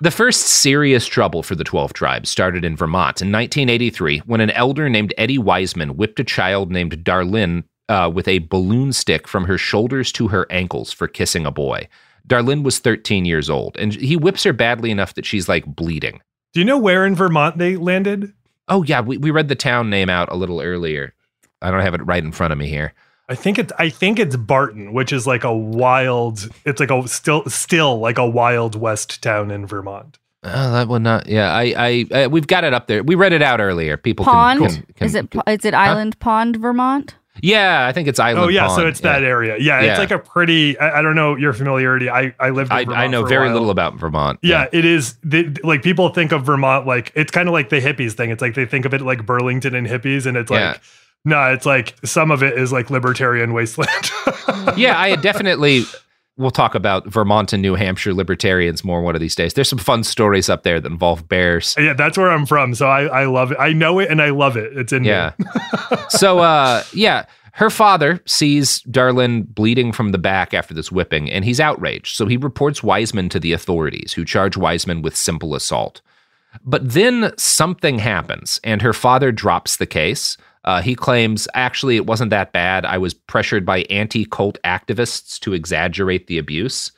The 0.02 0.12
first 0.12 0.42
serious 0.42 1.06
trouble 1.06 1.44
for 1.44 1.56
the 1.56 1.64
12 1.64 1.94
tribes 1.94 2.30
started 2.30 2.66
in 2.66 2.76
Vermont 2.76 3.22
in 3.22 3.32
1983 3.32 4.20
when 4.26 4.42
an 4.42 4.50
elder 4.50 4.90
named 4.90 5.14
Eddie 5.18 5.38
Wiseman 5.38 5.96
whipped 5.96 6.20
a 6.20 6.26
child 6.26 6.70
named 6.74 7.06
Darlene 7.06 7.64
uh, 7.94 8.10
with 8.10 8.28
a 8.28 8.40
balloon 8.40 8.92
stick 8.92 9.28
from 9.28 9.46
her 9.46 9.58
shoulders 9.58 10.12
to 10.12 10.30
her 10.30 10.48
ankles 10.50 10.92
for 10.92 11.08
kissing 11.08 11.46
a 11.46 11.52
boy. 11.52 11.88
Darlene 12.28 12.64
was 12.64 12.80
13 12.80 13.24
years 13.24 13.52
old, 13.52 13.78
and 13.78 13.94
he 13.94 14.18
whips 14.18 14.44
her 14.44 14.54
badly 14.54 14.90
enough 14.90 15.14
that 15.14 15.28
she's 15.28 15.48
like 15.48 15.76
bleeding. 15.76 16.20
Do 16.54 16.60
you 16.60 16.66
know 16.66 16.80
where 16.80 17.06
in 17.06 17.14
Vermont 17.14 17.60
they 17.60 17.78
landed? 17.78 18.34
Oh, 18.68 18.82
yeah, 18.82 19.02
we, 19.02 19.18
we 19.18 19.30
read 19.30 19.48
the 19.48 19.56
town 19.56 19.92
name 19.92 20.10
out 20.10 20.32
a 20.32 20.36
little 20.36 20.60
earlier. 20.60 21.14
I 21.62 21.70
don't 21.70 21.82
have 21.82 21.94
it 21.94 22.06
right 22.06 22.24
in 22.24 22.32
front 22.32 22.52
of 22.52 22.58
me 22.58 22.68
here. 22.68 22.94
I 23.30 23.36
think 23.36 23.60
it's 23.60 23.72
I 23.78 23.90
think 23.90 24.20
it's 24.20 24.36
Barton, 24.36 24.92
which 24.92 25.14
is 25.14 25.26
like 25.26 25.44
a 25.44 25.56
wild. 25.56 26.50
It's 26.66 26.80
like 26.80 26.92
a 26.92 27.08
still 27.08 27.46
still 27.46 28.00
like 28.00 28.18
a 28.18 28.28
wild 28.28 28.76
west 28.76 29.24
town 29.24 29.50
in 29.50 29.66
Vermont. 29.66 30.20
Oh, 30.44 30.74
that 30.74 30.90
would 30.90 31.04
not. 31.04 31.28
Yeah, 31.28 31.54
I, 31.54 31.74
I, 31.78 32.06
I, 32.14 32.28
we've 32.28 32.48
got 32.48 32.66
it 32.66 32.74
up 32.74 32.88
there. 32.88 33.02
We 33.02 33.16
read 33.16 33.32
it 33.32 33.42
out 33.42 33.62
earlier. 33.62 33.96
People 33.96 34.26
Pond? 34.26 34.60
Can, 34.60 34.70
can, 34.70 34.84
can, 34.96 35.06
is 35.06 35.16
it 35.16 35.36
is 35.48 35.66
it 35.66 35.74
Island 35.74 36.20
Pond, 36.20 36.58
Vermont? 36.58 37.16
Yeah, 37.42 37.88
I 37.88 37.92
think 37.94 38.08
it's 38.08 38.20
Island. 38.20 38.46
oh 38.46 38.48
yeah, 38.48 38.68
Pond. 38.68 38.82
so 38.82 38.88
it's 38.88 39.02
yeah. 39.02 39.14
that 39.14 39.24
area. 39.24 39.58
Yeah, 39.60 39.82
Yeah. 39.82 39.90
it's 39.92 40.00
like 40.00 40.12
a 40.12 40.20
pretty. 40.20 40.78
I, 40.78 41.00
I 41.00 41.02
don't 41.02 41.16
know 41.16 41.36
your 41.36 41.52
familiarity. 41.54 42.10
I 42.10 42.36
I 42.40 42.52
lived. 42.52 42.72
In 42.72 42.78
I, 42.78 42.84
Vermont 42.86 43.00
I 43.02 43.08
know 43.08 43.26
very 43.26 43.46
while. 43.48 43.54
little 43.54 43.70
about 43.72 43.96
Vermont. 43.96 44.40
Yeah, 44.44 44.68
it 44.72 44.86
is. 44.86 45.16
They, 45.24 45.46
like 45.64 45.82
people 45.82 46.10
think 46.10 46.32
of 46.32 46.44
Vermont 46.46 46.86
like 46.86 47.12
it's 47.16 47.32
kind 47.32 47.50
of 47.50 47.54
like 47.54 47.70
the 47.70 47.82
hippies 47.82 48.14
thing. 48.14 48.30
It's 48.30 48.42
like 48.42 48.54
they 48.54 48.66
think 48.66 48.86
of 48.86 48.94
it 48.94 49.02
like 49.02 49.26
Burlington 49.26 49.74
and 49.74 49.88
hippies, 49.88 50.26
and 50.28 50.38
it's 50.38 50.52
Yeah. 50.52 50.72
like 50.74 50.82
no, 51.26 51.52
it's 51.54 51.66
like 51.66 51.96
some 52.06 52.30
of 52.32 52.44
it 52.44 52.58
is 52.58 52.72
like 52.72 52.90
libertarian 52.90 53.54
wasteland. 53.54 53.90
yeah, 54.78 55.00
I 55.00 55.16
definitely. 55.16 55.86
We'll 56.36 56.52
talk 56.52 56.74
about 56.74 57.06
Vermont 57.08 57.54
and 57.54 57.62
New 57.62 57.76
Hampshire 57.76 58.14
libertarians 58.14 58.84
more 58.84 59.02
one 59.02 59.14
of 59.14 59.22
these 59.22 59.36
days. 59.36 59.54
There's 59.54 59.70
some 59.70 59.78
fun 59.78 60.04
stories 60.04 60.50
up 60.50 60.64
there 60.64 60.80
that 60.80 60.92
involve 60.92 61.30
bears. 61.30 61.76
yeah, 61.78 61.94
that's 61.94 62.18
where 62.18 62.32
I'm 62.32 62.46
from, 62.48 62.74
so 62.74 62.88
I 62.88 63.04
I 63.04 63.26
love 63.26 63.52
it. 63.52 63.58
I 63.60 63.72
know 63.74 64.00
it 64.00 64.10
and 64.10 64.20
I 64.22 64.30
love 64.32 64.58
it. 64.58 64.76
It's 64.76 64.92
in 64.92 65.04
Yeah. 65.04 65.34
me. 65.38 65.46
so, 66.10 66.40
uh, 66.40 66.84
yeah, 66.92 67.26
her 67.54 67.70
father 67.70 68.20
sees 68.26 68.82
Darlene 68.84 69.46
bleeding 69.48 69.92
from 69.92 70.10
the 70.12 70.18
back 70.18 70.56
after 70.56 70.74
this 70.74 70.92
whipping, 70.92 71.30
and 71.30 71.46
he's 71.46 71.60
outraged. 71.60 72.16
So 72.16 72.26
he 72.26 72.36
reports 72.38 72.82
Wiseman 72.82 73.30
to 73.30 73.40
the 73.40 73.54
authorities, 73.54 74.14
who 74.14 74.26
charge 74.26 74.58
Wiseman 74.58 75.04
with 75.04 75.16
simple 75.16 75.54
assault. 75.54 76.02
But 76.66 76.94
then 76.94 77.32
something 77.38 78.00
happens, 78.00 78.60
and 78.64 78.82
her 78.82 78.94
father 78.94 79.32
drops 79.32 79.78
the 79.78 79.86
case. 79.86 80.36
Uh, 80.66 80.82
he 80.82 80.96
claims, 80.96 81.48
actually, 81.54 81.96
it 81.98 82.06
wasn't 82.06 82.30
that 82.30 82.54
bad. 82.54 82.86
I 82.86 82.98
was 82.98 83.14
pressured 83.14 83.66
by 83.66 83.80
anti 83.84 84.26
cult 84.26 84.58
activists 84.64 85.40
to 85.40 85.54
exaggerate 85.54 86.28
the 86.28 86.38
abuse. 86.38 86.92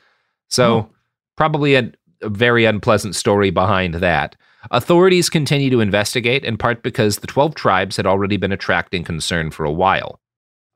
So, 0.49 0.89
probably 1.36 1.76
a, 1.76 1.91
a 2.22 2.30
very 2.30 2.66
unpleasant 2.66 3.16
story 3.16 3.49
behind 3.49 3.95
that. 3.95 4.36
Authorities 4.72 5.30
continue 5.30 5.70
to 5.70 5.80
investigate, 5.80 6.43
in 6.43 6.57
part 6.57 6.84
because 6.84 7.18
the 7.18 7.28
12 7.28 7.55
tribes 7.55 7.97
had 7.97 8.07
already 8.07 8.38
been 8.38 8.51
attracting 8.51 9.03
concern 9.03 9.51
for 9.51 9.63
a 9.63 9.72
while. 9.72 10.20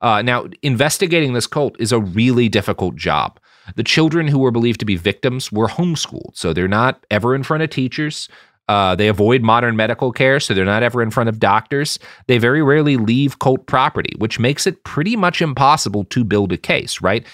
Uh, 0.00 0.22
now, 0.22 0.46
investigating 0.62 1.32
this 1.32 1.46
cult 1.46 1.76
is 1.78 1.92
a 1.92 2.00
really 2.00 2.48
difficult 2.48 2.96
job. 2.96 3.38
The 3.76 3.84
children 3.84 4.28
who 4.28 4.38
were 4.38 4.50
believed 4.50 4.80
to 4.80 4.86
be 4.86 4.96
victims 4.96 5.52
were 5.52 5.68
homeschooled, 5.68 6.34
so 6.36 6.52
they're 6.52 6.68
not 6.68 7.04
ever 7.10 7.34
in 7.34 7.42
front 7.42 7.62
of 7.62 7.70
teachers. 7.70 8.28
Uh, 8.70 8.94
they 8.94 9.08
avoid 9.08 9.42
modern 9.42 9.74
medical 9.74 10.12
care, 10.12 10.38
so 10.38 10.54
they're 10.54 10.64
not 10.64 10.84
ever 10.84 11.02
in 11.02 11.10
front 11.10 11.28
of 11.28 11.40
doctors. 11.40 11.98
They 12.28 12.38
very 12.38 12.62
rarely 12.62 12.96
leave 12.96 13.40
cult 13.40 13.66
property, 13.66 14.14
which 14.18 14.38
makes 14.38 14.64
it 14.64 14.84
pretty 14.84 15.16
much 15.16 15.42
impossible 15.42 16.04
to 16.04 16.22
build 16.22 16.52
a 16.52 16.56
case, 16.56 17.00
right? 17.00 17.26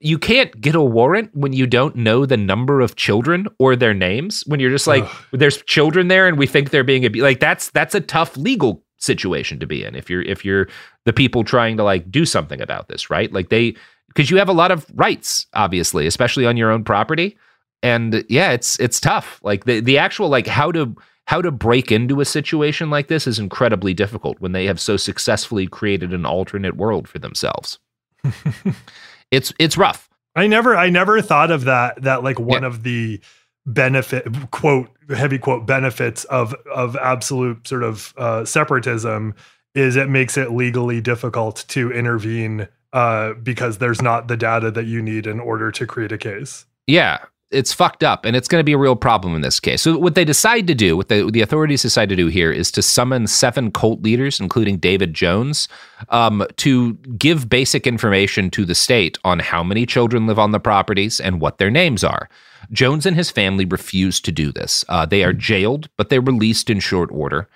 You 0.00 0.18
can't 0.18 0.60
get 0.60 0.74
a 0.74 0.82
warrant 0.82 1.34
when 1.34 1.54
you 1.54 1.66
don't 1.66 1.96
know 1.96 2.26
the 2.26 2.36
number 2.36 2.82
of 2.82 2.96
children 2.96 3.46
or 3.58 3.76
their 3.76 3.94
names. 3.94 4.44
When 4.46 4.60
you're 4.60 4.70
just 4.70 4.86
like, 4.86 5.08
there's 5.32 5.62
children 5.62 6.08
there, 6.08 6.28
and 6.28 6.36
we 6.36 6.46
think 6.46 6.68
they're 6.68 6.84
being 6.84 7.06
abused. 7.06 7.24
Like 7.24 7.40
that's 7.40 7.70
that's 7.70 7.94
a 7.94 8.00
tough 8.02 8.36
legal 8.36 8.84
situation 8.98 9.58
to 9.60 9.66
be 9.66 9.84
in 9.84 9.94
if 9.94 10.10
you're 10.10 10.20
if 10.20 10.44
you're 10.44 10.68
the 11.06 11.14
people 11.14 11.44
trying 11.44 11.78
to 11.78 11.82
like 11.82 12.10
do 12.10 12.26
something 12.26 12.60
about 12.60 12.88
this, 12.88 13.08
right? 13.08 13.32
Like 13.32 13.48
they 13.48 13.74
because 14.08 14.30
you 14.30 14.36
have 14.36 14.50
a 14.50 14.52
lot 14.52 14.70
of 14.70 14.84
rights, 14.92 15.46
obviously, 15.54 16.06
especially 16.06 16.44
on 16.44 16.58
your 16.58 16.70
own 16.70 16.84
property. 16.84 17.38
And 17.84 18.24
yeah, 18.30 18.52
it's 18.52 18.80
it's 18.80 18.98
tough. 18.98 19.38
Like 19.42 19.66
the 19.66 19.78
the 19.78 19.98
actual 19.98 20.30
like 20.30 20.46
how 20.46 20.72
to 20.72 20.96
how 21.26 21.42
to 21.42 21.50
break 21.50 21.92
into 21.92 22.22
a 22.22 22.24
situation 22.24 22.88
like 22.88 23.08
this 23.08 23.26
is 23.26 23.38
incredibly 23.38 23.92
difficult 23.92 24.40
when 24.40 24.52
they 24.52 24.64
have 24.64 24.80
so 24.80 24.96
successfully 24.96 25.66
created 25.66 26.14
an 26.14 26.24
alternate 26.24 26.76
world 26.76 27.06
for 27.06 27.18
themselves. 27.18 27.78
it's 29.30 29.52
it's 29.58 29.76
rough. 29.76 30.08
I 30.34 30.46
never 30.46 30.74
I 30.74 30.88
never 30.88 31.20
thought 31.20 31.50
of 31.50 31.64
that 31.64 32.00
that 32.02 32.24
like 32.24 32.40
one 32.40 32.64
of 32.64 32.84
the 32.84 33.20
benefit 33.66 34.50
quote 34.50 34.88
heavy 35.14 35.38
quote 35.38 35.66
benefits 35.66 36.24
of 36.24 36.54
of 36.74 36.96
absolute 36.96 37.68
sort 37.68 37.82
of 37.82 38.14
uh, 38.16 38.46
separatism 38.46 39.34
is 39.74 39.94
it 39.94 40.08
makes 40.08 40.38
it 40.38 40.52
legally 40.52 41.02
difficult 41.02 41.66
to 41.68 41.92
intervene 41.92 42.66
uh, 42.94 43.34
because 43.34 43.76
there's 43.76 44.00
not 44.00 44.28
the 44.28 44.38
data 44.38 44.70
that 44.70 44.86
you 44.86 45.02
need 45.02 45.26
in 45.26 45.38
order 45.38 45.70
to 45.70 45.86
create 45.86 46.12
a 46.12 46.18
case. 46.18 46.64
Yeah, 46.86 47.18
it's 47.50 47.72
fucked 47.72 48.02
up, 48.02 48.24
and 48.24 48.34
it's 48.34 48.48
going 48.48 48.60
to 48.60 48.64
be 48.64 48.72
a 48.72 48.78
real 48.78 48.96
problem 48.96 49.34
in 49.34 49.42
this 49.42 49.60
case. 49.60 49.82
So, 49.82 49.96
what 49.98 50.14
they 50.14 50.24
decide 50.24 50.66
to 50.66 50.74
do, 50.74 50.96
what 50.96 51.08
the, 51.08 51.30
the 51.30 51.40
authorities 51.40 51.82
decide 51.82 52.08
to 52.08 52.16
do 52.16 52.26
here, 52.26 52.50
is 52.50 52.70
to 52.72 52.82
summon 52.82 53.26
seven 53.26 53.70
cult 53.70 54.02
leaders, 54.02 54.40
including 54.40 54.78
David 54.78 55.14
Jones, 55.14 55.68
um, 56.08 56.46
to 56.56 56.94
give 57.18 57.48
basic 57.48 57.86
information 57.86 58.50
to 58.50 58.64
the 58.64 58.74
state 58.74 59.18
on 59.24 59.38
how 59.38 59.62
many 59.62 59.86
children 59.86 60.26
live 60.26 60.38
on 60.38 60.50
the 60.50 60.60
properties 60.60 61.20
and 61.20 61.40
what 61.40 61.58
their 61.58 61.70
names 61.70 62.02
are. 62.02 62.28
Jones 62.72 63.06
and 63.06 63.16
his 63.16 63.30
family 63.30 63.64
refuse 63.64 64.20
to 64.20 64.32
do 64.32 64.50
this. 64.50 64.84
Uh, 64.88 65.06
they 65.06 65.22
are 65.22 65.32
jailed, 65.32 65.88
but 65.96 66.08
they're 66.08 66.20
released 66.20 66.70
in 66.70 66.80
short 66.80 67.10
order. 67.12 67.48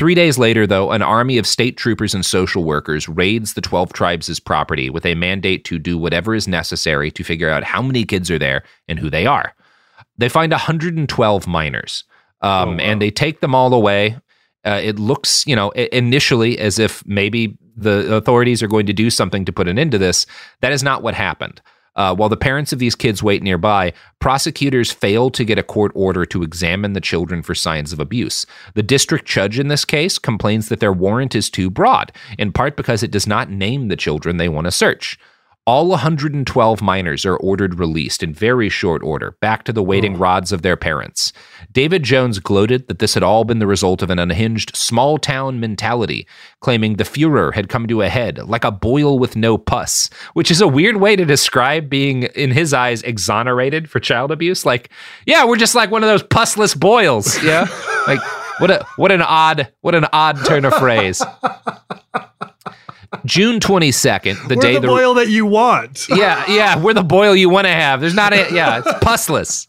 Three 0.00 0.14
days 0.14 0.38
later, 0.38 0.66
though, 0.66 0.92
an 0.92 1.02
army 1.02 1.36
of 1.36 1.46
state 1.46 1.76
troopers 1.76 2.14
and 2.14 2.24
social 2.24 2.64
workers 2.64 3.06
raids 3.06 3.52
the 3.52 3.60
12 3.60 3.92
tribes' 3.92 4.40
property 4.40 4.88
with 4.88 5.04
a 5.04 5.14
mandate 5.14 5.62
to 5.66 5.78
do 5.78 5.98
whatever 5.98 6.34
is 6.34 6.48
necessary 6.48 7.10
to 7.10 7.22
figure 7.22 7.50
out 7.50 7.64
how 7.64 7.82
many 7.82 8.06
kids 8.06 8.30
are 8.30 8.38
there 8.38 8.62
and 8.88 8.98
who 8.98 9.10
they 9.10 9.26
are. 9.26 9.54
They 10.16 10.30
find 10.30 10.52
112 10.52 11.46
minors, 11.46 12.04
um, 12.40 12.80
and 12.80 13.02
they 13.02 13.10
take 13.10 13.40
them 13.40 13.54
all 13.54 13.74
away. 13.74 14.16
Uh, 14.64 14.80
it 14.82 14.98
looks, 14.98 15.46
you 15.46 15.54
know, 15.54 15.68
initially 15.68 16.58
as 16.58 16.78
if 16.78 17.06
maybe 17.06 17.58
the 17.76 18.14
authorities 18.14 18.62
are 18.62 18.68
going 18.68 18.86
to 18.86 18.94
do 18.94 19.10
something 19.10 19.44
to 19.44 19.52
put 19.52 19.68
an 19.68 19.78
end 19.78 19.92
to 19.92 19.98
this. 19.98 20.24
That 20.62 20.72
is 20.72 20.82
not 20.82 21.02
what 21.02 21.12
happened. 21.12 21.60
Uh, 21.96 22.14
while 22.14 22.28
the 22.28 22.36
parents 22.36 22.72
of 22.72 22.78
these 22.78 22.94
kids 22.94 23.22
wait 23.22 23.42
nearby, 23.42 23.92
prosecutors 24.20 24.92
fail 24.92 25.30
to 25.30 25.44
get 25.44 25.58
a 25.58 25.62
court 25.62 25.92
order 25.94 26.24
to 26.24 26.42
examine 26.42 26.92
the 26.92 27.00
children 27.00 27.42
for 27.42 27.54
signs 27.54 27.92
of 27.92 28.00
abuse. 28.00 28.46
The 28.74 28.82
district 28.82 29.26
judge 29.26 29.58
in 29.58 29.68
this 29.68 29.84
case 29.84 30.18
complains 30.18 30.68
that 30.68 30.80
their 30.80 30.92
warrant 30.92 31.34
is 31.34 31.50
too 31.50 31.68
broad, 31.68 32.12
in 32.38 32.52
part 32.52 32.76
because 32.76 33.02
it 33.02 33.10
does 33.10 33.26
not 33.26 33.50
name 33.50 33.88
the 33.88 33.96
children 33.96 34.36
they 34.36 34.48
want 34.48 34.66
to 34.66 34.70
search. 34.70 35.18
All 35.66 35.88
112 35.88 36.80
minors 36.80 37.26
are 37.26 37.36
ordered 37.36 37.78
released 37.78 38.22
in 38.22 38.32
very 38.32 38.70
short 38.70 39.02
order, 39.02 39.36
back 39.40 39.62
to 39.64 39.72
the 39.72 39.82
waiting 39.82 40.16
rods 40.16 40.52
of 40.52 40.62
their 40.62 40.76
parents. 40.76 41.34
David 41.70 42.02
Jones 42.02 42.38
gloated 42.38 42.88
that 42.88 42.98
this 42.98 43.12
had 43.12 43.22
all 43.22 43.44
been 43.44 43.58
the 43.58 43.66
result 43.66 44.02
of 44.02 44.08
an 44.08 44.18
unhinged 44.18 44.74
small 44.74 45.18
town 45.18 45.60
mentality, 45.60 46.26
claiming 46.60 46.96
the 46.96 47.04
furor 47.04 47.52
had 47.52 47.68
come 47.68 47.86
to 47.88 48.00
a 48.00 48.08
head 48.08 48.38
like 48.48 48.64
a 48.64 48.70
boil 48.70 49.18
with 49.18 49.36
no 49.36 49.58
pus, 49.58 50.08
which 50.32 50.50
is 50.50 50.62
a 50.62 50.66
weird 50.66 50.96
way 50.96 51.14
to 51.14 51.26
describe 51.26 51.90
being, 51.90 52.22
in 52.22 52.50
his 52.50 52.72
eyes, 52.72 53.02
exonerated 53.02 53.88
for 53.88 54.00
child 54.00 54.32
abuse. 54.32 54.64
Like, 54.64 54.90
yeah, 55.26 55.44
we're 55.44 55.56
just 55.56 55.74
like 55.74 55.90
one 55.90 56.02
of 56.02 56.08
those 56.08 56.22
pusless 56.22 56.74
boils. 56.78 57.40
Yeah. 57.44 57.66
like, 58.06 58.20
what 58.60 58.70
a 58.70 58.86
what 58.96 59.12
an 59.12 59.22
odd 59.22 59.72
what 59.82 59.94
an 59.94 60.06
odd 60.12 60.44
turn 60.46 60.64
of 60.64 60.74
phrase. 60.74 61.22
June 63.24 63.60
22nd, 63.60 64.48
the 64.48 64.54
We're 64.54 64.60
day 64.60 64.78
the 64.78 64.86
boil 64.86 65.14
that 65.14 65.28
you 65.28 65.46
want. 65.46 66.08
yeah, 66.08 66.44
yeah, 66.48 66.78
we're 66.80 66.94
the 66.94 67.02
boil 67.02 67.34
you 67.34 67.48
want 67.48 67.66
to 67.66 67.72
have. 67.72 68.00
There's 68.00 68.14
not 68.14 68.32
a 68.32 68.48
yeah, 68.52 68.78
it's 68.78 68.92
pusless. 69.04 69.66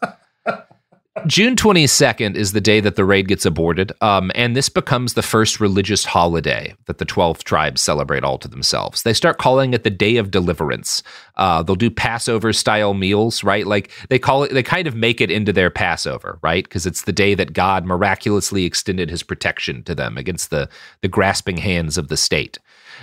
June 1.27 1.57
22nd 1.57 2.35
is 2.35 2.53
the 2.53 2.61
day 2.61 2.79
that 2.79 2.95
the 2.95 3.03
raid 3.03 3.27
gets 3.27 3.45
aborted, 3.45 3.91
um, 3.99 4.31
and 4.33 4.55
this 4.55 4.69
becomes 4.69 5.13
the 5.13 5.21
first 5.21 5.59
religious 5.59 6.05
holiday 6.05 6.73
that 6.85 6.99
the 6.99 7.05
12 7.05 7.43
tribes 7.43 7.81
celebrate 7.81 8.23
all 8.23 8.37
to 8.37 8.47
themselves. 8.47 9.03
They 9.03 9.13
start 9.13 9.37
calling 9.37 9.73
it 9.73 9.83
the 9.83 9.89
Day 9.89 10.15
of 10.15 10.31
Deliverance. 10.31 11.03
Uh, 11.35 11.63
they'll 11.63 11.75
do 11.75 11.91
Passover 11.91 12.53
style 12.53 12.93
meals, 12.93 13.43
right? 13.43 13.67
Like 13.67 13.91
they 14.09 14.19
call 14.19 14.43
it, 14.43 14.53
they 14.53 14.63
kind 14.63 14.87
of 14.87 14.95
make 14.95 15.19
it 15.19 15.29
into 15.29 15.51
their 15.51 15.69
Passover, 15.69 16.39
right? 16.41 16.63
Because 16.63 16.85
it's 16.85 17.01
the 17.01 17.11
day 17.11 17.33
that 17.35 17.51
God 17.51 17.85
miraculously 17.85 18.63
extended 18.63 19.09
his 19.09 19.21
protection 19.21 19.83
to 19.83 19.93
them 19.93 20.17
against 20.17 20.49
the, 20.49 20.69
the 21.01 21.09
grasping 21.09 21.57
hands 21.57 21.97
of 21.97 22.07
the 22.07 22.17
state. 22.17 22.57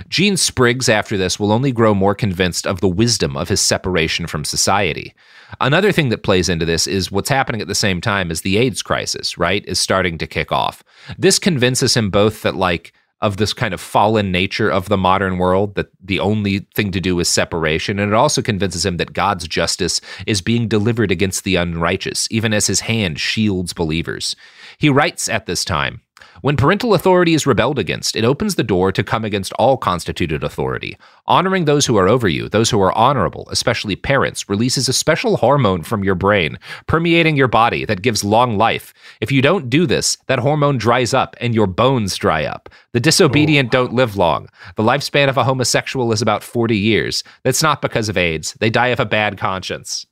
Gene 0.08 0.36
Spriggs, 0.36 0.88
after 0.88 1.16
this, 1.16 1.40
will 1.40 1.52
only 1.52 1.72
grow 1.72 1.94
more 1.94 2.14
convinced 2.14 2.66
of 2.66 2.80
the 2.80 2.88
wisdom 2.88 3.36
of 3.36 3.48
his 3.48 3.60
separation 3.60 4.26
from 4.26 4.44
society. 4.44 5.14
Another 5.60 5.92
thing 5.92 6.10
that 6.10 6.22
plays 6.22 6.48
into 6.48 6.66
this 6.66 6.86
is 6.86 7.10
what's 7.10 7.28
happening 7.28 7.60
at 7.60 7.68
the 7.68 7.74
same 7.74 8.00
time 8.00 8.30
as 8.30 8.42
the 8.42 8.58
AIDS 8.58 8.82
crisis, 8.82 9.38
right, 9.38 9.64
is 9.66 9.78
starting 9.78 10.18
to 10.18 10.26
kick 10.26 10.52
off. 10.52 10.84
This 11.18 11.38
convinces 11.38 11.96
him 11.96 12.10
both 12.10 12.42
that, 12.42 12.54
like, 12.54 12.92
of 13.20 13.36
this 13.36 13.52
kind 13.52 13.74
of 13.74 13.80
fallen 13.80 14.30
nature 14.30 14.70
of 14.70 14.88
the 14.88 14.96
modern 14.96 15.38
world, 15.38 15.74
that 15.74 15.88
the 16.00 16.20
only 16.20 16.60
thing 16.74 16.92
to 16.92 17.00
do 17.00 17.18
is 17.18 17.28
separation. 17.28 17.98
And 17.98 18.12
it 18.12 18.14
also 18.14 18.42
convinces 18.42 18.86
him 18.86 18.96
that 18.98 19.12
God's 19.12 19.48
justice 19.48 20.00
is 20.26 20.40
being 20.40 20.68
delivered 20.68 21.10
against 21.10 21.42
the 21.42 21.56
unrighteous, 21.56 22.28
even 22.30 22.54
as 22.54 22.68
his 22.68 22.80
hand 22.80 23.18
shields 23.18 23.72
believers. 23.72 24.36
He 24.78 24.88
writes 24.88 25.28
at 25.28 25.46
this 25.46 25.64
time 25.64 26.02
when 26.40 26.56
parental 26.56 26.94
authority 26.94 27.34
is 27.34 27.46
rebelled 27.46 27.78
against, 27.78 28.16
it 28.16 28.24
opens 28.24 28.54
the 28.54 28.62
door 28.62 28.92
to 28.92 29.02
come 29.02 29.24
against 29.24 29.52
all 29.54 29.76
constituted 29.76 30.44
authority. 30.44 30.96
Honoring 31.26 31.64
those 31.64 31.86
who 31.86 31.96
are 31.96 32.08
over 32.08 32.28
you, 32.28 32.48
those 32.48 32.70
who 32.70 32.80
are 32.80 32.96
honorable, 32.96 33.48
especially 33.50 33.96
parents, 33.96 34.48
releases 34.48 34.88
a 34.88 34.92
special 34.92 35.36
hormone 35.36 35.82
from 35.82 36.04
your 36.04 36.14
brain, 36.14 36.58
permeating 36.86 37.36
your 37.36 37.48
body 37.48 37.84
that 37.84 38.02
gives 38.02 38.24
long 38.24 38.56
life. 38.56 38.94
If 39.20 39.32
you 39.32 39.42
don't 39.42 39.70
do 39.70 39.86
this, 39.86 40.16
that 40.26 40.38
hormone 40.38 40.78
dries 40.78 41.12
up 41.12 41.36
and 41.40 41.54
your 41.54 41.66
bones 41.66 42.16
dry 42.16 42.44
up. 42.44 42.68
The 42.92 43.00
disobedient 43.00 43.70
don't 43.70 43.94
live 43.94 44.16
long. 44.16 44.48
The 44.76 44.82
lifespan 44.82 45.28
of 45.28 45.36
a 45.36 45.44
homosexual 45.44 46.12
is 46.12 46.22
about 46.22 46.42
40 46.42 46.76
years. 46.76 47.24
That's 47.42 47.62
not 47.62 47.82
because 47.82 48.08
of 48.08 48.16
AIDS, 48.16 48.54
they 48.60 48.70
die 48.70 48.88
of 48.88 49.00
a 49.00 49.06
bad 49.06 49.38
conscience. 49.38 50.06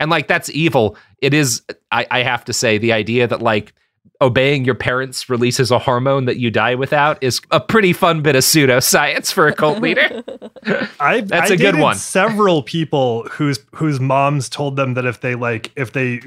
And 0.00 0.10
like, 0.10 0.28
that's 0.28 0.50
evil. 0.50 0.96
It 1.18 1.34
is, 1.34 1.62
I, 1.92 2.06
I 2.10 2.22
have 2.22 2.44
to 2.46 2.52
say, 2.52 2.78
the 2.78 2.92
idea 2.92 3.26
that 3.26 3.42
like, 3.42 3.72
obeying 4.20 4.64
your 4.64 4.74
parents 4.74 5.28
releases 5.28 5.70
a 5.70 5.78
hormone 5.78 6.24
that 6.26 6.36
you 6.36 6.50
die 6.50 6.74
without 6.74 7.22
is 7.22 7.40
a 7.50 7.60
pretty 7.60 7.92
fun 7.92 8.22
bit 8.22 8.36
of 8.36 8.42
pseudoscience 8.44 9.32
for 9.32 9.46
a 9.46 9.54
cult 9.54 9.80
leader. 9.80 10.22
I 11.00 11.20
That's 11.26 11.50
I 11.50 11.54
a 11.54 11.56
good 11.56 11.78
one. 11.78 11.96
Several 11.96 12.62
people 12.62 13.24
whose 13.24 13.58
whose 13.74 14.00
moms 14.00 14.48
told 14.48 14.76
them 14.76 14.94
that 14.94 15.04
if 15.04 15.20
they 15.20 15.34
like 15.34 15.72
if 15.76 15.92
they 15.92 16.20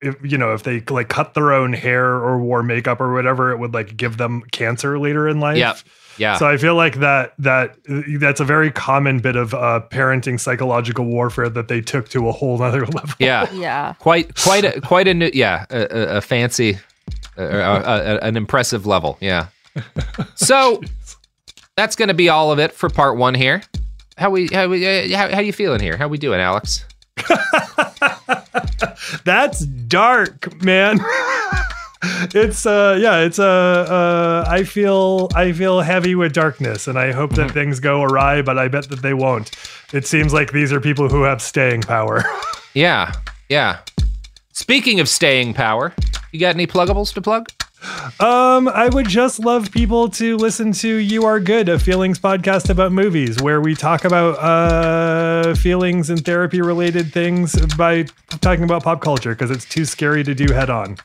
if 0.00 0.16
you 0.22 0.38
know 0.38 0.54
if 0.54 0.62
they 0.62 0.80
like 0.88 1.08
cut 1.08 1.34
their 1.34 1.52
own 1.52 1.72
hair 1.72 2.06
or 2.06 2.38
wore 2.38 2.62
makeup 2.62 3.00
or 3.00 3.12
whatever, 3.12 3.50
it 3.52 3.58
would 3.58 3.74
like 3.74 3.96
give 3.96 4.16
them 4.16 4.42
cancer 4.50 4.98
later 4.98 5.28
in 5.28 5.40
life. 5.40 5.58
Yep. 5.58 5.78
Yeah. 6.18 6.36
So 6.36 6.46
I 6.46 6.56
feel 6.56 6.74
like 6.74 6.96
that 6.96 7.34
that 7.38 7.76
that's 8.18 8.40
a 8.40 8.44
very 8.44 8.70
common 8.70 9.20
bit 9.20 9.36
of 9.36 9.54
uh, 9.54 9.80
parenting 9.90 10.38
psychological 10.38 11.04
warfare 11.04 11.48
that 11.48 11.68
they 11.68 11.80
took 11.80 12.08
to 12.10 12.28
a 12.28 12.32
whole 12.32 12.60
other 12.62 12.84
level. 12.86 13.14
yeah. 13.18 13.50
Yeah. 13.52 13.94
Quite, 14.00 14.34
quite 14.34 14.64
a, 14.64 14.80
quite 14.80 15.08
a 15.08 15.14
new, 15.14 15.30
yeah, 15.32 15.64
a, 15.70 15.80
a, 15.80 16.16
a 16.16 16.20
fancy, 16.20 16.78
uh, 17.36 17.42
uh, 17.42 18.18
an 18.22 18.36
impressive 18.36 18.86
level. 18.86 19.18
Yeah. 19.20 19.48
So 20.34 20.80
that's 21.76 21.96
going 21.96 22.08
to 22.08 22.14
be 22.14 22.28
all 22.28 22.52
of 22.52 22.58
it 22.58 22.72
for 22.72 22.88
part 22.88 23.16
one 23.16 23.34
here. 23.34 23.62
How 24.16 24.30
we, 24.30 24.48
how 24.48 24.68
we, 24.68 24.86
uh, 24.86 25.16
how, 25.16 25.34
how 25.34 25.40
you 25.40 25.52
feeling 25.52 25.80
here? 25.80 25.96
How 25.96 26.08
we 26.08 26.18
doing, 26.18 26.40
Alex? 26.40 26.84
That's 29.24 29.60
dark, 29.60 30.62
man. 30.62 31.00
it's 32.34 32.64
uh 32.64 32.98
yeah, 33.00 33.20
it's 33.20 33.38
uh, 33.38 33.44
uh 33.44 34.44
I 34.48 34.64
feel 34.64 35.28
I 35.34 35.52
feel 35.52 35.80
heavy 35.80 36.14
with 36.14 36.32
darkness 36.32 36.88
and 36.88 36.98
I 36.98 37.12
hope 37.12 37.32
that 37.32 37.50
things 37.50 37.80
go 37.80 38.02
awry, 38.02 38.42
but 38.42 38.58
I 38.58 38.68
bet 38.68 38.88
that 38.88 39.02
they 39.02 39.14
won't. 39.14 39.50
It 39.92 40.06
seems 40.06 40.32
like 40.32 40.52
these 40.52 40.72
are 40.72 40.80
people 40.80 41.08
who 41.08 41.22
have 41.22 41.42
staying 41.42 41.82
power. 41.82 42.24
Yeah. 42.72 43.14
Yeah. 43.48 43.78
Speaking 44.52 45.00
of 45.00 45.08
staying 45.08 45.54
power, 45.54 45.94
you 46.32 46.40
got 46.40 46.54
any 46.54 46.66
pluggables 46.66 47.14
to 47.14 47.20
plug? 47.20 47.48
Um, 48.18 48.68
I 48.68 48.90
would 48.92 49.08
just 49.08 49.38
love 49.38 49.70
people 49.70 50.10
to 50.10 50.36
listen 50.36 50.72
to 50.72 50.96
You 50.96 51.24
Are 51.24 51.40
Good, 51.40 51.68
a 51.68 51.78
feelings 51.78 52.18
podcast 52.18 52.68
about 52.68 52.92
movies, 52.92 53.40
where 53.40 53.60
we 53.60 53.74
talk 53.74 54.04
about 54.04 54.38
uh, 54.38 55.54
feelings 55.54 56.10
and 56.10 56.22
therapy 56.22 56.60
related 56.60 57.12
things 57.12 57.54
by 57.76 58.04
talking 58.40 58.64
about 58.64 58.82
pop 58.82 59.00
culture 59.00 59.30
because 59.30 59.50
it's 59.50 59.64
too 59.64 59.84
scary 59.84 60.22
to 60.24 60.34
do 60.34 60.52
head 60.52 60.68
on. 60.68 60.96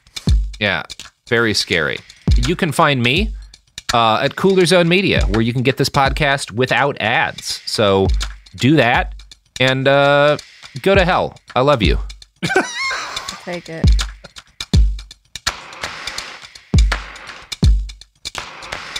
Yeah, 0.59 0.83
very 1.27 1.53
scary. 1.53 1.99
You 2.35 2.55
can 2.57 2.73
find 2.73 3.01
me 3.01 3.33
uh, 3.93 4.19
at 4.21 4.35
Cooler 4.35 4.65
Zone 4.65 4.89
Media, 4.89 5.25
where 5.27 5.41
you 5.41 5.53
can 5.53 5.61
get 5.61 5.77
this 5.77 5.89
podcast 5.89 6.51
without 6.51 6.99
ads. 6.99 7.61
So 7.65 8.07
do 8.55 8.75
that 8.75 9.15
and 9.59 9.87
uh, 9.87 10.37
go 10.81 10.95
to 10.95 11.05
hell. 11.05 11.37
I 11.55 11.61
love 11.61 11.81
you. 11.81 11.99
Take 13.45 13.69
it. 13.69 13.85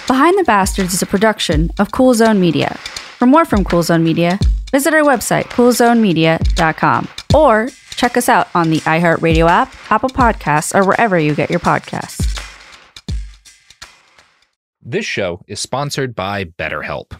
Behind 0.06 0.38
the 0.38 0.44
Bastards 0.46 0.94
is 0.94 1.02
a 1.02 1.08
production 1.08 1.72
of 1.80 1.92
Cool 1.92 2.14
Zone 2.14 2.40
Media. 2.40 2.76
For 3.18 3.26
more 3.26 3.44
from 3.44 3.64
Cool 3.64 3.82
Zone 3.82 4.04
Media, 4.04 4.38
visit 4.72 4.94
our 4.94 5.02
website, 5.02 5.46
coolzonemedia.com, 5.46 7.08
or 7.34 7.70
check 7.90 8.18
us 8.18 8.30
out 8.30 8.48
on 8.54 8.70
the 8.70 8.78
iHeartRadio 8.82 9.50
app, 9.50 9.74
Apple 9.90 10.10
Podcasts, 10.10 10.76
or 10.76 10.86
wherever 10.86 11.18
you 11.18 11.34
get 11.34 11.50
your 11.50 11.60
podcasts. 11.60 12.40
This 14.84 15.06
show 15.08 15.42
is 15.48 15.60
sponsored 15.60 16.14
by 16.14 16.44
BetterHelp. 16.44 17.20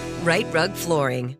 Rite 0.23 0.53
Rug 0.53 0.73
Flooring. 0.75 1.35